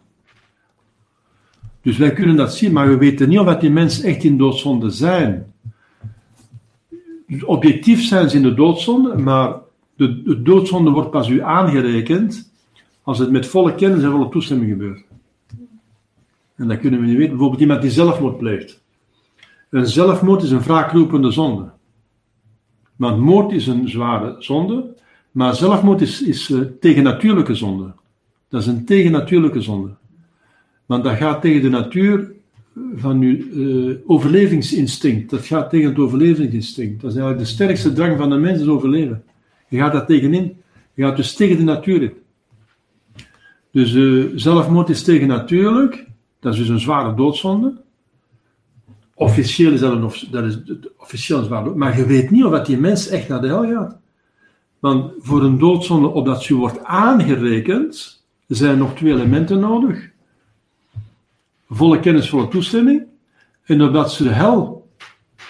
Dus 1.81 1.97
wij 1.97 2.13
kunnen 2.13 2.35
dat 2.35 2.55
zien, 2.55 2.71
maar 2.71 2.87
we 2.87 2.97
weten 2.97 3.29
niet 3.29 3.39
of 3.39 3.55
die 3.55 3.69
mensen 3.69 4.03
echt 4.03 4.23
in 4.23 4.37
doodzonde 4.37 4.89
zijn. 4.89 5.53
Objectief 7.45 8.03
zijn 8.03 8.29
ze 8.29 8.35
in 8.35 8.43
de 8.43 8.53
doodzonde, 8.53 9.17
maar 9.17 9.55
de, 10.01 10.21
de 10.23 10.41
doodzonde 10.41 10.89
wordt 10.91 11.11
pas 11.11 11.29
u 11.29 11.41
aangerekend 11.41 12.51
als 13.01 13.19
het 13.19 13.31
met 13.31 13.47
volle 13.47 13.75
kennis 13.75 14.03
en 14.03 14.11
volle 14.11 14.29
toestemming 14.29 14.69
gebeurt. 14.71 15.03
En 16.55 16.67
dat 16.67 16.79
kunnen 16.79 16.99
we 16.99 17.05
niet 17.05 17.15
weten. 17.15 17.31
Bijvoorbeeld 17.31 17.61
iemand 17.61 17.81
die 17.81 17.91
zelfmoord 17.91 18.37
pleegt. 18.37 18.81
Een 19.69 19.87
zelfmoord 19.87 20.43
is 20.43 20.51
een 20.51 20.61
wraakroepende 20.61 21.31
zonde. 21.31 21.69
Want 22.95 23.19
moord 23.19 23.51
is 23.51 23.67
een 23.67 23.89
zware 23.89 24.35
zonde, 24.39 24.95
maar 25.31 25.55
zelfmoord 25.55 26.01
is, 26.01 26.21
is 26.21 26.49
uh, 26.49 26.61
tegennatuurlijke 26.79 27.55
zonde. 27.55 27.93
Dat 28.49 28.61
is 28.61 28.67
een 28.67 28.85
tegennatuurlijke 28.85 29.61
zonde. 29.61 29.89
Want 30.85 31.03
dat 31.03 31.15
gaat 31.15 31.41
tegen 31.41 31.61
de 31.61 31.69
natuur 31.69 32.31
van 32.95 33.21
je 33.21 33.99
eh, 34.03 34.09
overlevingsinstinct. 34.09 35.29
Dat 35.29 35.45
gaat 35.45 35.69
tegen 35.69 35.89
het 35.89 35.99
overlevingsinstinct. 35.99 37.01
Dat 37.01 37.11
is 37.11 37.17
eigenlijk 37.17 37.47
de 37.47 37.53
sterkste 37.53 37.93
drang 37.93 38.17
van 38.17 38.29
de 38.29 38.37
mens, 38.37 38.61
is 38.61 38.67
overleven. 38.67 39.23
Je 39.71 39.77
gaat 39.77 39.91
daar 39.91 40.05
tegenin. 40.05 40.61
Je 40.93 41.03
gaat 41.03 41.15
dus 41.15 41.35
tegen 41.35 41.57
de 41.57 41.63
natuur 41.63 42.01
in. 42.01 42.13
Dus 43.71 43.93
eh, 43.93 44.31
zelfmoord 44.35 44.89
is 44.89 45.03
tegennatuurlijk. 45.03 46.05
Dat 46.39 46.53
is 46.53 46.59
dus 46.59 46.69
een 46.69 46.79
zware 46.79 47.15
doodzonde. 47.15 47.73
Officieel 49.13 49.71
is 49.71 49.79
dat 49.79 49.91
een, 49.91 50.29
dat 50.31 50.43
is 50.43 50.59
officieel 50.97 51.39
een 51.39 51.45
zware. 51.45 51.75
Maar 51.75 51.97
je 51.97 52.05
weet 52.05 52.31
niet 52.31 52.43
of 52.43 52.51
dat 52.51 52.65
die 52.65 52.77
mens 52.77 53.07
echt 53.07 53.27
naar 53.27 53.41
de 53.41 53.47
hel 53.47 53.67
gaat. 53.67 53.97
Want 54.79 55.13
voor 55.19 55.43
een 55.43 55.59
doodzonde, 55.59 56.07
opdat 56.07 56.43
ze 56.43 56.55
wordt 56.55 56.83
aangerekend, 56.83 58.23
zijn 58.47 58.77
nog 58.77 58.95
twee 58.95 59.13
elementen 59.13 59.59
nodig. 59.59 60.09
Volle 61.69 61.99
kennis, 61.99 62.29
volle 62.29 62.47
toestemming. 62.47 63.03
En 63.63 63.81
opdat 63.81 64.11
ze 64.11 64.23
de 64.23 64.29
hel 64.29 64.89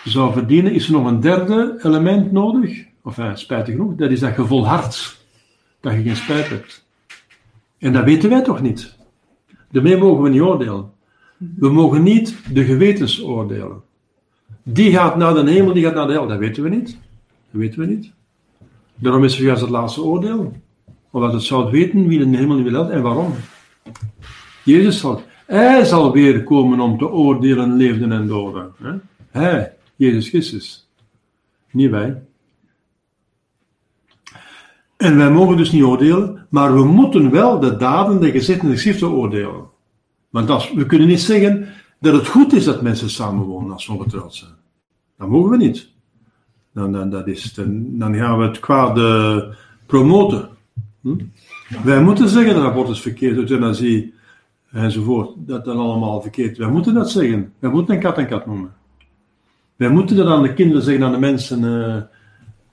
zou 0.04 0.34
verdienen, 0.34 0.74
is 0.74 0.86
er 0.86 0.92
nog 0.92 1.06
een 1.06 1.20
derde 1.20 1.80
element 1.84 2.32
nodig. 2.32 2.90
Of 3.04 3.18
eh, 3.18 3.36
spijtig 3.36 3.76
genoeg, 3.76 3.96
dat 3.96 4.12
is 4.12 4.20
dat 4.20 4.36
je 4.36 4.46
volhardt. 4.46 5.26
Dat 5.80 5.94
je 5.94 6.02
geen 6.02 6.16
spijt 6.16 6.50
hebt. 6.50 6.86
En 7.78 7.94
dat 7.94 8.04
weten 8.04 8.30
wij 8.30 8.42
toch 8.42 8.62
niet. 8.62 8.96
Daarmee 9.72 9.98
mogen 9.98 10.24
we 10.24 10.30
niet 10.30 10.42
oordelen. 10.42 10.92
We 11.38 11.70
mogen 11.70 12.04
niet 12.04 12.36
de 12.54 12.64
gewetens 12.64 13.24
oordelen. 13.24 13.82
Die 14.64 14.92
gaat 14.92 15.16
naar 15.18 15.34
de 15.34 15.52
hemel, 15.52 15.74
die 15.74 15.84
gaat 15.84 15.94
naar 15.94 16.08
de 16.08 16.14
hel. 16.14 16.28
Dat 16.28 16.38
weten 16.38 16.64
we 16.64 16.70
niet. 16.70 16.98
Dat 17.52 17.62
weten 17.62 17.80
we 17.80 17.86
niet. 17.86 18.12
Daarom 18.96 19.24
is 19.24 19.38
er 19.38 19.44
juist 19.44 19.62
het 19.62 19.70
laatste 19.70 20.02
oordeel. 20.02 20.54
Omdat 21.12 21.34
het 21.34 21.44
zou 21.44 21.72
weten 21.72 22.08
wie 22.08 22.20
de 22.20 22.38
hemel 22.38 22.64
hel 22.64 22.92
en 22.92 23.02
waarom. 23.02 23.34
Jezus 24.64 25.00
zal, 25.00 25.22
hij 25.46 25.86
zal 25.86 26.12
weer 26.12 26.44
komen 26.44 26.80
om 26.80 26.98
te 26.98 27.10
oordelen 27.10 27.74
levenden 27.74 28.12
en 28.12 28.28
doden. 28.28 28.72
Hij, 29.32 29.74
Jezus 29.96 30.30
Christus. 30.30 30.88
Niet 31.72 31.90
wij. 31.90 32.22
En 35.02 35.18
wij 35.18 35.32
mogen 35.32 35.58
dus 35.58 35.72
niet 35.72 35.84
oordelen, 35.84 36.48
maar 36.50 36.74
we 36.74 36.84
moeten 36.84 37.32
wel 37.32 37.60
de 37.60 37.76
daden, 37.76 38.20
de 38.20 38.32
gezichten 38.32 38.66
en 38.66 38.74
de 38.74 38.80
schriften 38.80 39.10
oordelen. 39.10 39.66
Want 40.30 40.72
we 40.74 40.86
kunnen 40.86 41.08
niet 41.08 41.22
zeggen 41.22 41.68
dat 42.00 42.14
het 42.14 42.28
goed 42.28 42.54
is 42.54 42.64
dat 42.64 42.82
mensen 42.82 43.10
samenwonen 43.10 43.72
als 43.72 43.84
ze 43.84 43.92
ongetrouwd 43.92 44.36
zijn. 44.36 44.52
Dat 45.18 45.28
mogen 45.28 45.50
we 45.50 45.58
niet. 45.58 45.90
Dan, 46.74 46.92
dan, 46.92 47.10
dat 47.10 47.28
is, 47.28 47.54
dan, 47.54 47.98
dan 47.98 48.16
gaan 48.16 48.38
we 48.38 48.46
het 48.46 48.60
kwade 48.60 49.56
promoten. 49.86 50.50
Hm? 51.02 51.16
Wij 51.84 52.02
moeten 52.02 52.30
zeggen 52.30 52.54
dat 52.54 52.64
abortus 52.64 53.02
verkeerd, 53.02 53.38
euthanasie 53.38 54.14
enzovoort, 54.72 55.30
dat 55.36 55.66
dat 55.66 55.78
allemaal 55.78 56.22
verkeerd. 56.22 56.58
Wij 56.58 56.70
moeten 56.70 56.94
dat 56.94 57.12
zeggen. 57.12 57.54
Wij 57.60 57.70
moeten 57.70 57.96
een 57.96 58.02
kat 58.02 58.18
en 58.18 58.28
kat 58.28 58.46
noemen. 58.46 58.74
Wij 59.76 59.90
moeten 59.90 60.16
dat 60.16 60.28
aan 60.28 60.44
de 60.44 60.54
kinderen 60.54 60.84
zeggen, 60.84 61.04
aan 61.04 61.12
de 61.12 61.20
mensen, 61.20 61.64
eh, 61.64 62.02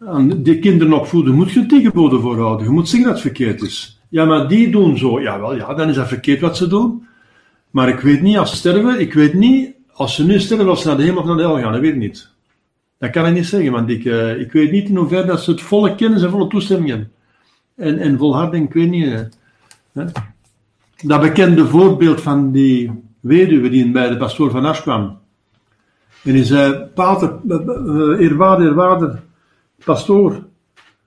aan 0.06 0.42
de 0.42 0.58
kinderen 0.58 0.92
opvoeden. 0.92 1.34
Moet 1.34 1.50
je 1.52 1.66
tegenwoordig 1.66 2.20
voorhouden. 2.20 2.66
Je 2.66 2.72
moet 2.72 2.88
zeggen 2.88 3.08
dat 3.08 3.22
het 3.22 3.26
verkeerd 3.34 3.62
is. 3.62 4.00
Ja, 4.08 4.24
maar 4.24 4.48
die 4.48 4.70
doen 4.70 4.98
zo. 4.98 5.20
Ja, 5.20 5.40
wel, 5.40 5.54
ja, 5.56 5.74
dan 5.74 5.88
is 5.88 5.94
dat 5.94 6.08
verkeerd 6.08 6.40
wat 6.40 6.56
ze 6.56 6.66
doen. 6.66 7.06
Maar 7.70 7.88
ik 7.88 8.00
weet 8.00 8.22
niet, 8.22 8.38
als 8.38 8.50
ze 8.50 8.56
sterven, 8.56 9.00
ik 9.00 9.12
weet 9.14 9.34
niet, 9.34 9.72
als 9.92 10.14
ze 10.14 10.24
nu 10.24 10.40
sterven, 10.40 10.68
of 10.68 10.78
ze 10.80 10.86
naar 10.86 10.96
de 10.96 11.02
hemel 11.02 11.20
of 11.20 11.26
naar 11.26 11.36
de 11.36 11.42
hel 11.42 11.58
gaan, 11.58 11.72
dat 11.72 11.80
weet 11.80 11.92
ik 11.92 11.98
niet. 11.98 12.30
Dat 12.98 13.10
kan 13.10 13.26
ik 13.26 13.34
niet 13.34 13.46
zeggen, 13.46 13.72
want 13.72 13.88
ik, 13.90 14.04
eh, 14.04 14.40
ik 14.40 14.52
weet 14.52 14.70
niet 14.70 14.88
in 14.88 14.96
hoeverre 14.96 15.26
dat 15.26 15.42
ze 15.42 15.50
het 15.50 15.60
volle 15.60 15.94
kennis 15.94 16.22
en 16.22 16.30
volle 16.30 16.46
toestemming 16.48 16.88
hebben. 16.88 17.10
En, 17.76 17.98
en 17.98 18.18
volharding, 18.18 18.66
ik 18.66 18.72
weet 18.72 18.90
niet. 18.90 19.06
eh, 19.12 19.20
hè. 19.92 20.04
Dat 21.02 21.20
bekende 21.20 21.66
voorbeeld 21.66 22.20
van 22.20 22.52
die 22.52 22.90
weduwe 23.20 23.68
die 23.68 23.90
bij 23.90 24.08
de 24.08 24.16
pastoor 24.16 24.50
van 24.50 24.64
Asch 24.64 24.82
kwam. 24.82 25.18
En 26.24 26.32
die 26.32 26.44
zei, 26.44 26.72
pater, 26.94 27.36
eh, 27.48 27.58
eerwaarde, 28.20 28.64
eerwaarde, 28.64 29.18
pastoor, 29.84 30.46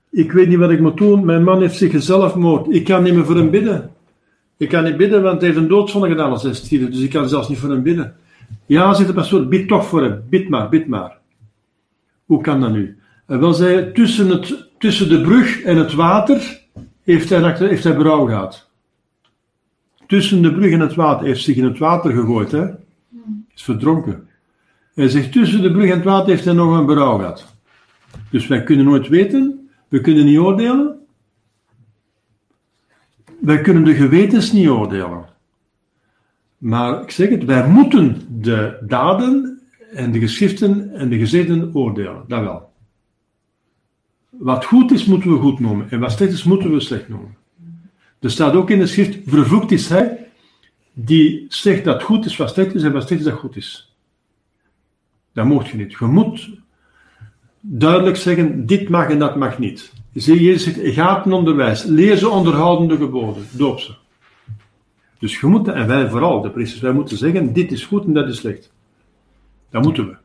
ik 0.10 0.32
weet 0.32 0.48
niet 0.48 0.58
wat 0.58 0.72
ik 0.72 0.80
moet 0.80 0.98
doen, 0.98 1.26
mijn 1.26 1.44
man 1.44 1.62
heeft 1.62 1.78
zich 1.78 2.02
zelfmoord, 2.04 2.74
ik 2.74 2.84
kan 2.84 3.04
niet 3.04 3.14
meer 3.14 3.26
voor 3.26 3.36
hem 3.36 3.50
bidden. 3.50 3.92
Ik 4.58 4.70
kan 4.70 4.84
niet 4.84 4.98
bidden, 4.98 5.24
want 5.24 5.42
hij 5.42 5.50
heeft 5.50 5.62
een 5.62 5.68
doodzonde 5.68 6.08
gedaan 6.08 6.32
als 6.32 6.44
hij 6.44 6.54
stierf, 6.54 6.90
dus 6.90 7.02
ik 7.02 7.10
kan 7.10 7.30
zelfs 7.30 7.50
niet 7.50 7.58
voor 7.58 7.70
hem 7.70 7.84
bidden. 7.84 8.16
Ja, 8.66 8.94
zegt 8.94 9.08
de 9.08 9.14
pastoor, 9.14 9.48
bid 9.48 9.68
toch 9.68 9.86
voor 9.86 10.04
hem, 10.04 10.24
bid 10.30 10.50
maar, 10.50 10.70
bid 10.70 10.88
maar. 10.88 11.18
Hoe 12.26 12.42
kan 12.42 12.62
dat 12.62 12.72
nu? 12.72 12.98
En 13.26 13.40
wel 13.40 13.54
zei, 13.54 13.92
tussen, 13.92 14.30
het, 14.30 14.70
tussen 14.78 15.10
de 15.10 15.22
brug 15.22 15.62
en 15.62 15.78
het 15.78 15.94
water 15.94 16.62
heeft 17.04 17.30
hij, 17.30 17.56
heeft 17.58 17.84
hij 17.84 17.96
berouw 17.96 18.26
gehad. 18.26 18.70
Tussen 20.08 20.42
de 20.42 20.54
brug 20.54 20.72
en 20.72 20.80
het 20.80 20.96
water, 20.96 21.20
hij 21.20 21.28
heeft 21.28 21.44
zich 21.44 21.56
in 21.56 21.64
het 21.64 21.78
water 21.78 22.12
gegooid, 22.12 22.52
hè? 22.52 22.66
Is 23.56 23.64
verdronken. 23.64 24.28
Hij 24.94 25.08
zegt, 25.08 25.32
tussen 25.32 25.62
de 25.62 25.72
brug 25.72 25.90
en 25.90 25.96
het 25.96 26.04
water 26.04 26.30
heeft 26.30 26.46
hij 26.46 26.54
nog 26.54 26.78
een 26.78 26.86
berouw 26.86 27.18
gehad. 27.18 27.56
Dus 28.32 28.48
wij 28.48 28.64
kunnen 28.64 28.86
nooit 28.86 29.08
weten, 29.08 29.70
we 29.88 30.02
kunnen 30.02 30.26
niet 30.26 30.38
oordelen. 30.38 31.00
Wij 33.40 33.62
kunnen 33.62 33.84
de 33.84 33.94
gewetens 33.94 34.52
niet 34.52 34.68
oordelen. 34.68 35.26
Maar 36.58 37.02
ik 37.02 37.12
zeg 37.12 37.30
het, 37.30 37.44
wij 37.44 37.68
moeten 37.68 38.26
de 38.42 38.78
daden 38.88 39.62
en 39.94 40.12
de 40.12 40.20
geschriften 40.20 40.94
en 40.94 41.10
de 41.10 41.18
gezeten 41.18 41.76
oordelen. 41.76 42.24
Dat 42.28 42.42
wel. 42.42 42.72
Wat 44.30 44.66
goed 44.66 44.92
is, 44.92 45.06
moeten 45.06 45.32
we 45.32 45.38
goed 45.38 45.60
noemen. 45.60 45.90
En 45.90 46.00
wat 46.00 46.12
slecht 46.12 46.32
is, 46.32 46.44
moeten 46.44 46.72
we 46.72 46.80
slecht 46.80 47.10
noemen. 47.10 47.36
Er 48.20 48.32
staat 48.32 48.54
ook 48.54 48.70
in 48.70 48.80
de 48.80 48.88
schrift, 48.88 49.18
vervloekt 49.26 49.72
is 49.72 49.90
hij 49.90 50.22
die 50.94 51.46
zegt 51.50 51.84
dat 51.84 52.04
goed 52.04 52.26
is 52.26 52.38
wat 52.38 52.50
slecht 52.50 52.76
is 52.76 52.84
en 52.84 52.92
wat 52.92 53.08
slecht 53.08 53.22
is 53.22 53.28
dat 53.28 53.40
goed 53.40 53.56
is. 53.56 53.96
Dat 55.34 55.46
mocht 55.46 55.68
je 55.68 55.78
niet. 55.78 55.92
Je 55.92 56.06
moet 56.06 56.50
duidelijk 57.62 58.18
zeggen, 58.18 58.66
dit 58.66 58.90
mag 58.90 59.10
en 59.10 59.20
dat 59.20 59.36
mag 59.36 59.60
niet. 59.60 59.94
Zie, 60.14 60.42
Jezus 60.42 60.64
zegt, 60.64 60.94
ga 60.96 61.18
het 61.24 61.34
onderwijs, 61.34 61.84
leer 61.84 62.18
ze 62.18 62.30
onderhoudende 62.30 62.98
geboden, 62.98 63.44
doop 63.52 63.80
ze. 63.80 63.92
Dus 65.20 65.40
je 65.40 65.48
moet, 65.48 65.68
en 65.68 65.88
wij 65.88 66.10
vooral, 66.10 66.42
de 66.42 66.50
priesters, 66.50 66.82
wij 66.82 66.92
moeten 66.92 67.18
zeggen, 67.18 67.54
dit 67.54 67.72
is 67.72 67.86
goed 67.86 68.06
en 68.06 68.14
dat 68.14 68.28
is 68.28 68.38
slecht. 68.38 68.72
Dat 69.70 69.84
moeten 69.84 70.08
we. 70.08 70.16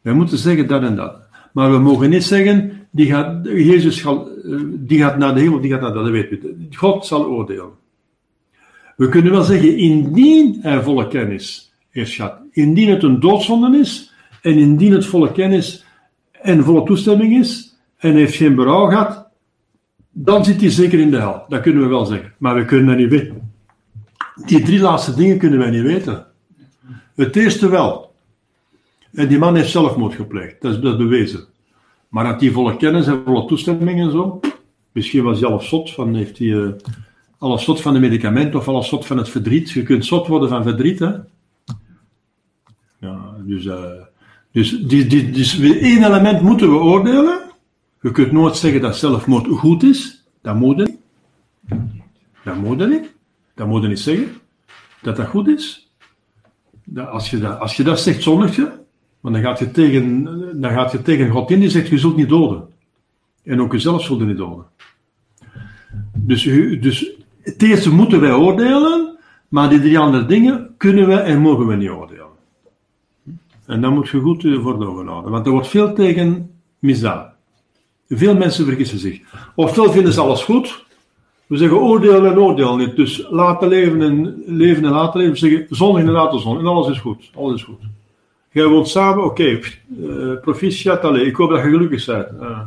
Wij 0.00 0.12
moeten 0.12 0.38
zeggen 0.38 0.66
dat 0.66 0.82
en 0.82 0.96
dat. 0.96 1.16
Maar 1.52 1.70
we 1.70 1.78
mogen 1.78 2.10
niet 2.10 2.24
zeggen, 2.24 2.86
die 2.90 3.06
gaat, 3.06 3.44
Jezus 3.44 4.00
gaat, 4.00 4.28
eh, 4.28 4.60
die 4.68 4.98
gaat 4.98 5.18
naar 5.18 5.34
de 5.34 5.40
hemel, 5.40 5.60
die 5.60 5.70
gaat 5.70 5.80
naar 5.80 5.92
de 5.92 6.10
weet 6.10 6.30
je. 6.30 6.66
God 6.70 7.06
zal 7.06 7.26
oordelen. 7.26 7.70
We 8.96 9.08
kunnen 9.08 9.32
wel 9.32 9.42
zeggen, 9.42 9.76
indien 9.76 10.58
hij 10.60 10.82
volle 10.82 11.08
kennis 11.08 11.72
heeft 11.90 12.12
gehad, 12.12 12.34
indien 12.50 12.88
het 12.88 13.02
een 13.02 13.20
doodzonde 13.20 13.78
is, 13.78 14.12
en 14.42 14.58
indien 14.58 14.92
het 14.92 15.06
volle 15.06 15.32
kennis 15.32 15.83
en 16.44 16.64
volle 16.64 16.84
toestemming 16.84 17.38
is, 17.38 17.76
en 17.96 18.14
heeft 18.14 18.34
geen 18.34 18.54
berouw 18.54 18.86
gehad, 18.88 19.26
dan 20.10 20.44
zit 20.44 20.60
hij 20.60 20.70
zeker 20.70 20.98
in 20.98 21.10
de 21.10 21.16
hel. 21.16 21.44
Dat 21.48 21.60
kunnen 21.60 21.82
we 21.82 21.88
wel 21.88 22.04
zeggen. 22.04 22.32
Maar 22.38 22.54
we 22.54 22.64
kunnen 22.64 22.86
dat 22.86 22.96
niet 22.96 23.08
weten. 23.08 23.52
Die 24.46 24.62
drie 24.62 24.80
laatste 24.80 25.14
dingen 25.14 25.38
kunnen 25.38 25.58
wij 25.58 25.70
niet 25.70 25.82
weten. 25.82 26.26
Het 27.14 27.36
eerste 27.36 27.68
wel. 27.68 28.14
En 29.12 29.28
die 29.28 29.38
man 29.38 29.56
heeft 29.56 29.70
zelfmoord 29.70 30.14
gepleegd. 30.14 30.60
Dat 30.60 30.72
is, 30.72 30.96
bewezen. 30.96 31.44
Maar 32.08 32.24
dat 32.24 32.40
hij 32.40 32.50
volle 32.50 32.76
kennis 32.76 33.06
en 33.06 33.22
volle 33.24 33.46
toestemming 33.46 34.00
en 34.00 34.10
zo. 34.10 34.40
Misschien 34.92 35.24
was 35.24 35.40
hij 35.40 35.48
half 35.48 35.64
zot 35.64 35.90
van, 35.90 36.14
heeft 36.14 36.38
hij 36.38 36.46
uh, 36.46 36.72
alles 37.38 37.64
zot 37.64 37.80
van 37.80 37.92
de 37.92 38.00
medicamenten 38.00 38.58
of 38.58 38.68
alles 38.68 38.88
zot 38.88 39.06
van 39.06 39.16
het 39.16 39.28
verdriet. 39.28 39.70
Je 39.70 39.82
kunt 39.82 40.06
zot 40.06 40.26
worden 40.26 40.48
van 40.48 40.62
verdriet, 40.62 40.98
hè. 40.98 41.12
Ja, 43.00 43.34
dus, 43.38 43.64
uh, 43.64 43.74
dus, 44.54 44.78
die, 44.86 45.30
dus 45.30 45.60
één 45.60 46.04
element 46.04 46.42
moeten 46.42 46.70
we 46.70 46.76
oordelen. 46.76 47.40
Je 48.00 48.10
kunt 48.10 48.32
nooit 48.32 48.56
zeggen 48.56 48.80
dat 48.80 48.96
zelfmoord 48.96 49.46
goed 49.46 49.82
is. 49.82 50.24
Dat 50.42 50.56
moet 50.56 50.76
je 50.76 50.82
niet. 50.82 50.98
Dat 52.44 52.56
moet 52.56 52.80
je 52.80 52.86
niet. 52.86 53.14
Dat 53.54 53.66
moet 53.66 53.82
je 53.82 53.88
niet 53.88 54.00
zeggen. 54.00 54.28
Dat 55.02 55.16
dat 55.16 55.26
goed 55.26 55.48
is. 55.48 55.92
Dat, 56.84 57.08
als, 57.08 57.30
je 57.30 57.38
dat, 57.38 57.58
als 57.58 57.76
je 57.76 57.82
dat 57.82 58.00
zegt, 58.00 58.22
zondig 58.22 58.56
je. 58.56 58.70
Want 59.20 59.34
dan 59.34 59.44
gaat 59.44 59.58
je 59.58 59.70
tegen, 59.70 60.24
dan 60.60 60.72
gaat 60.72 60.92
je 60.92 61.02
tegen 61.02 61.30
God 61.30 61.50
in 61.50 61.60
die 61.60 61.70
zegt, 61.70 61.88
je 61.88 61.98
zult 61.98 62.16
niet 62.16 62.28
doden. 62.28 62.68
En 63.42 63.60
ook 63.60 63.72
jezelf 63.72 64.02
zult 64.02 64.20
je 64.20 64.26
niet 64.26 64.36
doden. 64.36 64.64
Dus, 66.12 66.42
dus 66.80 67.10
het 67.42 67.62
eerste 67.62 67.90
moeten 67.90 68.20
wij 68.20 68.32
oordelen, 68.32 69.18
maar 69.48 69.68
die 69.68 69.80
drie 69.80 69.98
andere 69.98 70.26
dingen 70.26 70.74
kunnen 70.76 71.06
we 71.06 71.14
en 71.14 71.40
mogen 71.40 71.66
we 71.66 71.74
niet 71.76 71.90
oordelen. 71.90 72.33
En 73.66 73.80
dan 73.80 73.94
moet 73.94 74.08
je 74.08 74.20
goed 74.20 74.42
voor 74.42 74.78
de 74.78 74.86
ogen 74.86 75.06
houden. 75.06 75.30
Want 75.30 75.46
er 75.46 75.52
wordt 75.52 75.68
veel 75.68 75.94
tegen 75.94 76.50
misdaad. 76.78 77.32
Veel 78.08 78.36
mensen 78.36 78.64
vergissen 78.64 78.98
zich. 78.98 79.20
Ofwel 79.54 79.92
vinden 79.92 80.12
ze 80.12 80.20
alles 80.20 80.42
goed. 80.42 80.84
We 81.46 81.56
zeggen 81.56 81.78
oordelen 81.78 82.32
en 82.32 82.38
oordeel 82.38 82.76
niet. 82.76 82.96
Dus 82.96 83.26
laten 83.30 83.68
leven 83.68 84.02
en 84.02 84.42
leven 84.46 84.84
en 84.84 84.90
laten 84.90 85.20
leven. 85.20 85.32
We 85.32 85.38
zeggen 85.38 85.66
zon 85.76 85.98
en 85.98 86.10
laten 86.10 86.40
zon. 86.40 86.58
En 86.58 86.66
alles 86.66 86.88
is 86.88 86.98
goed. 86.98 87.30
Alles 87.34 87.54
is 87.54 87.62
goed. 87.62 87.80
Jij 88.50 88.66
woont 88.66 88.88
samen, 88.88 89.24
oké. 89.24 89.42
Okay. 89.42 89.62
Uh, 90.00 90.40
proficiat, 90.40 91.02
allez. 91.02 91.26
Ik 91.26 91.36
hoop 91.36 91.50
dat 91.50 91.62
je 91.62 91.70
gelukkig 91.70 92.06
bent. 92.06 92.28
Uh, 92.40 92.60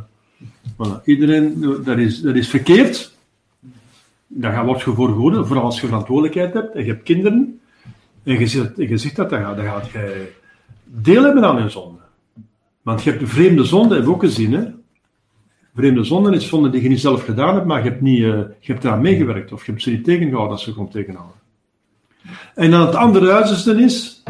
voilà. 0.72 1.04
Iedereen, 1.04 1.60
dat 1.84 1.98
is, 1.98 2.20
dat 2.20 2.34
is 2.34 2.48
verkeerd. 2.48 3.16
Daar 4.26 4.64
wordt 4.64 4.82
je 4.82 4.92
voor 4.92 5.08
gehoord, 5.08 5.46
vooral 5.46 5.64
als 5.64 5.80
je 5.80 5.86
verantwoordelijkheid 5.86 6.54
hebt 6.54 6.74
en 6.74 6.84
je 6.84 6.90
hebt 6.90 7.02
kinderen. 7.02 7.60
En 8.22 8.38
je 8.38 8.46
zegt, 8.46 8.76
je 8.76 9.12
dat, 9.14 9.32
gaat 9.32 9.90
jij 9.92 10.32
deel 10.90 11.22
hebben 11.22 11.44
aan 11.44 11.56
hun 11.56 11.70
zonde. 11.70 11.98
Want 12.82 13.02
je 13.02 13.10
hebt 13.10 13.22
de 13.22 13.28
vreemde 13.28 13.64
zonde, 13.64 13.94
hebben 13.94 14.12
ook 14.12 14.22
gezien, 14.22 14.52
hè? 14.52 14.64
Vreemde 15.74 16.04
zonde 16.04 16.36
is 16.36 16.48
zonde 16.48 16.70
die 16.70 16.82
je 16.82 16.88
niet 16.88 17.00
zelf 17.00 17.24
gedaan 17.24 17.54
hebt, 17.54 17.66
maar 17.66 17.84
je 17.84 17.90
hebt, 17.90 18.00
niet, 18.00 18.18
uh, 18.18 18.40
je 18.60 18.72
hebt 18.72 19.00
meegewerkt, 19.00 19.52
of 19.52 19.64
je 19.64 19.70
hebt 19.70 19.82
ze 19.82 19.90
niet 19.90 20.04
tegengehouden 20.04 20.52
als 20.52 20.62
ze 20.62 20.74
komt 20.74 20.90
tegenhouden. 20.90 21.36
En 22.54 22.70
dan 22.70 22.80
het 22.80 22.94
andere 22.94 23.32
uiterste 23.32 23.82
is, 23.82 24.22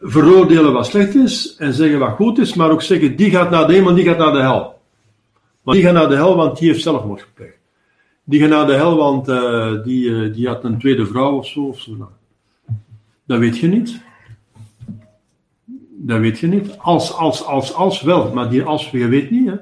veroordelen 0.00 0.72
wat 0.72 0.86
slecht 0.86 1.14
is, 1.14 1.56
en 1.56 1.74
zeggen 1.74 1.98
wat 1.98 2.14
goed 2.14 2.38
is, 2.38 2.54
maar 2.54 2.70
ook 2.70 2.82
zeggen, 2.82 3.16
die 3.16 3.30
gaat 3.30 3.50
naar 3.50 3.66
de 3.66 3.72
hemel, 3.72 3.94
die 3.94 4.04
gaat 4.04 4.18
naar 4.18 4.32
de 4.32 4.40
hel. 4.40 4.80
Maar 5.62 5.74
die 5.74 5.84
gaat 5.84 5.94
naar 5.94 6.08
de 6.08 6.14
hel, 6.14 6.36
want 6.36 6.58
die 6.58 6.68
heeft 6.68 6.82
zelfmoord 6.82 7.22
gepleegd. 7.22 7.58
Die 8.24 8.40
gaat 8.40 8.48
naar 8.48 8.66
de 8.66 8.74
hel, 8.74 8.96
want 8.96 9.28
uh, 9.28 9.82
die, 9.84 10.08
uh, 10.08 10.34
die 10.34 10.46
had 10.48 10.64
een 10.64 10.78
tweede 10.78 11.06
vrouw 11.06 11.36
of 11.36 11.46
zo. 11.46 11.60
Of 11.60 11.80
zo. 11.80 12.10
Dat 13.24 13.38
weet 13.38 13.58
je 13.58 13.68
niet. 13.68 14.00
Dat 16.06 16.20
weet 16.20 16.38
je 16.38 16.46
niet. 16.46 16.78
Als, 16.78 17.14
als, 17.14 17.44
als, 17.44 17.74
als 17.74 18.02
wel. 18.02 18.30
Maar 18.34 18.50
die 18.50 18.62
als, 18.62 18.90
je 18.90 19.08
weet 19.08 19.30
niet. 19.30 19.46
Hè. 19.46 19.54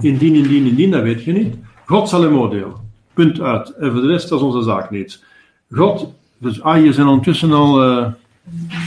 Indien, 0.00 0.34
indien, 0.34 0.66
indien, 0.66 0.90
dat 0.90 1.02
weet 1.02 1.24
je 1.24 1.32
niet. 1.32 1.54
God 1.84 2.08
zal 2.08 2.22
hem 2.22 2.36
oordelen. 2.36 2.72
Punt 3.14 3.40
uit. 3.40 3.70
En 3.70 3.92
voor 3.92 4.00
de 4.00 4.06
rest, 4.06 4.28
dat 4.28 4.38
is 4.38 4.44
onze 4.44 4.62
zaak 4.62 4.90
niet. 4.90 5.24
God, 5.70 6.12
dus 6.38 6.62
ah, 6.62 6.74
hier 6.74 6.92
zijn 6.92 7.06
ondertussen 7.06 7.52
al 7.52 7.82
uh, 7.82 8.06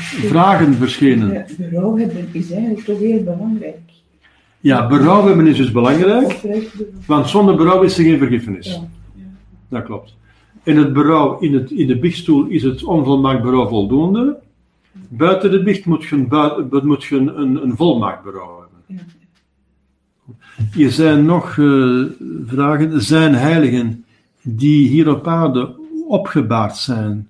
vragen 0.05 0.73
verschenen. 0.73 1.45
Berouw 1.57 1.97
hebben 1.97 2.30
is 2.31 2.51
eigenlijk 2.51 2.85
toch 2.85 2.99
heel 2.99 3.23
belangrijk. 3.23 3.80
Ja, 4.59 4.88
berouw 4.88 5.27
hebben 5.27 5.47
is 5.47 5.57
dus 5.57 5.71
belangrijk. 5.71 6.39
Want 7.05 7.30
zonder 7.30 7.55
berouw 7.55 7.81
is 7.81 7.97
er 7.97 8.03
geen 8.03 8.17
vergiffenis. 8.17 8.67
Ja. 8.67 8.88
Dat 9.69 9.84
klopt. 9.84 10.15
In 10.63 10.77
het 10.77 10.93
berouw, 10.93 11.39
in, 11.39 11.53
het, 11.53 11.71
in 11.71 11.88
de 11.88 11.99
biechtstoel 11.99 12.45
is 12.45 12.63
het 12.63 12.84
onvolmaakt 12.84 13.41
berouw 13.41 13.67
voldoende. 13.67 14.38
Buiten 14.94 15.52
de 15.52 15.64
biecht 15.64 15.86
moet 15.86 16.03
je 16.03 16.15
een, 16.15 16.88
moet 16.88 17.03
je 17.03 17.15
een, 17.15 17.64
een 17.64 17.76
volmaakt 17.76 18.24
berouw 18.24 18.60
hebben. 18.60 19.07
Hier 20.74 20.91
zijn 20.91 21.26
nog 21.26 21.56
uh, 21.56 22.06
vragen. 22.45 23.02
Zijn 23.02 23.34
heiligen 23.34 24.06
die 24.41 24.88
hier 24.88 25.10
op 25.10 25.28
aarde 25.28 25.76
opgebaard 26.07 26.76
zijn, 26.76 27.30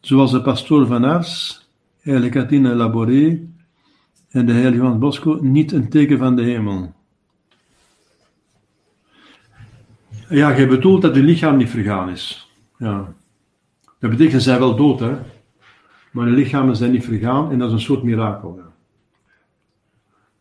zoals 0.00 0.30
de 0.30 0.42
pastoor 0.42 0.86
van 0.86 1.04
Ars, 1.04 1.62
heilige 2.00 2.32
Catine 2.32 2.74
Laboré 2.74 3.40
en 4.30 4.46
de 4.46 4.52
heilige 4.52 4.82
van 4.82 4.98
Bosco, 4.98 5.38
niet 5.40 5.72
een 5.72 5.88
teken 5.88 6.18
van 6.18 6.36
de 6.36 6.42
hemel? 6.42 6.92
Ja, 10.28 10.50
je 10.50 10.66
bedoelt 10.66 11.02
dat 11.02 11.14
je 11.14 11.22
lichaam 11.22 11.56
niet 11.56 11.70
vergaan 11.70 12.08
is. 12.08 12.50
Ja. 12.78 13.12
Dat 13.98 14.10
betekent, 14.10 14.32
ze 14.32 14.48
zijn 14.48 14.58
wel 14.58 14.76
dood, 14.76 15.00
hè. 15.00 15.16
Maar 16.12 16.26
de 16.26 16.32
lichamen 16.32 16.76
zijn 16.76 16.92
niet 16.92 17.04
vergaan 17.04 17.50
en 17.50 17.58
dat 17.58 17.68
is 17.68 17.74
een 17.74 17.80
soort 17.80 18.02
mirakel. 18.02 18.54
Ja. 18.56 18.72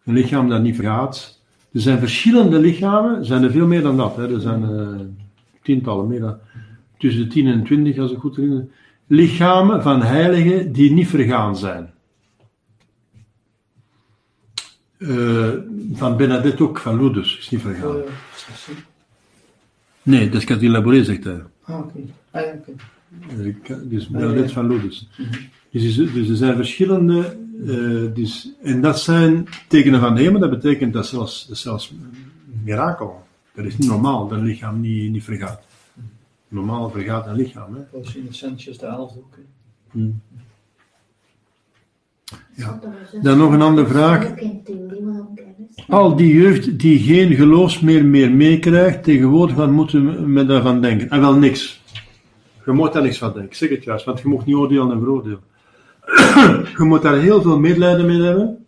Een 0.04 0.14
lichaam 0.14 0.50
dat 0.50 0.62
niet 0.62 0.76
vergaat. 0.76 1.40
Er 1.74 1.82
zijn 1.82 2.00
verschillende 2.00 2.60
lichamen, 2.60 3.26
zijn 3.26 3.44
er 3.44 3.52
veel 3.52 3.68
meer 3.68 3.82
dan 3.82 3.98
dat. 3.98 4.16
Hè. 4.16 4.34
Er 4.34 4.42
zijn 4.42 4.62
uh, 4.64 5.00
tientallen, 5.62 6.08
meer 6.08 6.20
dan, 6.20 6.38
tussen 6.98 7.24
de 7.24 7.28
10 7.28 7.48
en 7.48 7.64
20 7.64 7.98
als 7.98 8.12
ik 8.12 8.18
goed 8.18 8.36
herinner. 8.36 8.68
Lichamen 9.08 9.82
van 9.82 10.02
heiligen 10.02 10.72
die 10.72 10.92
niet 10.92 11.08
vergaan 11.08 11.58
zijn. 11.58 11.90
Uh, 14.98 15.50
van 15.94 16.18
Benedetto 16.18 16.68
ook, 16.68 16.80
van 16.80 16.96
Lourdes, 16.96 17.38
is 17.38 17.50
niet 17.50 17.62
vergaan. 17.62 17.96
Nee, 20.04 20.30
dat 20.30 20.42
is 20.42 20.46
Catherine 20.46 20.74
Labouré, 20.74 21.04
zegt 21.04 21.24
hij. 21.24 21.44
Ah, 21.62 21.80
oké. 21.80 21.88
Okay. 21.88 22.06
Ah, 22.32 22.42
ja, 22.42 22.60
okay. 23.54 23.88
Dus 23.88 24.08
Benedetto 24.08 24.54
van 24.54 24.68
Lourdes. 24.68 25.10
Mm 25.18 25.26
-hmm. 25.26 25.40
Dus, 25.72 25.96
dus, 25.96 26.30
er 26.30 26.36
zijn 26.36 26.56
verschillende, 26.56 27.38
uh, 27.64 28.14
dus, 28.14 28.52
en 28.62 28.82
dat 28.82 29.00
zijn 29.00 29.48
tekenen 29.68 30.00
van 30.00 30.16
de 30.16 30.22
hemel, 30.22 30.40
dat 30.40 30.50
betekent 30.50 30.94
dat 30.94 31.06
zelfs, 31.06 31.48
dat 31.48 31.58
zelfs 31.58 31.90
een 31.90 32.64
mirakel. 32.64 33.24
Dat 33.56 33.66
is 33.66 33.78
niet 33.78 33.90
normaal, 33.90 34.28
dat 34.28 34.38
een 34.38 34.46
lichaam 34.46 34.82
niet, 34.82 35.12
niet 35.12 35.24
vergaat. 35.24 35.64
Normaal 36.48 36.90
vergaat 36.90 37.28
een 37.28 37.36
lichaam. 37.36 37.76
Hè. 37.76 37.82
Dat 37.92 38.06
is 38.06 38.16
in 38.16 38.28
Essentials 38.30 38.78
de 38.78 38.98
ook. 38.98 39.38
Hmm. 39.92 40.22
Ja. 42.56 42.80
Dan 43.22 43.38
nog 43.38 43.54
een 43.54 43.62
andere 43.62 43.88
vraag. 43.88 44.34
Al 45.88 46.16
die 46.16 46.34
jeugd 46.34 46.80
die 46.80 47.00
geen 47.00 47.36
geloofs 47.36 47.80
meer, 47.80 48.06
meer 48.06 48.32
meekrijgt, 48.32 49.04
tegenwoordig, 49.04 49.56
wat 49.56 49.72
moeten 49.72 50.34
we 50.34 50.46
daarvan 50.46 50.82
denken? 50.82 51.10
En 51.10 51.22
wel 51.22 51.36
niks. 51.36 51.82
Je 52.66 52.72
moet 52.72 52.94
daar 52.94 53.04
niks 53.04 53.18
van 53.18 53.28
denken, 53.28 53.50
ik 53.50 53.54
zeg 53.54 53.70
het 53.70 53.84
juist, 53.84 54.06
want 54.06 54.20
je 54.20 54.28
mag 54.28 54.46
niet 54.46 54.56
oordelen 54.56 54.92
en 54.92 55.00
veroordelen. 55.00 55.40
je 56.78 56.84
moet 56.84 57.02
daar 57.02 57.18
heel 57.18 57.42
veel 57.42 57.60
medelijden 57.60 58.06
mee 58.06 58.22
hebben. 58.22 58.66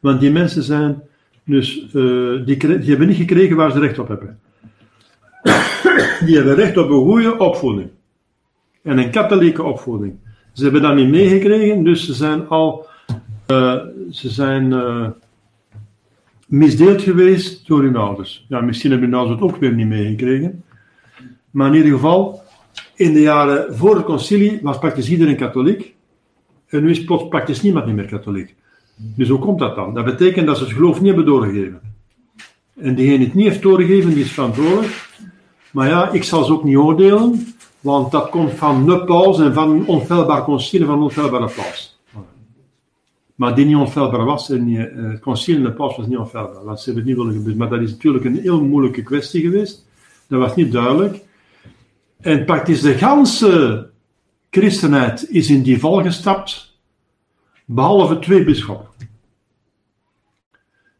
Want 0.00 0.20
die 0.20 0.30
mensen 0.30 0.62
zijn 0.62 1.02
dus, 1.44 1.86
uh, 1.92 2.44
die, 2.44 2.56
die, 2.56 2.90
hebben 2.90 3.06
niet 3.06 3.16
gekregen 3.16 3.56
waar 3.56 3.70
ze 3.70 3.78
recht 3.78 3.98
op 3.98 4.08
hebben. 4.08 4.38
die 6.26 6.36
hebben 6.36 6.54
recht 6.54 6.76
op 6.76 6.90
een 6.90 7.04
goede 7.04 7.38
opvoeding. 7.38 7.90
En 8.82 8.98
een 8.98 9.10
katholieke 9.10 9.62
opvoeding. 9.62 10.14
Ze 10.52 10.62
hebben 10.62 10.82
dat 10.82 10.94
niet 10.94 11.08
meegekregen, 11.08 11.84
dus 11.84 12.06
ze 12.06 12.14
zijn 12.14 12.48
al, 12.48 12.86
uh, 13.46 13.76
ze 14.10 14.28
zijn 14.28 14.70
uh, 14.70 15.08
misdeeld 16.46 17.02
geweest 17.02 17.66
door 17.66 17.82
hun 17.82 17.96
ouders. 17.96 18.46
Ja, 18.48 18.60
misschien 18.60 18.90
hebben 18.90 19.08
hun 19.08 19.18
ouders 19.18 19.40
het 19.40 19.50
ook 19.50 19.60
weer 19.60 19.72
niet 19.72 19.86
meegekregen. 19.86 20.64
Maar 21.50 21.68
in 21.68 21.74
ieder 21.74 21.92
geval, 21.92 22.42
in 22.94 23.12
de 23.12 23.20
jaren 23.20 23.76
voor 23.76 23.96
het 23.96 24.04
concilie 24.04 24.58
was 24.62 24.78
praktisch 24.78 25.10
iedereen 25.10 25.36
katholiek. 25.36 25.95
En 26.66 26.82
nu 26.82 26.90
is 26.90 27.04
plots 27.04 27.28
praktisch 27.28 27.62
niemand 27.62 27.86
meer 27.86 28.06
katholiek. 28.06 28.54
Dus 28.96 29.28
hoe 29.28 29.38
komt 29.38 29.58
dat 29.58 29.74
dan? 29.74 29.94
Dat 29.94 30.04
betekent 30.04 30.46
dat 30.46 30.56
ze 30.56 30.64
het 30.64 30.72
geloof 30.72 30.98
niet 30.98 31.06
hebben 31.06 31.26
doorgegeven. 31.26 31.80
En 32.80 32.94
degene 32.94 33.16
die 33.16 33.26
het 33.26 33.34
niet 33.34 33.46
heeft 33.46 33.62
doorgegeven, 33.62 34.10
die 34.10 34.24
is 34.24 34.32
verantwoordelijk. 34.32 35.08
Maar 35.70 35.88
ja, 35.88 36.10
ik 36.10 36.24
zal 36.24 36.44
ze 36.44 36.52
ook 36.52 36.64
niet 36.64 36.76
oordelen, 36.76 37.54
want 37.80 38.10
dat 38.10 38.30
komt 38.30 38.52
van 38.52 38.86
de 38.86 39.04
paus 39.04 39.38
en 39.38 39.54
van 39.54 39.70
een 39.70 39.86
onfeilbaar 39.86 40.44
concilie, 40.44 40.86
van 40.86 40.96
een 40.96 41.02
onfeilbare 41.02 41.50
paus. 41.56 42.00
Maar 43.34 43.54
die 43.54 43.64
niet 43.64 43.76
onfeilbaar 43.76 44.24
was, 44.24 44.50
en 44.50 44.64
die, 44.64 44.78
het 44.78 45.20
concilie 45.20 45.60
en 45.60 45.66
de 45.66 45.72
paus 45.72 45.96
was 45.96 46.06
niet 46.06 46.18
onfeilbaar, 46.18 46.64
want 46.64 46.80
ze 46.80 46.84
hebben 46.84 47.02
het 47.02 47.12
niet 47.12 47.16
willen 47.16 47.32
gebeuren. 47.32 47.56
Maar 47.56 47.78
dat 47.78 47.80
is 47.80 47.90
natuurlijk 47.90 48.24
een 48.24 48.40
heel 48.40 48.62
moeilijke 48.62 49.02
kwestie 49.02 49.40
geweest. 49.40 49.86
Dat 50.26 50.40
was 50.40 50.54
niet 50.54 50.72
duidelijk. 50.72 51.24
En 52.20 52.44
praktisch 52.44 52.80
de 52.80 52.94
ganse 52.94 53.88
christenheid 54.56 55.26
is 55.30 55.50
in 55.50 55.62
die 55.62 55.76
val 55.80 56.02
gestapt, 56.02 56.78
behalve 57.64 58.18
twee 58.18 58.44
bisschoppen. 58.44 58.94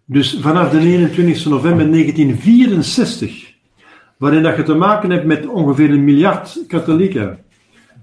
Dus 0.05 0.39
vanaf 0.41 0.71
de 0.71 0.79
21 0.79 1.47
november 1.47 1.91
1964, 1.91 3.55
waarin 4.17 4.43
dat 4.43 4.57
je 4.57 4.63
te 4.63 4.75
maken 4.75 5.11
hebt 5.11 5.25
met 5.25 5.47
ongeveer 5.47 5.91
een 5.91 6.05
miljard 6.05 6.65
katholieken, 6.69 7.39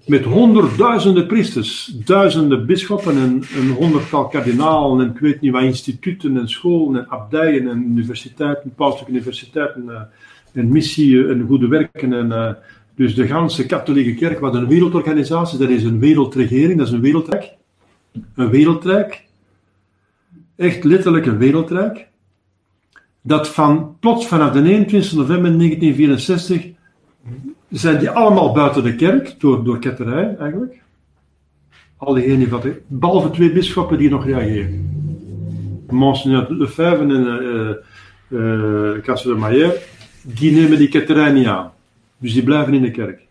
met 0.05 0.23
honderdduizenden 0.23 1.27
priesters, 1.27 1.85
duizenden 2.05 2.65
bisschoppen 2.65 3.17
en 3.17 3.43
een 3.55 3.69
honderdtal 3.69 4.27
kardinalen 4.27 5.05
en 5.05 5.11
ik 5.11 5.19
weet 5.19 5.41
niet 5.41 5.51
wat 5.51 5.61
instituten 5.61 6.38
en 6.38 6.49
scholen 6.49 7.01
en 7.01 7.09
abdijen 7.09 7.67
en 7.67 7.84
universiteiten, 7.84 8.73
pauselijke 8.75 9.11
universiteiten 9.11 9.89
eh, 9.89 10.01
en 10.53 10.71
missie 10.71 11.27
en 11.27 11.45
goede 11.47 11.67
werken 11.67 12.13
en 12.13 12.27
uh, 12.27 12.51
dus 12.95 13.15
de 13.15 13.28
ganse 13.28 13.65
katholieke 13.65 14.14
kerk, 14.14 14.40
wat 14.40 14.56
een 14.56 14.68
wereldorganisatie, 14.68 15.60
dat 15.60 15.70
is 15.70 15.84
een 15.84 15.99
wereldregering, 15.99 16.78
dat 16.78 16.88
is 16.88 16.94
een 16.94 17.02
wereldrijk. 17.02 17.53
Een 18.36 18.49
wereldrijk. 18.49 19.24
Echt 20.56 20.84
letterlijk 20.84 21.26
een 21.26 21.38
wereldrijk. 21.38 22.07
Dat 23.22 23.48
van, 23.48 23.98
plots 23.99 24.28
vanaf 24.28 24.52
de 24.52 24.64
21 24.64 25.14
november 25.14 25.57
1964 25.57 26.72
zijn 27.70 27.99
die 27.99 28.10
allemaal 28.10 28.53
buiten 28.53 28.84
de 28.84 28.95
kerk, 28.95 29.40
door, 29.40 29.64
door 29.64 29.80
ketterij 29.80 30.36
eigenlijk. 30.40 30.82
Al 31.98 32.14
diegenen 32.14 32.49
van 32.49 32.61
de, 32.61 32.82
behalve 32.88 33.30
twee 33.30 33.52
bisschoppen 33.52 33.98
die 33.98 34.10
nog 34.10 34.26
reageren. 34.26 34.91
Monseigneur 35.90 36.45
Lefebvre 36.49 36.98
en 36.98 37.10
uh, 38.30 38.38
uh, 39.07 39.24
de 39.24 39.36
Mayer, 39.38 39.74
die 40.22 40.52
nemen 40.52 40.78
die 40.78 40.88
ketterij 40.88 41.32
niet 41.32 41.48
aan. 41.48 41.72
Dus 42.23 42.33
die 42.33 42.43
blijven 42.43 42.73
in 42.73 42.81
de 42.81 42.91
kerk. 42.91 43.21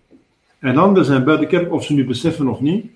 En 0.58 0.76
anderen 0.76 1.04
zijn 1.04 1.24
buiten 1.24 1.48
de 1.48 1.56
kerk, 1.56 1.72
of 1.72 1.84
ze 1.84 1.94
nu 1.94 2.04
beseffen 2.04 2.48
of 2.48 2.60
niet. 2.60 2.86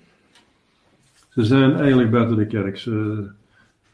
Ze 1.29 1.43
zijn 1.43 1.75
eigenlijk 1.75 2.11
buiten 2.11 2.35
de 2.35 2.47
kerk. 2.47 2.77
Ze, 2.77 3.25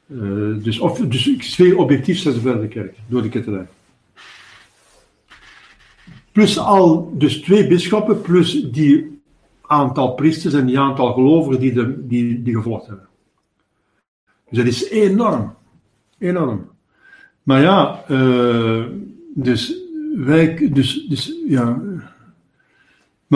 uh, 0.08 0.64
dus, 0.64 0.80
of, 0.80 1.00
dus 1.00 1.52
twee 1.52 1.78
objectief 1.78 2.20
zijn 2.20 2.34
ze 2.34 2.42
buiten 2.42 2.68
de 2.68 2.74
kerk, 2.74 2.98
door 3.08 3.22
de 3.22 3.30
ketterij. 3.30 3.68
Plus 6.32 6.58
al, 6.58 7.14
dus 7.18 7.42
twee 7.42 7.68
bisschoppen, 7.68 8.22
plus 8.22 8.72
die 8.72 9.22
aantal 9.62 10.14
priesters 10.14 10.54
en 10.54 10.66
die 10.66 10.80
aantal 10.80 11.14
gelovigen 11.14 11.60
die, 11.60 11.74
de, 11.74 12.08
die, 12.08 12.42
die 12.42 12.56
gevolgd 12.56 12.88
hebben. 12.88 13.08
Dus 14.50 14.58
dat 14.58 14.68
is 14.68 14.90
enorm. 14.90 15.54
Enorm. 16.18 16.70
Maar 17.44 17.62
ja, 17.62 18.04
uh, 18.10 18.86
dus 19.34 19.82
wij, 20.16 20.70
dus, 20.74 21.06
dus 21.08 21.36
ja, 21.48 21.82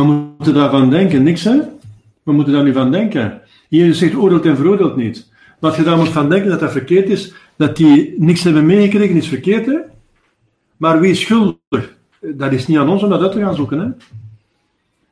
we 0.05 0.11
moeten 0.37 0.53
daarvan 0.53 0.89
denken, 0.89 1.23
niks 1.23 1.43
hè. 1.43 1.59
We 2.23 2.31
moeten 2.31 2.53
daar 2.53 2.63
nu 2.63 2.73
van 2.73 2.91
denken. 2.91 3.41
Jezus 3.69 3.97
zegt 3.97 4.15
oordeelt 4.15 4.45
en 4.45 4.55
veroordeelt 4.55 4.95
niet. 4.95 5.31
Als 5.59 5.75
je 5.75 5.83
daar 5.83 5.97
moet 5.97 6.09
van 6.09 6.29
denken 6.29 6.49
dat 6.49 6.59
dat 6.59 6.71
verkeerd 6.71 7.09
is, 7.09 7.33
dat 7.55 7.77
die 7.77 8.15
niks 8.17 8.43
hebben 8.43 8.65
meegekregen, 8.65 9.15
is 9.15 9.27
verkeerd, 9.27 9.65
hè? 9.65 9.77
Maar 10.77 10.99
wie 10.99 11.11
is 11.11 11.21
schuldig? 11.21 11.95
Dat 12.19 12.51
is 12.51 12.67
niet 12.67 12.77
aan 12.77 12.89
ons 12.89 13.03
om 13.03 13.09
dat 13.09 13.21
uit 13.21 13.31
te 13.31 13.39
gaan 13.39 13.55
zoeken, 13.55 13.79
hè? 13.79 13.87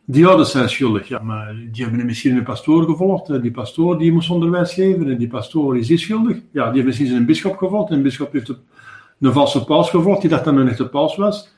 Die 0.08 0.28
ouders 0.28 0.52
zijn 0.52 0.70
schuldig, 0.70 1.08
ja, 1.08 1.20
maar 1.20 1.56
die 1.72 1.84
hebben 1.84 2.06
misschien 2.06 2.38
een 2.38 2.44
pastoor 2.44 2.84
gevolgd. 2.84 3.42
Die 3.42 3.52
pastoor 3.52 3.98
die 3.98 4.12
moest 4.12 4.30
onderwijs 4.30 4.74
geven. 4.74 5.10
En 5.10 5.18
die 5.18 5.28
pastoor 5.28 5.78
is 5.78 5.88
die 5.88 5.98
schuldig. 5.98 6.38
Ja, 6.52 6.66
die 6.66 6.74
heeft 6.74 6.86
misschien 6.86 7.16
een 7.16 7.26
bischop 7.26 7.58
gevolgd. 7.58 7.90
En 7.90 7.96
een 7.96 8.04
bischop 8.04 8.32
heeft 8.32 8.50
een, 8.50 8.58
een 9.20 9.34
valse 9.34 9.64
paus 9.64 9.90
gevolgd. 9.90 10.22
Die 10.22 10.30
dacht 10.30 10.44
dat 10.44 10.54
hij 10.54 10.64
een 10.64 10.70
echte 10.70 10.88
paus 10.88 11.16
was. 11.16 11.54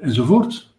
Enzovoort. 0.00 0.74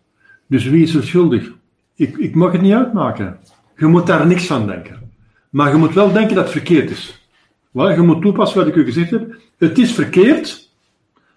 Dus 0.47 0.65
wie 0.65 0.83
is 0.83 0.95
er 0.95 1.03
schuldig? 1.03 1.51
Ik, 1.95 2.17
ik 2.17 2.35
mag 2.35 2.51
het 2.51 2.61
niet 2.61 2.73
uitmaken. 2.73 3.39
Je 3.77 3.85
moet 3.85 4.07
daar 4.07 4.27
niks 4.27 4.45
van 4.45 4.67
denken. 4.67 5.11
Maar 5.49 5.71
je 5.71 5.77
moet 5.77 5.93
wel 5.93 6.11
denken 6.11 6.35
dat 6.35 6.43
het 6.43 6.53
verkeerd 6.53 6.89
is. 6.89 7.29
Wel, 7.71 7.91
je 7.91 8.01
moet 8.01 8.21
toepassen 8.21 8.57
wat 8.57 8.67
ik 8.67 8.75
u 8.75 8.83
gezegd 8.83 9.11
heb. 9.11 9.35
Het 9.57 9.77
is 9.77 9.93
verkeerd, 9.93 10.69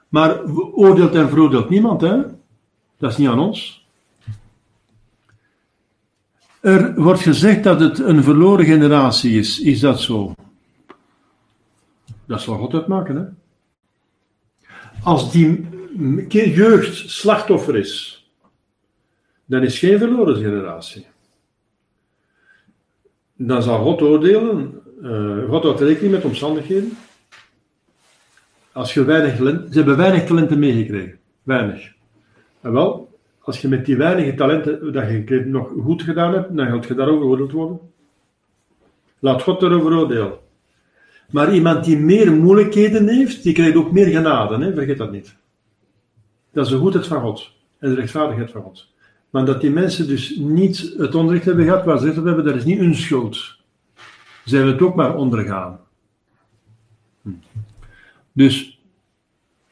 maar 0.08 0.44
oordeelt 0.74 1.14
en 1.14 1.28
veroordeelt 1.28 1.70
niemand. 1.70 2.00
Hè? 2.00 2.16
Dat 2.98 3.10
is 3.10 3.16
niet 3.16 3.28
aan 3.28 3.38
ons. 3.38 3.86
Er 6.60 7.02
wordt 7.02 7.20
gezegd 7.20 7.64
dat 7.64 7.80
het 7.80 7.98
een 7.98 8.22
verloren 8.22 8.64
generatie 8.64 9.38
is. 9.38 9.60
Is 9.60 9.80
dat 9.80 10.00
zo? 10.00 10.34
Dat 12.26 12.40
zal 12.40 12.58
God 12.58 12.74
uitmaken. 12.74 13.16
Hè? 13.16 13.24
Als 15.02 15.32
die 15.32 15.68
jeugd 16.28 17.10
slachtoffer 17.10 17.76
is, 17.76 18.19
dan 19.50 19.62
is 19.62 19.78
geen 19.78 19.98
verloren 19.98 20.36
generatie. 20.36 21.06
Dan 23.36 23.62
zal 23.62 23.82
God 23.82 24.02
oordelen. 24.02 24.80
Uh, 25.02 25.48
God 25.48 25.62
houdt 25.62 25.80
rekening 25.80 26.12
met 26.12 26.24
omstandigheden. 26.24 26.92
Als 28.72 28.94
je 28.94 29.04
weinig 29.04 29.36
ze 29.36 29.68
hebben 29.70 29.96
weinig 29.96 30.26
talenten 30.26 30.58
meegekregen. 30.58 31.18
Weinig. 31.42 31.92
En 32.60 32.72
wel, 32.72 33.18
als 33.40 33.60
je 33.60 33.68
met 33.68 33.86
die 33.86 33.96
weinige 33.96 34.34
talenten 34.34 34.92
dat 34.92 35.08
je 35.08 35.44
nog 35.46 35.72
goed 35.82 36.02
gedaan 36.02 36.32
hebt, 36.32 36.56
dan 36.56 36.66
gaat 36.66 36.86
je 36.86 36.94
daarover 36.94 37.22
geoordeeld 37.22 37.52
worden. 37.52 37.80
Laat 39.18 39.42
God 39.42 39.62
erover 39.62 39.96
oordelen. 39.96 40.38
Maar 41.30 41.54
iemand 41.54 41.84
die 41.84 41.98
meer 41.98 42.32
moeilijkheden 42.32 43.08
heeft, 43.08 43.42
die 43.42 43.54
krijgt 43.54 43.76
ook 43.76 43.92
meer 43.92 44.06
genade. 44.06 44.64
Hè? 44.64 44.74
Vergeet 44.74 44.98
dat 44.98 45.10
niet. 45.10 45.36
Dat 46.52 46.64
is 46.64 46.72
de 46.72 46.78
goedheid 46.78 47.06
van 47.06 47.20
God 47.20 47.52
en 47.78 47.88
de 47.88 47.94
rechtvaardigheid 47.94 48.50
van 48.50 48.62
God. 48.62 48.88
Maar 49.30 49.44
dat 49.44 49.60
die 49.60 49.70
mensen 49.70 50.08
dus 50.08 50.36
niet 50.36 50.94
het 50.96 51.14
onderricht 51.14 51.44
hebben 51.44 51.64
gehad 51.64 51.84
waar 51.84 51.98
ze 51.98 52.06
het 52.06 52.18
op 52.18 52.24
hebben, 52.24 52.44
dat 52.44 52.54
is 52.54 52.64
niet 52.64 52.78
hun 52.78 52.94
schuld. 52.94 53.58
Ze 54.44 54.56
hebben 54.56 54.72
het 54.72 54.82
ook 54.82 54.94
maar 54.94 55.16
ondergaan. 55.16 55.80
Hm. 57.22 57.30
Dus 58.32 58.80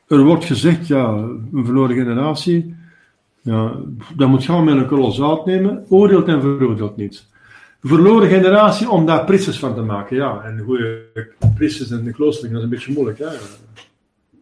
er 0.07 0.25
wordt 0.25 0.45
gezegd, 0.45 0.87
ja, 0.87 1.09
een 1.53 1.65
verloren 1.65 1.97
generatie, 1.97 2.77
ja, 3.41 3.77
dat 4.17 4.29
moet 4.29 4.45
gaan 4.45 4.65
met 4.65 4.77
een 4.77 4.87
kolossaal 4.87 5.43
nemen, 5.45 5.85
oordeelt 5.89 6.27
en 6.27 6.41
veroordeelt 6.41 6.97
niet. 6.97 7.27
Verloren 7.83 8.29
generatie 8.29 8.91
om 8.91 9.07
daar 9.07 9.25
priesters 9.25 9.59
van 9.59 9.75
te 9.75 9.81
maken, 9.81 10.17
ja. 10.17 10.43
En 10.43 10.59
goede 10.59 11.05
priesters 11.55 11.91
in 11.91 12.05
de 12.05 12.13
kloosterling, 12.13 12.55
dat 12.55 12.63
is 12.63 12.71
een 12.71 12.75
beetje 12.75 12.93
moeilijk, 12.93 13.19
hè. 13.19 13.37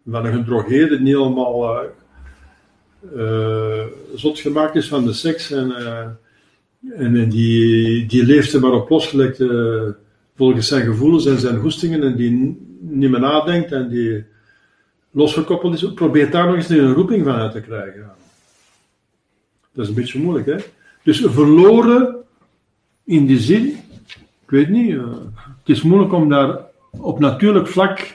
Van 0.06 0.26
een 0.26 0.32
gedrogeerde 0.32 1.02
die 1.02 1.16
helemaal 1.16 1.64
uh, 1.64 1.88
zot 4.14 4.38
gemaakt 4.38 4.74
is 4.74 4.88
van 4.88 5.04
de 5.04 5.12
seks 5.12 5.50
en, 5.50 5.68
uh, 5.68 6.06
en 6.96 7.28
die, 7.28 8.06
die 8.06 8.24
leeft 8.24 8.52
er 8.52 8.60
maar 8.60 8.72
op 8.72 8.88
losgelegd 8.88 9.42
volgens 10.36 10.68
zijn 10.68 10.84
gevoelens 10.84 11.26
en 11.26 11.38
zijn 11.38 11.58
goestingen 11.58 12.02
en 12.02 12.16
die 12.16 12.30
niet 12.80 13.10
meer 13.10 13.20
nadenkt 13.20 13.72
en 13.72 13.88
die 13.88 14.24
losgekoppeld 15.10 15.74
is, 15.74 15.92
probeert 15.94 16.32
daar 16.32 16.46
nog 16.46 16.56
eens 16.56 16.68
een 16.68 16.92
roeping 16.92 17.24
van 17.24 17.34
uit 17.34 17.52
te 17.52 17.60
krijgen. 17.60 18.10
Dat 19.72 19.84
is 19.84 19.88
een 19.88 19.94
beetje 19.96 20.18
moeilijk, 20.18 20.46
hè? 20.46 20.56
Dus 21.02 21.20
verloren 21.20 22.16
in 23.04 23.26
die 23.26 23.38
zin, 23.38 23.66
ik 24.44 24.50
weet 24.50 24.68
niet, 24.68 24.96
het 25.36 25.76
is 25.76 25.82
moeilijk 25.82 26.12
om 26.12 26.28
daar 26.28 26.58
op 26.90 27.18
natuurlijk 27.18 27.66
vlak 27.66 28.14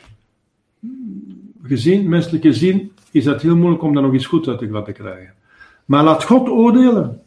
gezien, 1.63 2.09
menselijk 2.09 2.43
gezien, 2.43 2.91
is 3.11 3.23
dat 3.23 3.41
heel 3.41 3.55
moeilijk 3.55 3.83
om 3.83 3.93
daar 3.93 4.03
nog 4.03 4.13
iets 4.13 4.25
goed 4.25 4.47
uit 4.47 4.59
te 4.59 4.91
krijgen. 4.93 5.33
Maar 5.85 6.03
laat 6.03 6.23
God 6.23 6.49
oordelen. 6.49 7.21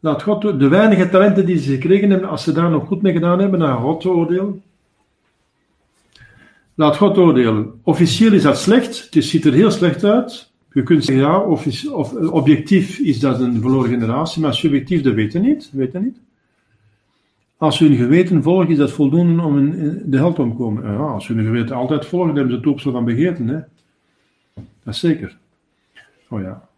Laat 0.00 0.22
God 0.22 0.42
de 0.42 0.68
weinige 0.68 1.08
talenten 1.08 1.46
die 1.46 1.58
ze 1.58 1.72
gekregen 1.72 2.10
hebben, 2.10 2.28
als 2.28 2.42
ze 2.42 2.52
daar 2.52 2.70
nog 2.70 2.86
goed 2.86 3.02
mee 3.02 3.12
gedaan 3.12 3.38
hebben, 3.38 3.58
naar 3.58 3.76
God 3.76 4.04
oordelen. 4.06 4.62
Laat 6.74 6.96
God 6.96 7.18
oordelen. 7.18 7.72
Officieel 7.82 8.32
is 8.32 8.42
dat 8.42 8.58
slecht, 8.58 9.08
het 9.10 9.24
ziet 9.24 9.44
er 9.44 9.52
heel 9.52 9.70
slecht 9.70 10.04
uit. 10.04 10.52
Je 10.72 10.82
kunt 10.82 11.04
zeggen, 11.04 11.24
ja, 11.24 11.40
of, 11.40 11.86
of 11.90 12.12
objectief 12.12 12.98
is 12.98 13.20
dat 13.20 13.40
een 13.40 13.60
verloren 13.60 13.90
generatie, 13.90 14.42
maar 14.42 14.54
subjectief, 14.54 15.02
dat 15.02 15.14
weten 15.14 15.42
niet. 15.42 15.70
Weten 15.72 16.02
niet. 16.02 16.20
Als 17.56 17.78
hun 17.78 17.96
geweten 17.96 18.42
volgen, 18.42 18.68
is 18.68 18.76
dat 18.76 18.90
voldoende 18.90 19.42
om 19.42 19.70
de 20.04 20.16
hel 20.16 20.32
te 20.32 20.42
omkomen. 20.42 20.92
Ja, 20.92 20.96
als 20.96 21.28
hun 21.28 21.44
geweten 21.44 21.76
altijd 21.76 22.06
volgen, 22.06 22.28
dan 22.28 22.36
hebben 22.36 22.54
ze 22.54 22.60
het 22.60 22.70
opstel 22.70 22.92
van 22.92 23.04
begeerten. 23.04 23.48
Hè? 23.48 23.58
Zeker. 24.94 25.36
Oh 26.28 26.40
ja. 26.40 26.68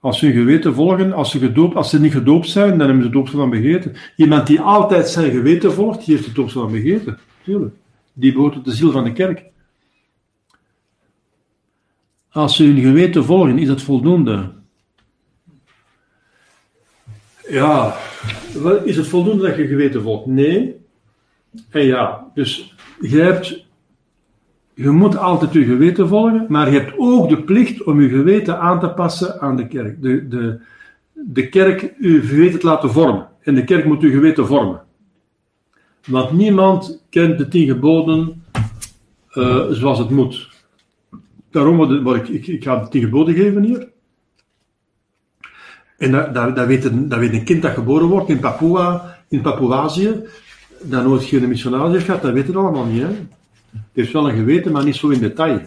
Als 0.00 0.18
ze 0.18 0.26
hun 0.26 0.34
geweten 0.34 0.74
volgen, 0.74 1.12
als 1.12 1.30
ze, 1.30 1.38
gedoopt, 1.38 1.74
als 1.74 1.90
ze 1.90 2.00
niet 2.00 2.12
gedoopt 2.12 2.48
zijn, 2.48 2.70
dan 2.70 2.78
hebben 2.80 3.02
ze 3.02 3.08
het 3.08 3.16
opstel 3.16 3.38
van 3.38 3.50
begeerten. 3.50 3.96
Iemand 4.16 4.46
die 4.46 4.60
altijd 4.60 5.08
zijn 5.08 5.30
geweten 5.30 5.72
volgt, 5.72 6.04
die 6.04 6.14
heeft 6.14 6.28
het 6.28 6.38
opstel 6.38 6.62
van 6.62 6.72
begeerten. 6.72 7.18
Tuurlijk. 7.42 7.74
Die 8.12 8.32
behoort 8.32 8.52
tot 8.52 8.64
de 8.64 8.72
ziel 8.72 8.90
van 8.90 9.04
de 9.04 9.12
kerk. 9.12 9.44
Als 12.30 12.56
ze 12.56 12.64
hun 12.64 12.80
geweten 12.80 13.24
volgen, 13.24 13.58
is 13.58 13.68
dat 13.68 13.82
voldoende? 13.82 14.52
Ja, 17.48 17.96
is 18.84 18.96
het 18.96 19.06
voldoende 19.06 19.46
dat 19.46 19.56
je 19.56 19.66
geweten 19.66 20.02
volgt? 20.02 20.26
Nee. 20.26 20.76
En 21.70 21.84
ja, 21.84 22.30
dus 22.34 22.74
je 23.00 23.20
hebt, 23.20 23.66
je 24.82 24.90
moet 24.90 25.16
altijd 25.16 25.52
je 25.52 25.64
geweten 25.64 26.08
volgen, 26.08 26.46
maar 26.48 26.70
je 26.72 26.78
hebt 26.78 26.92
ook 26.96 27.28
de 27.28 27.42
plicht 27.42 27.82
om 27.82 28.00
je 28.00 28.08
geweten 28.08 28.60
aan 28.60 28.80
te 28.80 28.88
passen 28.88 29.40
aan 29.40 29.56
de 29.56 29.66
kerk. 29.66 30.02
De, 30.02 30.28
de, 30.28 30.60
de 31.12 31.48
kerk 31.48 31.94
je 31.98 32.20
geweten 32.20 32.58
te 32.58 32.66
laten 32.66 32.90
vormen. 32.90 33.28
En 33.40 33.54
de 33.54 33.64
kerk 33.64 33.84
moet 33.84 34.00
je 34.00 34.10
geweten 34.10 34.46
vormen. 34.46 34.82
Want 36.06 36.32
niemand 36.32 37.04
kent 37.10 37.38
de 37.38 37.48
tien 37.48 37.66
geboden 37.66 38.44
uh, 39.34 39.66
zoals 39.70 39.98
het 39.98 40.10
moet. 40.10 40.48
Daarom 41.50 42.02
wat 42.04 42.16
ik, 42.16 42.28
ik, 42.28 42.46
ik 42.46 42.64
ga 42.64 42.76
de 42.76 42.88
tien 42.88 43.02
geboden 43.02 43.34
geven 43.34 43.62
hier. 43.62 43.88
En 45.98 46.10
dat, 46.10 46.34
dat, 46.34 46.66
weet 46.66 46.84
een, 46.84 47.08
dat 47.08 47.18
weet 47.18 47.32
een 47.32 47.44
kind 47.44 47.62
dat 47.62 47.74
geboren 47.74 48.06
wordt 48.06 48.28
in 48.28 48.40
Papua, 48.40 49.16
in 49.28 49.40
Papuazië, 49.40 50.14
dat 50.82 51.04
nooit 51.04 51.24
geen 51.24 51.48
missionaris 51.48 52.02
gehad, 52.02 52.22
dat 52.22 52.32
weet 52.32 52.46
het 52.46 52.56
allemaal 52.56 52.86
niet. 52.86 53.02
Hè? 53.02 53.08
Het 53.72 53.82
heeft 53.92 54.12
wel 54.12 54.28
een 54.28 54.36
geweten, 54.36 54.72
maar 54.72 54.84
niet 54.84 54.96
zo 54.96 55.08
in 55.08 55.20
detail. 55.20 55.60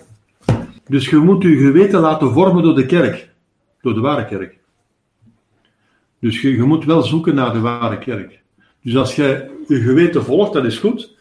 Dus 0.88 1.10
je 1.10 1.18
moet 1.18 1.44
je 1.44 1.58
geweten 1.58 2.00
laten 2.00 2.32
vormen 2.32 2.64
door 2.64 2.76
de 2.76 2.86
kerk, 2.86 3.30
door 3.82 3.94
de 3.94 4.00
ware 4.00 4.26
kerk. 4.26 4.58
Dus 6.20 6.42
je, 6.42 6.64
moet 6.64 6.86
wel 6.86 7.02
zoeken 7.02 7.36
naar 7.36 7.54
de 7.54 7.60
ware 7.60 7.98
kerk. 7.98 8.42
Dus 8.82 8.96
als 8.96 9.16
je 9.16 9.52
je 9.68 9.80
geweten 9.80 10.24
volgt, 10.24 10.54
dat 10.54 10.66
is 10.66 10.78
goed, 10.78 11.18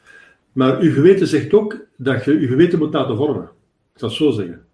maar 0.53 0.85
je 0.85 0.91
geweten 0.91 1.27
zegt 1.27 1.53
ook 1.53 1.77
dat 1.97 2.25
je 2.25 2.41
je 2.41 2.47
geweten 2.47 2.79
moet 2.79 2.93
laten 2.93 3.17
vormen. 3.17 3.43
Ik 3.93 3.99
zal 3.99 4.09
het 4.09 4.17
zo 4.19 4.31
zeggen. 4.31 4.65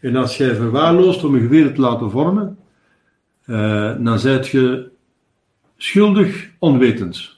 En 0.00 0.16
als 0.16 0.36
jij 0.36 0.54
verwaarloost 0.54 1.24
om 1.24 1.34
je 1.34 1.40
geweten 1.40 1.74
te 1.74 1.80
laten 1.80 2.10
vormen, 2.10 2.58
uh, 3.46 3.94
dan 3.98 4.18
zijt 4.18 4.48
je 4.48 4.88
schuldig 5.76 6.50
onwetend. 6.58 7.36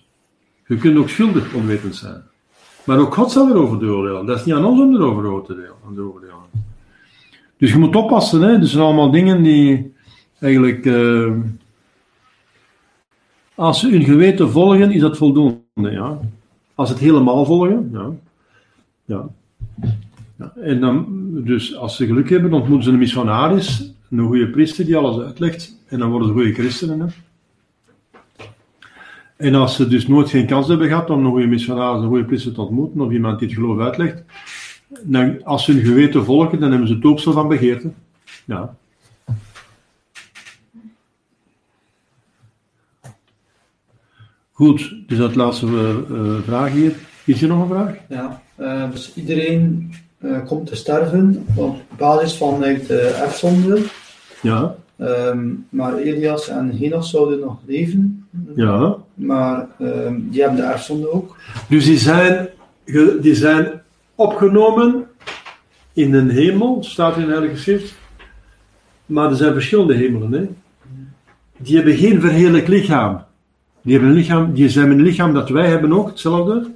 Je 0.66 0.76
kunt 0.76 0.96
ook 0.96 1.08
schuldig 1.08 1.54
onwetend 1.54 1.96
zijn. 1.96 2.27
Maar 2.88 2.98
ook 2.98 3.14
God 3.14 3.32
zal 3.32 3.48
erover 3.48 3.90
oordelen. 3.90 4.26
Dat 4.26 4.38
is 4.38 4.44
niet 4.44 4.54
aan 4.54 4.64
ons 4.64 4.80
om 4.80 4.94
erover 4.94 5.44
te 5.44 5.52
oordelen. 6.02 6.34
Dus 7.56 7.72
je 7.72 7.78
moet 7.78 7.96
oppassen. 7.96 8.42
Hè? 8.42 8.58
Dat 8.58 8.68
zijn 8.68 8.82
allemaal 8.82 9.10
dingen 9.10 9.42
die 9.42 9.94
eigenlijk... 10.40 10.84
Uh, 10.84 11.32
als 13.54 13.80
ze 13.80 13.90
hun 13.90 14.04
geweten 14.04 14.50
volgen, 14.50 14.90
is 14.90 15.00
dat 15.00 15.16
voldoende. 15.16 15.60
Ja? 15.74 16.20
Als 16.74 16.88
het 16.88 16.98
helemaal 16.98 17.44
volgen, 17.44 17.90
ja. 17.92 18.10
ja. 19.04 19.28
Ja, 20.38 20.52
en 20.56 20.80
dan, 20.80 21.06
dus 21.44 21.76
als 21.76 21.96
ze 21.96 22.06
geluk 22.06 22.30
hebben, 22.30 22.52
ontmoeten 22.52 22.84
ze 22.84 22.90
een 22.90 22.98
missionaris, 22.98 23.92
een 24.10 24.26
goede 24.26 24.50
priester 24.50 24.84
die 24.84 24.96
alles 24.96 25.24
uitlegt, 25.24 25.78
en 25.86 25.98
dan 25.98 26.10
worden 26.10 26.28
ze 26.28 26.34
goede 26.34 26.52
christenen. 26.52 27.00
Hè. 27.00 27.06
En 29.38 29.54
als 29.54 29.76
ze 29.76 29.88
dus 29.88 30.06
nooit 30.06 30.30
geen 30.30 30.46
kans 30.46 30.68
hebben 30.68 30.88
gehad 30.88 31.10
om 31.10 31.24
een 31.24 31.30
goede 31.30 31.46
missionaris, 31.46 32.02
een 32.02 32.08
goede 32.08 32.24
priester 32.24 32.52
te 32.52 32.60
ontmoeten, 32.60 33.00
of 33.00 33.12
iemand 33.12 33.38
die 33.38 33.48
het 33.48 33.56
geloof 33.56 33.80
uitlegt, 33.80 34.22
dan, 35.02 35.44
als 35.44 35.64
ze 35.64 35.72
hun 35.72 35.84
geweten 35.84 36.24
volgen, 36.24 36.60
dan 36.60 36.70
hebben 36.70 36.88
ze 36.88 36.94
het 36.94 37.04
opstel 37.04 37.32
van 37.32 37.48
begeerte. 37.48 37.90
Ja. 38.44 38.76
Goed, 44.52 44.94
dus 45.06 45.18
dat 45.18 45.34
laatste 45.34 45.66
eh, 45.66 46.16
eh, 46.16 46.42
vraag 46.44 46.72
hier. 46.72 46.94
Is 47.24 47.42
er 47.42 47.48
nog 47.48 47.60
een 47.60 47.68
vraag? 47.68 47.94
Ja, 48.08 48.42
eh, 48.56 48.90
dus 48.90 49.12
iedereen 49.14 49.92
komt 50.46 50.66
te 50.66 50.76
sterven 50.76 51.46
op 51.54 51.80
basis 51.96 52.34
van 52.34 52.60
de 52.60 53.16
erfzonde. 53.22 53.82
Ja, 54.42 54.76
Ehm, 54.98 55.48
maar 55.68 55.96
Elias 55.96 56.48
en 56.48 56.76
Henos 56.76 57.10
zouden 57.10 57.40
nog 57.40 57.56
leven. 57.66 58.26
ja. 58.56 58.96
Maar 59.14 59.68
ehm, 59.78 60.14
die 60.22 60.40
hebben 60.40 60.60
de 60.60 60.66
erfzonde 60.66 61.12
ook. 61.12 61.36
Dus 61.68 61.84
die 61.84 61.98
zijn, 61.98 62.48
die 63.20 63.34
zijn 63.34 63.80
opgenomen 64.14 65.06
in 65.92 66.14
een 66.14 66.30
hemel, 66.30 66.82
staat 66.82 67.16
in 67.16 67.26
de 67.26 67.32
Heilige 67.32 67.56
Schrift. 67.56 67.94
Maar 69.06 69.30
er 69.30 69.36
zijn 69.36 69.52
verschillende 69.52 69.94
hemelen. 69.94 70.32
Hè? 70.32 70.46
Die 71.56 71.76
hebben 71.76 71.96
geen 71.96 72.20
verheerlijk 72.20 72.68
lichaam. 72.68 73.22
Die, 73.82 73.92
hebben 73.92 74.10
een 74.10 74.16
lichaam. 74.16 74.54
die 74.54 74.68
zijn 74.68 74.90
een 74.90 75.02
lichaam 75.02 75.34
dat 75.34 75.48
wij 75.48 75.68
hebben 75.68 75.92
ook, 75.92 76.08
hetzelfde. 76.08 76.70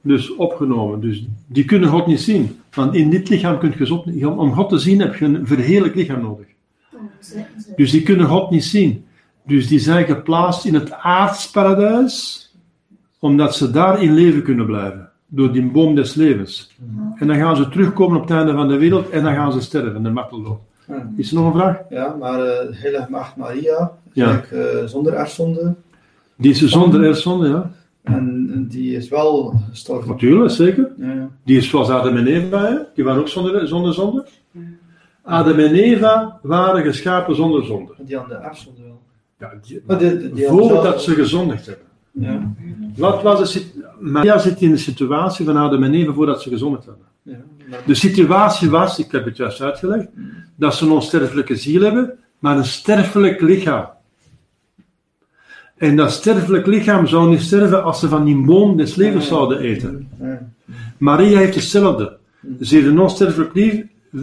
Dus 0.00 0.34
opgenomen. 0.34 1.00
Dus 1.00 1.26
die 1.46 1.64
kunnen 1.64 1.88
God 1.88 2.06
niet 2.06 2.20
zien. 2.20 2.58
Want 2.74 2.94
in 2.94 3.10
dit 3.10 3.28
lichaam 3.28 3.58
kun 3.58 3.74
je. 4.14 4.28
Om 4.28 4.52
God 4.52 4.68
te 4.68 4.78
zien 4.78 5.00
heb 5.00 5.14
je 5.14 5.24
een 5.24 5.46
verheerlijk 5.46 5.94
lichaam 5.94 6.22
nodig. 6.22 6.46
Dus 7.76 7.90
die 7.90 8.02
kunnen 8.02 8.26
God 8.26 8.50
niet 8.50 8.64
zien. 8.64 9.04
Dus 9.46 9.68
die 9.68 9.78
zijn 9.78 10.04
geplaatst 10.04 10.64
in 10.64 10.74
het 10.74 10.92
aardsparadijs, 10.92 12.48
omdat 13.18 13.54
ze 13.54 13.70
daar 13.70 14.02
in 14.02 14.14
leven 14.14 14.42
kunnen 14.42 14.66
blijven. 14.66 15.08
Door 15.26 15.52
die 15.52 15.70
boom 15.70 15.94
des 15.94 16.14
levens. 16.14 16.76
En 17.16 17.26
dan 17.26 17.36
gaan 17.36 17.56
ze 17.56 17.68
terugkomen 17.68 18.16
op 18.16 18.22
het 18.28 18.30
einde 18.38 18.52
van 18.52 18.68
de 18.68 18.76
wereld 18.76 19.10
en 19.10 19.22
dan 19.22 19.34
gaan 19.34 19.52
ze 19.52 19.60
sterven, 19.60 20.02
de 20.02 20.10
marteldood. 20.10 20.58
Ja. 20.88 21.10
Is 21.16 21.30
er 21.30 21.36
nog 21.36 21.46
een 21.46 21.60
vraag? 21.60 21.76
Ja, 21.90 22.16
maar 22.20 22.40
eh 22.46 22.66
heilige 22.70 23.10
maagd 23.10 23.36
Maria, 23.36 23.92
Ja. 24.12 24.26
gelijk, 24.26 24.50
eh, 24.50 24.86
zonder 24.86 25.12
erfzonde. 25.12 25.74
Die 26.36 26.50
is 26.50 26.66
zonder 26.66 27.04
erfzonde, 27.04 27.48
ja. 27.48 27.70
En 28.02 28.66
die 28.70 28.96
is 28.96 29.08
wel 29.08 29.54
gestorven. 29.70 30.08
Natuurlijk, 30.08 30.50
zeker. 30.50 30.88
Ja, 30.98 31.12
ja. 31.12 31.28
Die 31.44 31.56
is 31.56 31.68
zoals 31.68 31.88
Adam 31.88 32.16
en 32.16 32.26
Eva, 32.26 32.64
hè? 32.64 32.76
die 32.94 33.04
waren 33.04 33.20
ook 33.20 33.28
zonder, 33.28 33.68
zonder 33.68 33.94
zonde. 33.94 34.26
Adam 35.22 35.58
en 35.58 35.74
Eva 35.74 36.38
waren 36.42 36.82
geschapen 36.84 37.34
zonder 37.36 37.64
zonde. 37.64 37.92
Die 37.98 38.18
aan 38.18 38.28
de 38.28 38.34
erfzonde 38.34 38.82
wel. 38.82 39.00
Ja, 39.38 39.52
die- 39.62 39.82
Maar 39.86 39.98
die, 39.98 40.18
die, 40.18 40.32
die 40.32 40.46
hadden 40.48 40.68
voordat 40.68 41.02
ze 41.02 41.14
gezondigd 41.14 41.66
hebben. 41.66 41.84
Ja, 42.12 42.52
Wat 42.96 43.22
was 43.22 43.64
Maria 44.00 44.38
zit 44.38 44.60
in 44.60 44.70
de 44.70 44.76
situatie 44.76 45.44
van 45.44 45.56
Adam 45.56 45.82
en 45.82 45.94
Eva 45.94 46.12
voordat 46.12 46.42
ze 46.42 46.48
gezondigd 46.48 46.84
hebben. 46.86 47.04
ja. 47.22 47.36
Maar, 47.70 47.80
De 47.86 47.94
situatie 47.94 48.70
was, 48.70 48.98
ik 48.98 49.12
heb 49.12 49.24
het 49.24 49.36
juist 49.36 49.60
uitgelegd, 49.60 50.06
dat 50.56 50.74
ze 50.74 50.84
een 50.84 50.90
onsterfelijke 50.90 51.56
ziel 51.56 51.82
hebben, 51.82 52.18
maar 52.38 52.56
een 52.56 52.64
sterfelijk 52.64 53.40
lichaam. 53.40 53.88
En 55.76 55.96
dat 55.96 56.12
sterfelijk 56.12 56.66
lichaam 56.66 57.06
zou 57.06 57.28
niet 57.30 57.40
sterven 57.40 57.84
als 57.84 58.00
ze 58.00 58.08
van 58.08 58.24
die 58.24 58.44
boom 58.44 58.76
des 58.76 58.94
levens 58.94 59.26
zouden 59.26 59.58
eten. 59.60 60.08
Maria 60.98 61.38
heeft 61.38 61.54
hetzelfde. 61.54 62.16
Ze 62.60 62.74
heeft 62.74 62.86
een 62.86 63.00
onsterfelijk 63.00 63.54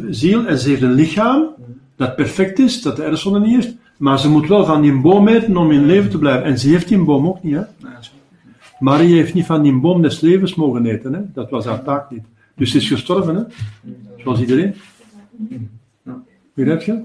ziel 0.10 0.46
en 0.46 0.60
ze 0.60 0.70
heeft 0.70 0.82
een 0.82 0.94
lichaam 0.94 1.46
dat 1.96 2.16
perfect 2.16 2.60
is, 2.60 2.82
dat 2.82 2.96
de 2.96 3.04
erfzonde 3.04 3.40
niet 3.40 3.56
heeft, 3.56 3.76
maar 3.98 4.20
ze 4.20 4.30
moet 4.30 4.48
wel 4.48 4.66
van 4.66 4.82
die 4.82 5.02
boom 5.02 5.28
eten 5.28 5.58
om 5.58 5.72
in 5.72 5.86
leven 5.86 6.10
te 6.10 6.18
blijven. 6.18 6.44
En 6.44 6.60
ze 6.60 6.70
heeft 6.70 6.88
die 6.88 7.04
boom 7.04 7.28
ook 7.28 7.44
niet. 7.44 7.56
Hè? 7.56 7.62
Maria 8.80 9.16
heeft 9.16 9.34
niet 9.34 9.46
van 9.46 9.62
die 9.62 9.80
boom 9.80 10.02
des 10.02 10.22
levens 10.22 10.56
mogen 10.56 10.86
eten. 10.86 11.14
Hè? 11.14 11.22
Dat 11.34 11.50
was 11.50 11.66
haar 11.66 11.84
taak 11.84 12.12
niet. 12.12 12.24
Dus 12.56 12.72
ze 12.72 12.78
is 12.78 12.88
gestorven, 12.88 13.36
hè? 13.36 13.44
zoals 14.18 14.40
iedereen. 14.40 14.74
Begrijp 16.54 16.82
je? 16.82 17.04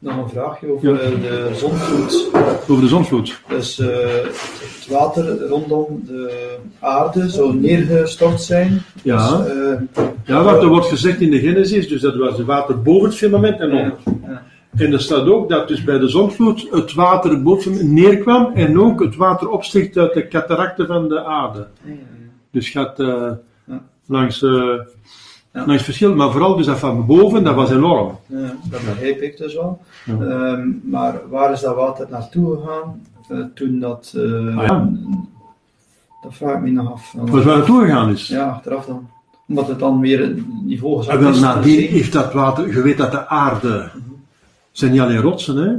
Nog 0.00 0.16
een 0.16 0.28
vraagje 0.28 0.72
over 0.72 0.88
Ja. 0.90 0.98
de 1.20 1.50
zonvloed. 1.54 2.30
Over 2.68 2.80
de 2.82 2.88
zonvloed. 2.88 3.40
Dus 3.48 3.78
eh, 3.78 3.86
het 3.88 4.86
water 4.88 5.46
rondom 5.48 6.02
de 6.06 6.56
aarde 6.78 7.28
zou 7.28 7.54
neergestort 7.54 8.40
zijn. 8.42 8.82
Ja. 9.02 9.36
Dus, 9.36 9.48
eh, 9.48 10.02
Ja, 10.24 10.42
wat 10.42 10.62
er 10.62 10.68
wordt 10.68 10.86
gezegd 10.86 11.20
in 11.20 11.30
de 11.30 11.38
Genesis, 11.38 11.88
dus 11.88 12.00
dat 12.00 12.16
was 12.16 12.36
het 12.36 12.46
water 12.46 12.82
boven 12.82 13.08
het 13.08 13.18
firmament 13.18 13.60
en 13.60 13.72
onder. 13.72 13.94
ja. 14.26 14.42
En 14.76 14.92
er 14.92 15.00
staat 15.00 15.26
ook 15.26 15.48
dat 15.48 15.68
dus 15.68 15.84
bij 15.84 15.98
de 15.98 16.08
zonvloed 16.08 16.66
het 16.70 16.92
water 16.94 17.42
boven 17.42 17.94
neerkwam 17.94 18.52
en 18.54 18.80
ook 18.80 19.00
het 19.02 19.16
water 19.16 19.48
opsteeg 19.48 19.96
uit 19.96 20.14
de 20.14 20.28
cataracten 20.28 20.86
van 20.86 21.08
de 21.08 21.24
aarde. 21.24 21.66
Dus 22.50 22.68
gaat 22.70 23.00
eh, 23.00 23.30
langs, 24.06 24.44
Ja. 25.52 25.66
langs 25.66 25.82
verschil, 25.82 26.14
maar 26.14 26.30
vooral 26.30 26.56
dus 26.56 26.66
dat 26.66 26.78
van 26.78 27.06
boven, 27.06 27.44
dat 27.44 27.54
was 27.54 27.70
enorm. 27.70 28.16
ja. 28.26 28.38
Dat 28.70 28.80
begrijp 28.80 29.20
ik 29.20 29.36
dus 29.36 29.54
wel. 29.54 29.80
Ja. 30.04 30.12
Ehm, 30.14 30.68
maar 30.82 31.20
waar 31.30 31.52
is 31.52 31.60
dat 31.60 31.74
water 31.74 32.06
naartoe 32.10 32.56
gegaan 32.56 33.02
eh, 33.28 33.38
toen 33.54 33.78
dat... 33.80 34.12
eh, 34.16 34.58
Ah. 34.70 34.86
Dat 36.22 36.34
vraag 36.34 36.54
ik 36.56 36.60
me 36.62 36.70
nog 36.70 36.92
af. 36.92 37.14
Maar 37.14 37.42
waar 37.42 37.56
het 37.56 37.64
toe 37.66 37.80
gegaan 37.80 38.10
is. 38.10 38.28
Ja, 38.28 38.48
achteraf 38.48 38.86
dan. 38.86 39.08
Omdat 39.48 39.68
het 39.68 39.78
dan 39.78 40.00
weer 40.00 40.20
het 40.20 40.64
niveau 40.64 40.96
gezakt 40.96 41.16
En 41.16 41.22
wel 41.22 41.32
is. 41.32 41.40
nadien 41.40 41.88
heeft 41.88 42.12
dat 42.12 42.32
water, 42.32 42.68
je 42.74 42.82
weet 42.82 42.98
dat 42.98 43.10
de 43.12 43.28
aarde, 43.28 43.90
zijn 44.72 44.90
niet 44.92 45.00
alleen 45.00 45.20
rotsen, 45.20 45.56
hè. 45.56 45.76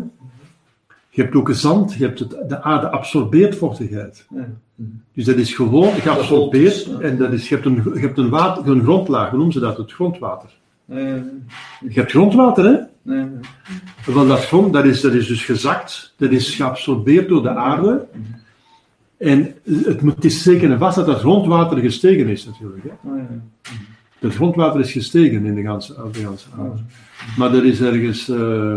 Je 1.13 1.21
hebt 1.21 1.35
ook 1.35 1.51
zand, 1.51 1.93
je 1.93 2.05
hebt 2.05 2.19
het, 2.19 2.29
de 2.47 2.61
aarde 2.61 2.89
absorbeert 2.89 3.55
vochtigheid. 3.55 4.25
Ja. 4.35 4.47
Dus 5.13 5.25
dat 5.25 5.35
is 5.35 5.53
gewoon 5.53 5.93
geabsorbeerd 5.93 6.73
is, 6.73 6.85
ja. 6.85 6.99
en 6.99 7.17
dat 7.17 7.31
is, 7.31 7.49
je 7.49 7.55
hebt, 7.55 7.67
een, 7.67 7.81
je 7.93 7.99
hebt 7.99 8.17
een, 8.17 8.29
water, 8.29 8.67
een 8.71 8.83
grondlaag, 8.83 9.31
noemen 9.31 9.51
ze 9.51 9.59
dat? 9.59 9.77
Het 9.77 9.91
grondwater. 9.91 10.49
Je 10.85 11.91
hebt 11.93 12.11
grondwater, 12.11 12.65
hè? 12.65 13.13
eh, 13.15 13.25
Wel, 14.05 14.27
dat 14.27 14.45
grond, 14.45 14.73
dat 14.73 14.85
is, 14.85 15.01
dat 15.01 15.13
is 15.13 15.27
dus 15.27 15.45
gezakt, 15.45 16.13
dat 16.17 16.31
is 16.31 16.55
geabsorbeerd 16.55 17.29
door 17.29 17.41
de 17.41 17.49
aarde. 17.49 18.07
En 19.17 19.55
het, 19.63 20.01
moet, 20.01 20.23
is 20.23 20.43
zeker 20.43 20.71
en 20.71 20.79
vast 20.79 20.95
dat 20.95 21.05
dat 21.05 21.19
grondwater 21.19 21.77
gestegen 21.77 22.27
is, 22.27 22.45
natuurlijk. 22.45 22.83
Hè? 22.83 23.09
oh, 23.09 23.17
ja. 23.17 23.27
Het 24.19 24.35
grondwater 24.35 24.79
is 24.79 24.91
gestegen 24.91 25.45
in 25.45 25.55
de 25.55 25.61
ganse, 25.61 25.95
de 26.11 26.19
ganse 26.19 26.47
aarde. 26.59 26.81
Maar 27.37 27.53
er 27.53 27.65
is 27.65 27.81
ergens, 27.81 28.29
eh, 28.29 28.75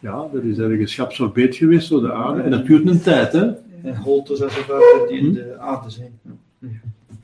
ja, 0.00 0.26
er 0.34 0.44
is 0.44 0.58
ergens 0.58 0.94
geabsorbeerd 0.94 1.56
geweest 1.56 1.88
door 1.88 2.00
de 2.00 2.12
aarde. 2.12 2.40
En 2.42 2.50
dat 2.50 2.66
duurt 2.66 2.88
een 2.88 3.00
tijd, 3.02 3.32
hè? 3.32 3.44
En 3.82 3.96
holtes 3.96 4.40
en 4.40 4.50
zo 4.50 4.60
verder 4.60 5.08
die 5.08 5.18
in 5.18 5.32
de 5.32 5.56
aarde 5.58 5.90
zijn. 5.90 6.18
Ja. 6.60 6.68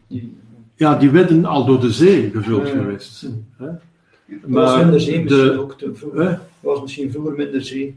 Die, 0.07 0.37
Ja, 0.77 0.95
die 0.97 1.11
werden 1.11 1.45
al 1.45 1.65
door 1.65 1.81
de 1.81 1.91
zee 1.91 2.31
gevuld 2.35 2.69
geweest. 2.69 3.29
Hè? 3.57 3.67
er 3.67 3.79
was 4.47 4.75
Maar 4.75 4.79
minder 4.83 5.01
zee 5.01 5.23
misschien 5.23 5.39
de, 5.47 5.59
ook. 5.61 5.79
Te, 5.79 5.91
vroeger. 5.95 6.29
hè? 6.31 6.37
Was 6.61 6.81
misschien 6.81 7.11
vroeger 7.11 7.33
minder 7.37 7.63
zee. 7.65 7.97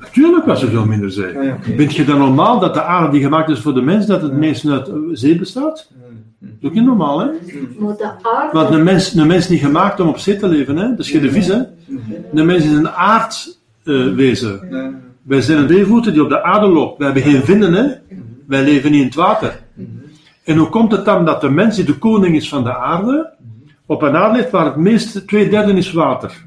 Natuurlijk 0.00 0.44
was 0.46 0.62
er 0.62 0.68
veel 0.68 0.84
minder 0.86 1.10
zee. 1.12 1.38
Ah, 1.38 1.44
ja. 1.44 1.58
Vind 1.60 1.94
je 1.94 2.04
dan 2.04 2.18
normaal 2.18 2.60
dat 2.60 2.74
de 2.74 2.82
aarde 2.82 3.10
die 3.12 3.22
gemaakt 3.22 3.48
is 3.50 3.58
voor 3.60 3.74
de 3.74 3.80
mens, 3.82 4.06
dat 4.06 4.22
het 4.22 4.30
Ja. 4.30 4.36
meest 4.36 4.66
uit 4.68 4.88
eh, 4.88 4.94
zee 5.12 5.38
bestaat? 5.38 5.88
Dat 6.40 6.50
is 6.60 6.68
ook 6.68 6.74
niet 6.74 6.84
normaal, 6.84 7.18
hè? 7.20 7.26
Maar 7.78 7.96
de 7.96 8.04
aarde, 8.22 8.48
Want 8.52 8.70
een 8.70 8.82
mens, 8.84 9.14
een 9.14 9.26
mens 9.26 9.44
is 9.44 9.48
niet 9.50 9.60
gemaakt 9.60 10.00
om 10.00 10.08
op 10.08 10.18
zee 10.18 10.36
te 10.36 10.48
leven, 10.48 10.76
hè? 10.76 10.88
Dat 10.88 10.98
is 10.98 11.10
geen 11.10 11.22
de 11.22 11.30
vis, 11.30 11.46
hè? 11.46 11.58
De 12.32 12.42
mens 12.44 12.64
is 12.64 12.72
een 12.72 12.88
eh, 13.88 14.14
Wij 15.22 15.40
zijn 15.40 15.58
een 15.58 15.68
zeevoeten 15.68 16.12
die 16.12 16.22
op 16.22 16.28
de 16.28 16.42
aarde 16.42 16.66
loopt. 16.66 16.98
Wij 16.98 17.06
hebben 17.06 17.32
geen 17.32 17.42
vinden, 17.42 17.72
hè? 17.72 17.86
Wij 18.46 18.64
leven 18.64 18.90
niet 18.90 19.00
in 19.00 19.06
het 19.06 19.14
water. 19.14 19.60
En 20.44 20.56
hoe 20.56 20.68
komt 20.68 20.92
het 20.92 21.04
dan 21.04 21.24
dat 21.24 21.40
de 21.40 21.50
mens, 21.50 21.76
die 21.76 21.84
de 21.84 21.98
koning 21.98 22.36
is 22.36 22.48
van 22.48 22.64
de 22.64 22.76
aarde, 22.76 23.32
op 23.86 24.02
een 24.02 24.16
aarde 24.16 24.38
leeft 24.38 24.50
waar 24.50 24.64
het 24.64 24.76
meeste, 24.76 25.24
twee 25.24 25.48
derde 25.48 25.72
is 25.72 25.92
water? 25.92 26.44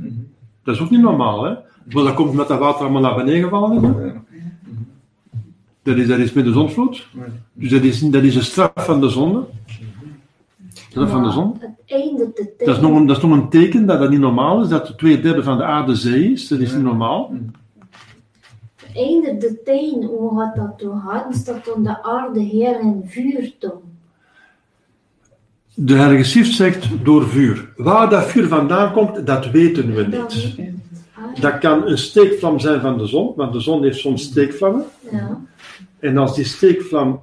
Dat 0.63 0.75
is 0.75 0.81
ook 0.81 0.89
niet 0.89 1.01
normaal, 1.01 1.43
hè? 1.43 1.53
Maar 1.93 2.03
dat 2.03 2.13
komt 2.13 2.33
met 2.33 2.47
dat 2.47 2.59
water 2.59 2.81
allemaal 2.81 3.01
naar 3.01 3.15
beneden 3.15 3.43
gevallen 3.43 3.83
is, 3.83 4.11
Dat 5.83 5.97
is, 5.97 6.07
dat 6.07 6.17
is 6.19 6.33
met 6.33 6.45
de 6.45 6.51
zonvloed. 6.51 7.07
Dus 7.53 7.69
dat 7.69 7.81
is, 7.81 7.99
dat 7.99 8.23
is 8.23 8.35
een 8.35 8.43
straf 8.43 8.71
van 8.75 9.01
de 9.01 9.09
zonde. 9.09 9.43
Straf 10.91 11.09
van 11.09 11.23
de 11.23 11.31
zon. 11.31 11.55
het. 11.85 12.53
Dat 12.57 12.75
is, 12.75 12.81
nog 12.81 12.95
een, 12.95 13.05
dat 13.05 13.17
is 13.17 13.23
nog 13.23 13.31
een 13.31 13.49
teken 13.49 13.85
dat 13.85 13.99
dat 13.99 14.09
niet 14.09 14.19
normaal 14.19 14.61
is, 14.61 14.67
dat 14.67 14.87
de 14.87 14.95
twee 14.95 15.19
derde 15.21 15.43
van 15.43 15.57
de 15.57 15.63
aarde 15.63 15.95
zee 15.95 16.31
is. 16.31 16.47
Dat 16.47 16.59
is 16.59 16.73
niet 16.73 16.83
normaal. 16.83 17.33
eindigt 18.95 19.41
de 19.41 19.61
tijd, 19.63 20.03
hoe 20.03 20.39
gaat 20.39 20.55
dat 20.55 20.77
toe 20.77 21.01
gaan? 21.05 21.33
Staat 21.33 21.65
dan 21.65 21.83
de 21.83 22.03
aarde 22.03 22.39
heer 22.39 22.79
en 22.79 23.01
vuur 23.05 23.53
dan? 23.59 23.81
De 25.73 25.93
Heilige 25.93 26.23
Schrift 26.23 26.55
zegt 26.55 26.87
door 27.03 27.27
vuur. 27.27 27.73
Waar 27.75 28.09
dat 28.09 28.25
vuur 28.25 28.47
vandaan 28.47 28.93
komt, 28.93 29.25
dat 29.25 29.51
weten 29.51 29.93
we 29.93 30.03
niet. 30.07 30.55
Dat 31.41 31.57
kan 31.57 31.87
een 31.87 31.97
steekvlam 31.97 32.59
zijn 32.59 32.81
van 32.81 32.97
de 32.97 33.05
zon, 33.05 33.33
want 33.35 33.53
de 33.53 33.59
zon 33.59 33.83
heeft 33.83 33.99
soms 33.99 34.23
steekvlammen. 34.23 34.83
ja. 35.11 35.39
En 35.99 36.17
als 36.17 36.35
die 36.35 36.45
steekvlam 36.45 37.21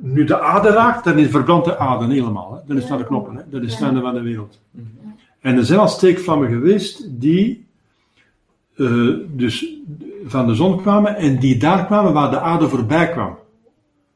nu 0.00 0.24
de 0.24 0.40
aarde 0.40 0.68
raakt, 0.70 1.04
dan 1.04 1.18
is 1.18 1.30
verbrandt 1.30 1.64
de 1.64 1.78
aarde 1.78 2.14
helemaal. 2.14 2.52
Hè. 2.54 2.60
Dan 2.66 2.76
is 2.76 2.88
naar 2.88 2.98
de 2.98 3.04
knoppen. 3.06 3.36
Hè. 3.36 3.42
Dat 3.50 3.62
is 3.62 3.72
het 3.74 3.82
einde 3.82 4.00
van 4.00 4.14
de 4.14 4.20
wereld. 4.20 4.60
En 5.40 5.56
er 5.56 5.64
zijn 5.64 5.78
al 5.78 5.88
steekvlammen 5.88 6.48
geweest 6.48 7.20
die 7.20 7.66
eh, 8.76 9.08
dus 9.28 9.66
van 10.26 10.46
de 10.46 10.54
zon 10.54 10.80
kwamen 10.80 11.16
en 11.16 11.38
die 11.38 11.56
daar 11.56 11.86
kwamen 11.86 12.12
waar 12.12 12.30
de 12.30 12.40
aarde 12.40 12.68
voorbij 12.68 13.10
kwam. 13.10 13.36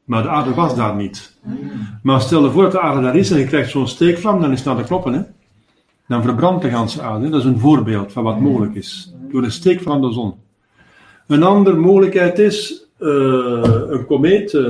Maar 0.03 0.23
de 0.23 0.29
aarde 0.29 0.53
was 0.53 0.75
daar 0.75 0.95
niet. 0.95 1.37
Maar 2.03 2.21
stel 2.21 2.43
je 2.43 2.51
voor 2.51 2.63
dat 2.63 2.71
de 2.71 2.79
aarde 2.79 3.01
daar 3.01 3.15
is 3.15 3.31
en 3.31 3.39
je 3.39 3.45
krijgt 3.45 3.71
zo'n 3.71 3.87
steekvlam, 3.87 4.41
dan 4.41 4.51
is 4.51 4.57
het 4.57 4.67
naar 4.67 4.77
de 4.77 4.83
knoppen. 4.83 5.13
Hè. 5.13 5.21
Dan 6.07 6.23
verbrandt 6.23 6.61
de 6.61 6.69
ganse 6.69 7.01
aarde. 7.01 7.29
Dat 7.29 7.39
is 7.39 7.45
een 7.45 7.59
voorbeeld 7.59 8.11
van 8.11 8.23
wat 8.23 8.39
mogelijk 8.39 8.75
is. 8.75 9.13
Door 9.31 9.43
een 9.43 9.51
steek 9.51 9.81
van 9.81 10.01
de 10.01 10.11
zon. 10.11 10.33
Een 11.27 11.43
andere 11.43 11.75
mogelijkheid 11.75 12.39
is, 12.39 12.85
een 13.07 14.05
komeet, 14.05 14.53
eh, 14.53 14.61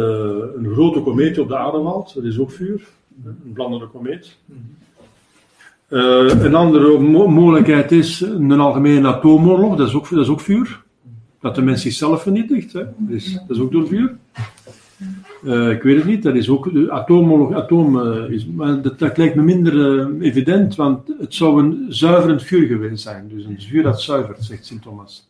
een 0.55 0.69
grote 0.73 0.99
komeet 0.99 1.39
op 1.39 1.47
de 1.47 1.53
valt, 1.55 2.13
dat 2.13 2.23
is 2.23 2.39
ook 2.39 2.51
vuur. 2.51 2.87
Een 3.25 3.53
brandende 3.53 3.87
komeet. 3.87 4.37
Eh, 5.87 6.43
een 6.43 6.55
andere 6.55 6.99
mo- 6.99 7.27
mogelijkheid 7.27 7.91
is 7.91 8.21
een 8.21 8.59
algemene 8.59 9.07
atoomoorlog, 9.07 9.75
dat 9.75 9.87
is 9.87 9.93
ook, 9.93 10.09
dat 10.09 10.23
is 10.23 10.29
ook 10.29 10.41
vuur. 10.41 10.83
Dat 11.39 11.55
de 11.55 11.61
mens 11.61 11.81
zichzelf 11.81 12.21
vernietigt, 12.21 12.73
hè. 12.73 12.83
Dat, 12.97 13.15
is, 13.15 13.33
dat 13.33 13.57
is 13.57 13.59
ook 13.59 13.71
door 13.71 13.87
vuur. 13.87 14.15
Eh, 15.45 15.69
ik 15.69 15.83
weet 15.83 15.95
het 15.95 16.05
niet, 16.05 16.23
dat 16.23 16.35
is 16.35 16.49
ook 16.49 16.71
atoomoorlog, 16.89 17.53
atoom, 17.53 17.99
eh, 17.99 18.29
is, 18.29 18.47
dat, 18.97 19.17
lijkt 19.17 19.35
me 19.35 19.41
minder 19.41 19.99
eh, 19.99 20.27
evident, 20.27 20.75
want 20.75 21.07
het 21.19 21.33
zou 21.33 21.63
een 21.63 21.85
zuiverend 21.89 22.43
vuur 22.43 22.67
geweest 22.67 23.03
zijn. 23.03 23.27
Dus 23.27 23.45
een 23.45 23.61
vuur 23.61 23.83
dat 23.83 24.01
zuivert, 24.01 24.43
zegt 24.43 24.65
Sint 24.65 24.81
Thomas. 24.81 25.27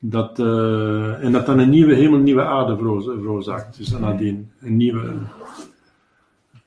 Dat, 0.00 0.38
eh, 0.38 1.24
en 1.24 1.32
dat 1.32 1.46
dan 1.46 1.58
een 1.58 1.70
nieuwe 1.70 1.94
hemel, 1.94 2.18
een 2.18 2.22
nieuwe 2.24 2.44
aarde 2.44 2.76
veroorza- 2.76 3.12
veroorzaakt. 3.20 3.76
Dus 3.76 3.88
dan 3.88 4.00
nadien 4.00 4.50
een 4.60 4.76
nieuwe. 4.76 5.12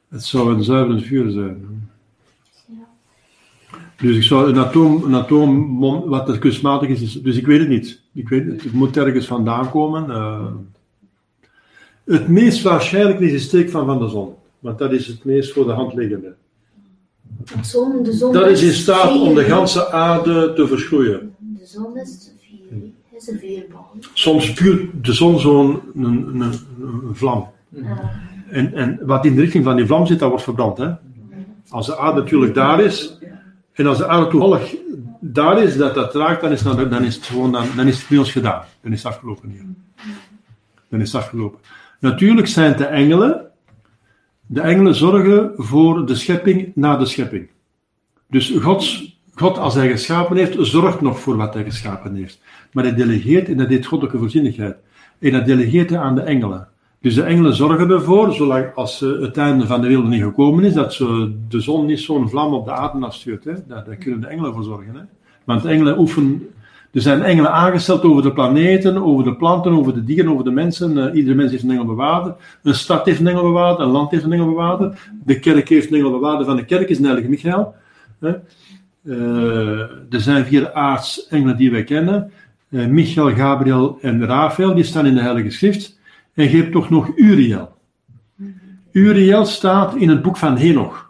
Het 0.09 0.23
zou 0.23 0.53
een 0.53 0.63
zuiverend 0.63 1.03
vuur 1.03 1.31
zijn. 1.31 1.89
Dus 3.97 4.15
ik 4.15 4.23
zou 4.23 4.49
een 4.49 4.57
atoom, 4.59 5.03
een 5.03 5.15
atoombom, 5.15 6.09
wat 6.09 6.29
er 6.29 6.39
kunstmatig 6.39 6.89
is, 6.89 7.01
is- 7.01 7.21
dus 7.21 7.37
ik 7.37 7.45
weet 7.45 7.59
het 7.59 7.69
niet. 7.69 8.01
Ik 8.13 8.29
weet 8.29 8.45
het, 8.45 8.63
het 8.63 8.73
moet 8.73 8.97
ergens 8.97 9.25
vandaan 9.27 9.69
komen. 9.69 10.09
eh. 10.11 10.45
het 12.05 12.27
meest 12.27 12.61
waarschijnlijk 12.61 13.19
is 13.19 13.31
de 13.31 13.39
steek 13.39 13.69
van 13.69 13.85
Van 13.85 13.99
de 13.99 14.07
Zon. 14.07 14.33
Want 14.59 14.77
dat 14.77 14.91
is 14.91 15.07
het 15.07 15.23
meest 15.25 15.53
voor 15.53 15.65
de 15.65 15.71
hand 15.71 15.93
liggende. 15.93 16.33
De 17.45 17.53
zon, 17.63 18.03
de 18.03 18.11
zon 18.13 18.33
Dat 18.33 18.47
is 18.47 18.61
in 18.63 18.71
staat 18.73 19.19
om 19.21 19.33
de 19.35 19.43
ganse 19.43 19.91
aarde 19.91 20.53
te 20.53 20.67
verschroeien. 20.67 21.35
De 21.37 21.65
zon 21.65 21.97
is 21.97 22.31
een 22.31 22.59
vuurbal. 22.69 22.89
Soms 24.13 24.45
spuurt 24.45 25.05
de 25.05 25.13
zon 25.13 25.39
zo'n 25.39 25.81
een, 25.95 26.05
een, 26.05 26.53
een, 26.81 27.15
vlam. 27.15 27.49
En, 28.49 28.73
en 28.73 28.99
wat 29.01 29.25
in 29.25 29.35
de 29.35 29.41
richting 29.41 29.63
van 29.63 29.75
die 29.75 29.85
vlam 29.85 30.05
zit, 30.05 30.19
dat 30.19 30.29
wordt 30.29 30.43
verbrand. 30.43 30.77
Hè? 30.77 30.91
Als 31.69 31.85
de 31.85 31.97
aarde 31.97 32.21
natuurlijk 32.21 32.53
daar 32.53 32.81
is, 32.81 33.17
en 33.73 33.87
als 33.87 33.97
de 33.97 34.07
aarde 34.07 34.27
toevallig 34.27 34.75
daar 35.19 35.63
is, 35.63 35.77
dat 35.77 35.95
dat 35.95 36.15
raakt, 36.15 36.41
dan 36.41 36.51
is, 36.51 36.61
dan, 36.61 36.89
dan 36.89 37.03
is 37.03 37.15
het 37.15 37.25
gewoon, 37.25 37.51
dan, 37.51 37.65
dan 37.75 37.87
is 37.87 37.99
het 37.99 38.07
bij 38.09 38.17
ons 38.17 38.31
gedaan. 38.31 38.63
Dan 38.81 38.91
is 38.91 39.03
het 39.03 39.11
afgelopen 39.11 39.49
hier. 39.49 39.65
Dan 40.89 41.01
is 41.01 41.11
het 41.11 41.21
afgelopen. 41.21 41.59
Natuurlijk 41.99 42.47
zijn 42.47 42.77
de 42.77 42.85
engelen. 42.85 43.45
De 44.45 44.61
engelen 44.61 44.95
zorgen 44.95 45.51
voor 45.55 46.05
de 46.05 46.15
schepping 46.15 46.71
na 46.75 46.97
de 46.97 47.05
schepping. 47.05 47.49
Dus 48.27 48.49
Gods, 48.49 49.19
God, 49.35 49.57
als 49.57 49.73
hij 49.73 49.89
geschapen 49.89 50.37
heeft, 50.37 50.55
zorgt 50.59 51.01
nog 51.01 51.19
voor 51.19 51.37
wat 51.37 51.53
hij 51.53 51.63
geschapen 51.63 52.15
heeft. 52.15 52.39
Maar 52.71 52.83
hij 52.83 52.95
delegeert, 52.95 53.47
en 53.47 53.57
dat 53.57 53.69
deed 53.69 53.85
goddelijke 53.85 54.19
voorzienigheid. 54.19 54.75
En 55.19 55.31
dat 55.31 55.45
delegeert 55.45 55.89
hij 55.89 55.99
aan 55.99 56.15
de 56.15 56.21
engelen. 56.21 56.67
Dus 57.01 57.15
de 57.15 57.23
engelen 57.23 57.55
zorgen 57.55 57.89
ervoor, 57.89 58.33
zolang 58.33 58.73
als 58.75 59.01
eh, 59.01 59.21
het 59.21 59.37
einde 59.37 59.67
van 59.67 59.81
de 59.81 59.87
wereld 59.87 60.07
niet 60.07 60.21
gekomen 60.21 60.63
is, 60.63 60.73
dat 60.73 60.93
ze 60.93 61.35
de 61.49 61.59
zon 61.59 61.85
niet 61.85 61.99
zo'n 61.99 62.29
vlam 62.29 62.53
op 62.53 62.65
de 62.65 62.71
aarde 62.71 63.05
afstuurt. 63.05 63.43
Hè. 63.43 63.53
Daar, 63.67 63.83
kunnen 63.95 64.21
de 64.21 64.27
engelen 64.27 64.53
voor 64.53 64.63
zorgen. 64.63 64.95
Hè. 64.95 65.01
Want 65.43 65.61
de 65.61 65.69
engelen 65.69 65.99
oefenen. 65.99 66.49
Er 66.91 67.01
zijn 67.01 67.21
engelen 67.21 67.51
aangesteld 67.51 68.03
over 68.03 68.23
de 68.23 68.31
planeten, 68.31 69.03
over 69.03 69.23
de 69.23 69.35
planten, 69.35 69.71
over 69.71 69.93
de 69.93 70.03
dieren, 70.03 70.31
over 70.31 70.43
de 70.43 70.51
mensen. 70.51 71.07
Eh, 71.07 71.15
iedere 71.15 71.35
mens 71.35 71.51
heeft 71.51 71.63
een 71.63 71.71
engelbewaarder. 71.71 72.35
Een 72.63 72.73
stad 72.73 73.05
heeft 73.05 73.19
een 73.19 73.27
engelbewaarder, 73.27 73.85
een 73.85 73.91
land 73.91 74.11
heeft 74.11 74.23
een 74.23 74.33
engelbewaarder. 74.33 75.09
De 75.23 75.39
kerk 75.39 75.69
heeft 75.69 75.91
een 75.91 75.97
engelbewaarder 75.97 76.45
van 76.45 76.55
de 76.55 76.65
kerk, 76.65 76.89
is 76.89 76.97
een 76.97 77.05
heilige 77.05 77.29
Michael. 77.29 77.75
Eh, 78.19 78.33
er 80.09 80.21
zijn 80.21 80.45
vier 80.45 80.73
aartsengelen 80.73 81.57
die 81.57 81.71
wij 81.71 81.83
kennen. 81.83 82.31
Eh, 82.71 82.85
Michael, 82.85 83.35
Gabriel 83.35 83.97
en 84.01 84.25
Raphaël, 84.25 84.73
die 84.75 84.83
staan 84.83 85.05
in 85.05 85.13
de 85.13 85.21
Heilige 85.21 85.49
Schrift. 85.49 85.99
En 86.33 86.51
je 86.51 86.69
toch 86.69 86.89
nog 86.89 87.11
Uriel. 87.15 87.79
Uriel 88.91 89.45
staat 89.45 89.95
in 89.95 90.09
het 90.09 90.21
boek 90.21 90.37
van 90.37 90.57
Henoch. 90.57 91.09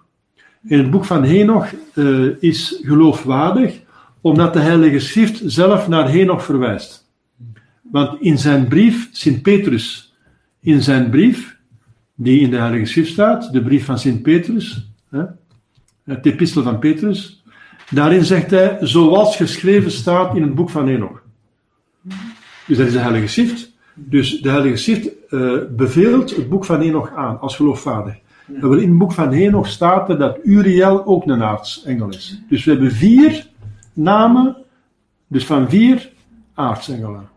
In 0.63 0.77
het 0.77 0.91
boek 0.91 1.05
van 1.05 1.23
Henoch 1.23 1.67
eh, 1.93 2.27
is 2.39 2.79
geloofwaardig, 2.83 3.79
omdat 4.21 4.53
de 4.53 4.59
Heilige 4.59 4.99
Schrift 4.99 5.41
zelf 5.45 5.87
naar 5.87 6.09
Henoch 6.09 6.43
verwijst. 6.43 7.09
Want 7.81 8.21
in 8.21 8.37
zijn 8.37 8.67
brief, 8.67 9.09
Sint 9.11 9.41
Petrus, 9.41 10.15
in 10.59 10.81
zijn 10.81 11.09
brief, 11.09 11.57
die 12.15 12.39
in 12.39 12.49
de 12.49 12.57
Heilige 12.57 12.85
Schrift 12.85 13.11
staat, 13.11 13.53
de 13.53 13.61
brief 13.61 13.85
van 13.85 13.99
Sint 13.99 14.21
Petrus, 14.21 14.91
het 16.03 16.25
epistel 16.25 16.63
van 16.63 16.79
Petrus, 16.79 17.43
daarin 17.89 18.23
zegt 18.23 18.51
hij, 18.51 18.77
zoals 18.81 19.35
geschreven 19.35 19.91
staat 19.91 20.35
in 20.35 20.41
het 20.41 20.55
boek 20.55 20.69
van 20.69 20.87
Henoch. 20.87 21.20
Dus 22.67 22.77
dat 22.77 22.87
is 22.87 22.93
de 22.93 22.99
Heilige 22.99 23.27
Schrift. 23.27 23.71
Dus 23.93 24.41
de 24.41 24.49
Heilige 24.49 24.75
Schrift 24.75 25.09
eh, 25.29 25.57
beveelt 25.69 26.35
het 26.35 26.49
boek 26.49 26.65
van 26.65 26.81
Henoch 26.81 27.15
aan 27.15 27.39
als 27.39 27.55
geloofwaardig. 27.55 28.15
En 28.47 28.61
wel 28.61 28.77
in 28.77 28.89
het 28.89 28.97
boek 28.97 29.11
van 29.11 29.31
Henoch 29.31 29.67
staat 29.67 30.07
dat 30.07 30.39
Uriel 30.43 31.05
ook 31.05 31.25
een 31.25 31.43
aartsengel 31.43 32.09
is. 32.09 32.41
Dus 32.49 32.63
we 32.63 32.71
hebben 32.71 32.91
vier 32.91 33.47
namen, 33.93 34.55
dus 35.27 35.45
van 35.45 35.69
vier 35.69 36.11
aartsengelen. 36.53 37.29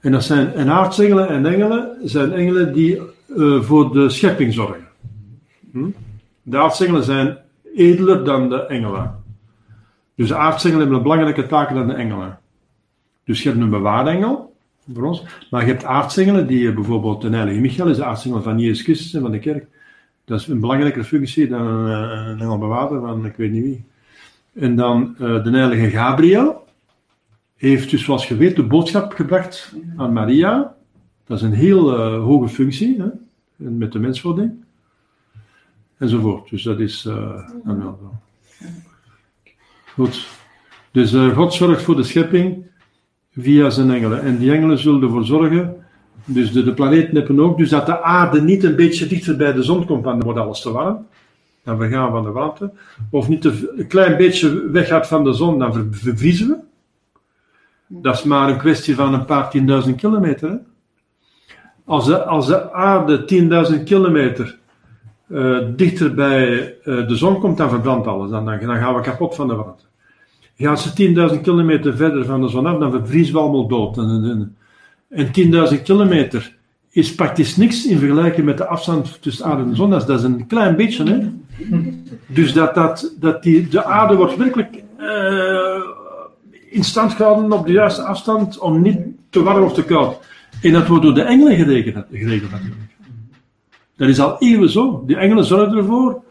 En 0.00 0.12
dat 0.12 0.24
zijn 0.24 0.52
en 0.52 0.68
aartsengelen 0.68 1.28
en 1.28 1.46
engelen 1.46 1.96
zijn 2.04 2.32
engelen 2.32 2.72
die 2.72 3.00
eh, 3.36 3.60
voor 3.62 3.92
de 3.92 4.08
schepping 4.08 4.52
zorgen. 4.52 4.88
Hm? 5.72 5.90
De 6.42 6.58
aartsengelen 6.58 7.04
zijn 7.04 7.38
edeler 7.74 8.24
dan 8.24 8.48
de 8.48 8.66
engelen. 8.66 9.24
Dus 10.14 10.28
de 10.28 10.36
aartsengelen 10.36 10.80
hebben 10.80 10.96
een 10.96 11.02
belangrijke 11.02 11.46
taken 11.46 11.74
dan 11.74 11.86
de 11.86 11.94
engelen. 11.94 12.38
Dus 13.24 13.42
je 13.42 13.48
hebt 13.48 13.60
een 13.60 13.70
bewaarengel, 13.70 14.54
voor 14.92 15.04
ons. 15.04 15.24
Maar 15.50 15.66
je 15.66 15.72
hebt 15.72 15.84
aartsengelen, 15.84 16.46
die 16.46 16.68
eh, 16.68 16.74
bijvoorbeeld 16.74 17.20
de 17.20 17.28
heilige 17.28 17.60
Michael 17.60 17.88
is 17.88 17.96
de 17.96 18.04
aartsengel 18.04 18.42
van 18.42 18.58
Jezus 18.58 18.82
Christus 18.82 19.14
en 19.14 19.20
van 19.20 19.30
de 19.30 19.38
kerk. 19.38 19.66
Dat 20.24 20.40
is 20.40 20.46
een 20.46 20.60
belangrijke 20.60 21.04
functie 21.04 21.48
dan 21.48 21.66
een, 21.66 22.10
eh, 22.10 22.26
een 22.26 22.40
engelbewaarder 22.40 23.00
van 23.00 23.26
ik 23.26 23.36
weet 23.36 23.50
niet 23.50 23.62
wie. 23.62 23.84
En 24.52 24.76
dan 24.76 25.14
eh, 25.18 25.44
de 25.44 25.50
heilige 25.50 25.90
Gabriel 25.90 26.64
heeft 27.56 27.90
dus 27.90 28.04
zoals 28.04 28.28
je 28.28 28.36
weet 28.36 28.56
de 28.56 28.62
boodschap 28.62 29.12
gebracht 29.12 29.72
aan 29.96 30.12
Maria. 30.12 30.74
Dat 31.26 31.36
is 31.36 31.44
een 31.44 31.52
heel 31.52 31.96
hoge 32.16 32.48
functie, 32.48 32.96
hè? 32.98 33.08
en 33.66 33.78
met 33.78 33.92
de 33.92 33.98
menswording. 33.98 34.52
Enzovoort. 35.98 36.50
Dus 36.50 36.62
dat 36.62 36.80
is 36.80 37.04
eh, 37.04 37.48
dan 37.64 37.78
wel. 37.78 38.20
Goed. 39.94 40.28
Dus 40.90 41.14
God 41.34 41.54
zorgt 41.54 41.82
voor 41.82 41.96
de 41.96 42.02
schepping 42.02 42.66
via 43.36 43.70
zijn 43.70 43.90
engelen. 43.90 44.22
En 44.22 44.38
die 44.38 44.52
engelen 44.52 44.78
zullen 44.78 45.02
ervoor 45.02 45.24
zorgen, 45.24 45.76
dus 46.24 46.52
de, 46.52 46.74
de 46.74 47.10
hebben 47.12 47.40
ook, 47.40 47.58
dus 47.58 47.68
dat 47.68 47.86
de 47.86 48.02
aarde 48.02 48.42
niet 48.42 48.64
een 48.64 48.76
beetje 48.76 49.06
dichter 49.06 49.36
bij 49.36 49.52
de 49.52 49.62
zon 49.62 49.86
komt, 49.86 50.04
want 50.04 50.16
dan 50.16 50.24
wordt 50.24 50.38
alles 50.38 50.60
te 50.60 50.72
warm. 50.72 51.06
Dan 51.64 51.76
vergaan 51.76 52.06
we 52.06 52.12
van 52.12 52.24
de 52.24 52.30
warmte. 52.30 52.70
Of 53.10 53.28
niet 53.28 53.40
te, 53.42 53.72
een 53.76 53.86
klein 53.86 54.16
beetje 54.16 54.70
weggaat 54.70 55.06
van 55.06 55.24
de 55.24 55.32
zon, 55.32 55.58
dan 55.58 55.72
ver- 55.72 55.86
vervriezen 55.90 56.48
we. 56.48 56.56
Dat 57.86 58.14
is 58.14 58.22
maar 58.22 58.48
een 58.48 58.58
kwestie 58.58 58.94
van 58.94 59.14
een 59.14 59.24
paar 59.24 59.50
tienduizend 59.50 59.96
kilometer. 59.96 60.50
Hè? 60.50 60.56
Als, 61.84 62.06
de, 62.06 62.24
als 62.24 62.46
de 62.46 62.72
aarde 62.72 63.24
10.000 63.78 63.82
kilometer 63.84 64.58
eh, 65.28 65.58
dichter 65.76 66.14
bij 66.14 66.76
eh, 66.82 67.08
de 67.08 67.16
zon 67.16 67.40
komt, 67.40 67.56
dan 67.56 67.70
verbrandt 67.70 68.06
alles. 68.06 68.30
Dan, 68.30 68.44
dan 68.44 68.58
gaan 68.60 68.94
we 68.94 69.00
kapot 69.00 69.34
van 69.34 69.48
de 69.48 69.54
warmte. 69.54 69.84
Gaan 70.62 70.78
ze 70.78 71.32
10.000 71.34 71.40
kilometer 71.40 71.96
verder 71.96 72.24
van 72.24 72.40
de 72.40 72.48
zon 72.48 72.66
af, 72.66 72.78
dan 72.78 72.90
vervriezen 72.90 73.34
we 73.34 73.40
allemaal 73.40 73.68
dood. 73.68 73.96
En, 73.96 74.04
en, 74.08 74.56
en 75.08 75.72
10.000 75.76 75.82
kilometer 75.82 76.56
is 76.90 77.14
praktisch 77.14 77.56
niks 77.56 77.86
in 77.86 77.98
vergelijking 77.98 78.46
met 78.46 78.56
de 78.56 78.66
afstand 78.66 79.22
tussen 79.22 79.44
aarde 79.44 79.62
en 79.62 79.76
zon. 79.76 79.90
Dat 79.90 80.08
is, 80.08 80.22
een 80.22 80.46
klein 80.46 80.76
beetje. 80.76 81.32
Dus 82.26 82.52
dat, 82.52 82.74
dat, 82.74 83.14
dat 83.20 83.42
die, 83.42 83.68
de 83.68 83.84
aarde 83.84 84.16
wordt 84.16 84.36
werkelijk 84.36 84.82
eh, 84.98 85.82
in 86.70 86.84
stand 86.84 87.12
gehouden 87.12 87.52
op 87.52 87.66
de 87.66 87.72
juiste 87.72 88.02
afstand 88.02 88.58
om 88.58 88.82
niet 88.82 88.98
te 89.30 89.42
warm 89.42 89.64
of 89.64 89.74
te 89.74 89.84
koud. 89.84 90.16
En 90.62 90.72
dat 90.72 90.86
wordt 90.86 91.04
door 91.04 91.14
de 91.14 91.22
engelen 91.22 91.56
geregeld, 91.56 91.94
natuurlijk. 91.94 92.44
Dat 93.96 94.08
is 94.08 94.20
al 94.20 94.38
eeuwen 94.38 94.70
zo. 94.70 95.02
Die 95.06 95.16
engelen 95.16 95.44
zorgen 95.44 95.76
ervoor. 95.76 96.22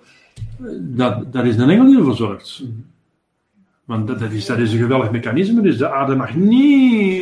Dat, 0.80 1.34
dat 1.34 1.45
is 1.45 1.58
een 1.58 1.70
engel 1.70 1.86
die 1.86 1.98
ervoor 1.98 2.16
zorgt. 2.16 2.64
Want 3.91 4.07
dat, 4.07 4.19
dat, 4.19 4.31
is, 4.31 4.45
dat 4.45 4.57
is 4.57 4.73
een 4.73 4.80
geweldig 4.80 5.11
mechanisme. 5.11 5.61
Dus 5.61 5.77
de 5.77 5.89
aarde 5.91 6.15
mag 6.15 6.35
niet. 6.35 7.22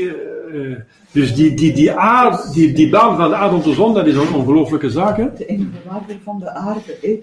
eh, 0.53 0.75
dus 1.11 1.35
die, 1.35 1.53
die, 1.53 1.73
die, 1.73 1.91
aard, 1.91 2.53
die, 2.53 2.73
die 2.73 2.89
baan 2.89 3.17
van 3.17 3.29
de 3.29 3.35
aarde 3.35 3.55
om 3.55 3.61
de 3.61 3.73
zon, 3.73 3.93
dat 3.93 4.07
is 4.07 4.15
een 4.15 4.33
ongelooflijke 4.33 4.89
zaak. 4.89 5.17
Hè? 5.17 5.27
De 5.37 5.45
engelbewaarder 5.45 6.15
van 6.23 6.39
de 6.39 6.49
aarde. 6.49 6.97
hè. 7.01 7.07
Ja, 7.09 7.19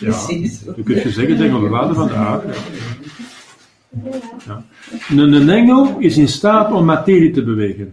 Precies. 0.00 0.64
je 0.76 0.82
kunt 0.82 1.02
je 1.02 1.10
zeggen, 1.10 1.36
de 1.36 1.44
engelbewaarder 1.44 1.94
van 1.94 2.06
de 2.06 2.14
aarde. 2.14 2.46
Ja. 2.46 4.10
Ja. 4.46 4.62
Een, 5.10 5.32
een 5.32 5.48
engel 5.50 5.96
is 5.98 6.16
in 6.18 6.28
staat 6.28 6.72
om 6.72 6.84
materie 6.84 7.30
te 7.30 7.42
bewegen. 7.44 7.90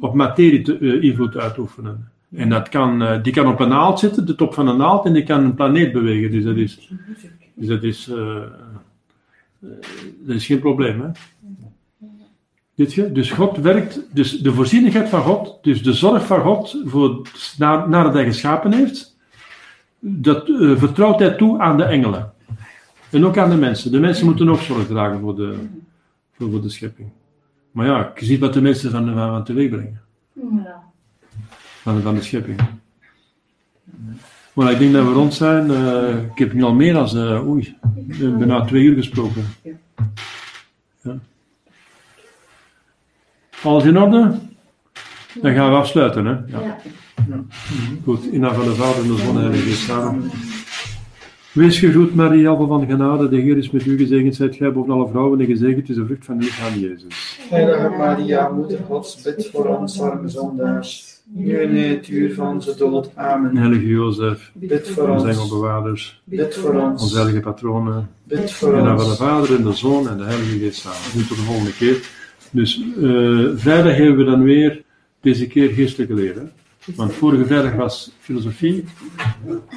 Op 0.00 0.14
materie 0.14 0.62
te, 0.62 0.78
eh, 0.78 1.02
invloed 1.02 1.36
uit 1.36 1.54
te 1.54 1.60
oefenen. 1.60 2.08
En 2.36 2.48
dat 2.48 2.68
kan, 2.68 3.02
eh, 3.02 3.22
die 3.22 3.32
kan 3.32 3.46
op 3.46 3.60
een 3.60 3.68
naald 3.68 3.98
zitten, 3.98 4.26
de 4.26 4.34
top 4.34 4.54
van 4.54 4.68
een 4.68 4.76
naald, 4.76 5.06
en 5.06 5.12
die 5.12 5.22
kan 5.22 5.44
een 5.44 5.54
planeet 5.54 5.92
bewegen. 5.92 6.30
Dus 6.30 6.44
dat 6.44 6.56
is, 6.56 6.90
dus 7.54 7.68
dat 7.68 7.82
is, 7.82 8.10
dat 9.58 10.36
is 10.36 10.46
geen 10.46 10.60
probleem. 10.60 11.00
Hè? 11.00 11.08
Dus 13.12 13.30
God 13.30 13.56
werkt, 13.56 14.00
dus 14.12 14.38
de 14.38 14.52
voorzienigheid 14.52 15.08
van 15.08 15.22
God, 15.22 15.58
dus 15.62 15.82
de 15.82 15.92
zorg 15.92 16.26
van 16.26 16.40
God 16.40 16.82
voor, 16.84 17.28
na, 17.58 17.86
nadat 17.86 18.12
hij 18.12 18.24
geschapen 18.24 18.72
heeft, 18.72 19.16
dat 19.98 20.48
eh, 20.48 20.76
vertrouwt 20.76 21.18
hij 21.18 21.30
toe 21.30 21.58
aan 21.58 21.76
de 21.76 21.84
engelen. 21.84 22.32
En 23.10 23.24
ook 23.24 23.38
aan 23.38 23.50
de 23.50 23.56
mensen. 23.56 23.90
De 23.90 24.00
mensen 24.00 24.26
moeten 24.26 24.48
ook 24.48 24.60
zorg 24.60 24.86
dragen 24.86 25.20
voor 25.20 25.36
de, 25.36 25.58
voor, 26.32 26.50
voor 26.50 26.62
de 26.62 26.68
schepping. 26.68 27.08
Maar 27.70 27.86
ja, 27.86 28.12
je 28.14 28.24
ziet 28.24 28.40
wat 28.40 28.52
de 28.52 28.60
mensen 28.60 28.90
van, 28.90 29.04
van, 29.04 29.28
van 29.28 29.44
teweeg 29.44 29.70
brengen. 29.70 30.00
Ja. 30.32 30.82
Van, 31.82 32.02
van 32.02 32.14
de 32.14 32.22
schepping. 32.22 32.60
Maar 34.56 34.72
ik 34.72 34.78
denk 34.78 34.92
dat 34.92 35.06
we 35.06 35.12
rond 35.12 35.34
zijn. 35.34 35.70
Eh, 35.70 36.16
ik 36.32 36.38
heb 36.38 36.52
nu 36.52 36.62
al 36.62 36.74
meer 36.74 36.92
dan, 36.92 37.06
eh, 37.06 37.48
oei, 37.48 37.76
eh, 38.10 38.36
bijna 38.36 38.64
twee 38.64 38.82
uur 38.82 38.96
gesproken. 38.96 39.44
Ja. 41.02 41.18
Alles 43.62 43.84
in 43.84 43.98
orde? 43.98 44.34
Dan 45.42 45.54
gaan 45.54 45.70
we 45.70 45.76
afsluiten, 45.76 46.24
hè? 46.24 46.32
Ja. 46.32 46.78
Ja. 47.28 47.44
Goed, 48.04 48.24
in 48.24 48.40
naam 48.40 48.54
van 48.54 48.64
de 48.64 48.74
Vader 48.74 49.02
en 49.02 49.08
de 49.08 49.16
Zoon 49.16 49.28
en 49.28 49.34
de 49.34 49.40
Heilige 49.40 49.68
Geest 49.68 49.82
samen. 49.82 50.30
Wees 51.52 51.78
gegroet, 51.78 52.14
Maria, 52.14 52.56
vol 52.56 52.66
van 52.66 52.86
genade. 52.86 53.28
De 53.28 53.36
Heer 53.36 53.56
is 53.56 53.70
met 53.70 53.86
u 53.86 53.96
gezegend. 53.96 54.34
Zijt 54.34 54.56
gij 54.56 54.72
boven 54.72 54.92
alle 54.92 55.08
vrouwen 55.08 55.40
en 55.40 55.46
gezegend 55.46 55.88
is 55.88 55.96
de 55.96 56.04
vrucht 56.06 56.24
van 56.24 56.34
uw 56.34 56.40
lichaam, 56.40 56.74
Jezus. 56.78 57.38
Heilige 57.50 57.88
Maria, 57.88 58.48
Moeder 58.48 58.78
Gods, 58.86 59.22
bid 59.22 59.48
voor 59.52 59.66
ons 59.66 60.00
arme 60.00 60.28
zondaars, 60.28 61.15
nu 61.28 61.62
en 61.62 61.76
in 61.76 61.90
het 61.90 62.08
uur 62.08 62.34
van 62.34 62.54
onze 62.54 62.76
dood. 62.76 63.06
En 63.14 63.24
Amen. 63.24 63.56
Heilige 63.56 63.86
Jozef, 63.86 64.50
Bid 64.54 64.88
voor 64.88 65.08
onze 65.08 65.26
ons, 65.26 65.36
engelbewaarders, 65.36 66.22
bid 66.24 66.56
voor 66.56 66.74
ons, 66.74 67.02
onze 67.02 67.14
heilige 67.16 67.40
patronen. 67.40 68.10
bid 68.24 68.52
voor 68.52 68.76
In 68.76 68.84
naam 68.84 68.96
van 68.96 69.04
de 69.04 69.10
ons. 69.10 69.18
Vader 69.18 69.56
en 69.56 69.62
de 69.62 69.72
Zoon 69.72 70.08
en 70.08 70.16
de 70.16 70.24
Heilige 70.24 70.58
Geest 70.58 70.80
samen. 70.80 70.98
Nu 71.14 71.26
tot 71.26 71.36
de 71.36 71.42
volgende 71.42 71.72
keer. 71.72 72.08
Dus 72.50 72.82
eh, 73.02 73.46
vrijdag 73.54 73.96
hebben 73.96 74.16
we 74.16 74.24
dan 74.24 74.42
weer, 74.42 74.82
deze 75.20 75.46
keer 75.46 75.68
geestelijke 75.68 76.14
leren. 76.14 76.52
Want 76.94 77.12
vorige 77.12 77.46
vrijdag 77.46 77.74
was 77.74 78.12
filosofie. 78.18 78.84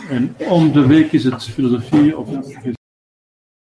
En 0.09 0.35
om 0.49 0.71
de 0.71 0.87
week 0.87 1.11
is 1.11 1.23
het 1.23 1.43
filosofie 1.43 2.17
of 2.17 2.29